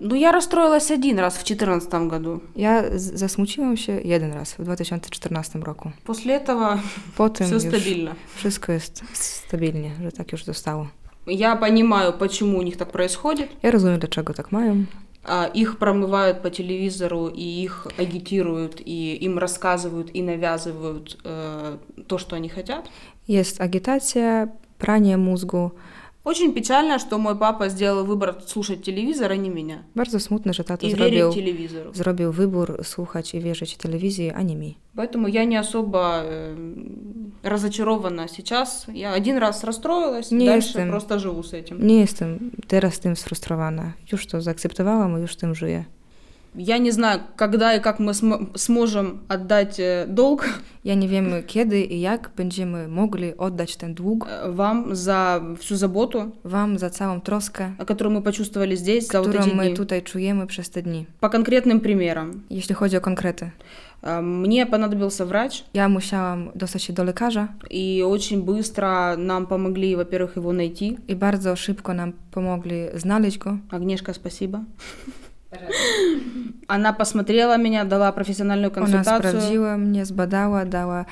Ну, 0.00 0.14
я 0.14 0.32
расстроилась 0.32 0.90
один 0.90 1.18
раз 1.18 1.34
в 1.38 1.44
2014 1.44 2.08
году. 2.08 2.40
Ja 2.56 2.82
z- 2.98 3.18
zasmuciłam 3.18 3.76
się 3.76 3.92
jeden 4.04 4.32
raz 4.32 4.54
w 4.54 4.62
2014 4.64 5.58
roku. 5.62 5.90
После 6.04 6.40
этого 6.40 6.78
Po 7.16 7.28
tym 7.28 7.46
все 7.46 7.54
już 7.54 7.62
стабильно. 7.64 8.14
wszystko 8.34 8.72
jest 8.72 9.02
stabilnie, 9.14 9.90
że 10.02 10.12
tak 10.12 10.32
już 10.32 10.44
zostało. 10.44 10.86
Я 11.26 11.56
понимаю, 11.56 12.12
почему 12.12 12.58
у 12.58 12.62
них 12.62 12.76
так 12.76 12.92
происходит. 12.92 13.48
Ja 13.62 13.70
rozumiem, 13.70 13.98
dlaczego 13.98 14.34
tak 14.34 14.52
mają. 14.52 14.84
А, 15.25 15.49
Их 15.53 15.77
промывают 15.77 16.41
по 16.41 16.49
телевизору, 16.49 17.27
и 17.27 17.41
их 17.41 17.87
агитируют, 17.97 18.81
и 18.83 19.15
им 19.15 19.37
рассказывают, 19.37 20.09
и 20.13 20.21
навязывают 20.21 21.17
э, 21.23 21.77
то, 22.07 22.17
что 22.17 22.35
они 22.35 22.49
хотят. 22.49 22.85
Jest 23.27 23.61
agitacja, 23.61 24.49
pranie 24.77 25.17
mózgu. 25.17 25.71
Очень 26.25 26.53
печально, 26.53 26.99
что 26.99 27.17
мой 27.17 27.35
папа 27.35 27.67
сделал 27.69 28.05
выбор 28.05 28.35
слушать 28.47 28.81
телевизор, 28.83 29.31
а 29.31 29.35
не 29.35 29.49
меня. 29.49 29.83
Bardzo 29.95 30.19
smutne, 30.19 30.53
że 30.53 30.63
tato 30.63 30.87
I 30.87 30.91
zrobił, 30.91 31.33
telewizorу. 31.33 31.93
zrobił 31.93 32.31
wybór 32.31 32.79
słuchać 32.83 33.33
i 33.35 33.39
wierzyć 33.39 33.77
telewizji, 33.77 34.31
a 34.31 34.41
nie 34.41 34.55
mi. 34.55 34.77
Поэтому 34.95 35.27
я 35.27 35.43
не 35.45 35.59
особо 35.59 36.23
э, 36.23 36.55
разочарована 37.43 38.27
сейчас. 38.27 38.85
Я 38.93 39.13
один 39.13 39.37
раз 39.37 39.63
расстроилась, 39.63 40.31
Nie 40.31 40.45
дальше 40.45 40.67
jestem, 40.67 40.89
просто 40.89 41.19
живу 41.19 41.43
с 41.43 41.53
этим. 41.53 41.77
nie 41.87 41.99
jestem 41.99 42.51
teraz 42.67 42.99
tym 42.99 43.15
sfrustrowana. 43.15 43.91
Już 44.11 44.27
to 44.27 44.41
zaakceptowałam 44.41 45.17
i 45.17 45.21
już 45.21 45.35
tym 45.35 45.55
żyję. 45.55 45.85
Я 46.55 46.77
не 46.77 46.91
знаю, 46.91 47.21
когда 47.35 47.73
и 47.73 47.79
как 47.79 47.99
мы 47.99 48.13
см 48.13 48.57
сможем 48.57 49.21
аддаць 49.27 49.79
э, 49.79 50.05
долг. 50.07 50.45
Я 50.83 50.95
не 50.95 51.07
вельмі 51.07 51.41
кеды 51.41 51.81
и 51.81 51.95
як 51.95 52.31
бенджімы 52.35 52.87
могли 52.87 53.33
отдать 53.37 53.77
этот 53.77 53.93
долг 53.93 54.27
э, 54.27 54.51
вам 54.51 54.95
за 54.95 55.41
всю 55.59 55.77
заботу 55.77 56.33
вам 56.43 56.77
за 56.77 56.89
целом 56.89 57.21
троска 57.21 57.71
которую 57.87 58.17
мы 58.17 58.21
почувствовали 58.21 58.75
здесь 58.75 59.07
за 59.07 59.21
вот 59.21 59.33
мы 59.47 59.73
тут 59.75 59.93
чуем 60.03 60.41
и 60.41 60.45
przez 60.45 60.69
те 60.69 60.81
дни 60.81 61.07
по 61.21 61.29
конкретным 61.29 61.79
примерам 61.79 62.43
если 62.49 62.73
ходи 62.73 62.97
о 62.97 62.99
конкреты 62.99 63.53
э, 64.01 64.19
мне 64.21 64.65
понадобился 64.65 65.25
врач. 65.25 65.63
Я 65.73 65.87
musiałam 65.87 66.51
dostać 66.55 66.83
się 66.83 66.93
do 66.93 67.03
lekarza. 67.03 67.47
И 67.69 68.03
очень 68.05 68.41
быстро 68.41 69.15
нам 69.17 69.45
помогли, 69.45 69.95
во-первых, 69.95 70.35
его 70.35 70.51
найти. 70.51 70.97
И 71.07 71.15
bardzo 71.15 71.55
szybko 71.55 71.93
нам 71.93 72.13
помогли 72.31 72.91
znaleźć 72.95 73.37
go. 73.37 73.57
Агнешка, 73.71 74.13
спасибо. 74.13 74.59
Она 76.67 76.93
посмотрела 76.93 77.57
меня, 77.57 77.83
дала 77.83 78.11
профессиональную 78.11 78.71
консультацию, 78.71 79.17
Вона 79.17 79.41
справдила 79.41 79.77
мені, 79.77 80.05
збадала, 80.05 80.65
дала 80.65 81.05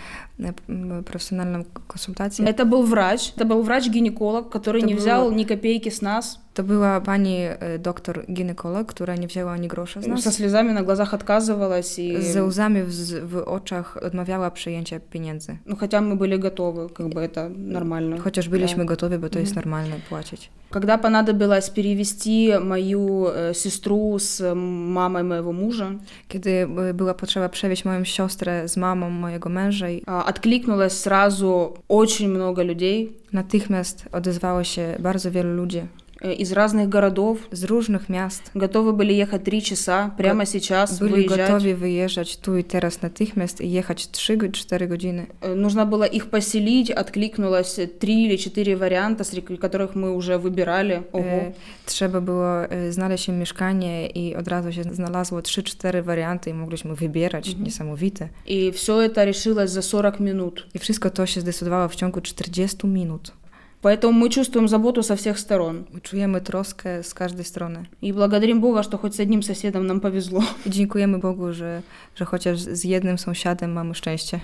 e, 0.46 1.04
profesjonalną 1.04 1.64
konsultację. 1.88 2.46
Это 2.46 2.66
был 2.66 2.84
врач, 2.84 3.34
это 3.38 3.46
был 3.46 3.64
врач-гинеколог, 3.64 4.50
который 4.50 4.82
Это 4.82 4.86
не 4.88 4.94
было- 4.96 4.98
взял 5.00 5.32
ни 5.32 5.44
копейки 5.46 5.90
с 5.92 6.02
нас. 6.02 6.40
To 6.54 6.64
była 6.64 7.02
pani 7.02 7.38
e, 7.38 7.80
doktor 7.80 8.26
ginekolog, 8.34 8.88
która 8.88 9.16
nie 9.16 9.28
wzięła 9.28 9.52
ani 9.52 9.68
grosza 9.68 10.02
z 10.02 10.08
nas. 10.08 10.24
Со 10.24 10.32
слезами 10.32 10.74
на 10.74 10.84
глазах 10.84 11.14
отказывалась. 11.14 12.00
И... 12.02 12.22
Ze 12.22 12.44
łzami 12.44 12.84
w, 12.84 12.92
w 13.28 13.38
oczach 13.46 13.98
odmawiała 14.04 14.52
przyjęcia 14.52 15.00
pieniędzy. 15.00 15.58
Ну, 15.66 15.76
хотя 15.76 16.02
мы 16.02 16.16
были 16.16 16.38
готовы, 16.40 16.90
как 16.90 17.08
бы 17.08 17.22
это 17.22 17.50
нормально. 17.58 18.18
Chociaż 18.24 18.50
byliśmy 18.50 18.84
Да. 18.86 18.88
gotowi, 18.90 19.18
bo 19.18 19.30
to 19.30 19.40
jest 19.40 19.52
Мгм. 19.52 19.56
normalne 19.62 19.96
płacić. 20.10 20.50
Когда 20.70 20.98
понадобилось 20.98 21.70
перевести 21.70 22.60
мою 22.60 23.26
э, 23.28 23.54
сестру 23.54 24.20
с 24.20 24.56
мамой 24.88 25.24
моего 25.24 25.52
мужа, 25.54 25.92
Kiedy 26.28 26.68
e, 26.90 26.94
była 26.94 27.14
potrzeba 27.14 27.50
przewieźć 27.50 27.86
moją 27.86 28.04
siostrę 28.04 28.68
z 28.68 28.78
mamą 28.78 29.10
mojego 29.10 29.50
męża, 29.50 29.90
i 29.90 30.04
а, 30.06 30.26
откликнулось 30.31 31.01
сразу 31.01 31.75
очень 31.89 32.29
много 32.29 32.63
людей 32.63 33.13
natychmiast 33.33 34.05
odezwało 34.13 34.65
się 34.65 34.97
bardzo 34.99 35.31
wielu 35.31 35.55
ludzi 35.55 35.79
э, 35.79 36.00
Э, 36.24 36.34
из 36.34 36.52
разных 36.52 36.88
городов. 36.90 37.40
из 37.52 37.64
разных 37.64 38.10
мест, 38.10 38.52
готовы 38.54 38.94
были 38.94 39.14
ехать 39.14 39.44
три 39.44 39.62
часа 39.62 40.12
прямо 40.18 40.46
сейчас 40.46 41.00
Були 41.00 41.12
виїжджати. 41.12 41.54
готовы 41.54 41.76
выезжать 41.76 42.40
тут 42.42 42.66
і 42.66 42.66
зараз 42.72 43.04
на 43.04 43.10
тих 43.10 43.38
міст 43.38 43.62
и 43.62 43.66
ехать 43.66 44.10
3-4 44.14 44.88
години. 44.88 45.28
Э, 45.42 45.56
нужно 45.56 45.86
было 45.86 46.16
их 46.16 46.30
поселить, 46.30 46.92
откликнулось 46.92 47.80
э, 47.80 47.88
три 47.88 48.14
или 48.14 48.38
четыре 48.38 48.76
варианта, 48.76 49.24
среди 49.24 49.56
которых 49.56 49.96
мы 49.96 50.16
уже 50.16 50.38
выбирали. 50.38 51.02
Ого. 51.12 51.54
Треба 51.86 52.20
було 52.20 52.66
знaleźć 52.90 53.30
мешкання 53.32 54.06
і 54.06 54.36
одразу 54.36 54.72
ж 54.72 54.84
знalazło 54.84 55.40
3-4 55.40 56.04
варіанти 56.04 56.50
і 56.50 56.54
могли 56.54 56.78
ми 56.84 56.94
вибирати, 56.94 57.50
mm 57.50 57.56
-hmm. 57.56 57.64
несамовіте. 57.64 58.30
И 58.50 58.70
все 58.70 58.94
это 58.94 59.26
решилось 59.26 59.72
за 59.72 59.82
40 59.82 60.20
минут. 60.20 60.68
И 60.76 60.80
все 60.80 60.94
это 60.94 61.26
ще 61.26 61.42
здесудувало 61.42 61.88
в 61.88 61.96
тьонку 61.96 62.22
40 62.26 62.84
минут. 62.84 63.34
Поэтому 63.83 64.13
мы 64.13 64.31
чувствуем 64.31 64.69
заботу 64.69 65.03
со 65.03 65.15
всех 65.17 65.39
сторон. 65.39 65.85
Czujemy 66.03 66.41
troskę 66.41 67.03
z 67.03 67.15
każdej 67.15 67.45
strony. 67.45 67.87
И 68.03 68.13
благодарим 68.13 68.61
Бога, 68.61 68.83
что 68.83 68.99
хоть 68.99 69.15
с 69.15 69.21
одним 69.21 69.43
соседом 69.43 69.87
нам 69.87 70.01
повезло. 70.01 70.43
I 70.67 70.71
dziękujemy 70.71 71.19
Bogu, 71.19 71.53
że, 71.53 71.83
że 72.15 72.25
chociaż 72.25 72.59
z 72.59 72.85
jednym 72.85 73.19
sąsiadem 73.19 73.73
mamy 73.73 73.95
szczęście. 73.95 74.41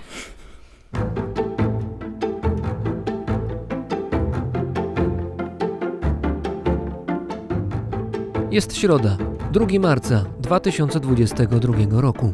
Jest 8.51 8.77
środa, 8.77 9.17
2 9.51 9.65
marca 9.79 10.25
2022 10.39 12.01
roku. 12.01 12.33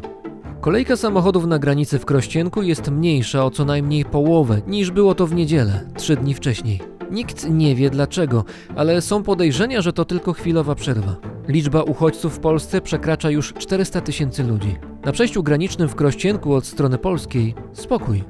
Kolejka 0.60 0.96
samochodów 0.96 1.46
na 1.46 1.58
granicy 1.58 1.98
w 1.98 2.04
Krościenku 2.04 2.62
jest 2.62 2.90
mniejsza 2.90 3.44
o 3.44 3.50
co 3.50 3.64
najmniej 3.64 4.04
połowę 4.04 4.62
niż 4.66 4.90
było 4.90 5.14
to 5.14 5.26
w 5.26 5.34
niedzielę, 5.34 5.86
trzy 5.96 6.16
dni 6.16 6.34
wcześniej. 6.34 6.93
Nikt 7.11 7.49
nie 7.49 7.75
wie 7.75 7.89
dlaczego, 7.89 8.43
ale 8.75 9.01
są 9.01 9.23
podejrzenia, 9.23 9.81
że 9.81 9.93
to 9.93 10.05
tylko 10.05 10.33
chwilowa 10.33 10.75
przerwa. 10.75 11.15
Liczba 11.47 11.83
uchodźców 11.83 12.35
w 12.35 12.39
Polsce 12.39 12.81
przekracza 12.81 13.29
już 13.29 13.53
400 13.53 14.01
tysięcy 14.01 14.43
ludzi. 14.43 14.75
Na 15.05 15.11
przejściu 15.11 15.43
granicznym 15.43 15.89
w 15.89 15.95
Krościenku 15.95 16.53
od 16.53 16.65
strony 16.65 16.97
polskiej 16.97 17.55
spokój. 17.73 18.23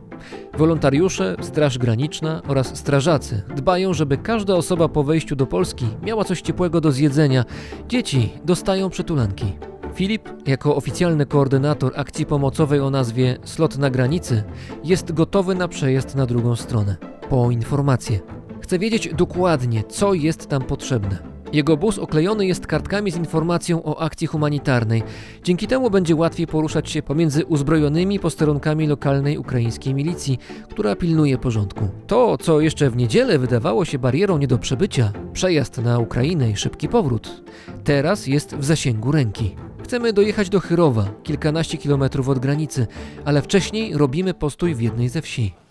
Wolontariusze, 0.57 1.35
Straż 1.41 1.77
Graniczna 1.77 2.41
oraz 2.47 2.77
strażacy 2.77 3.41
dbają, 3.56 3.93
żeby 3.93 4.18
każda 4.18 4.56
osoba 4.56 4.88
po 4.88 5.03
wejściu 5.03 5.35
do 5.35 5.45
Polski 5.45 5.85
miała 6.03 6.23
coś 6.23 6.41
ciepłego 6.41 6.81
do 6.81 6.91
zjedzenia. 6.91 7.45
Dzieci 7.88 8.34
dostają 8.45 8.89
przytulanki. 8.89 9.45
Filip, 9.93 10.30
jako 10.47 10.76
oficjalny 10.76 11.26
koordynator 11.26 11.91
akcji 11.95 12.26
pomocowej 12.26 12.80
o 12.80 12.89
nazwie 12.89 13.38
Slot 13.43 13.77
na 13.77 13.89
granicy, 13.89 14.43
jest 14.84 15.11
gotowy 15.11 15.56
na 15.56 15.68
przejazd 15.68 16.15
na 16.15 16.26
drugą 16.26 16.56
stronę. 16.56 16.95
Po 17.30 17.52
informację. 17.52 18.19
Chce 18.66 18.80
wiedzieć 18.80 19.10
dokładnie, 19.14 19.84
co 19.84 20.14
jest 20.14 20.48
tam 20.48 20.62
potrzebne. 20.62 21.18
Jego 21.54 21.78
bus 21.78 22.00
oklejony 22.00 22.46
jest 22.46 22.68
kartkami 22.68 23.12
z 23.12 23.16
informacją 23.16 23.84
o 23.84 24.02
akcji 24.02 24.28
humanitarnej. 24.28 25.04
Dzięki 25.44 25.68
temu 25.68 25.90
będzie 25.90 26.16
łatwiej 26.16 26.48
poruszać 26.48 26.90
się 26.90 27.02
pomiędzy 27.04 27.46
uzbrojonymi 27.46 28.20
posterunkami 28.20 28.88
lokalnej 28.88 29.38
ukraińskiej 29.38 29.94
milicji, 29.94 30.40
która 30.70 30.96
pilnuje 30.96 31.38
porządku. 31.38 31.90
To, 32.08 32.38
co 32.38 32.62
jeszcze 32.62 32.90
w 32.90 32.96
niedzielę 32.96 33.40
wydawało 33.40 33.86
się 33.86 34.00
barierą 34.00 34.38
nie 34.38 34.48
do 34.48 34.58
przebycia, 34.58 35.12
przejazd 35.34 35.78
na 35.78 36.00
Ukrainę 36.00 36.50
i 36.50 36.56
szybki 36.56 36.90
powrót, 36.90 37.44
teraz 37.84 38.28
jest 38.28 38.56
w 38.56 38.64
zasięgu 38.64 39.12
ręki. 39.12 39.56
Chcemy 39.84 40.14
dojechać 40.14 40.50
do 40.50 40.60
Chyrowa, 40.60 41.06
kilkanaście 41.24 41.78
kilometrów 41.78 42.30
od 42.30 42.40
granicy, 42.40 42.88
ale 43.26 43.42
wcześniej 43.42 43.98
robimy 43.98 44.34
postój 44.34 44.76
w 44.76 44.82
jednej 44.82 45.10
ze 45.10 45.22
wsi. 45.22 45.65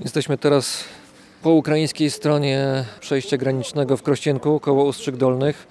Jesteśmy 0.00 0.38
teraz 0.38 0.84
po 1.42 1.50
ukraińskiej 1.50 2.10
stronie 2.10 2.84
przejścia 3.00 3.36
granicznego 3.36 3.96
w 3.96 4.02
Krościenku, 4.02 4.60
koło 4.60 4.84
Ustrzyk 4.84 5.16
Dolnych. 5.16 5.66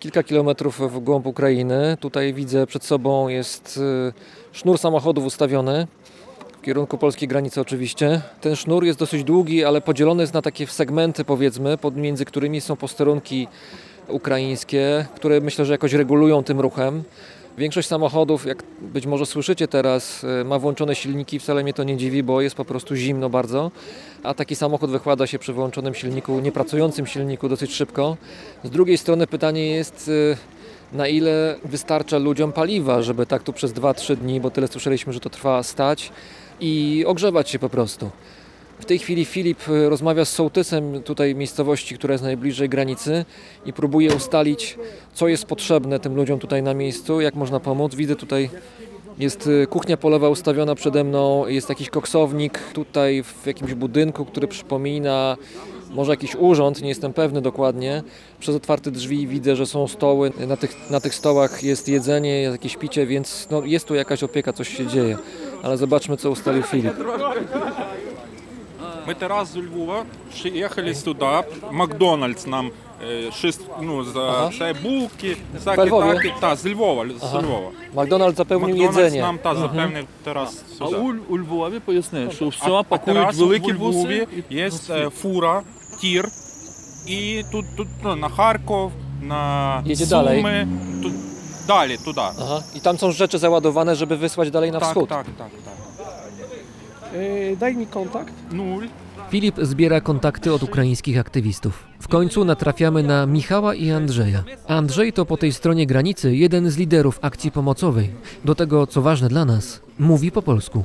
Kilka 0.00 0.22
kilometrów 0.22 0.92
w 0.92 0.98
głąb 0.98 1.26
Ukrainy. 1.26 1.96
Tutaj 2.00 2.34
widzę 2.34 2.66
przed 2.66 2.84
sobą 2.84 3.28
jest 3.28 3.76
y, 3.76 4.12
sznur 4.52 4.78
samochodów 4.78 5.24
ustawiony. 5.24 5.86
W 6.58 6.62
kierunku 6.62 6.98
polskiej 6.98 7.28
granicy 7.28 7.60
oczywiście. 7.60 8.20
Ten 8.40 8.56
sznur 8.56 8.84
jest 8.84 8.98
dosyć 8.98 9.24
długi, 9.24 9.64
ale 9.64 9.80
podzielony 9.80 10.22
jest 10.22 10.34
na 10.34 10.42
takie 10.42 10.66
segmenty 10.66 11.24
powiedzmy, 11.24 11.78
między 11.96 12.24
którymi 12.24 12.60
są 12.60 12.76
posterunki 12.76 13.48
ukraińskie, 14.08 15.06
które 15.16 15.40
myślę, 15.40 15.64
że 15.64 15.72
jakoś 15.72 15.92
regulują 15.92 16.44
tym 16.44 16.60
ruchem. 16.60 17.02
Większość 17.58 17.88
samochodów, 17.88 18.46
jak 18.46 18.62
być 18.80 19.06
może 19.06 19.26
słyszycie 19.26 19.68
teraz, 19.68 20.24
y, 20.24 20.44
ma 20.44 20.58
włączone 20.58 20.94
silniki. 20.94 21.38
Wcale 21.38 21.62
mnie 21.62 21.74
to 21.74 21.84
nie 21.84 21.96
dziwi, 21.96 22.22
bo 22.22 22.40
jest 22.40 22.56
po 22.56 22.64
prostu 22.64 22.96
zimno 22.96 23.30
bardzo. 23.30 23.70
A 24.22 24.34
taki 24.34 24.56
samochód 24.56 24.90
wykłada 24.90 25.26
się 25.26 25.38
przy 25.38 25.52
wyłączonym 25.52 25.94
silniku, 25.94 26.40
niepracującym 26.40 27.06
silniku 27.06 27.48
dosyć 27.48 27.74
szybko. 27.74 28.16
Z 28.64 28.70
drugiej 28.70 28.98
strony 28.98 29.26
pytanie 29.26 29.70
jest, 29.70 30.08
y, 30.08 30.36
na 30.92 31.08
ile 31.08 31.56
wystarcza 31.64 32.18
ludziom 32.18 32.52
paliwa, 32.52 33.02
żeby 33.02 33.26
tak 33.26 33.42
tu 33.42 33.52
przez 33.52 33.72
2-3 33.72 34.16
dni, 34.16 34.40
bo 34.40 34.50
tyle 34.50 34.68
słyszeliśmy, 34.68 35.12
że 35.12 35.20
to 35.20 35.30
trwa, 35.30 35.62
stać 35.62 36.12
i 36.60 37.04
ogrzewać 37.06 37.50
się 37.50 37.58
po 37.58 37.68
prostu. 37.68 38.10
W 38.80 38.84
tej 38.84 38.98
chwili 38.98 39.24
Filip 39.24 39.68
y, 39.68 39.88
rozmawia 39.88 40.24
z 40.24 40.32
sołtysem 40.32 41.02
tutaj 41.02 41.34
miejscowości, 41.34 41.94
która 41.94 42.12
jest 42.12 42.24
najbliżej 42.24 42.68
granicy 42.68 43.24
i 43.66 43.72
próbuje 43.72 44.14
ustalić, 44.14 44.78
co 45.14 45.28
jest 45.28 45.44
potrzebne 45.44 46.00
tym 46.00 46.16
ludziom 46.16 46.38
tutaj 46.38 46.62
na 46.62 46.74
miejscu, 46.74 47.20
jak 47.20 47.34
można 47.34 47.60
pomóc. 47.60 47.94
Widzę 47.94 48.16
tutaj 48.16 48.50
jest 49.18 49.46
y, 49.46 49.66
kuchnia 49.70 49.96
polowa 49.96 50.28
ustawiona 50.28 50.74
przede 50.74 51.04
mną, 51.04 51.46
jest 51.46 51.68
jakiś 51.68 51.90
koksownik 51.90 52.58
tutaj 52.72 53.22
w 53.22 53.46
jakimś 53.46 53.74
budynku, 53.74 54.24
który 54.24 54.48
przypomina 54.48 55.36
może 55.90 56.12
jakiś 56.12 56.34
urząd, 56.34 56.82
nie 56.82 56.88
jestem 56.88 57.12
pewny 57.12 57.42
dokładnie. 57.42 58.02
Przez 58.40 58.56
otwarte 58.56 58.90
drzwi 58.90 59.26
widzę, 59.26 59.56
że 59.56 59.66
są 59.66 59.88
stoły, 59.88 60.32
na 60.46 60.56
tych, 60.56 60.90
na 60.90 61.00
tych 61.00 61.14
stołach 61.14 61.62
jest 61.62 61.88
jedzenie, 61.88 62.40
jest 62.40 62.52
jakieś 62.52 62.76
picie, 62.76 63.06
więc 63.06 63.48
no, 63.50 63.62
jest 63.64 63.86
tu 63.86 63.94
jakaś 63.94 64.22
opieka, 64.22 64.52
coś 64.52 64.76
się 64.76 64.86
dzieje. 64.86 65.16
Ale 65.62 65.76
zobaczmy, 65.76 66.16
co 66.16 66.30
ustalił 66.30 66.62
Filip. 66.62 66.94
Ми 69.07 69.13
Тарас 69.13 69.53
з 69.53 69.57
Львова 69.57 70.03
приїхали 70.41 70.95
сюди. 70.95 71.25
Макдональдс 71.71 72.47
нам 72.47 72.71
е, 73.09 73.31
шість, 73.31 73.61
ну, 73.81 74.03
за 74.03 74.19
Ага. 74.21 74.51
це 74.59 74.73
булки, 74.83 75.27
We 75.27 75.57
всякі 75.57 75.81
Lwowie? 75.81 76.15
такі. 76.15 76.33
Та, 76.39 76.55
з 76.55 76.65
Львова, 76.67 77.05
з 77.21 77.23
Ага. 77.23 77.41
Львова. 77.41 77.69
McDonald's 77.95 78.35
запевнив 78.35 78.69
Макдональдс 78.77 78.97
jedzenie. 78.97 79.21
нам 79.21 79.37
та 79.37 79.53
Mhm. 79.53 79.59
запевнив 79.61 80.05
Тарас 80.23 80.63
А 80.81 80.85
сюди. 80.85 80.95
у, 80.97 81.13
у 81.33 81.37
Львові 81.39 81.79
поясни, 81.79 82.31
що 82.31 82.47
все 82.47 82.71
а, 82.71 82.73
а 82.73 82.83
пакують 82.83 83.19
Тарасу 83.19 83.39
великі 83.47 83.71
у 83.71 83.75
Львові 83.75 83.93
буси. 83.95 84.27
і- 84.49 84.55
є 84.55 84.69
е, 84.89 85.09
фура, 85.09 85.61
тір, 86.01 86.25
і 87.07 87.43
тут, 87.51 87.65
тут 87.77 87.87
ну, 88.03 88.15
на 88.15 88.29
Харків, 88.29 88.91
на 89.21 89.83
Jedzie 89.87 89.95
Суми, 90.05 90.09
dalej. 90.09 90.67
тут, 91.03 91.13
далі 91.67 91.97
туди. 92.05 92.21
Aha. 92.21 92.61
I 92.75 92.79
tam 92.81 92.97
są 92.97 93.11
rzeczy 93.11 93.37
załadowane, 93.37 93.95
żeby 93.95 94.17
wysłać 94.17 94.51
dalej 94.51 94.71
na 94.71 94.79
так, 94.79 94.89
wschód. 94.89 95.09
так, 95.09 95.25
так, 95.25 95.49
так. 95.65 95.73
E, 97.14 97.56
daj 97.56 97.76
mi 97.76 97.86
kontakt. 97.86 98.32
Filip 99.30 99.56
zbiera 99.62 100.00
kontakty 100.00 100.52
od 100.52 100.62
ukraińskich 100.62 101.18
aktywistów. 101.18 101.84
W 102.00 102.08
końcu 102.08 102.44
natrafiamy 102.44 103.02
na 103.02 103.26
Michała 103.26 103.74
i 103.74 103.90
Andrzeja. 103.90 104.42
Andrzej 104.68 105.12
to 105.12 105.24
po 105.24 105.36
tej 105.36 105.52
stronie 105.52 105.86
granicy 105.86 106.36
jeden 106.36 106.70
z 106.70 106.76
liderów 106.76 107.18
akcji 107.22 107.50
pomocowej. 107.50 108.10
Do 108.44 108.54
tego, 108.54 108.86
co 108.86 109.02
ważne 109.02 109.28
dla 109.28 109.44
nas, 109.44 109.80
mówi 109.98 110.30
po 110.32 110.42
polsku. 110.42 110.84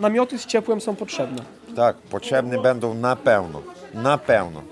Namioty 0.00 0.38
z 0.38 0.46
ciepłem 0.46 0.80
są 0.80 0.96
potrzebne. 0.96 1.42
Tak, 1.76 1.96
potrzebne 1.96 2.62
będą 2.62 2.94
na 2.94 3.16
pewno. 3.16 3.62
Na 3.94 4.18
pewno. 4.18 4.62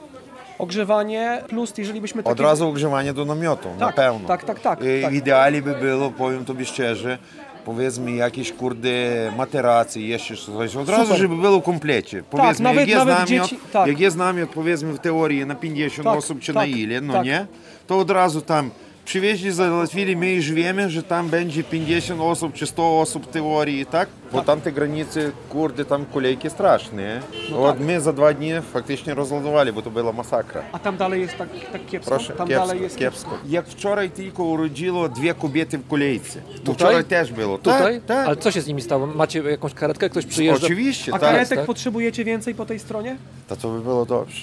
Ogrzewanie 0.59 1.43
plus, 1.48 1.72
jeżeli 1.78 2.01
byśmy... 2.01 2.22
Takie... 2.22 2.32
Od 2.32 2.40
razu 2.40 2.68
ogrzewanie 2.68 3.12
do 3.12 3.24
namiotu, 3.24 3.68
na 3.78 3.86
Tak, 3.86 3.94
pewno. 3.94 4.28
tak, 4.28 4.44
tak, 4.44 4.60
tak, 4.60 4.81
I 4.85 5.02
tak. 5.02 5.14
Idealnie 5.14 5.62
by 5.62 5.74
było, 5.74 6.10
powiem 6.10 6.44
Tobie 6.44 6.64
szczerze, 6.64 7.18
powiedzmy 7.65 8.12
jakieś 8.12 8.53
kurde 8.53 8.93
materacje, 9.36 10.07
jeszcze 10.09 10.36
coś. 10.36 10.77
Od 10.77 10.89
razu, 10.89 11.03
Super. 11.05 11.19
żeby 11.19 11.36
było 11.36 11.61
w 11.61 11.62
komplecie. 11.62 12.23
Powiedzmy, 12.31 12.62
nawet- 12.65 12.81
jak 12.81 12.89
jest 12.89 12.99
nawet 13.07 13.31
namiot, 13.31 13.49
dzieci- 13.51 13.59
tak. 13.73 13.89
jak 13.89 14.01
jest 14.01 14.16
namiot, 14.16 14.51
powiedzmy 14.51 14.93
w 14.93 14.99
teorii 14.99 15.47
na 15.47 15.55
50 15.55 16.05
Tak, 16.09 16.19
osób 16.19 16.41
czy 16.41 16.47
tak, 16.55 16.62
na 16.62 16.66
ile, 16.66 17.01
no 17.01 17.12
tak. 17.12 17.24
nie? 17.24 17.47
To 17.86 17.99
od 17.99 18.11
razu 18.11 18.41
tam 18.41 18.70
przywieźli, 19.05 19.52
załatwili, 19.52 20.16
my 20.16 20.32
już 20.32 20.51
wiemy, 20.52 20.90
że 20.90 21.02
tam 21.02 21.28
będzie 21.28 21.64
50 21.64 22.20
osób 22.20 22.52
czy 22.55 22.66
100 22.66 23.01
osób 23.01 23.26
w 23.26 23.31
teorii, 23.31 23.86
tak? 23.86 24.09
Bo 24.32 24.43
tam 24.43 24.60
te 24.60 24.72
granice, 24.72 25.31
kurde, 25.48 25.85
tam 25.85 26.05
kolejki 26.06 26.51
straszne. 26.51 27.20
No 27.51 27.64
От 27.64 27.76
tak. 27.78 27.86
my 27.86 28.01
za 28.01 28.12
dwa 28.12 28.32
dni 28.32 28.51
faktycznie 28.72 29.14
rozładowali, 29.14 29.72
bo 29.72 29.82
to 29.82 29.90
była 29.90 30.12
masakra. 30.12 30.62
A 30.72 30.78
tam 30.78 30.97
dalej 30.97 31.20
jest 31.20 31.36
tak, 31.39 31.48
tak 31.72 31.86
kiepsko? 31.86 32.10
Proszę, 32.10 32.32
tam 32.32 32.48
kiepsko, 32.48 32.66
dalej 32.66 32.82
jest 32.82 32.98
kiepsko. 32.98 33.39
Jak 33.48 33.66
wczoraj 33.68 34.10
tylko 34.10 34.44
urodziło 34.44 35.09
dwie 35.09 35.35
kobiety 35.35 35.78
w 35.78 35.89
kolejce. 35.89 36.40
To 36.40 36.59
Tutaj? 36.59 36.74
wczoraj 36.74 37.05
też 37.05 37.32
było. 37.32 37.59
Tutaj? 37.59 37.94
Tak, 37.94 38.05
tak. 38.06 38.26
Ale 38.26 38.36
co 38.36 38.51
się 38.51 38.60
z 38.60 38.66
nimi 38.66 38.82
stało? 38.82 39.06
Macie 39.06 39.43
jakąś 39.43 39.74
karetkę? 39.74 40.10
Ktoś 40.10 40.26
przyjeżdża? 40.26 40.66
Oczywiście, 40.66 41.14
A 41.14 41.18
tak. 41.18 41.31
karetek 41.31 41.59
tak? 41.59 41.66
potrzebujecie 41.66 42.24
więcej 42.24 42.55
po 42.55 42.66
tej 42.66 42.78
stronie? 42.78 43.16
To 43.48 43.56
to 43.56 43.68
by 43.68 43.81
było 43.81 44.06
dobrze. 44.06 44.40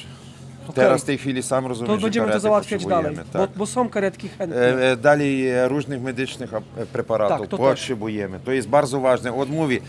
Teraz 0.75 1.01
w 1.01 1.05
tej 1.05 1.17
chwili 1.17 1.43
sam 1.43 1.67
rozumiem, 1.67 1.87
To 1.95 1.99
że 1.99 2.05
będziemy 2.05 2.31
to 2.31 2.39
załatwiać 2.39 2.85
dalej, 2.85 3.05
potrzebujemy, 3.05 3.31
bo, 3.33 3.39
tak. 3.47 3.57
bo 3.57 3.65
są 3.65 3.89
karetki 3.89 4.29
chętne. 4.29 4.61
E, 4.61 4.91
e, 4.91 4.97
Dalej 4.97 5.49
e, 5.49 5.67
różnych 5.67 6.01
medycznych 6.01 6.53
e, 6.53 6.85
preparatów 6.85 7.39
Tak, 7.39 7.49
to 7.49 7.57
też. 7.57 7.65
potrzebujemy. 7.65 8.39
To 8.39 8.51
jest 8.51 8.67
bardzo 8.67 8.99
ważne. 8.99 9.33
Od 9.35 9.49
mówi. 9.49 9.81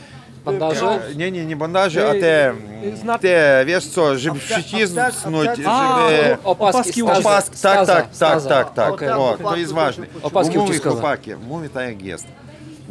Bandaże? 0.45 1.01
Nie, 1.17 1.31
nie, 1.31 1.47
nie 1.47 1.57
bandaże, 1.57 2.11
a 2.11 2.13
te, 2.13 2.55
zna- 2.95 3.19
te, 3.19 3.65
wiesz 3.67 3.87
co, 3.87 4.19
żeby 4.19 4.39
przycisnąć, 4.39 5.15
żeby... 5.55 5.67
A, 5.67 6.09
Opaski, 6.45 7.03
Opaski 7.03 7.57
tak, 7.63 7.87
tak, 7.87 8.17
tak, 8.19 8.43
tak, 8.45 8.75
tak. 8.75 8.93
Okej. 8.93 9.11
O, 9.11 9.39
to 9.43 9.57
jest 9.57 9.73
ważne. 9.73 10.07
Opaski 10.23 10.59
mówię, 10.59 10.79
chłopaki, 10.79 11.31
mówię 11.49 11.69
tak 11.69 11.89
jak 11.89 12.03
jest. 12.03 12.27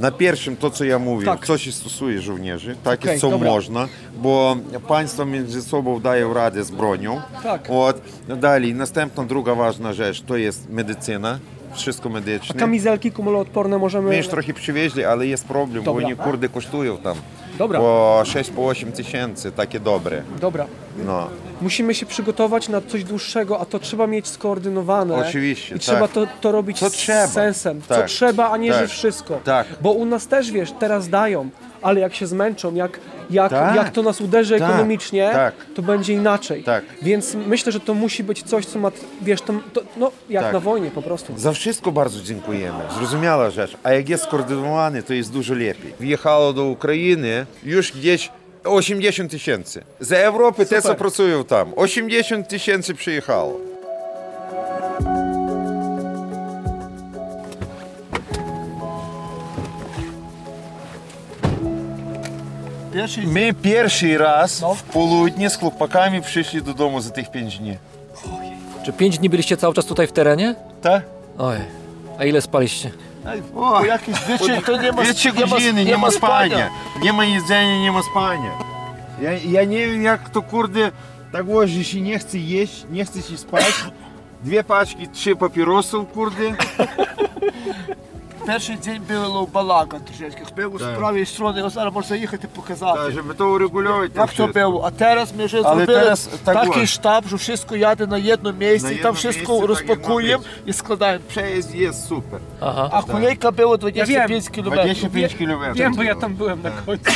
Na 0.02 0.12
pierwszym 0.12 0.58
to, 0.58 0.70
co 0.70 0.84
ja 0.84 1.00
mówię, 1.00 1.26
tak. 1.26 1.46
co 1.46 1.58
się 1.58 1.72
stosuje 1.72 2.22
żołnierzy, 2.22 2.76
takie 2.84 3.10
okay, 3.10 3.20
co 3.20 3.30
dobra. 3.30 3.52
można, 3.52 3.88
bo 4.18 4.58
państwo 4.88 5.26
między 5.26 5.62
sobą 5.62 6.00
dają 6.00 6.34
radę 6.34 6.64
z 6.64 6.72
bronią. 6.72 7.22
Tak. 7.44 7.68
От. 7.70 8.02
No 8.28 8.36
Dalej, 8.36 8.76
następna 8.76 9.24
druga 9.24 9.56
ważna 9.56 9.94
rzecz 9.94 10.22
to 10.22 10.38
jest 10.38 10.70
medycyna. 10.70 11.40
Wszystko 11.74 12.10
medyczne. 12.10 12.56
A 12.56 12.60
kamizelki 12.60 13.12
kumuloodporne 13.12 13.78
możemy... 13.78 14.10
My 14.10 14.18
już 14.18 14.28
trochę 14.28 14.54
przywieźli, 14.54 15.06
ale 15.06 15.28
jest 15.28 15.46
problem, 15.46 15.84
Dobra. 15.84 16.02
bo 16.02 16.08
oni 16.08 16.18
kurde 16.18 16.50
kosztują 16.50 16.98
tam. 16.98 17.18
Dobra. 17.62 17.80
po 17.80 18.22
6 18.26 18.50
po 18.50 18.68
8 18.68 18.92
tysięcy, 18.92 19.52
takie 19.52 19.80
dobre. 19.80 20.22
Dobra. 20.40 20.66
No. 21.06 21.28
Musimy 21.62 21.96
się 21.96 22.06
przygotować 22.06 22.70
na 22.70 22.82
coś 22.82 23.04
dłuższego, 23.04 23.60
a 23.60 23.66
to 23.66 23.80
trzeba 23.80 24.08
mieć 24.08 24.28
skoordynowane. 24.28 25.16
Oczywiście, 25.16 25.76
I 25.76 25.80
tak. 25.80 25.82
trzeba 25.82 26.08
to, 26.08 26.28
to 26.42 26.52
robić 26.52 26.80
Co 26.80 26.90
z 26.90 26.94
trzeba. 26.94 27.28
sensem. 27.28 27.82
Co 27.82 27.96
Tak, 27.96 28.06
trzeba, 28.08 28.52
a 28.52 28.58
nie, 28.58 28.72
tak, 28.72 28.80
że 28.80 28.88
wszystko. 28.88 29.40
tak. 29.44 29.68
Bo 29.82 29.92
u 29.92 30.06
nas 30.06 30.28
też, 30.28 30.52
wiesz, 30.52 30.72
teraz 30.80 31.10
dają, 31.10 31.50
ale 31.82 32.00
jak 32.00 32.16
się 32.16 32.28
zmęczą, 32.28 32.76
jak, 32.76 33.00
jak, 33.30 33.52
tak, 33.52 33.76
jak 33.76 33.90
to 33.90 34.04
nas 34.04 34.22
uderzy 34.22 34.60
tak, 34.60 34.70
ekonomicznie, 34.70 35.30
tak, 35.34 35.54
to 35.76 35.82
będzie 35.82 36.14
inaczej. 36.14 36.64
Tak. 36.64 36.84
Więc 37.02 37.36
myślę, 37.48 37.72
że 37.72 37.80
to 37.80 37.94
musi 37.94 38.24
być 38.24 38.44
coś, 38.44 38.66
co 38.66 38.80
ma, 38.80 38.92
wiesz, 39.22 39.42
to, 39.42 39.54
to 39.74 39.82
no, 39.98 40.12
jak 40.30 40.44
tak. 40.44 40.54
na 40.54 40.60
wojnie 40.60 40.92
po 40.92 41.02
prostu. 41.02 41.34
Za 41.38 41.54
wszystko 41.54 41.92
bardzo 41.92 42.22
dziękujemy. 42.22 42.80
Zrozumiała 42.98 43.50
rzecz. 43.50 43.78
A 43.84 43.92
jak 43.92 44.10
jest 44.10 44.24
skoordynowany, 44.24 45.04
to 45.04 45.14
jest 45.14 45.32
dużo 45.32 45.54
lepiej. 45.54 45.94
Wjechało 46.00 46.54
do 46.54 46.66
Ukrainy 46.66 47.46
już 47.64 47.92
gdzieś 47.92 48.30
80 48.64 49.32
tysięcy. 49.32 49.84
Z 50.00 50.12
Europy 50.12 50.66
Super. 50.66 50.82
te, 50.82 50.90
co 50.90 50.96
pracują 50.96 51.44
tam. 51.44 51.74
80 51.76 52.48
tysięcy 52.48 52.96
przyjechało. 52.96 53.71
Pierwszy 62.94 63.22
My 63.28 63.54
pierwszy 63.54 64.18
raz 64.18 64.64
w 64.76 64.84
południe 64.84 65.50
z 65.50 65.56
chłopakami 65.58 66.22
przyszli 66.22 66.62
do 66.62 66.74
domu 66.74 67.02
za 67.02 67.10
tych 67.10 67.32
5 67.32 67.60
dni. 67.60 67.78
Czy 68.86 68.94
pięć 68.94 69.18
dni 69.18 69.30
byliście 69.30 69.58
cały 69.58 69.74
czas 69.74 69.86
tutaj 69.86 70.08
w 70.08 70.12
terenie? 70.12 70.56
Tak? 70.82 71.04
Oj. 71.38 71.58
A 72.20 72.26
ile 72.26 72.42
spaliście? 72.42 72.92
po 73.54 73.86
jakieś 73.86 74.16
dwie, 74.20 74.62
to 74.62 74.82
nie 74.82 74.92
ma, 74.92 75.04
Dwie, 75.04 75.14
trzy 75.14 75.32
nie 75.32 75.40
ma, 75.40 75.48
godziny, 75.48 75.74
nie 75.74 75.92
nie 75.92 75.98
ma 75.98 76.08
ma 76.08 76.12
spania. 76.12 76.70
Nie 77.02 77.14
ma 77.14 77.26
jedzenia, 77.26 77.82
nie 77.82 77.92
ma 77.92 78.04
spania. 78.04 78.52
Ja, 79.22 79.32
ja 79.32 79.64
nie 79.64 79.88
wiem 79.88 80.04
jak 80.04 80.30
to 80.30 80.42
kurde 80.42 80.92
tak 81.32 81.48
łoży 81.48 81.84
się 81.84 82.02
nie 82.02 82.20
chce 82.20 82.38
jeść, 82.38 82.86
nie 82.92 83.06
chce 83.06 83.22
się 83.22 83.38
spać. 83.38 83.86
Dwie 84.44 84.64
paczki, 84.64 85.08
trzy 85.08 85.36
papierosów 85.36 86.12
kurde. 86.12 86.44
Перший 88.47 88.77
день 88.77 89.01
було 89.09 89.49
балага 89.53 89.87
трошечки. 89.87 90.43
Ми 90.57 90.79
з 90.79 90.83
Так. 90.83 90.97
правої 90.97 91.27
сторони 91.27 91.71
зараз 91.71 91.95
можна 91.95 92.17
їхати 92.17 92.49
показати. 92.55 92.99
Так, 92.99 93.13
щоб 93.13 93.35
то 93.37 93.53
урегульовувати. 93.55 94.13
Як 94.17 94.33
то 94.33 94.47
було? 94.47 94.85
А 94.95 94.99
зараз 94.99 95.33
ми 95.39 95.45
вже 95.47 95.61
Але 95.65 95.77
зробили 95.85 96.01
зараз 96.05 96.29
так 96.45 96.55
такий 96.65 96.83
от. 96.83 96.89
штаб, 96.89 97.27
що 97.27 97.37
все 97.37 97.57
яде 97.77 98.07
на 98.07 98.33
одному 98.35 98.59
місці, 98.59 98.87
На 98.87 98.91
і 98.93 98.95
там 98.95 98.99
одному 98.99 99.15
все 99.15 99.29
місці, 99.29 99.45
так, 99.47 99.57
як 99.61 99.67
розпакуємо 99.69 100.43
має 100.43 100.55
і 100.67 100.73
складаємо. 100.73 101.25
Przejeźd 101.35 101.75
jest 101.75 102.09
super. 102.09 102.39
Aha. 102.61 102.89
А 102.93 103.03
колейка 103.03 103.51
було 103.51 103.77
25 103.77 104.31
wiem. 104.31 104.41
кілометрів. 104.55 104.95
25 104.95 105.35
km. 105.35 105.75
Wiem, 105.79 105.95
bo 105.97 106.03
ja 106.03 106.15
tam 106.21 106.35
byłem 106.35 106.59
na 106.63 106.71
końcu. 106.87 107.11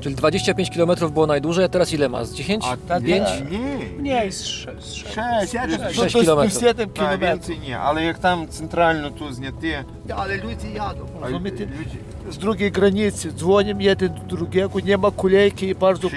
Czyli 0.00 0.14
25 0.14 0.70
km 0.70 1.12
było 1.12 1.26
najdłużej, 1.26 1.64
a 1.64 1.68
teraz 1.68 1.92
ile 1.92 2.08
ma? 2.08 2.24
Z 2.24 2.32
10? 2.34 2.64
tak, 2.88 3.02
5? 3.04 3.28
Nie. 3.50 3.78
Nie, 3.98 4.32
z 4.32 4.44
sze- 4.44 4.80
z 4.80 4.94
sze- 4.94 5.40
6, 5.40 5.52
Сядемо, 5.52 5.84
Шесть 5.84 5.96
до- 5.96 6.18
до- 6.18 6.20
кілометрів. 6.24 6.54
до 6.54 6.60
7 6.60 6.74
Так, 6.86 6.92
кілометрів. 6.94 7.28
więcej 7.28 7.58
nie, 7.68 7.78
ale 7.78 8.04
jak 8.04 8.18
tam 8.18 8.46
centralno 8.48 9.10
tu 9.10 9.32
zняти, 9.32 9.84
Але 10.16 10.36
люди 10.36 10.59
jadą, 10.74 11.06
a 11.22 11.26
розумієте? 11.26 11.64
ludzie 11.64 11.98
З 12.30 12.36
другої 12.36 12.70
границі 12.70 13.30
дзвонимо 13.38 13.80
jeden 13.80 14.08
do 14.08 14.36
drugiego, 14.36 14.80
nie 14.80 14.96
ma 14.98 15.10
kolejki 15.10 15.66
i 15.66 15.74
bardzo 15.74 16.08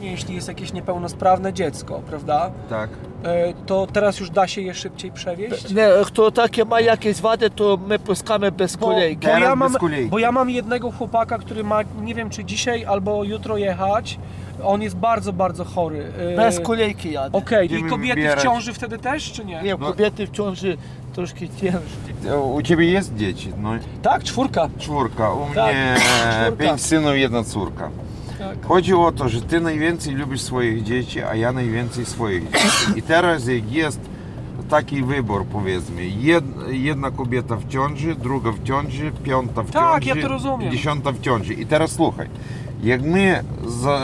Jeśli 0.00 0.34
jest 0.34 0.48
jakieś 0.48 0.72
niepełnosprawne 0.72 1.52
dziecko, 1.52 2.02
prawda? 2.08 2.50
Tak. 2.70 2.90
E, 3.24 3.54
to 3.66 3.86
teraz 3.92 4.20
już 4.20 4.30
da 4.30 4.46
się 4.46 4.60
je 4.60 4.74
szybciej 4.74 5.12
przewieźć? 5.12 5.70
Nie, 5.70 5.88
kto 6.06 6.30
takie 6.30 6.64
ma 6.64 6.80
jakieś 6.80 7.20
wady, 7.20 7.50
to 7.50 7.78
my 7.86 7.98
puskamy 7.98 8.52
bez 8.52 8.76
kolejki. 8.76 9.26
Bo 9.26 9.38
ja, 9.38 9.56
mam, 9.56 9.76
bo 10.10 10.18
ja 10.18 10.32
mam 10.32 10.50
jednego 10.50 10.90
chłopaka, 10.90 11.38
który 11.38 11.64
ma, 11.64 11.80
nie 12.02 12.14
wiem 12.14 12.30
czy 12.30 12.44
dzisiaj 12.44 12.84
albo 12.84 13.24
jutro 13.24 13.56
jechać, 13.56 14.18
on 14.64 14.82
jest 14.82 14.96
bardzo, 14.96 15.32
bardzo 15.32 15.64
chory. 15.64 16.12
E, 16.32 16.36
bez 16.36 16.60
kolejki 16.60 17.12
jadę. 17.12 17.38
Okej, 17.38 17.66
okay. 17.66 17.78
i 17.78 17.90
kobiety 17.90 18.20
bierać. 18.20 18.40
w 18.40 18.42
ciąży 18.42 18.72
wtedy 18.72 18.98
też, 18.98 19.32
czy 19.32 19.44
nie? 19.44 19.62
Nie, 19.62 19.74
no. 19.74 19.86
kobiety 19.86 20.26
w 20.26 20.30
ciąży 20.30 20.76
troszkę 21.12 21.48
ciężkie. 21.48 22.28
E, 22.28 22.38
u 22.38 22.62
Ciebie 22.62 22.90
jest 22.90 23.14
dzieci? 23.14 23.52
No. 23.62 23.70
Tak, 24.02 24.24
czwórka. 24.24 24.68
Czwórka, 24.78 25.32
u 25.32 25.54
tak. 25.54 25.74
mnie 25.74 25.96
czwórka. 26.46 26.64
pięć 26.64 26.82
synów, 26.82 27.16
jedna 27.16 27.44
córka. 27.44 27.90
Tak. 28.40 28.66
Chodzi 28.66 28.94
o 28.94 29.12
to, 29.12 29.28
że 29.28 29.42
ty 29.42 29.60
najwięcej 29.60 30.14
lubisz 30.14 30.40
swoich 30.40 30.82
dzieci, 30.82 31.22
a 31.22 31.34
ja 31.34 31.52
najwięcej 31.52 32.06
swoich 32.06 32.50
dzieci. 32.50 32.86
I 32.98 33.02
teraz 33.02 33.46
jak 33.46 33.72
jest 33.72 34.00
taki 34.70 35.02
wybór, 35.02 35.44
powiedzmy, 35.46 36.06
jed, 36.06 36.44
jedna 36.70 37.10
kobieta 37.10 37.56
w 37.56 37.68
ciąży, 37.68 38.14
druga 38.14 38.50
w 38.52 38.62
ciąży, 38.62 39.12
piąta 39.24 39.62
w 39.62 39.70
Tak, 39.70 40.04
ciąży, 40.04 40.18
ja 40.18 40.22
to 40.26 40.28
rozumiem. 40.32 40.72
dziesiąta 40.72 41.12
w 41.12 41.20
ciąży. 41.20 41.54
I 41.54 41.66
teraz 41.66 41.92
słuchaj, 41.92 42.28
jak 42.82 43.02
my 43.02 43.44
za, 43.66 44.00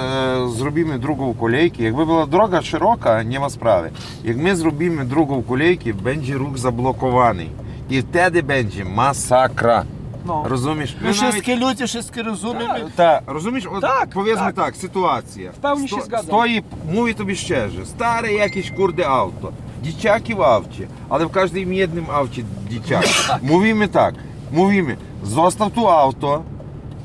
zrobimy 0.49 0.99
drugą 0.99 1.35
kolejkę, 1.35 1.83
jakby 1.83 2.07
była 2.07 2.27
droga 2.27 2.63
szeroka, 2.63 3.23
nie 3.23 3.41
ma 3.41 3.51
sprawy. 3.51 3.91
Jak 4.25 4.37
my 4.37 4.57
zrobimy 4.57 5.05
drugą 5.05 5.43
kolejkę, 5.43 5.95
będzie 5.95 6.35
ruch 6.35 6.59
zablokowany. 6.59 7.47
I 7.91 8.03
wtedy 8.03 8.43
będzie 8.43 8.85
masakra. 8.85 9.85
No. 10.27 10.43
Rozumiesz? 10.47 10.97
Ми 11.01 11.13
wszystkie 11.13 11.57
ludzie, 11.57 11.87
wszystkie 11.87 12.23
rozumiemy. 12.23 12.91
Tak, 12.97 13.23
rozumiesz? 13.27 13.67
Od, 13.67 13.81
Tak, 13.81 14.09
powiedzmy 14.09 14.45
tak. 14.45 14.55
tak. 14.55 14.77
sytuacja. 14.77 15.53
W 15.53 15.59
pełni 15.59 15.89
się 15.89 16.01
zgadzam. 16.03 16.27
Stoi, 16.27 16.63
mówię 16.93 17.15
tobie 17.15 17.37
szczerze, 17.37 17.87
stare 17.87 18.33
jakieś 18.33 18.71
kurde 18.71 19.09
auto, 19.09 19.53
dzieciaki 19.83 20.35
w 20.35 20.41
aucie, 20.41 20.87
ale 21.11 21.27
w 21.27 21.31
każdym 21.31 21.73
jednym 21.73 22.11
aucie 22.11 22.43
dzieciaki. 22.71 23.09
Mówimy 23.43 23.89
tak, 23.89 24.15
mówimy, 24.53 24.97
zostaw 25.23 25.73
tu 25.73 25.89
auto, 25.89 26.43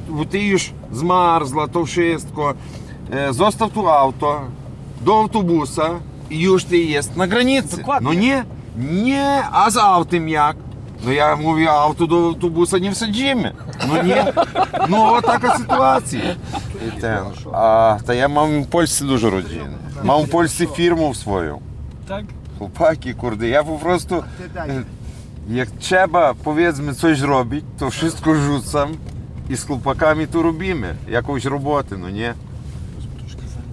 bo 0.09 0.25
ty 0.25 0.39
już 0.39 0.73
zmarzła, 0.91 1.67
to 1.67 1.85
wszystko, 1.85 2.53
e, 3.11 3.33
zostaw 3.33 3.71
tu 3.71 3.89
auto, 3.89 4.41
do 5.01 5.19
autobusa 5.19 5.89
i 6.29 6.39
już 6.41 6.63
ty 6.63 6.77
jest 6.77 7.15
na 7.15 7.27
granicy. 7.27 7.77
Dokładnie. 7.77 8.07
No 8.09 8.13
nie, 8.13 8.45
nie, 8.77 9.43
a 9.51 9.69
z 9.69 9.77
autem 9.77 10.29
jak? 10.29 10.57
No 11.05 11.11
ja 11.11 11.35
mówię, 11.35 11.71
a 11.71 11.73
auto 11.73 12.07
do 12.07 12.15
autobusa 12.15 12.77
nie 12.77 12.91
wsadzimy. 12.91 13.53
No 13.87 14.03
nie, 14.03 14.25
no 14.89 15.21
taka 15.21 15.57
sytuacja. 15.57 16.19
I 16.87 17.01
ten, 17.01 17.17
a 17.53 17.97
to 18.05 18.13
ja 18.13 18.27
mam 18.27 18.63
w 18.63 18.67
Polsce 18.67 19.05
dużo 19.05 19.29
rodziny. 19.29 19.77
Mam 20.03 20.23
w 20.23 20.29
Polsce 20.29 20.67
firmę 20.67 21.15
swoją. 21.15 21.61
Tak? 22.07 22.25
Chłopaki, 22.57 23.15
kurde, 23.15 23.47
ja 23.47 23.63
po 23.63 23.77
prostu 23.77 24.23
jak 25.49 25.69
trzeba 25.69 26.33
powiedzmy 26.33 26.95
coś 26.95 27.19
zrobić, 27.19 27.65
to 27.77 27.89
wszystko 27.89 28.35
rzucam 28.35 28.91
i 29.49 29.57
z 29.57 29.65
chłopakami 29.65 30.27
tu 30.27 30.41
robimy. 30.41 30.95
Jakąś 31.07 31.45
robotę, 31.45 31.97
no 31.97 32.09
nie? 32.09 32.33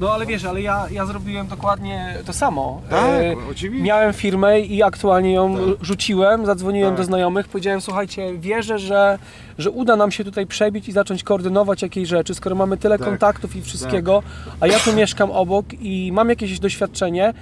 No 0.00 0.10
ale 0.12 0.26
wiesz, 0.26 0.44
ale 0.44 0.62
ja, 0.62 0.86
ja 0.90 1.06
zrobiłem 1.06 1.46
dokładnie 1.46 2.14
to 2.26 2.32
samo. 2.32 2.80
Tak, 2.90 3.00
E, 3.04 3.34
oczywiście. 3.50 3.84
Miałem 3.84 4.12
firmę 4.12 4.60
i 4.60 4.82
aktualnie 4.82 5.32
ją 5.32 5.56
rzuciłem, 5.82 6.46
zadzwoniłem 6.46 6.90
Tak. 6.90 6.96
do 6.96 7.04
znajomych, 7.04 7.48
powiedziałem, 7.48 7.80
słuchajcie, 7.80 8.38
wierzę, 8.38 8.78
że, 8.78 9.18
że 9.58 9.70
uda 9.70 9.96
nam 9.96 10.10
się 10.10 10.24
tutaj 10.24 10.46
przebić 10.46 10.88
i 10.88 10.92
zacząć 10.92 11.22
koordynować 11.22 11.82
jakieś 11.82 12.08
rzeczy, 12.08 12.34
skoro 12.34 12.56
mamy 12.56 12.76
tyle 12.76 12.98
Tak. 12.98 13.08
kontaktów 13.08 13.56
i 13.56 13.62
wszystkiego, 13.62 14.22
a 14.60 14.66
ja 14.66 14.78
tu 14.78 14.92
mieszkam 14.92 15.30
obok 15.30 15.66
i 15.80 16.10
mam 16.12 16.28
jakieś 16.28 16.58
doświadczenie. 16.60 17.34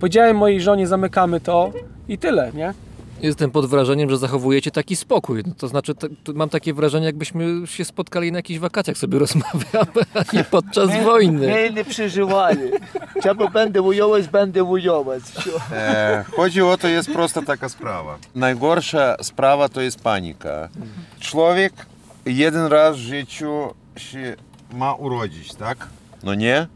Powiedziałem 0.00 0.36
mojej 0.36 0.60
żonie, 0.60 0.86
zamykamy 0.86 1.40
to 1.40 1.70
i 2.08 2.18
tyle, 2.18 2.52
nie? 2.54 2.74
Jestem 3.22 3.50
pod 3.50 3.66
wrażeniem, 3.66 4.10
że 4.10 4.18
zachowujecie 4.18 4.70
taki 4.70 4.96
spokój. 4.96 5.42
No, 5.46 5.54
to 5.58 5.68
znaczy, 5.68 5.94
mam 6.34 6.48
takie 6.48 6.74
wrażenie, 6.74 7.06
jakbyśmy 7.06 7.66
się 7.66 7.84
spotkali 7.84 8.32
na 8.32 8.38
jakichś 8.38 8.60
wakacjach 8.60 8.98
sobie 8.98 9.18
rozmawiamy, 9.28 10.04
a 10.14 10.36
nie 10.36 10.44
podczas 10.44 10.88
my, 10.88 11.04
wojny. 11.04 11.46
Nie, 11.46 11.70
nie 11.70 11.84
przeżywali. 11.84 12.70
Czemu 13.22 13.50
będę 13.50 13.82
ująłeś, 13.82 14.26
będę 14.26 14.64
ująłeś. 14.64 15.22
E, 15.72 16.24
chodzi 16.36 16.62
o 16.62 16.78
to, 16.78 16.88
jest 16.88 17.12
prosta 17.12 17.42
taka 17.42 17.68
sprawa. 17.68 18.18
Najgorsza 18.34 19.16
sprawa 19.22 19.68
to 19.68 19.80
jest 19.80 20.00
panika. 20.00 20.68
Człowiek 21.20 21.72
jeden 22.26 22.66
raz 22.66 22.96
w 22.96 23.00
życiu 23.00 23.74
się 23.96 24.36
ma 24.72 24.94
urodzić, 24.94 25.54
tak? 25.54 25.88
No 26.22 26.34
nie? 26.34 26.66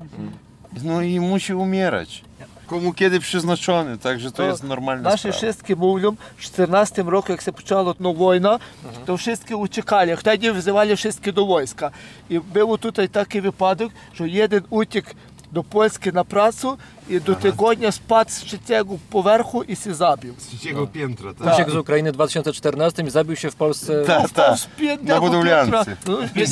No 0.84 1.02
i 1.02 1.20
musi 1.20 1.54
umierać. 1.54 2.24
Кому 2.72 2.92
киди 2.92 3.20
призначені, 3.20 3.96
так 3.96 4.20
що 4.20 4.30
то 4.30 4.44
є 4.44 4.54
нормальна 4.62 5.02
Наші 5.02 5.18
справа. 5.18 5.36
шістки 5.36 5.76
мовлям, 5.76 6.16
14 6.38 6.98
роком, 6.98 7.30
як 7.30 7.42
це 7.42 7.52
почала 7.52 7.94
ну, 7.98 8.12
війна, 8.12 8.58
то 9.06 9.18
шістки 9.18 9.54
утікали, 9.54 10.18
тоді 10.22 10.50
взивали 10.50 10.96
шістки 10.96 11.32
до 11.32 11.46
війська. 11.46 11.90
І 12.28 12.38
був 12.38 12.78
тут 12.78 12.94
такий 13.12 13.40
випадок, 13.40 13.92
що 14.14 14.24
один 14.24 14.62
утік 14.70 15.14
do 15.52 15.62
Polski 15.62 16.12
na 16.12 16.24
pracę 16.24 16.76
i 17.08 17.20
do 17.20 17.34
tygodnia 17.34 17.92
spadł 17.92 18.30
z 18.30 18.34
trzeciego 18.34 18.98
powerchu 19.10 19.62
i 19.62 19.76
się 19.76 19.94
zabił. 19.94 20.34
Z 20.38 20.46
trzeciego 20.46 20.86
piętra, 20.86 21.34
tak? 21.34 21.54
Uciekł 21.54 21.70
z 21.70 21.76
Ukrainy 21.76 22.12
w 22.12 22.14
2014 22.14 23.02
i 23.02 23.10
zabił 23.10 23.36
się 23.36 23.50
w 23.50 23.54
Polsce. 23.56 24.02
Tak, 24.06 24.30
tak. 24.30 24.58
Z 24.58 24.68
biednego 24.78 25.14
Na 25.14 25.20
budowlance. 25.20 25.96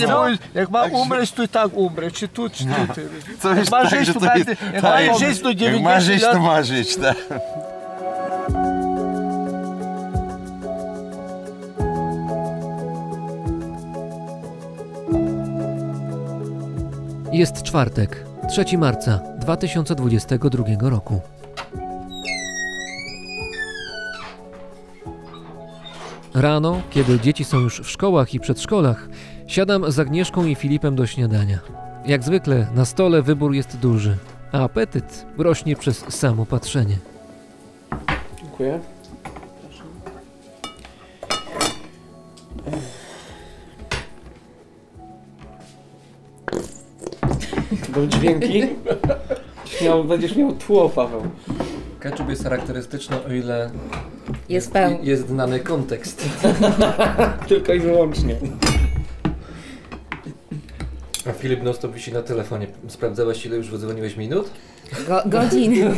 No, 0.08 0.26
jak 0.54 0.70
ma 0.70 0.84
umrzeć, 0.84 1.32
to 1.32 1.42
i 1.42 1.48
tak 1.48 1.70
umrze. 1.74 2.10
Czy 2.10 2.28
tu, 2.28 2.50
czy 2.50 2.64
tu. 2.64 2.94
Ty. 2.94 3.08
Jak 3.56 3.70
ma 3.70 3.88
żyć, 3.88 4.12
to 4.14 4.20
będzie. 4.20 4.56
Jak 4.72 4.82
ma 4.82 5.18
żyć, 5.18 5.40
to 5.40 5.48
Jak 5.48 5.58
90 5.58 5.84
ma 5.84 6.00
żyć, 6.00 6.22
lat. 6.22 6.32
to 6.32 6.40
ma 6.40 6.62
żyć, 6.62 6.96
tak. 6.96 7.16
Jest 17.32 17.62
czwartek, 17.62 18.24
3 18.50 18.78
marca 18.78 19.20
2022 19.38 20.64
roku. 20.80 21.20
Rano, 26.34 26.82
kiedy 26.90 27.20
dzieci 27.20 27.44
są 27.44 27.58
już 27.58 27.80
w 27.80 27.90
szkołach 27.90 28.34
i 28.34 28.40
przedszkolach, 28.40 29.08
siadam 29.46 29.92
z 29.92 29.98
Agnieszką 29.98 30.44
i 30.44 30.54
Filipem 30.54 30.96
do 30.96 31.06
śniadania. 31.06 31.58
Jak 32.06 32.22
zwykle 32.22 32.66
na 32.74 32.84
stole 32.84 33.22
wybór 33.22 33.54
jest 33.54 33.76
duży, 33.76 34.16
a 34.52 34.62
apetyt 34.62 35.26
rośnie 35.38 35.76
przez 35.76 35.98
samo 36.08 36.46
patrzenie. 36.46 36.98
Dziękuję. 38.40 38.80
Będą 47.88 48.06
dźwięki. 48.18 48.62
Miał, 49.84 50.04
będziesz 50.04 50.36
miał 50.36 50.52
tło, 50.52 50.88
Paweł. 50.88 51.22
Ketchup 52.00 52.28
jest 52.28 52.42
charakterystyczny, 52.42 53.16
o 53.28 53.32
ile 53.32 53.70
Jest 54.48 54.72
pełny. 54.72 54.98
jest 55.02 55.28
znany 55.28 55.60
kontekst. 55.60 56.28
Tylko 57.48 57.72
i 57.74 57.80
wyłącznie. 57.80 58.36
A 61.26 61.32
Filip 61.32 61.62
non 61.62 61.74
stop 61.74 61.94
wisi 61.94 62.12
na 62.12 62.22
telefonie. 62.22 62.66
Sprawdzałeś 62.88 63.46
ile 63.46 63.56
już 63.56 63.70
wydzwoniłeś 63.70 64.16
minut? 64.16 64.50
Go, 65.08 65.22
godzin 65.26 65.74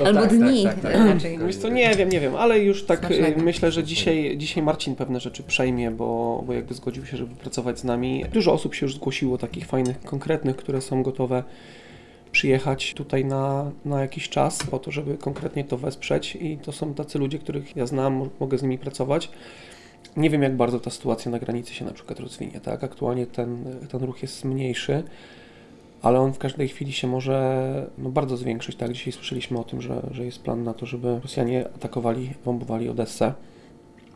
No 0.00 0.06
albo 0.06 0.20
tak, 0.20 0.30
dni 0.36 0.64
tak, 0.64 0.80
tak, 0.80 0.92
tak. 0.92 1.06
raczej. 1.06 1.38
Wiesz 1.46 1.56
co, 1.56 1.68
nie 1.68 1.94
wiem, 1.94 2.08
nie 2.08 2.20
wiem, 2.20 2.36
ale 2.36 2.58
już 2.60 2.84
tak 2.84 2.98
Smacznego. 2.98 3.40
y, 3.40 3.44
myślę, 3.44 3.72
że 3.72 3.84
dzisiaj, 3.84 4.34
dzisiaj 4.38 4.62
Marcin 4.62 4.94
pewne 4.94 5.20
rzeczy 5.20 5.42
przejmie, 5.42 5.90
bo, 5.90 6.42
bo 6.46 6.52
jakby 6.52 6.74
zgodził 6.74 7.06
się, 7.06 7.16
żeby 7.16 7.34
pracować 7.34 7.78
z 7.78 7.84
nami. 7.84 8.24
Dużo 8.32 8.52
osób 8.52 8.74
się 8.74 8.86
już 8.86 8.94
zgłosiło, 8.94 9.38
takich 9.38 9.66
fajnych, 9.66 10.00
konkretnych, 10.00 10.56
które 10.56 10.80
są 10.80 11.02
gotowe 11.02 11.44
przyjechać 12.32 12.94
tutaj 12.94 13.24
na, 13.24 13.70
na 13.84 14.00
jakiś 14.00 14.28
czas 14.28 14.58
po 14.70 14.78
to, 14.78 14.90
żeby 14.90 15.18
konkretnie 15.18 15.64
to 15.64 15.76
wesprzeć 15.78 16.36
i 16.40 16.58
to 16.58 16.72
są 16.72 16.94
tacy 16.94 17.18
ludzie, 17.18 17.38
których 17.38 17.76
ja 17.76 17.86
znam, 17.86 18.12
mo- 18.14 18.28
mogę 18.40 18.58
z 18.58 18.62
nimi 18.62 18.78
pracować. 18.78 19.30
Nie 20.16 20.30
wiem, 20.30 20.42
jak 20.42 20.56
bardzo 20.56 20.80
ta 20.80 20.90
sytuacja 20.90 21.30
na 21.30 21.38
granicy 21.38 21.74
się 21.74 21.84
na 21.84 21.92
przykład 21.92 22.20
rozwinie, 22.20 22.60
tak? 22.60 22.84
Aktualnie 22.84 23.26
ten, 23.26 23.64
ten 23.90 24.00
ruch 24.04 24.22
jest 24.22 24.44
mniejszy, 24.44 25.02
ale 26.02 26.20
on 26.20 26.32
w 26.32 26.38
każdej 26.38 26.68
chwili 26.68 26.92
się 26.92 27.06
może 27.06 27.90
no, 27.98 28.10
bardzo 28.10 28.36
zwiększyć. 28.36 28.76
Tak, 28.76 28.92
dzisiaj 28.92 29.12
słyszeliśmy 29.12 29.58
o 29.58 29.64
tym, 29.64 29.82
że, 29.82 30.02
że 30.10 30.24
jest 30.24 30.42
plan 30.42 30.62
na 30.64 30.74
to, 30.74 30.86
żeby 30.86 31.20
Rosjanie 31.22 31.64
atakowali, 31.76 32.30
bombowali 32.44 32.88
Odessę. 32.88 33.32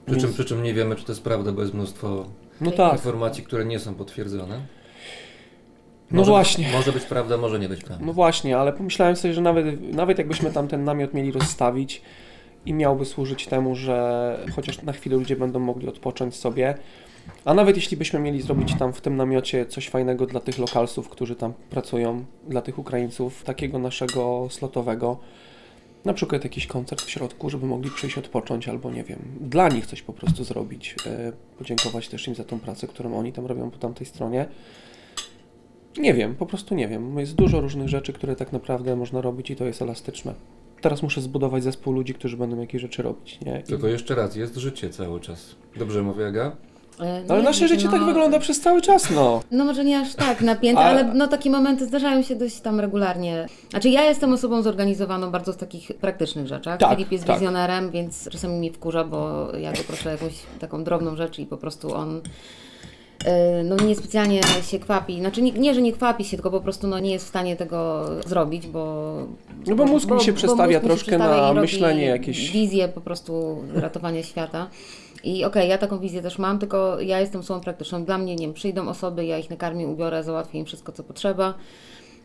Przy 0.07 0.17
czym, 0.17 0.33
przy 0.33 0.45
czym 0.45 0.63
nie 0.63 0.75
wiemy, 0.75 0.97
czy 0.97 1.05
to 1.05 1.13
jest 1.13 1.25
prawda, 1.25 1.53
bo 1.53 1.63
jest 1.63 1.75
mnóstwo 1.75 2.27
No 2.61 2.71
tak. 2.71 2.93
informacji, 2.93 3.45
które 3.45 3.65
nie 3.65 3.79
są 3.79 3.95
potwierdzone. 3.95 4.61
No 6.11 6.17
Może 6.19 6.31
właśnie. 6.31 6.69
Może 6.73 6.93
być 6.93 7.05
prawda, 7.05 7.37
może 7.37 7.59
nie 7.59 7.69
być 7.69 7.85
prawda. 7.85 8.07
No 8.07 8.13
właśnie, 8.13 8.59
ale 8.59 8.73
pomyślałem 8.73 9.17
sobie, 9.17 9.35
że 9.35 9.41
nawet, 9.41 9.95
nawet 9.95 10.19
jakbyśmy 10.19 10.53
tam 10.53 10.69
ten 10.69 10.85
namiot 10.85 11.15
mieli 11.15 11.33
rozstawić 11.33 12.03
i 12.67 12.75
miałby 12.75 13.05
służyć 13.05 13.47
temu, 13.47 13.75
że 13.75 14.39
chociaż 14.57 14.83
na 14.83 14.93
chwilę 14.93 15.17
ludzie 15.17 15.37
będą 15.37 15.59
mogli 15.59 15.89
odpocząć 15.89 16.35
sobie, 16.35 16.75
a 17.45 17.55
nawet 17.55 17.77
jeśli 17.77 17.97
byśmy 17.97 18.21
mieli 18.21 18.43
zrobić 18.43 18.75
tam 18.79 18.93
w 18.93 19.01
tym 19.01 19.17
namiocie 19.17 19.67
coś 19.67 19.89
fajnego 19.89 20.27
dla 20.27 20.41
tych 20.41 20.59
lokalsów, 20.59 21.09
którzy 21.09 21.37
tam 21.37 21.53
pracują, 21.71 22.25
dla 22.49 22.63
tych 22.63 22.79
Ukraińców, 22.79 23.45
takiego 23.45 23.79
naszego 23.79 24.49
slotowego, 24.51 25.19
na 26.05 26.15
przykład 26.15 26.45
jakiś 26.45 26.67
koncert 26.67 27.03
w 27.03 27.11
środku, 27.11 27.51
żeby 27.51 27.67
mogli 27.67 27.91
przyjść 27.91 28.19
odpocząć, 28.19 28.69
albo 28.69 28.91
nie 28.91 29.05
wiem, 29.05 29.19
dla 29.41 29.69
nich 29.69 29.87
coś 29.87 30.03
po 30.03 30.13
prostu 30.13 30.45
zrobić, 30.45 30.95
e, 31.07 31.33
podziękować 31.59 32.09
też 32.09 32.29
im 32.29 32.35
za 32.35 32.45
tą 32.45 32.61
pracę, 32.61 32.87
którą 32.87 33.19
oni 33.19 33.33
tam 33.33 33.47
robią 33.47 33.71
po 33.71 33.79
tamtej 33.79 34.07
stronie. 34.07 34.47
Nie 35.99 36.15
wiem, 36.15 36.35
po 36.35 36.47
prostu 36.47 36.75
nie 36.75 36.89
wiem. 36.89 37.19
Jest 37.19 37.35
dużo 37.35 37.61
różnych 37.61 37.89
rzeczy, 37.89 38.13
które 38.13 38.37
tak 38.37 38.53
naprawdę 38.53 38.97
można 38.97 39.21
robić 39.21 39.51
i 39.51 39.57
to 39.57 39.65
jest 39.65 39.83
elastyczne. 39.83 40.35
Teraz 40.81 41.03
muszę 41.03 41.21
zbudować 41.21 41.63
zespół 41.63 41.93
ludzi, 41.93 42.15
którzy 42.15 42.37
będą 42.37 42.61
jakieś 42.61 42.83
rzeczy 42.83 43.03
robić, 43.03 43.39
nie? 43.47 43.61
I... 43.61 43.63
Tylko 43.63 43.87
jeszcze 43.87 44.15
raz, 44.15 44.37
jest 44.37 44.57
życie 44.57 44.91
cały 44.91 45.21
czas. 45.21 45.55
Dobrze 45.77 46.03
mówię, 46.03 46.27
Aga? 46.27 46.57
E, 47.01 47.23
Ale 47.29 47.39
nie, 47.39 47.45
nasze 47.45 47.69
życie 47.69 47.85
no- 47.85 47.91
tak 47.93 48.05
wygląda 48.05 48.39
przez 48.39 48.61
cały 48.61 48.83
czas, 48.83 49.11
no. 49.11 49.41
No 49.51 49.65
może 49.65 49.85
nie 49.85 50.01
aż 50.01 50.15
tak 50.15 50.41
napięte, 50.41 50.81
Ale- 50.81 51.01
ale 51.05 51.15
no 51.15 51.29
takie 51.29 51.51
momenty 51.51 51.87
zdarzają 51.87 52.23
się 52.23 52.37
dość 52.37 52.61
tam 52.61 52.81
regularnie. 52.81 53.47
Znaczy 53.71 53.89
ja 53.89 54.05
jestem 54.05 54.33
osobą 54.33 54.63
zorganizowaną 54.63 55.31
bardzo 55.31 55.53
w 55.53 55.57
takich 55.57 55.93
praktycznych 56.01 56.47
rzeczach. 56.47 56.81
Tak, 56.81 56.91
Filip 56.91 57.13
jest 57.13 57.25
tak. 57.25 57.37
wizjonerem, 57.37 57.91
więc 57.91 58.29
czasami 58.31 58.59
mnie 58.59 58.73
wkurza, 58.73 59.05
bo 59.05 59.49
ja 59.57 59.73
go 59.73 59.79
proszę 59.87 60.09
o 60.09 60.13
jakąś 60.13 60.33
taką 60.59 60.85
drobną 60.85 61.17
rzecz 61.17 61.39
i 61.39 61.47
po 61.47 61.57
prostu 61.57 61.95
on 61.95 62.21
no 63.65 63.77
niespecjalnie 63.77 64.41
się 64.63 64.79
kwapi. 64.79 65.21
Znaczy 65.21 65.43
nie, 65.43 65.53
nie, 65.53 65.75
że 65.75 65.83
nie 65.83 65.93
kwapi 65.93 66.25
się, 66.25 66.37
tylko 66.37 66.51
po 66.51 66.61
prostu 66.61 66.87
no, 66.87 66.99
nie 66.99 67.11
jest 67.11 67.25
w 67.25 67.29
stanie 67.29 67.57
tego 67.57 68.05
zrobić, 68.27 68.67
bo... 68.67 69.15
No 69.67 69.77
bo 69.77 69.85
mózg 69.85 70.11
mi 70.11 70.21
się 70.21 70.33
przestawia 70.33 70.67
mi 70.67 70.75
się 70.75 70.81
troszkę 70.81 71.07
przestawia 71.07 71.55
na 71.55 71.61
myślenie 71.61 72.05
jakieś- 72.05 72.51
Wizję 72.51 72.89
po 72.89 73.01
prostu 73.01 73.63
ratowania 73.75 74.23
świata. 74.23 74.69
I 75.25 75.45
okej, 75.45 75.69
ja 75.69 75.79
taką 75.79 75.99
wizję 75.99 76.23
też 76.23 76.39
mam, 76.39 76.59
tylko 76.59 77.01
ja 77.01 77.21
jestem 77.21 77.41
osobą 77.41 77.61
praktyczną. 77.61 78.05
Dla 78.05 78.19
mnie, 78.19 78.37
nie 78.37 78.47
wiem, 78.47 78.55
przyjdą 78.55 78.89
osoby, 78.89 79.25
ja 79.25 79.39
ich 79.39 79.51
nakarmię, 79.51 79.89
ubiorę, 79.89 80.25
załatwię 80.25 80.59
im 80.59 80.65
wszystko, 80.65 80.93
co 80.93 81.03
potrzeba. 81.03 81.55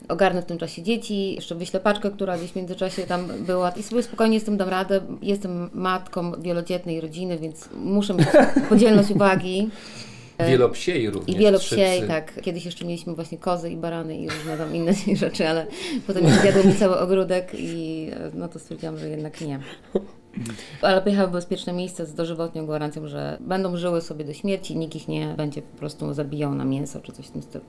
Ogarnę 0.07 0.41
w 0.41 0.45
tym 0.45 0.57
czasie 0.57 0.83
dzieci, 0.83 1.35
jeszcze 1.35 1.55
wyślę 1.55 1.79
paczkę, 1.79 2.11
która 2.11 2.37
gdzieś 2.37 2.51
w 2.51 2.55
międzyczasie 2.55 3.03
tam 3.03 3.27
była 3.39 3.69
i 3.71 3.83
sobie 3.83 4.03
spokojnie 4.03 4.39
z 4.39 4.43
tym 4.43 4.57
dam 4.57 4.69
radę. 4.69 5.01
Jestem 5.21 5.69
matką 5.73 6.31
wielodzietnej 6.41 7.01
rodziny, 7.01 7.37
więc 7.37 7.69
muszę 7.75 8.13
mieć 8.13 8.27
podzielność 8.69 9.11
uwagi. 9.11 9.69
Wielopsiej 10.39 11.09
również. 11.09 11.37
I 11.37 11.39
wielopsiej, 11.39 12.07
tak. 12.07 12.41
Kiedyś 12.41 12.65
jeszcze 12.65 12.85
mieliśmy 12.85 13.15
właśnie 13.15 13.37
kozy 13.37 13.69
i 13.69 13.77
barany 13.77 14.17
i 14.17 14.29
różne 14.29 14.57
tam 14.57 14.75
inne 14.75 14.93
rzeczy, 15.15 15.47
ale 15.47 15.67
potem 16.07 16.29
zjadło 16.29 16.63
mi 16.63 16.75
cały 16.75 16.99
ogródek 16.99 17.51
i 17.53 18.09
e, 18.13 18.31
no 18.33 18.47
to 18.47 18.59
stwierdziłam, 18.59 18.97
że 18.97 19.09
jednak 19.09 19.41
nie. 19.41 19.59
Ale 20.81 21.01
pojechały 21.01 21.29
w 21.29 21.31
bezpieczne 21.31 21.73
miejsce 21.73 22.05
z 22.05 22.13
dożywotnią 22.13 22.65
gwarancją, 22.65 23.07
że 23.07 23.37
będą 23.39 23.77
żyły 23.77 24.01
sobie 24.01 24.25
do 24.25 24.33
śmierci, 24.33 24.75
nikt 24.75 24.95
ich 24.95 25.07
nie 25.07 25.33
będzie 25.37 25.61
po 25.61 25.77
prostu 25.77 26.13
zabijał 26.13 26.55
na 26.55 26.65
mięso 26.65 26.99
czy 27.01 27.11
coś 27.11 27.25
w 27.27 27.31
tym 27.31 27.41
stylu. 27.41 27.65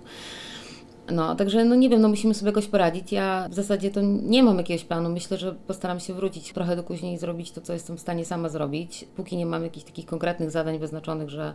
No, 1.10 1.34
także 1.34 1.64
no 1.64 1.74
nie 1.74 1.88
wiem, 1.88 2.00
no 2.00 2.08
musimy 2.08 2.34
sobie 2.34 2.48
jakoś 2.48 2.66
poradzić. 2.66 3.12
Ja 3.12 3.48
w 3.50 3.54
zasadzie 3.54 3.90
to 3.90 4.00
nie 4.02 4.42
mam 4.42 4.58
jakiegoś 4.58 4.84
planu. 4.84 5.10
Myślę, 5.10 5.36
że 5.36 5.54
postaram 5.66 6.00
się 6.00 6.14
wrócić 6.14 6.52
trochę 6.52 6.76
do 6.76 6.82
kuźni 6.82 7.12
i 7.12 7.18
zrobić 7.18 7.50
to, 7.50 7.60
co 7.60 7.72
jestem 7.72 7.96
w 7.96 8.00
stanie 8.00 8.24
sama 8.24 8.48
zrobić. 8.48 9.04
Póki 9.16 9.36
nie 9.36 9.46
mam 9.46 9.62
jakichś 9.62 9.86
takich 9.86 10.06
konkretnych 10.06 10.50
zadań 10.50 10.78
wyznaczonych, 10.78 11.30
że 11.30 11.54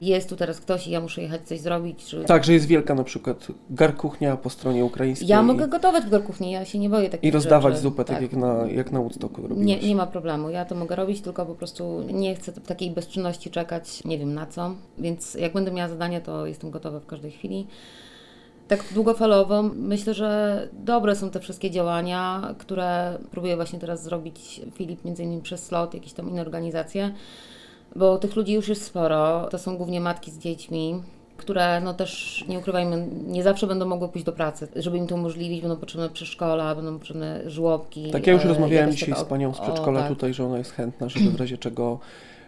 jest 0.00 0.28
tu 0.28 0.36
teraz 0.36 0.60
ktoś 0.60 0.86
i 0.86 0.90
ja 0.90 1.00
muszę 1.00 1.22
jechać 1.22 1.48
coś 1.48 1.60
zrobić. 1.60 2.04
Czy... 2.04 2.24
Tak, 2.24 2.44
że 2.44 2.52
jest 2.52 2.66
wielka 2.66 2.94
na 2.94 3.04
przykład 3.04 3.46
garkuchnia 3.70 4.36
po 4.36 4.50
stronie 4.50 4.84
ukraińskiej. 4.84 5.28
Ja 5.28 5.42
mogę 5.42 5.68
gotować 5.68 6.04
w 6.04 6.10
garkuchni, 6.10 6.50
ja 6.50 6.64
się 6.64 6.78
nie 6.78 6.88
boję 6.88 7.10
takich 7.10 7.28
I 7.28 7.30
rozdawać 7.30 7.72
rzeczy. 7.72 7.82
zupę, 7.82 8.04
tak, 8.04 8.22
jak 8.22 8.32
na, 8.32 8.66
jak 8.70 8.92
na 8.92 9.00
Woodstocku 9.00 9.42
robiłeś. 9.42 9.66
Nie, 9.66 9.88
nie 9.88 9.96
ma 9.96 10.06
problemu. 10.06 10.50
Ja 10.50 10.64
to 10.64 10.74
mogę 10.74 10.96
robić, 10.96 11.20
tylko 11.20 11.46
po 11.46 11.54
prostu 11.54 12.02
nie 12.12 12.34
chcę 12.34 12.52
takiej 12.52 12.90
bezczynności 12.90 13.50
czekać, 13.50 14.04
nie 14.04 14.18
wiem 14.18 14.34
na 14.34 14.46
co. 14.46 14.74
Więc 14.98 15.34
jak 15.34 15.52
będę 15.52 15.72
miała 15.72 15.88
zadanie, 15.88 16.20
to 16.20 16.46
jestem 16.46 16.70
gotowa 16.70 17.00
w 17.00 17.06
każdej 17.06 17.30
chwili. 17.30 17.66
Tak 18.68 18.84
długofalowo 18.94 19.62
myślę, 19.62 20.14
że 20.14 20.68
dobre 20.72 21.16
są 21.16 21.30
te 21.30 21.40
wszystkie 21.40 21.70
działania, 21.70 22.54
które 22.58 23.18
próbuje 23.30 23.56
właśnie 23.56 23.78
teraz 23.78 24.02
zrobić 24.02 24.60
Filip, 24.74 25.04
między 25.04 25.22
innymi 25.22 25.42
przez 25.42 25.66
slot, 25.66 25.94
jakieś 25.94 26.12
tam 26.12 26.30
inne 26.30 26.42
organizacje, 26.42 27.12
bo 27.96 28.18
tych 28.18 28.36
ludzi 28.36 28.52
już 28.52 28.68
jest 28.68 28.84
sporo. 28.84 29.48
To 29.50 29.58
są 29.58 29.76
głównie 29.76 30.00
matki 30.00 30.30
z 30.30 30.38
dziećmi, 30.38 31.02
które 31.36 31.80
no 31.80 31.94
też, 31.94 32.44
nie 32.48 32.58
ukrywajmy, 32.58 33.08
nie 33.26 33.42
zawsze 33.42 33.66
będą 33.66 33.86
mogły 33.86 34.08
pójść 34.08 34.26
do 34.26 34.32
pracy. 34.32 34.68
Żeby 34.76 34.98
im 34.98 35.06
to 35.06 35.14
umożliwić, 35.14 35.60
będą 35.60 35.76
potrzebne 35.76 36.10
przedszkola, 36.10 36.74
będą 36.74 36.98
potrzebne 36.98 37.50
żłobki. 37.50 38.10
Tak, 38.10 38.26
ja 38.26 38.32
już 38.32 38.44
e, 38.44 38.48
rozmawiałem 38.48 38.92
dzisiaj 38.92 39.14
z 39.16 39.24
panią 39.24 39.54
z 39.54 39.60
o, 39.60 39.62
przedszkola 39.62 40.00
tak. 40.00 40.08
tutaj, 40.08 40.34
że 40.34 40.46
ona 40.46 40.58
jest 40.58 40.72
chętna, 40.72 41.08
żeby 41.08 41.30
w 41.30 41.40
razie 41.40 41.58
czego 41.58 41.98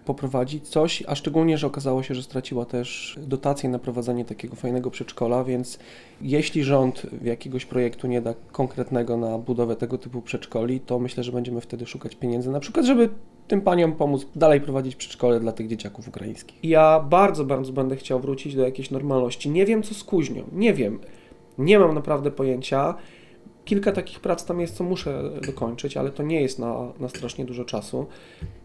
poprowadzić 0.06 0.68
coś, 0.68 1.02
a 1.06 1.14
szczególnie, 1.14 1.58
że 1.58 1.66
okazało 1.66 2.02
się, 2.02 2.14
że 2.14 2.22
straciła 2.22 2.64
też 2.64 3.18
dotację 3.22 3.68
na 3.68 3.78
prowadzenie 3.78 4.24
takiego 4.24 4.56
fajnego 4.56 4.90
przedszkola, 4.90 5.44
więc 5.44 5.78
jeśli 6.20 6.64
rząd 6.64 7.02
jakiegoś 7.22 7.64
projektu 7.64 8.06
nie 8.06 8.20
da 8.20 8.34
konkretnego 8.52 9.16
na 9.16 9.38
budowę 9.38 9.76
tego 9.76 9.98
typu 9.98 10.22
przedszkoli, 10.22 10.80
to 10.80 10.98
myślę, 10.98 11.24
że 11.24 11.32
będziemy 11.32 11.60
wtedy 11.60 11.86
szukać 11.86 12.16
pieniędzy, 12.16 12.50
na 12.50 12.60
przykład, 12.60 12.86
żeby 12.86 13.08
tym 13.48 13.60
paniom 13.60 13.92
pomóc 13.92 14.26
dalej 14.36 14.60
prowadzić 14.60 14.96
przedszkole 14.96 15.40
dla 15.40 15.52
tych 15.52 15.68
dzieciaków 15.68 16.08
ukraińskich. 16.08 16.58
Ja 16.62 17.00
bardzo, 17.00 17.44
bardzo 17.44 17.72
będę 17.72 17.96
chciał 17.96 18.20
wrócić 18.20 18.54
do 18.54 18.62
jakiejś 18.62 18.90
normalności. 18.90 19.50
Nie 19.50 19.66
wiem, 19.66 19.82
co 19.82 19.94
z 19.94 20.04
kuźnią, 20.04 20.44
nie 20.52 20.74
wiem. 20.74 20.98
Nie 21.58 21.78
mam 21.78 21.94
naprawdę 21.94 22.30
pojęcia. 22.30 22.94
Kilka 23.64 23.92
takich 23.92 24.20
prac 24.20 24.44
tam 24.44 24.60
jest, 24.60 24.76
co 24.76 24.84
muszę 24.84 25.30
dokończyć, 25.46 25.96
ale 25.96 26.10
to 26.10 26.22
nie 26.22 26.40
jest 26.42 26.58
na, 26.58 26.92
na 27.00 27.08
strasznie 27.08 27.44
dużo 27.44 27.64
czasu. 27.64 28.06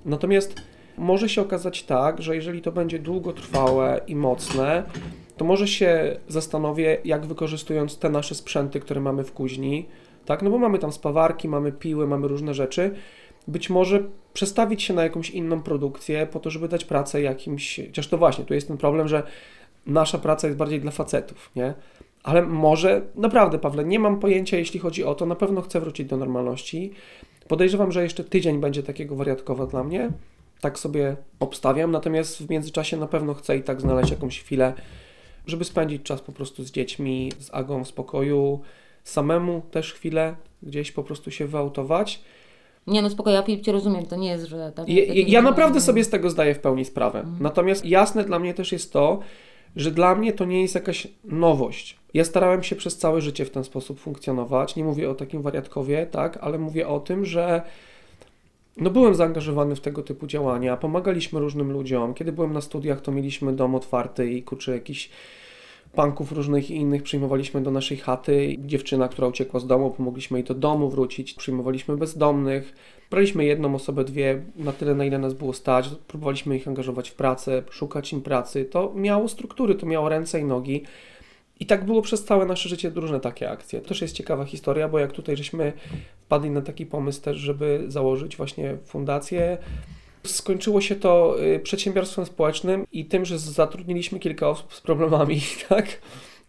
Natomiast 0.05 0.55
może 0.97 1.30
się 1.30 1.41
okazać 1.41 1.84
tak, 1.84 2.22
że 2.22 2.35
jeżeli 2.35 2.61
to 2.61 2.72
będzie 2.72 2.99
długotrwałe 2.99 4.01
i 4.07 4.15
mocne, 4.15 4.84
to 5.38 5.45
może 5.45 5.68
się 5.68 6.18
zastanowię, 6.27 6.97
jak 7.05 7.26
wykorzystując 7.26 7.97
te 7.97 8.09
nasze 8.09 8.35
sprzęty, 8.35 8.80
które 8.80 9.01
mamy 9.01 9.23
w 9.23 9.34
kuźni, 9.34 9.85
tak, 10.26 10.41
no 10.41 10.49
bo 10.49 10.57
mamy 10.57 10.80
tam 10.80 10.91
spawarki, 10.91 11.47
mamy 11.47 11.72
piły, 11.72 12.07
mamy 12.07 12.27
różne 12.27 12.53
rzeczy, 12.53 12.95
być 13.47 13.69
może 13.69 14.03
przestawić 14.34 14.84
się 14.84 14.93
na 14.93 15.03
jakąś 15.03 15.30
inną 15.30 15.61
produkcję 15.61 16.27
po 16.27 16.39
to, 16.39 16.49
żeby 16.49 16.68
dać 16.68 16.85
pracę 16.85 17.22
jakimś, 17.22 17.80
chociaż 17.88 18.07
to 18.07 18.18
właśnie, 18.18 18.45
tu 18.45 18.53
jest 18.53 18.68
ten 18.68 18.77
problem, 18.77 19.07
że 19.07 19.23
nasza 19.85 20.18
praca 20.18 20.47
jest 20.47 20.57
bardziej 20.57 20.81
dla 20.81 20.91
facetów, 20.91 21.51
nie? 21.55 21.73
Ale 22.23 22.41
może, 22.41 23.01
naprawdę 23.15 23.59
Pawle, 23.59 23.85
nie 23.85 23.99
mam 23.99 24.19
pojęcia, 24.19 24.57
jeśli 24.57 24.80
chodzi 24.80 25.03
o 25.03 25.15
to, 25.15 25.26
na 25.26 25.35
pewno 25.35 25.61
chcę 25.61 25.80
wrócić 25.80 26.07
do 26.07 26.18
normalności. 26.18 26.91
Podejrzewam, 27.47 27.91
że 27.91 28.03
jeszcze 28.03 28.23
tydzień 28.23 28.59
będzie 28.59 28.84
takiego 28.84 29.15
wariatkowa 29.15 29.65
dla 29.65 29.84
mnie. 29.84 30.11
Tak 30.61 30.79
sobie 30.79 31.15
obstawiam, 31.39 31.91
natomiast 31.91 32.38
w 32.38 32.49
międzyczasie 32.49 32.97
na 32.97 33.07
pewno 33.07 33.33
chcę 33.33 33.57
i 33.57 33.63
tak 33.63 33.81
znaleźć 33.81 34.11
jakąś 34.11 34.39
chwilę, 34.39 34.73
żeby 35.47 35.65
spędzić 35.65 36.03
czas 36.03 36.21
po 36.21 36.31
prostu 36.31 36.63
z 36.63 36.71
dziećmi, 36.71 37.31
z 37.39 37.53
Agą 37.53 37.83
w 37.83 37.88
spokoju, 37.88 38.61
samemu 39.03 39.61
też 39.71 39.93
chwilę 39.93 40.35
gdzieś 40.63 40.91
po 40.91 41.03
prostu 41.03 41.31
się 41.31 41.47
wyautować. 41.47 42.21
Nie 42.88 43.01
no 43.01 43.09
spokojnie, 43.09 43.38
ja 43.38 43.43
Filip 43.43 43.65
Cię 43.65 43.71
rozumiem, 43.71 44.05
to 44.05 44.15
nie 44.15 44.29
jest, 44.29 44.45
że... 44.45 44.71
Tam, 44.71 44.85
Ja, 44.88 45.03
ja, 45.03 45.23
ja 45.27 45.41
naprawdę 45.41 45.81
sobie 45.81 46.03
z 46.03 46.09
tego 46.09 46.29
zdaję 46.29 46.55
w 46.55 46.59
pełni 46.59 46.85
sprawę. 46.85 47.25
Natomiast 47.39 47.85
jasne 47.85 48.23
dla 48.23 48.39
mnie 48.39 48.53
też 48.53 48.71
jest 48.71 48.93
to, 48.93 49.19
że 49.75 49.91
dla 49.91 50.15
mnie 50.15 50.33
to 50.33 50.45
nie 50.45 50.61
jest 50.61 50.75
jakaś 50.75 51.07
nowość. 51.23 51.99
Ja 52.13 52.23
starałem 52.23 52.63
się 52.63 52.75
przez 52.75 52.97
całe 52.97 53.21
życie 53.21 53.45
w 53.45 53.49
ten 53.49 53.63
sposób 53.63 53.99
funkcjonować. 53.99 54.75
Nie 54.75 54.83
mówię 54.83 55.09
o 55.09 55.15
takim 55.15 55.41
wariatkowie, 55.41 56.05
tak, 56.05 56.38
ale 56.41 56.57
mówię 56.57 56.88
o 56.88 56.99
tym, 56.99 57.25
że 57.25 57.61
no 58.77 58.89
byłem 58.89 59.15
zaangażowany 59.15 59.76
w 59.76 59.81
tego 59.81 60.03
typu 60.03 60.27
działania, 60.27 60.77
pomagaliśmy 60.77 61.39
różnym 61.39 61.72
ludziom. 61.72 62.14
Kiedy 62.14 62.31
byłem 62.31 62.53
na 62.53 62.61
studiach, 62.61 63.02
to 63.02 63.11
mieliśmy 63.11 63.53
dom 63.53 63.76
otwarty 63.76 64.31
i 64.31 64.43
kurczę 64.43 64.72
jakiś 64.72 65.10
punków 65.91 66.31
różnych 66.31 66.72
i 66.72 66.76
innych 66.76 67.03
przyjmowaliśmy 67.03 67.61
do 67.61 67.72
naszej 67.72 67.98
chaty. 67.98 68.56
Dziewczyna, 68.60 69.07
która 69.07 69.27
uciekła 69.27 69.60
z 69.60 69.68
domu, 69.68 69.91
pomogliśmy 69.91 70.38
jej 70.38 70.43
do 70.43 70.53
domu 70.53 70.89
wrócić. 70.89 71.34
Przyjmowaliśmy 71.34 71.98
bezdomnych. 71.98 72.76
Braliśmy 73.10 73.45
jedną 73.45 73.76
osobę, 73.76 74.03
dwie, 74.03 74.41
na 74.56 74.72
tyle, 74.72 74.95
na 74.95 75.06
ile 75.06 75.19
nas 75.19 75.34
było 75.34 75.53
stać. 75.53 75.89
Próbowaliśmy 76.07 76.56
ich 76.56 76.68
angażować 76.68 77.10
w 77.10 77.15
pracę, 77.15 77.64
szukać 77.69 78.14
im 78.14 78.22
pracy. 78.22 78.65
To 78.65 78.93
miało 78.95 79.27
struktury, 79.27 79.76
to 79.76 79.85
miało 79.85 80.10
ręce 80.10 80.39
i 80.39 80.43
nogi. 80.43 80.84
I 81.61 81.65
tak 81.65 81.85
było 81.85 82.01
przez 82.01 82.23
całe 82.23 82.45
nasze 82.45 82.69
życie 82.69 82.91
różne 82.95 83.19
takie 83.19 83.49
akcje. 83.51 83.81
To 83.81 83.88
też 83.88 84.01
jest 84.01 84.15
ciekawa 84.15 84.45
historia, 84.45 84.89
bo 84.89 84.99
jak 84.99 85.11
tutaj 85.11 85.38
żeśmy 85.38 85.73
wpadli 86.21 86.49
na 86.49 86.61
taki 86.61 86.85
pomysł 86.85 87.21
też, 87.21 87.38
żeby 87.38 87.83
założyć 87.88 88.38
właśnie 88.38 88.77
fundację, 88.85 89.57
Skończyło 90.27 90.81
się 90.81 90.95
to 90.95 91.35
y, 91.43 91.59
przedsiębiorstwem 91.59 92.25
społecznym 92.25 92.85
i 92.91 93.05
tym, 93.05 93.25
że 93.25 93.39
zatrudniliśmy 93.39 94.19
kilka 94.19 94.49
osób 94.49 94.73
z 94.73 94.81
problemami, 94.81 95.41
tak? 95.69 96.01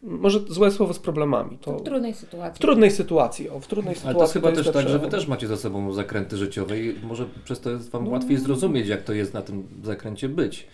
Może 0.02 0.40
złe 0.40 0.70
słowo 0.70 0.94
z 0.94 0.98
problemami. 0.98 1.59
To 1.59 1.78
W 1.78 1.82
trudnej 1.82 2.14
sytuacji. 2.14 2.59
w 2.59 2.59
trudnej 2.59 2.90
sytuacji. 2.90 3.51
O, 3.51 3.60
w 3.60 3.66
trudnej 3.66 3.94
Ale 3.94 3.97
sytuacji. 3.97 4.18
to 4.18 4.22
jest 4.22 4.32
chyba 4.32 4.51
jest 4.51 4.62
też 4.64 4.72
tak, 4.72 4.89
że 4.89 4.98
wy 4.98 5.09
też 5.09 5.26
macie 5.26 5.47
za 5.47 5.56
sobą 5.56 5.93
zakręty 5.93 6.36
życiowe 6.36 6.80
i 6.80 6.94
może 7.02 7.26
przez 7.44 7.60
to 7.60 7.70
jest 7.70 7.90
wam 7.90 8.09
łatwiej 8.09 8.36
zrozumieć, 8.39 8.89
jak 8.89 9.02
to 9.02 9.12
jest 9.12 9.34
na 9.34 9.43
tym 9.43 9.66
zakręcie 9.82 10.28
być 10.28 10.66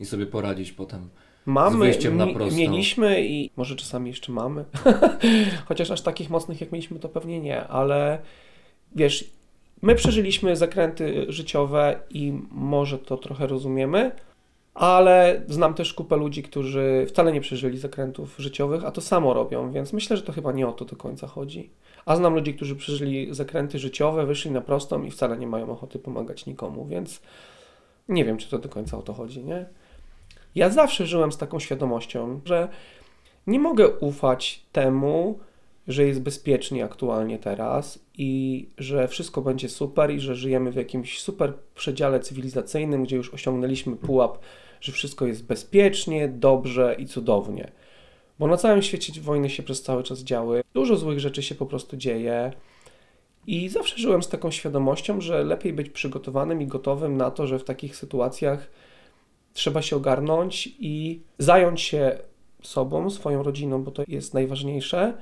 i 0.00 0.04
sobie 0.04 0.26
poradzić 0.26 0.72
potem 0.72 1.08
z 1.44 1.46
Mamy, 1.46 1.78
wyjściem 1.78 2.16
na 2.16 2.26
prostą. 2.26 2.58
mieliśmy 2.58 3.26
i 3.26 3.50
może 3.56 3.76
czasami 3.76 4.10
jeszcze 4.10 4.32
mamy, 4.32 4.64
chociaż 5.68 5.90
aż 5.90 6.00
takich 6.00 6.30
mocnych 6.30 6.60
jak 6.60 6.72
mieliśmy 6.72 6.98
to 6.98 7.08
pewnie 7.08 7.40
nie, 7.40 7.66
ale 7.66 8.18
wiesz, 8.96 9.30
my 9.82 9.94
przeżyliśmy 9.94 10.56
zakręty 10.56 11.26
życiowe 11.28 12.00
i 12.10 12.32
może 12.50 12.98
to 12.98 13.16
trochę 13.16 13.46
rozumiemy, 13.46 14.12
ale 14.74 15.42
znam 15.48 15.74
też 15.74 15.94
kupę 15.94 16.16
ludzi, 16.16 16.42
którzy 16.42 17.06
wcale 17.08 17.32
nie 17.32 17.40
przeżyli 17.40 17.78
zakrętów 17.78 18.34
życiowych, 18.38 18.84
a 18.84 18.90
to 18.90 19.00
samo 19.00 19.34
robią, 19.34 19.72
więc 19.72 19.92
myślę, 19.92 20.16
że 20.16 20.22
to 20.22 20.32
chyba 20.32 20.52
nie 20.52 20.68
o 20.68 20.72
to 20.72 20.84
do 20.84 20.96
końca 20.96 21.26
chodzi. 21.26 21.70
A 22.06 22.16
znam 22.16 22.34
ludzi, 22.34 22.54
którzy 22.54 22.76
przeżyli 22.76 23.34
zakręty 23.34 23.78
życiowe, 23.78 24.26
wyszli 24.26 24.50
na 24.50 24.60
prostą 24.60 25.02
i 25.02 25.10
wcale 25.10 25.38
nie 25.38 25.46
mają 25.46 25.70
ochoty 25.70 25.98
pomagać 25.98 26.46
nikomu, 26.46 26.86
więc 26.86 27.20
nie 28.08 28.24
wiem, 28.24 28.36
czy 28.36 28.50
to 28.50 28.58
do 28.58 28.68
końca 28.68 28.98
o 28.98 29.02
to 29.02 29.12
chodzi, 29.12 29.44
nie? 29.44 29.66
Ja 30.54 30.70
zawsze 30.70 31.06
żyłem 31.06 31.32
z 31.32 31.38
taką 31.38 31.58
świadomością, 31.58 32.40
że 32.44 32.68
nie 33.46 33.58
mogę 33.58 33.88
ufać 33.88 34.62
temu, 34.72 35.38
że 35.88 36.06
jest 36.06 36.22
bezpiecznie 36.22 36.84
aktualnie 36.84 37.38
teraz 37.38 37.98
i 38.18 38.68
że 38.78 39.08
wszystko 39.08 39.42
będzie 39.42 39.68
super 39.68 40.10
i 40.10 40.20
że 40.20 40.34
żyjemy 40.34 40.72
w 40.72 40.76
jakimś 40.76 41.20
super 41.20 41.52
przedziale 41.74 42.20
cywilizacyjnym, 42.20 43.04
gdzie 43.04 43.16
już 43.16 43.34
osiągnęliśmy 43.34 43.96
pułap, 43.96 44.38
że 44.80 44.92
wszystko 44.92 45.26
jest 45.26 45.44
bezpiecznie, 45.44 46.28
dobrze 46.28 46.96
i 46.98 47.06
cudownie. 47.06 47.72
Bo 48.38 48.46
na 48.46 48.56
całym 48.56 48.82
świecie 48.82 49.20
wojny 49.20 49.50
się 49.50 49.62
przez 49.62 49.82
cały 49.82 50.02
czas 50.02 50.20
działy, 50.20 50.62
dużo 50.74 50.96
złych 50.96 51.20
rzeczy 51.20 51.42
się 51.42 51.54
po 51.54 51.66
prostu 51.66 51.96
dzieje. 51.96 52.52
I 53.46 53.68
zawsze 53.68 53.98
żyłem 53.98 54.22
z 54.22 54.28
taką 54.28 54.50
świadomością, 54.50 55.20
że 55.20 55.44
lepiej 55.44 55.72
być 55.72 55.90
przygotowanym 55.90 56.62
i 56.62 56.66
gotowym 56.66 57.16
na 57.16 57.30
to, 57.30 57.46
że 57.46 57.58
w 57.58 57.64
takich 57.64 57.96
sytuacjach 57.96 58.70
trzeba 59.54 59.82
się 59.82 59.96
ogarnąć 59.96 60.74
i 60.78 61.22
zająć 61.38 61.80
się 61.80 62.18
sobą, 62.62 63.10
swoją 63.10 63.42
rodziną, 63.42 63.82
bo 63.82 63.90
to 63.90 64.02
jest 64.08 64.34
najważniejsze, 64.34 65.14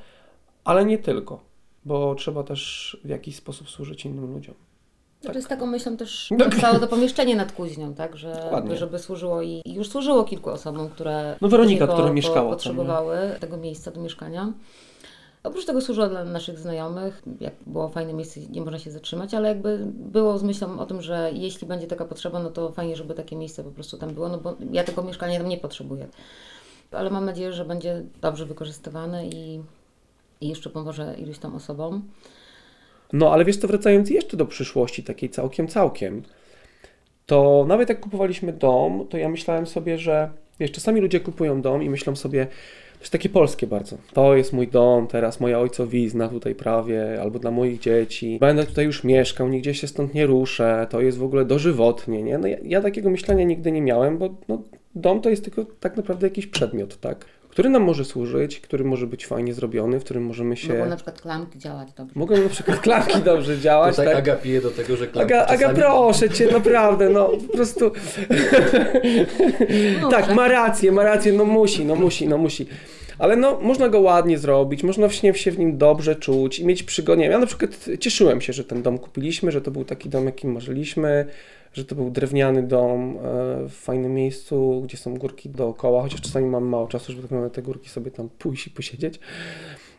ale 0.65 0.85
nie 0.85 0.99
tylko, 0.99 1.41
bo 1.85 2.15
trzeba 2.15 2.43
też 2.43 2.97
w 3.05 3.09
jakiś 3.09 3.37
sposób 3.37 3.71
służyć 3.71 4.05
innym 4.05 4.33
ludziom. 4.35 4.55
Znaczy 5.21 5.43
z 5.43 5.47
taką 5.47 5.67
myślą 5.67 5.97
też 5.97 6.29
powstało 6.45 6.79
to 6.79 6.89
pomieszczenie 6.89 7.37
nad 7.37 7.53
kuźnią, 7.53 7.95
tak, 7.95 8.17
że 8.17 8.41
Dokładnie. 8.45 8.77
żeby 8.77 8.99
służyło 8.99 9.43
i 9.43 9.63
już 9.67 9.89
służyło 9.89 10.25
kilku 10.25 10.51
osobom, 10.51 10.89
które 10.89 11.37
No 11.41 11.49
Weronika, 11.49 11.87
która 11.87 12.13
mieszkała 12.13 12.41
tam, 12.41 12.51
potrzebowały 12.51 13.17
tego 13.41 13.57
miejsca 13.57 13.91
do 13.91 14.01
mieszkania. 14.01 14.53
Oprócz 15.45 15.67
tego 15.67 15.81
służyło 15.81 16.09
dla 16.09 16.25
naszych 16.25 16.59
znajomych, 16.59 17.23
jak 17.41 17.55
było 17.67 17.89
fajne 17.89 18.13
miejsce, 18.13 18.41
nie 18.41 18.61
można 18.61 18.79
się 18.79 18.91
zatrzymać, 18.91 19.35
ale 19.35 19.49
jakby 19.49 19.79
było 19.95 20.39
z 20.39 20.43
myślą 20.43 20.79
o 20.79 20.87
tym, 20.87 21.03
że 21.03 21.31
jeśli 21.35 21.67
będzie 21.67 21.87
taka 21.87 22.05
potrzeba, 22.05 22.39
no 22.43 22.51
to 22.51 22.73
fajnie, 22.73 22.97
żeby 22.97 23.15
takie 23.15 23.37
miejsce 23.37 23.65
po 23.65 23.71
prostu 23.71 23.99
tam 23.99 24.15
było, 24.15 24.29
no 24.29 24.39
bo 24.39 24.57
ja 24.73 24.85
tego 24.85 25.03
mieszkania 25.03 25.39
tam 25.39 25.49
nie 25.49 25.59
potrzebuję. 25.59 26.07
Ale 26.91 27.11
mam 27.11 27.25
nadzieję, 27.25 27.53
że 27.53 27.65
będzie 27.65 28.03
dobrze 28.21 28.47
wykorzystywane 28.47 29.27
i, 29.27 29.63
i 30.41 30.49
jeszcze 30.49 30.71
pomoże 30.71 31.15
iluś 31.19 31.39
tam 31.39 31.55
osobom. 31.55 32.03
No 33.13 33.33
ale 33.33 33.45
wiesz 33.45 33.57
co, 33.57 33.69
wracając 33.69 34.11
jeszcze 34.11 34.37
do 34.37 34.47
przyszłości, 34.47 35.03
takiej 35.05 35.31
całkiem, 35.31 35.69
całkiem, 35.69 36.23
to 37.27 37.65
nawet 37.69 37.89
jak 37.89 38.01
kupowaliśmy 38.01 38.53
dom, 38.53 39.07
to 39.11 39.17
ja 39.17 39.29
myślałem 39.29 39.67
sobie, 39.67 39.99
że 39.99 40.31
wiesz, 40.61 40.73
czasami 40.73 41.01
ludzie 41.01 41.21
kupują 41.21 41.63
dom 41.63 41.83
i 41.83 41.91
myślą 41.91 42.17
sobie, 42.17 42.47
to 42.47 42.92
jest 43.03 43.13
takie 43.13 43.29
polskie 43.29 43.67
bardzo. 43.67 43.97
To 44.13 44.37
jest 44.37 44.53
mój 44.53 44.69
dom, 44.69 45.07
teraz 45.07 45.41
moja 45.41 45.59
ojcowizna 45.59 46.29
tutaj 46.29 46.55
prawie, 46.55 47.23
albo 47.23 47.39
dla 47.39 47.51
moich 47.51 47.81
dzieci. 47.81 48.39
Będę 48.41 48.65
tutaj 48.65 48.85
już 48.85 49.05
mieszkał, 49.05 49.49
nigdzie 49.49 49.75
się 49.75 49.87
stąd 49.87 50.15
nie 50.15 50.27
ruszę, 50.27 50.87
to 50.91 51.01
jest 51.01 51.19
w 51.19 51.25
ogóle 51.25 51.45
dożywotnie, 51.45 52.23
nie? 52.23 52.39
No 52.39 52.47
ja, 52.47 52.57
ja 52.65 52.81
takiego 52.81 53.11
myślenia 53.11 53.45
nigdy 53.45 53.73
nie 53.73 53.83
miałem, 53.83 54.19
bo 54.19 54.35
no, 54.49 54.63
dom 54.95 55.21
to 55.21 55.31
jest 55.31 55.45
tylko 55.45 55.65
tak 55.81 55.97
naprawdę 55.97 56.27
jakiś 56.27 56.47
przedmiot, 56.47 57.01
tak? 57.01 57.27
Który 57.53 57.69
nam 57.69 57.83
może 57.83 58.05
służyć, 58.05 58.61
który 58.61 58.85
może 58.85 59.07
być 59.07 59.27
fajnie 59.27 59.55
zrobiony, 59.55 60.01
w 60.01 60.05
którym 60.05 60.25
możemy 60.25 60.57
się... 60.57 60.75
Mogą 60.75 60.89
na 60.89 60.97
przykład 60.97 61.21
klamki 61.21 61.59
działać 61.59 61.93
dobrze. 61.93 62.13
Mogą 62.19 62.43
na 62.43 62.49
przykład 62.49 62.81
klamki 62.81 63.23
dobrze 63.33 63.59
działać. 63.59 63.97
Tutaj 63.97 64.07
tak? 64.07 64.17
Aga 64.17 64.37
pije 64.37 64.61
do 64.61 64.71
tego, 64.71 64.97
że 64.97 65.07
klamki 65.07 65.35
Aga, 65.35 65.47
Aga 65.47 65.59
czasami- 65.59 65.79
proszę 65.79 66.31
cię, 66.31 66.53
naprawdę, 66.53 67.11
no 67.11 67.29
po 67.29 67.57
prostu. 67.57 67.91
tak, 70.11 70.35
ma 70.35 70.49
rację, 70.49 70.93
ma 70.93 71.05
rację, 71.05 71.33
no 71.33 71.45
musi, 71.45 71.85
no 71.85 71.95
musi, 71.95 72.29
no 72.29 72.39
musi. 72.39 72.67
Ale 73.19 73.37
no, 73.37 73.61
można 73.61 73.89
go 73.89 74.01
ładnie 74.01 74.39
zrobić, 74.39 74.83
można 74.83 75.09
w 75.09 75.15
śnie 75.15 75.35
się 75.35 75.51
w 75.51 75.59
nim 75.59 75.79
dobrze 75.79 76.17
czuć 76.17 76.59
i 76.59 76.67
mieć 76.67 76.83
przygodnie. 76.83 77.27
Ja 77.27 77.39
na 77.39 77.47
przykład 77.47 77.71
cieszyłem 78.01 78.41
się, 78.41 78.53
że 78.53 78.65
ten 78.65 78.83
dom 78.83 78.99
kupiliśmy, 78.99 79.53
że 79.53 79.61
to 79.61 79.71
był 79.71 79.85
taki 79.85 80.09
dom, 80.09 80.27
jakim 80.27 80.53
marzyliśmy, 80.53 81.27
że 81.73 81.85
to 81.85 81.95
był 81.95 82.11
drewniany 82.11 82.63
dom 82.63 83.17
e, 83.17 83.21
w 83.69 83.73
fajnym 83.73 84.15
miejscu, 84.15 84.83
gdzie 84.85 84.97
są 84.97 85.15
górki 85.15 85.49
dookoła, 85.49 86.03
chociaż 86.03 86.21
czasami 86.21 86.47
mam 86.47 86.65
mało 86.65 86.87
czasu, 86.87 87.13
żeby 87.13 87.29
tak 87.29 87.31
na 87.31 87.51
te 87.51 87.63
górki 87.63 87.89
sobie 87.89 88.11
tam 88.11 88.29
pójść 88.39 88.67
i 88.67 88.71
posiedzieć. 88.71 89.21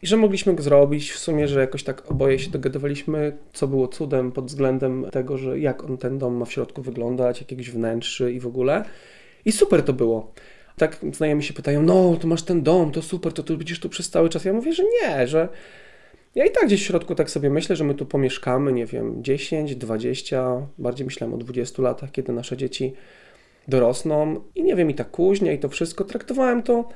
I 0.02 0.08
że 0.08 0.18
mogliśmy 0.18 0.54
go 0.54 0.64
zrobić, 0.64 1.12
w 1.12 1.20
sumie, 1.20 1.48
że 1.48 1.60
jakoś 1.60 1.84
tak 1.84 2.12
oboje 2.12 2.40
się 2.40 2.52
dogadywaliśmy, 2.52 3.38
co 3.54 3.68
było 3.68 3.88
cudem 3.88 4.32
pod 4.32 4.46
względem 4.46 5.06
tego, 5.12 5.38
że 5.38 5.60
jak 5.60 5.84
on 5.84 5.98
ten 5.98 6.18
dom 6.18 6.36
ma 6.36 6.46
w 6.46 6.52
środku 6.52 6.82
wyglądać, 6.82 7.42
jakiegoś 7.42 7.72
wnętrzy 7.72 8.34
i 8.34 8.40
w 8.40 8.48
ogóle. 8.48 8.86
I 9.46 9.52
super 9.52 9.84
to 9.84 9.94
było. 9.94 10.32
Tak 10.78 11.00
znajomi 11.14 11.44
się 11.44 11.54
pytają, 11.54 11.84
no 11.84 12.18
to 12.22 12.28
masz 12.28 12.44
ten 12.44 12.64
dom, 12.64 12.92
to 12.92 13.02
super, 13.02 13.34
to 13.34 13.44
tu 13.44 13.58
będziesz 13.58 13.80
tu 13.80 13.90
przez 13.90 14.10
cały 14.10 14.30
czas. 14.30 14.46
Ja 14.46 14.54
mówię, 14.54 14.74
że 14.74 14.84
nie, 14.84 15.28
że 15.28 15.50
ja 16.36 16.46
i 16.46 16.52
tak 16.52 16.66
gdzieś 16.66 16.82
w 16.82 16.86
środku 16.86 17.16
tak 17.16 17.30
sobie 17.30 17.50
myślę, 17.50 17.76
że 17.76 17.84
my 17.84 17.96
tu 17.96 18.06
pomieszkamy, 18.06 18.74
nie 18.74 18.86
wiem, 18.86 19.24
10, 19.24 19.76
20, 19.76 20.68
bardziej 20.78 21.06
myślałem 21.06 21.34
o 21.34 21.38
20 21.38 21.82
latach, 21.82 22.12
kiedy 22.12 22.34
nasze 22.34 22.58
dzieci 22.58 22.94
dorosną 23.68 24.42
i 24.56 24.64
nie 24.64 24.76
wiem, 24.76 24.90
i 24.90 24.96
ta 24.96 25.04
kuźnia 25.04 25.52
i 25.52 25.60
to 25.60 25.70
wszystko, 25.70 26.04
traktowałem 26.04 26.64
to 26.64 26.90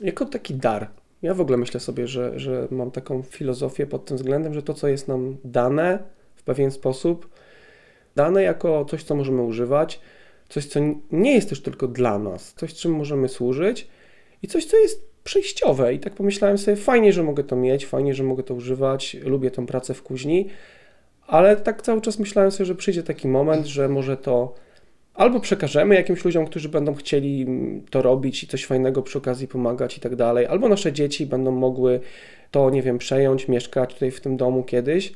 jako 0.00 0.24
taki 0.26 0.54
dar. 0.54 0.90
Ja 1.22 1.34
w 1.34 1.40
ogóle 1.40 1.56
myślę 1.58 1.80
sobie, 1.80 2.06
że, 2.06 2.38
że 2.38 2.68
mam 2.70 2.90
taką 2.90 3.22
filozofię 3.22 3.86
pod 3.86 4.04
tym 4.04 4.16
względem, 4.16 4.54
że 4.54 4.62
to, 4.62 4.74
co 4.74 4.88
jest 4.88 5.08
nam 5.08 5.36
dane 5.44 5.98
w 6.34 6.42
pewien 6.42 6.70
sposób, 6.70 7.28
dane 8.16 8.42
jako 8.42 8.84
coś, 8.84 9.02
co 9.02 9.14
możemy 9.14 9.42
używać, 9.42 10.00
coś, 10.48 10.66
co 10.66 10.80
nie 11.10 11.34
jest 11.34 11.48
też 11.48 11.62
tylko 11.62 11.88
dla 11.88 12.18
nas, 12.18 12.54
coś, 12.54 12.74
czym 12.74 12.92
możemy 12.92 13.28
służyć 13.28 13.88
i 14.42 14.48
coś, 14.48 14.64
co 14.64 14.76
jest 14.76 15.11
przejściowe. 15.24 15.94
I 15.94 15.98
tak 15.98 16.12
pomyślałem 16.12 16.58
sobie, 16.58 16.76
fajnie, 16.76 17.12
że 17.12 17.22
mogę 17.22 17.44
to 17.44 17.56
mieć, 17.56 17.86
fajnie, 17.86 18.14
że 18.14 18.24
mogę 18.24 18.42
to 18.42 18.54
używać, 18.54 19.16
lubię 19.24 19.50
tą 19.50 19.66
pracę 19.66 19.94
w 19.94 20.02
kuźni, 20.02 20.48
ale 21.26 21.56
tak 21.56 21.82
cały 21.82 22.00
czas 22.00 22.18
myślałem 22.18 22.50
sobie, 22.50 22.66
że 22.66 22.74
przyjdzie 22.74 23.02
taki 23.02 23.28
moment, 23.28 23.66
że 23.66 23.88
może 23.88 24.16
to 24.16 24.54
albo 25.14 25.40
przekażemy 25.40 25.94
jakimś 25.94 26.24
ludziom, 26.24 26.46
którzy 26.46 26.68
będą 26.68 26.94
chcieli 26.94 27.42
mm, 27.42 27.82
to 27.90 28.02
robić 28.02 28.42
i 28.42 28.46
coś 28.46 28.66
fajnego 28.66 29.02
przy 29.02 29.18
okazji 29.18 29.48
pomagać 29.48 29.98
i 29.98 30.00
tak 30.00 30.16
dalej, 30.16 30.46
albo 30.46 30.68
nasze 30.68 30.92
dzieci 30.92 31.26
będą 31.26 31.50
mogły 31.50 32.00
to, 32.50 32.70
nie 32.70 32.82
wiem, 32.82 32.98
przejąć, 32.98 33.48
mieszkać 33.48 33.94
tutaj 33.94 34.10
w 34.10 34.20
tym 34.20 34.36
domu 34.36 34.62
kiedyś. 34.62 35.12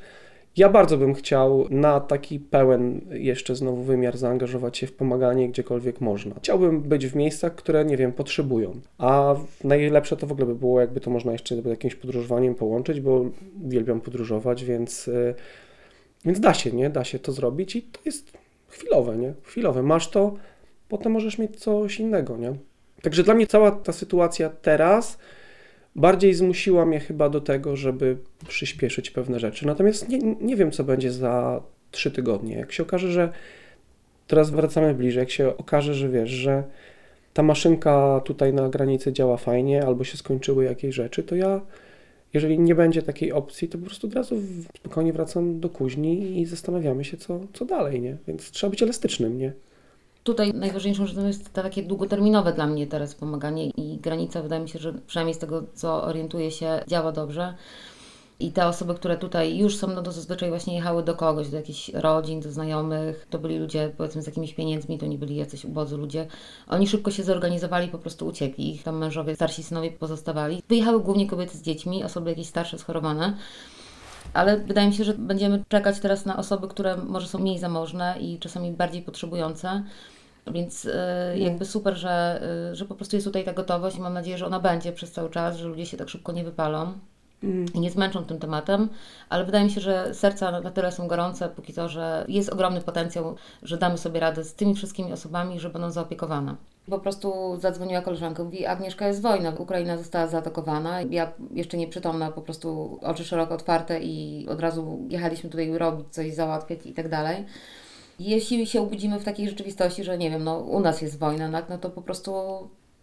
Ja 0.57 0.69
bardzo 0.69 0.99
bym 0.99 1.15
chciał 1.15 1.67
na 1.71 2.01
taki 2.01 2.41
pełen 2.41 3.01
jeszcze 3.11 3.57
znowu 3.57 3.83
wymiar 3.83 4.17
zaangażować 4.17 4.79
się 4.79 4.87
w 4.87 4.93
pomaganie 4.93 5.49
gdziekolwiek 5.49 6.01
można. 6.01 6.35
Chciałbym 6.39 6.81
być 6.81 7.07
w 7.07 7.17
miejscach, 7.17 7.55
które, 7.55 7.85
nie 7.85 7.97
wiem, 7.97 8.13
potrzebują. 8.13 8.81
A 8.99 9.35
najlepsze 9.65 10.17
to 10.17 10.27
w 10.27 10.33
ogóle 10.33 10.47
by 10.47 10.55
było, 10.55 10.81
jakby 10.81 11.01
to 11.01 11.11
można 11.11 11.33
jeszcze 11.33 11.55
jakimś 11.55 11.95
podróżowaniem 11.95 12.55
połączyć, 12.55 13.01
bo 13.01 13.25
uwielbiam 13.65 14.01
podróżować, 14.01 14.65
więc, 14.65 15.09
y, 15.09 15.35
więc 16.25 16.41
da 16.41 16.55
się, 16.55 16.73
nie? 16.73 16.91
Da 16.91 17.05
się 17.05 17.19
to 17.19 17.33
zrobić 17.33 17.77
i 17.77 17.83
to 17.83 18.01
jest 18.05 18.33
chwilowe, 18.69 19.17
nie? 19.17 19.35
Chwilowe. 19.43 19.83
Masz 19.83 20.11
to, 20.11 20.35
potem 20.89 21.13
możesz 21.13 21.39
mieć 21.39 21.57
coś 21.57 22.01
innego, 22.01 22.37
nie? 22.37 22.55
Także 23.03 23.23
dla 23.23 23.35
mnie 23.35 23.47
cała 23.47 23.71
ta 23.71 23.93
sytuacja 23.93 24.51
teraz 24.51 25.19
bardziej 25.97 26.35
zmusiła 26.35 26.87
mnie 26.87 27.01
chyba 27.01 27.29
do 27.29 27.41
tego, 27.41 27.77
żeby 27.77 28.17
przyspieszyć 28.49 29.11
pewne 29.11 29.41
rzeczy. 29.41 29.67
Natomiast 29.67 30.09
nie, 30.09 30.19
nie 30.41 30.57
wiem, 30.57 30.71
co 30.71 30.85
będzie 30.85 31.13
za 31.13 31.63
trzy 31.91 32.11
tygodnie. 32.11 32.57
Jak 32.57 32.73
się 32.73 32.83
okaże, 32.83 33.13
że 33.13 33.33
teraz 34.27 34.51
wracamy 34.51 34.95
bliżej, 34.95 35.21
jak 35.21 35.31
się 35.31 35.57
okaże, 35.57 35.95
że 35.95 36.09
wiesz, 36.09 36.31
że 36.31 36.65
ta 37.35 37.43
maszynka 37.43 38.21
tutaj 38.25 38.55
na 38.55 38.69
granicy 38.69 39.13
działa 39.13 39.37
fajnie, 39.37 39.87
albo 39.87 40.05
się 40.05 40.17
skończyły 40.17 40.65
jakieś 40.65 40.95
rzeczy, 40.95 41.23
to 41.23 41.37
ja, 41.37 41.61
jeżeli 42.35 42.59
nie 42.59 42.75
będzie 42.75 43.03
takiej 43.03 43.33
opcji, 43.33 43.69
to 43.69 43.79
po 43.79 43.87
prostu 43.87 44.07
od 44.07 44.15
razu 44.15 44.37
spokojnie 44.77 45.13
wracam 45.13 45.61
do 45.61 45.69
kuźni 45.69 46.41
i 46.41 46.47
zastanawiamy 46.47 47.05
się, 47.05 47.17
co, 47.17 47.41
co 47.53 47.65
dalej, 47.65 48.01
nie? 48.01 48.17
Więc 48.29 48.51
trzeba 48.51 48.71
być 48.71 48.83
elastycznym, 48.83 49.39
nie? 49.39 49.53
Tutaj 50.27 50.55
najważniejszą 50.55 51.07
rzeczą 51.07 51.27
jest 51.27 51.55
to 51.55 51.63
takie 51.63 51.83
długoterminowe 51.83 52.53
dla 52.53 52.67
mnie 52.67 52.87
teraz 52.87 53.15
pomaganie 53.15 53.67
i 53.67 53.99
granica 53.99 54.43
wydaje 54.43 54.63
mi 54.63 54.69
się, 54.69 54.79
że 54.79 54.93
przynajmniej 55.07 55.35
z 55.35 55.39
tego 55.39 55.63
co 55.75 56.03
orientuję 56.03 56.51
się 56.51 56.81
działa 56.87 57.13
dobrze. 57.13 57.55
I 58.41 58.53
te 58.53 58.67
osoby, 58.67 58.95
które 58.95 59.17
tutaj 59.17 59.59
już 59.59 59.77
są, 59.77 59.87
no 59.87 60.03
to 60.03 60.13
zazwyczaj 60.13 60.49
właśnie 60.49 60.75
jechały 60.75 61.03
do 61.03 61.15
kogoś, 61.15 61.49
do 61.49 61.57
jakichś 61.57 61.89
rodzin, 61.89 62.41
do 62.41 62.53
znajomych. 62.53 63.27
To 63.31 63.39
byli 63.39 63.59
ludzie 63.59 63.93
powiedzmy 63.97 64.23
z 64.23 64.27
jakimiś 64.27 64.55
pieniędzmi, 64.55 64.99
to 64.99 65.07
nie 65.07 65.19
byli 65.19 65.37
jacyś 65.37 65.65
ubodzy 65.65 65.97
ludzie. 65.97 66.27
Oni 66.69 66.89
szybko 66.89 67.11
się 67.11 67.23
zorganizowali, 67.23 67.89
po 67.89 67.99
prostu 67.99 68.27
uciekli. 68.27 68.75
Ich 68.75 68.83
tam 68.83 68.99
mężowie, 68.99 69.35
starsi 69.35 69.63
synowie 69.63 69.91
pozostawali. 69.91 70.63
Wyjechały 70.69 71.01
głównie 71.01 71.27
kobiety 71.27 71.59
z 71.59 71.63
dziećmi, 71.63 72.05
osoby 72.05 72.31
jakieś 72.31 72.47
starsze, 72.47 72.79
schorowane. 72.79 73.37
Ale 74.35 74.59
wydaje 74.59 74.89
mi 74.89 74.95
się, 74.95 75.05
że 75.05 75.15
będziemy 75.15 75.65
czekać 75.69 76.01
teraz 76.01 76.27
na 76.27 76.37
osoby, 76.37 76.69
które 76.69 76.97
może 76.97 77.29
są 77.29 77.39
mniej 77.39 77.59
zamożne 77.59 78.17
i 78.21 78.39
czasami 78.39 78.73
bardziej 78.73 79.03
potrzebujące. 79.03 79.83
Więc 80.53 80.87
e, 80.95 81.39
jakby 81.39 81.65
super, 81.65 81.95
że, 81.97 82.41
e, 82.73 82.75
że 82.77 82.85
po 82.85 82.95
prostu 82.95 83.17
jest 83.17 83.27
tutaj 83.27 83.45
ta 83.45 83.53
gotowość 83.53 83.97
i 83.97 84.01
mam 84.01 84.13
nadzieję, 84.15 84.39
że 84.39 84.47
ona 84.47 84.61
będzie 84.61 84.93
przez 84.93 85.13
cały 85.13 85.31
czas, 85.31 85.57
że 85.57 85.69
ludzie 85.69 85.87
się 85.87 85.97
tak 85.97 86.09
szybko 86.09 86.33
nie 86.33 86.45
wypalą 86.45 86.93
i 87.75 87.81
nie 87.81 87.91
zmęczą 87.91 88.25
tym 88.25 88.39
tematem, 88.39 88.89
ale 89.29 89.45
wydaje 89.45 89.65
mi 89.65 89.71
się, 89.71 89.81
że 89.81 90.15
serca 90.15 90.51
na- 90.51 90.61
na 90.61 90.71
tyle 90.71 90.93
są 90.93 91.09
gorące 91.09 91.49
póki 91.49 91.73
to, 91.73 91.89
że 91.89 92.25
jest 92.29 92.53
ogromny 92.53 92.81
potencjał, 92.81 93.37
że 93.63 93.77
damy 93.77 93.99
sobie 93.99 94.21
radę 94.21 94.45
z 94.45 94.55
tymi 94.55 94.75
wszystkimi 94.75 95.13
osobami, 95.13 95.61
że 95.61 95.71
będą 95.71 95.91
zaopiekowane. 95.91 96.55
Po 96.91 96.99
prostu 96.99 97.57
zadzwoniła 97.61 98.01
koleżanka, 98.01 98.45
mówi 98.45 98.67
Agnieszka 98.67 99.07
jest 99.09 99.23
wojna, 99.23 99.51
Ukraina 99.59 99.99
została 99.99 100.27
zaatakowana, 100.27 101.03
ja 101.03 101.33
jeszcze 101.51 101.77
nieprzytomna, 101.77 102.31
po 102.33 102.43
prostu 102.43 102.99
oczy 103.03 103.25
szeroko 103.25 103.55
otwarte 103.55 104.01
i 104.01 104.47
od 104.49 104.61
razu 104.61 104.99
jechaliśmy 105.09 105.51
tutaj 105.51 105.79
robić 105.79 106.07
coś, 106.11 106.35
załatwiać 106.35 106.79
i 106.85 106.93
tak 106.93 107.09
dalej. 107.09 107.45
Jeśli 108.19 108.67
się 108.67 108.81
obudzimy 108.81 109.19
w 109.21 109.25
takiej 109.25 109.49
rzeczywistości, 109.49 110.05
że 110.05 110.19
nie 110.19 110.31
wiem, 110.31 110.45
no 110.45 110.59
u 110.59 110.81
nas 110.81 111.03
jest 111.03 111.19
wojna, 111.19 111.53
tak, 111.53 111.69
no 111.69 111.79
to 111.79 111.91
po 111.91 112.03
prostu 112.03 112.33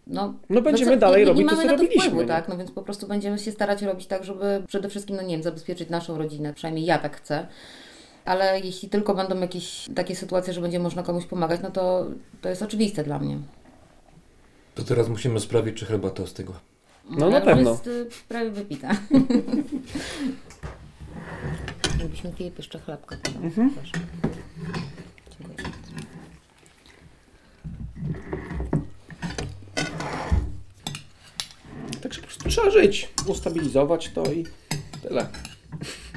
no, 0.06 0.34
No 0.50 0.62
będziemy 0.62 0.90
co- 0.92 0.96
dalej 0.98 1.20
nie, 1.22 1.26
robić 1.28 1.42
nie 1.44 1.48
to, 1.50 1.56
mamy 1.56 1.62
co 1.66 1.72
na 1.72 1.76
to 1.78 1.82
robiliśmy, 1.82 2.10
wpływu, 2.10 2.28
tak, 2.28 2.48
no 2.48 2.56
więc 2.56 2.70
po 2.70 2.82
prostu 2.82 3.06
będziemy 3.06 3.38
się 3.38 3.52
starać 3.52 3.82
robić 3.82 4.06
tak, 4.06 4.24
żeby 4.24 4.62
przede 4.66 4.88
wszystkim, 4.88 5.16
no 5.16 5.22
nie 5.22 5.34
wiem, 5.34 5.42
zabezpieczyć 5.42 5.88
naszą 5.90 6.18
rodzinę, 6.18 6.54
przynajmniej 6.54 6.84
ja 6.84 6.98
tak 6.98 7.16
chcę. 7.16 7.46
Ale 8.24 8.60
jeśli 8.60 8.88
tylko 8.88 9.14
będą 9.14 9.40
jakieś 9.40 9.88
takie 9.94 10.16
sytuacje, 10.16 10.52
że 10.52 10.60
będzie 10.60 10.78
można 10.78 11.02
komuś 11.02 11.26
pomagać, 11.26 11.60
no 11.62 11.70
to 11.70 12.06
to 12.40 12.48
jest 12.48 12.62
oczywiste 12.62 13.04
dla 13.04 13.18
mnie. 13.18 13.38
To 14.74 14.84
teraz 14.84 15.08
musimy 15.08 15.40
sprawdzić, 15.40 15.76
czy 15.76 15.86
herbata 15.86 16.22
ostygła. 16.22 16.60
No, 17.10 17.30
na 17.30 17.38
Ja 17.38 17.38
już 17.38 17.44
pewno. 17.44 17.70
jest 17.70 17.86
y, 17.86 18.06
prawie 18.28 18.50
wypita. 18.50 18.90
Gdybyśmy 21.96 22.32
Filip 22.32 22.58
jeszcze 22.58 22.78
chlebka. 22.78 23.16
Mhm. 23.42 23.70
Proszę. 23.70 23.92
Dziękuję 25.38 25.56
bardzo. 25.64 25.74
Także 32.04 32.20
po 32.20 32.26
prostu 32.26 32.48
trzeba 32.48 32.70
żyć, 32.70 33.08
ustabilizować 33.26 34.10
to 34.14 34.24
i 34.32 34.44
tyle. 35.02 35.26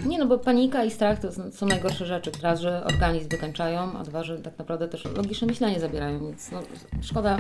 Nie 0.06 0.18
no, 0.20 0.26
bo 0.26 0.38
panika 0.40 0.84
i 0.84 0.92
strach 0.92 1.20
to 1.20 1.32
są- 1.52 1.66
najgorsze 1.66 2.06
rzeczy. 2.06 2.32
Raz, 2.42 2.60
że 2.60 2.84
organizm 2.84 3.30
wykańczają, 3.30 3.98
a 3.98 4.04
dwa, 4.04 4.24
że 4.24 4.38
tak 4.38 4.58
naprawdę 4.60 4.88
też 4.88 5.06
logiczne 5.06 5.48
myślenie 5.48 5.80
zabierają, 5.80 6.20
więc 6.20 6.52
no, 6.52 6.62
szkoda 7.02 7.38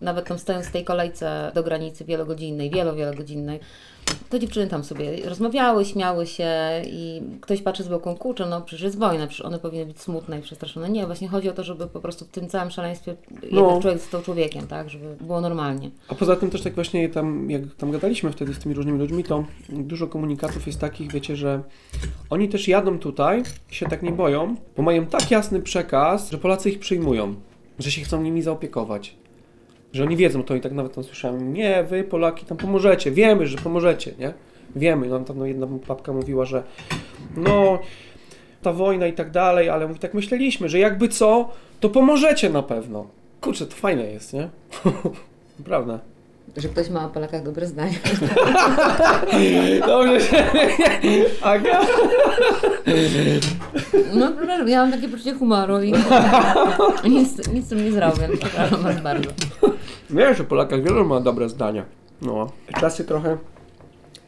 Nawet 0.00 0.28
tam 0.28 0.38
stojąc 0.38 0.66
w 0.66 0.72
tej 0.72 0.84
kolejce 0.84 1.52
do 1.54 1.62
granicy 1.62 2.04
wielogodzinnej, 2.04 2.70
wielo, 2.70 2.94
wielogodzinnej, 2.94 3.60
to 4.30 4.38
dziewczyny 4.38 4.66
tam 4.66 4.84
sobie 4.84 5.28
rozmawiały, 5.28 5.84
śmiały 5.84 6.26
się 6.26 6.50
i 6.86 7.22
ktoś 7.40 7.62
patrzy 7.62 7.82
z 7.82 7.88
boku, 7.88 8.14
kurczę, 8.14 8.46
no 8.46 8.60
przecież 8.60 8.82
jest 8.82 8.98
wojna, 8.98 9.26
przecież 9.26 9.46
one 9.46 9.58
powinny 9.58 9.86
być 9.86 10.00
smutne 10.00 10.38
i 10.38 10.42
przestraszone. 10.42 10.88
Nie, 10.90 11.06
właśnie 11.06 11.28
chodzi 11.28 11.48
o 11.48 11.52
to, 11.52 11.64
żeby 11.64 11.86
po 11.86 12.00
prostu 12.00 12.24
w 12.24 12.28
tym 12.28 12.48
całym 12.48 12.70
szaleństwie 12.70 13.16
No. 13.30 13.60
jeden 13.60 13.80
człowiek 13.82 13.98
został 13.98 14.22
człowiekiem, 14.22 14.66
tak, 14.66 14.90
żeby 14.90 15.16
było 15.20 15.40
normalnie. 15.40 15.90
A 16.08 16.14
poza 16.14 16.36
tym 16.36 16.50
też 16.50 16.62
tak 16.62 16.74
właśnie 16.74 17.08
tam, 17.08 17.50
jak 17.50 17.62
tam 17.76 17.90
gadaliśmy 17.90 18.32
wtedy 18.32 18.54
z 18.54 18.58
tymi 18.58 18.74
różnymi 18.74 18.98
ludźmi, 18.98 19.24
to 19.24 19.44
dużo 19.68 20.06
komunikatów 20.06 20.66
jest 20.66 20.80
takich, 20.80 21.12
wiecie, 21.12 21.36
że 21.36 21.62
oni 22.30 22.48
też 22.48 22.68
jadą 22.68 22.98
tutaj 22.98 23.42
się 23.70 23.86
tak 23.86 24.02
nie 24.02 24.12
boją, 24.12 24.56
bo 24.76 24.82
mają 24.82 25.06
tak 25.06 25.30
jasny 25.30 25.60
przekaz, 25.60 26.30
że 26.30 26.38
Polacy 26.38 26.70
ich 26.70 26.78
przyjmują, 26.78 27.34
że 27.78 27.90
się 27.90 28.02
chcą 28.02 28.22
nimi 28.22 28.42
zaopiekować. 28.42 29.14
Że 29.92 30.04
oni 30.04 30.16
wiedzą 30.16 30.42
to 30.42 30.54
i 30.54 30.60
tak 30.60 30.72
nawet 30.72 30.94
tam 30.94 31.04
słyszałem, 31.04 31.54
nie, 31.54 31.84
wy 31.84 32.04
Polaki 32.04 32.46
tam 32.46 32.58
pomożecie, 32.58 33.10
wiemy, 33.10 33.46
że 33.46 33.58
pomożecie, 33.58 34.12
nie? 34.18 34.32
Wiemy, 34.76 35.08
no 35.08 35.20
tam 35.20 35.38
no, 35.38 35.46
jedna 35.46 35.66
babka 35.66 36.12
mówiła, 36.12 36.44
że 36.44 36.62
no 37.36 37.78
ta 38.62 38.72
wojna 38.72 39.06
i 39.06 39.12
tak 39.12 39.30
dalej, 39.30 39.68
ale 39.68 39.88
mówi, 39.88 40.00
tak 40.00 40.14
myśleliśmy, 40.14 40.68
że 40.68 40.78
jakby 40.78 41.08
co, 41.08 41.50
to 41.80 41.88
pomożecie 41.88 42.50
na 42.50 42.62
pewno. 42.62 43.06
Kurczę, 43.40 43.66
to 43.66 43.76
fajne 43.76 44.04
jest, 44.04 44.32
nie? 44.32 44.48
Prawda. 45.64 46.00
Że 46.56 46.68
ktoś 46.68 46.90
ma 46.90 47.06
o 47.06 47.08
Polakach 47.08 47.42
dobre 47.42 47.66
zdanie. 47.66 47.98
Dobrze, 49.86 50.20
że... 50.20 50.44
Aga? 51.42 51.80
No, 54.14 54.32
przepraszam, 54.36 54.68
ja 54.68 54.82
mam 54.82 54.92
takie 54.92 55.08
poczucie 55.08 55.34
humoru 55.34 55.82
i 55.82 55.92
nic, 57.10 57.48
nic 57.52 57.66
z 57.66 57.68
tym 57.68 57.84
nie 57.84 57.92
zrobię. 57.92 58.28
Przepraszam 58.40 58.82
Was 58.82 59.00
bardzo. 59.00 59.30
Wiesz, 60.10 60.38
że 60.38 60.44
Polakach 60.44 60.82
wielu 60.82 61.04
ma 61.04 61.20
dobre 61.20 61.48
zdania. 61.48 61.84
No. 62.22 62.52
Czasy 62.80 63.04
trochę 63.04 63.36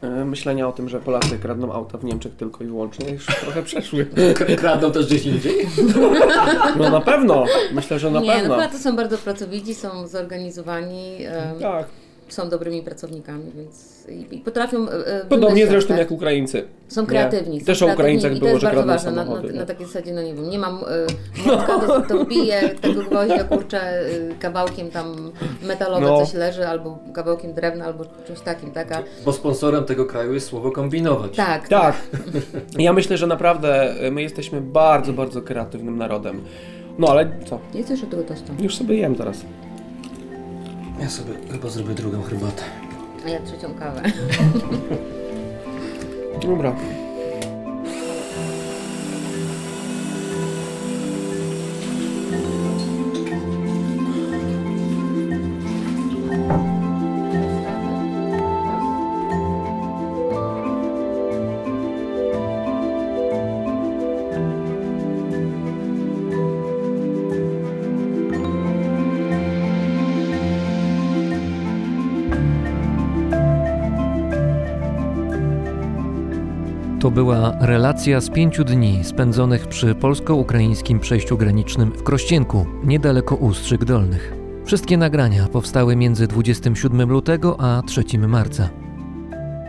e, 0.01 0.25
myślenia 0.25 0.67
o 0.67 0.71
tym, 0.71 0.89
że 0.89 0.99
Polacy 0.99 1.39
kradną 1.39 1.73
auta 1.73 1.97
w 1.97 2.03
Niemczech 2.03 2.35
tylko 2.35 2.63
i 2.63 2.67
wyłącznie 2.67 3.09
już 3.13 3.25
trochę 3.25 3.63
przeszły. 3.63 4.07
Kradną 4.61 4.91
też 4.91 5.05
gdzieś 5.05 5.25
indziej? 5.25 5.67
No 6.77 6.89
na 6.89 7.01
pewno. 7.01 7.45
Myślę, 7.73 7.99
że 7.99 8.11
na 8.11 8.19
nie, 8.19 8.31
pewno. 8.31 8.49
no 8.49 8.55
Polacy 8.55 8.79
są 8.79 8.95
bardzo 8.95 9.17
pracowici, 9.17 9.75
są 9.75 10.07
zorganizowani. 10.07 11.17
Tak. 11.61 11.85
Są 12.31 12.49
dobrymi 12.49 12.81
pracownikami, 12.81 13.51
więc 13.55 14.05
i, 14.09 14.35
i 14.35 14.39
potrafią. 14.39 14.89
e, 14.89 15.07
e, 15.07 15.25
Podobnie 15.25 15.67
zresztą 15.67 15.87
tak? 15.89 15.97
jak 15.97 16.11
Ukraińcy. 16.11 16.63
Są 16.87 17.01
Nie. 17.01 17.07
kreatywni. 17.07 17.59
Są 17.59 17.65
Też 17.65 17.81
o 17.81 17.87
Ukraińcach 17.87 18.31
i 18.31 18.35
to 18.35 18.39
było, 18.39 18.49
jest 18.51 18.61
że 18.61 18.67
bardzo 18.67 18.75
kradną 18.83 18.93
ważne. 18.93 19.11
Na, 19.11 19.23
samochody. 19.23 19.53
na, 19.53 19.59
na 19.59 19.65
takiej 19.65 19.85
zasadzie, 19.85 20.13
no 20.13 20.21
nie 20.21 20.33
wiem, 20.35 20.49
nie 20.49 20.59
mam 20.59 20.77
y, 21.39 21.47
młotka, 21.47 21.79
to, 21.79 22.01
to 22.01 22.25
wbiję 22.25 22.69
tego 22.81 23.01
gwoździa, 23.03 23.43
kurczę, 23.43 24.01
y, 24.09 24.35
kawałkiem 24.39 24.91
tam 24.91 25.31
metalowe 25.67 26.05
No. 26.07 26.19
coś 26.25 26.33
leży, 26.33 26.67
albo 26.67 26.99
kawałkiem 27.13 27.53
drewna, 27.53 27.85
albo 27.85 28.05
czymś 28.27 28.39
takim, 28.39 28.71
tak? 28.71 28.91
A, 28.91 29.03
Bo 29.25 29.33
sponsorem 29.33 29.83
tego 29.83 30.05
kraju 30.05 30.33
jest 30.33 30.47
słowo 30.47 30.71
kombinować. 30.71 31.35
tak, 31.35 31.67
Tak. 31.67 31.95
Ja 32.79 32.93
myślę, 32.93 33.17
że 33.17 33.27
naprawdę 33.27 33.93
my 34.11 34.21
jesteśmy 34.21 34.61
bardzo, 34.61 35.13
bardzo 35.13 35.41
kreatywnym 35.41 35.97
narodem. 35.97 36.41
No 36.99 37.07
ale 37.07 37.31
co? 37.45 37.59
Nie 37.73 37.83
chcesz 37.83 38.01
tego 38.01 38.23
tostu? 38.23 38.53
Już 38.59 38.75
sobie 38.75 38.97
jem 38.97 39.15
teraz. 39.15 39.37
Ja 41.01 41.09
sobie 41.09 41.33
chyba 41.51 41.69
zrobię 41.69 41.93
drugą 41.93 42.23
herbatę. 42.23 42.63
A 43.25 43.29
ja 43.29 43.39
trzecią 43.39 43.73
kawę. 43.73 44.01
Dobra. 46.41 46.75
Była 77.21 77.53
relacja 77.59 78.21
z 78.21 78.29
pięciu 78.29 78.63
dni 78.63 79.03
spędzonych 79.03 79.67
przy 79.67 79.95
polsko-ukraińskim 79.95 80.99
przejściu 80.99 81.37
granicznym 81.37 81.91
w 81.91 82.03
Krościenku, 82.03 82.65
niedaleko 82.83 83.35
Ustrzyk 83.35 83.85
Dolnych. 83.85 84.33
Wszystkie 84.65 84.97
nagrania 84.97 85.47
powstały 85.47 85.95
między 85.95 86.27
27 86.27 87.09
lutego 87.09 87.59
a 87.59 87.81
3 87.81 88.03
marca. 88.27 88.69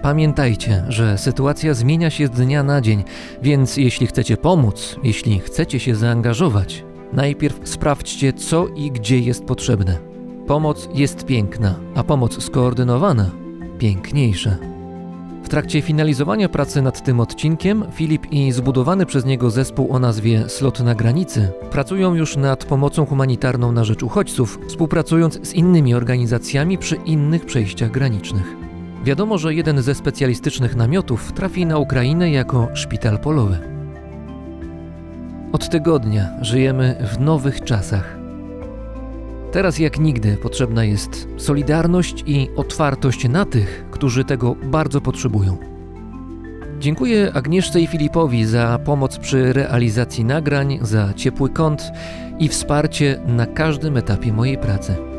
Pamiętajcie, 0.02 0.84
że 0.88 1.18
sytuacja 1.18 1.74
zmienia 1.74 2.10
się 2.10 2.26
z 2.26 2.30
dnia 2.30 2.62
na 2.62 2.80
dzień, 2.80 3.04
więc 3.42 3.76
jeśli 3.76 4.06
chcecie 4.06 4.36
pomóc, 4.36 4.96
jeśli 5.02 5.38
chcecie 5.38 5.80
się 5.80 5.94
zaangażować, 5.94 6.84
najpierw 7.12 7.60
sprawdźcie, 7.68 8.32
co 8.32 8.68
i 8.68 8.90
gdzie 8.90 9.18
jest 9.18 9.44
potrzebne. 9.44 9.98
Pomoc 10.46 10.88
jest 10.94 11.26
piękna, 11.26 11.74
a 11.94 12.04
pomoc 12.04 12.44
skoordynowana 12.44 13.30
piękniejsza. 13.78 14.71
Trakcie 15.52 15.82
finalizowania 15.82 16.48
pracy 16.48 16.82
nad 16.82 17.04
tym 17.04 17.20
odcinkiem 17.20 17.84
Filip 17.92 18.32
i 18.32 18.52
zbudowany 18.52 19.06
przez 19.06 19.24
niego 19.24 19.50
zespół 19.50 19.92
o 19.92 19.98
nazwie 19.98 20.48
Slot 20.48 20.80
na 20.80 20.94
granicy 20.94 21.52
pracują 21.70 22.14
już 22.14 22.36
nad 22.36 22.64
pomocą 22.64 23.06
humanitarną 23.06 23.72
na 23.72 23.84
rzecz 23.84 24.02
uchodźców, 24.02 24.58
współpracując 24.68 25.48
z 25.48 25.52
innymi 25.52 25.94
organizacjami 25.94 26.78
przy 26.78 26.96
innych 26.96 27.46
przejściach 27.46 27.90
granicznych. 27.90 28.56
Wiadomo, 29.04 29.38
że 29.38 29.54
jeden 29.54 29.82
ze 29.82 29.94
specjalistycznych 29.94 30.76
namiotów 30.76 31.32
trafi 31.32 31.66
na 31.66 31.78
Ukrainę 31.78 32.30
jako 32.30 32.68
szpital 32.74 33.18
polowy. 33.18 33.58
Od 35.52 35.68
tygodnia 35.68 36.28
żyjemy 36.40 37.08
w 37.12 37.20
nowych 37.20 37.64
czasach. 37.64 38.18
Teraz 39.52 39.78
jak 39.78 39.98
nigdy 39.98 40.36
potrzebna 40.36 40.84
jest 40.84 41.28
solidarność 41.36 42.24
i 42.26 42.48
otwartość 42.56 43.28
na 43.28 43.44
tych, 43.44 43.84
którzy 44.02 44.24
tego 44.24 44.54
bardzo 44.54 45.00
potrzebują. 45.00 45.56
Dziękuję 46.80 47.32
Agnieszce 47.34 47.80
i 47.80 47.86
Filipowi 47.86 48.44
za 48.44 48.78
pomoc 48.84 49.18
przy 49.18 49.52
realizacji 49.52 50.24
nagrań, 50.24 50.78
za 50.80 51.14
ciepły 51.14 51.50
kąt 51.50 51.92
i 52.38 52.48
wsparcie 52.48 53.20
na 53.26 53.46
każdym 53.46 53.96
etapie 53.96 54.32
mojej 54.32 54.58
pracy. 54.58 55.11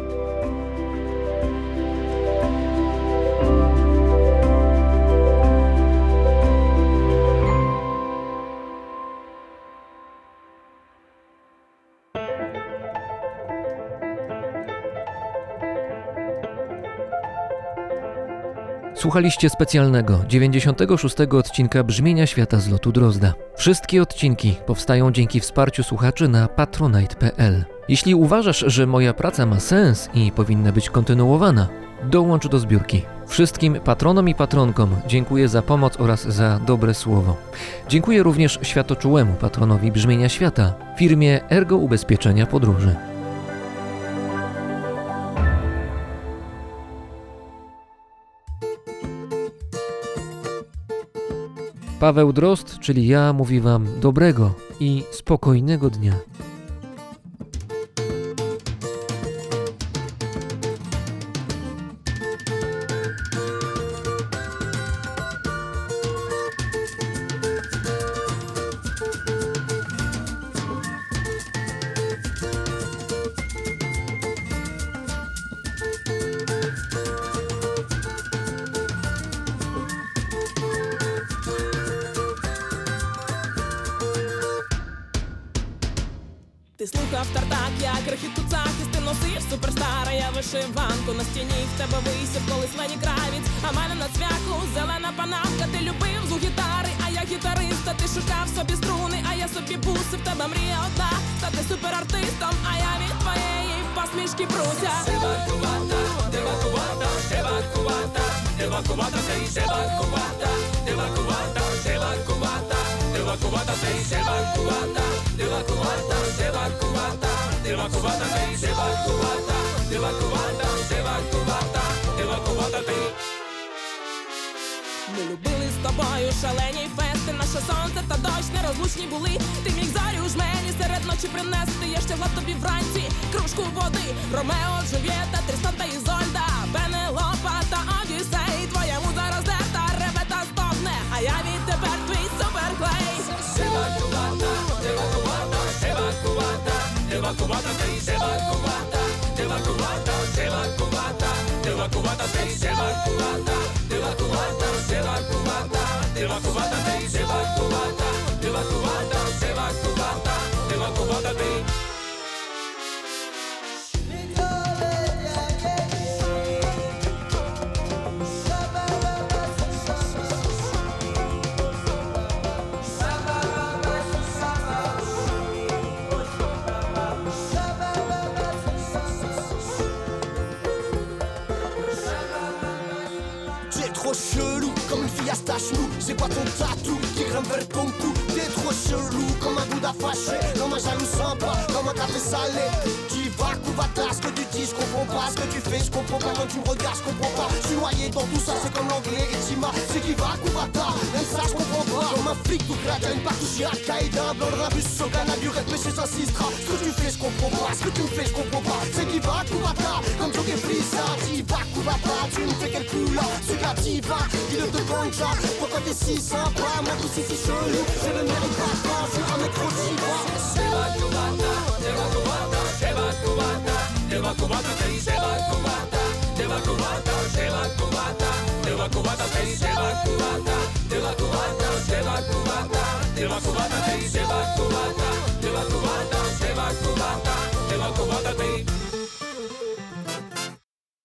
Słuchaliście 19.04 19.50
specjalnego 19.50 20.20
96 20.28 21.16
odcinka 21.32 21.84
Brzmienia 21.84 22.28
Świata 22.28 22.60
z 22.60 22.70
lotu 22.70 22.92
Drozda. 22.92 23.34
Wszystkie 23.56 24.02
odcinki 24.02 24.56
powstają 24.66 25.12
dzięki 25.12 25.40
wsparciu 25.40 25.84
słuchaczy 25.84 26.28
na 26.28 26.48
patronite.pl. 26.48 27.66
Jeśli 27.88 28.16
uważasz, 28.16 28.64
że 28.68 28.88
moja 28.88 29.14
praca 29.14 29.46
ma 29.46 29.60
sens 29.60 30.10
i 30.14 30.32
powinna 30.32 30.72
być 30.72 30.90
kontynuowana, 30.90 31.68
dołącz 32.04 32.48
do 32.48 32.60
zbiórki. 32.60 33.02
Wszystkim 33.28 33.80
patronom 33.84 34.30
i 34.30 34.36
patronkom 34.36 34.96
dziękuję 35.08 35.48
za 35.48 35.62
pomoc 35.62 36.00
oraz 36.00 36.24
za 36.24 36.60
dobre 36.60 36.94
słowo. 36.94 37.38
Dziękuję 37.90 38.24
również 38.24 38.60
światoczułemu 38.62 39.34
patronowi 39.34 39.92
Brzmienia 39.92 40.30
Świata, 40.30 40.74
firmie 40.98 41.50
Ergo 41.50 41.78
Ubezpieczenia 41.78 42.46
Podróży. 42.46 42.96
Paweł 52.04 52.34
Drozd, 52.34 52.80
czyli 52.80 53.08
ja, 53.08 53.34
mówi 53.34 53.60
Wam 53.62 53.88
dobrego 54.00 54.54
i 54.80 55.04
spokojnego 55.12 55.90
dnia. 55.90 56.14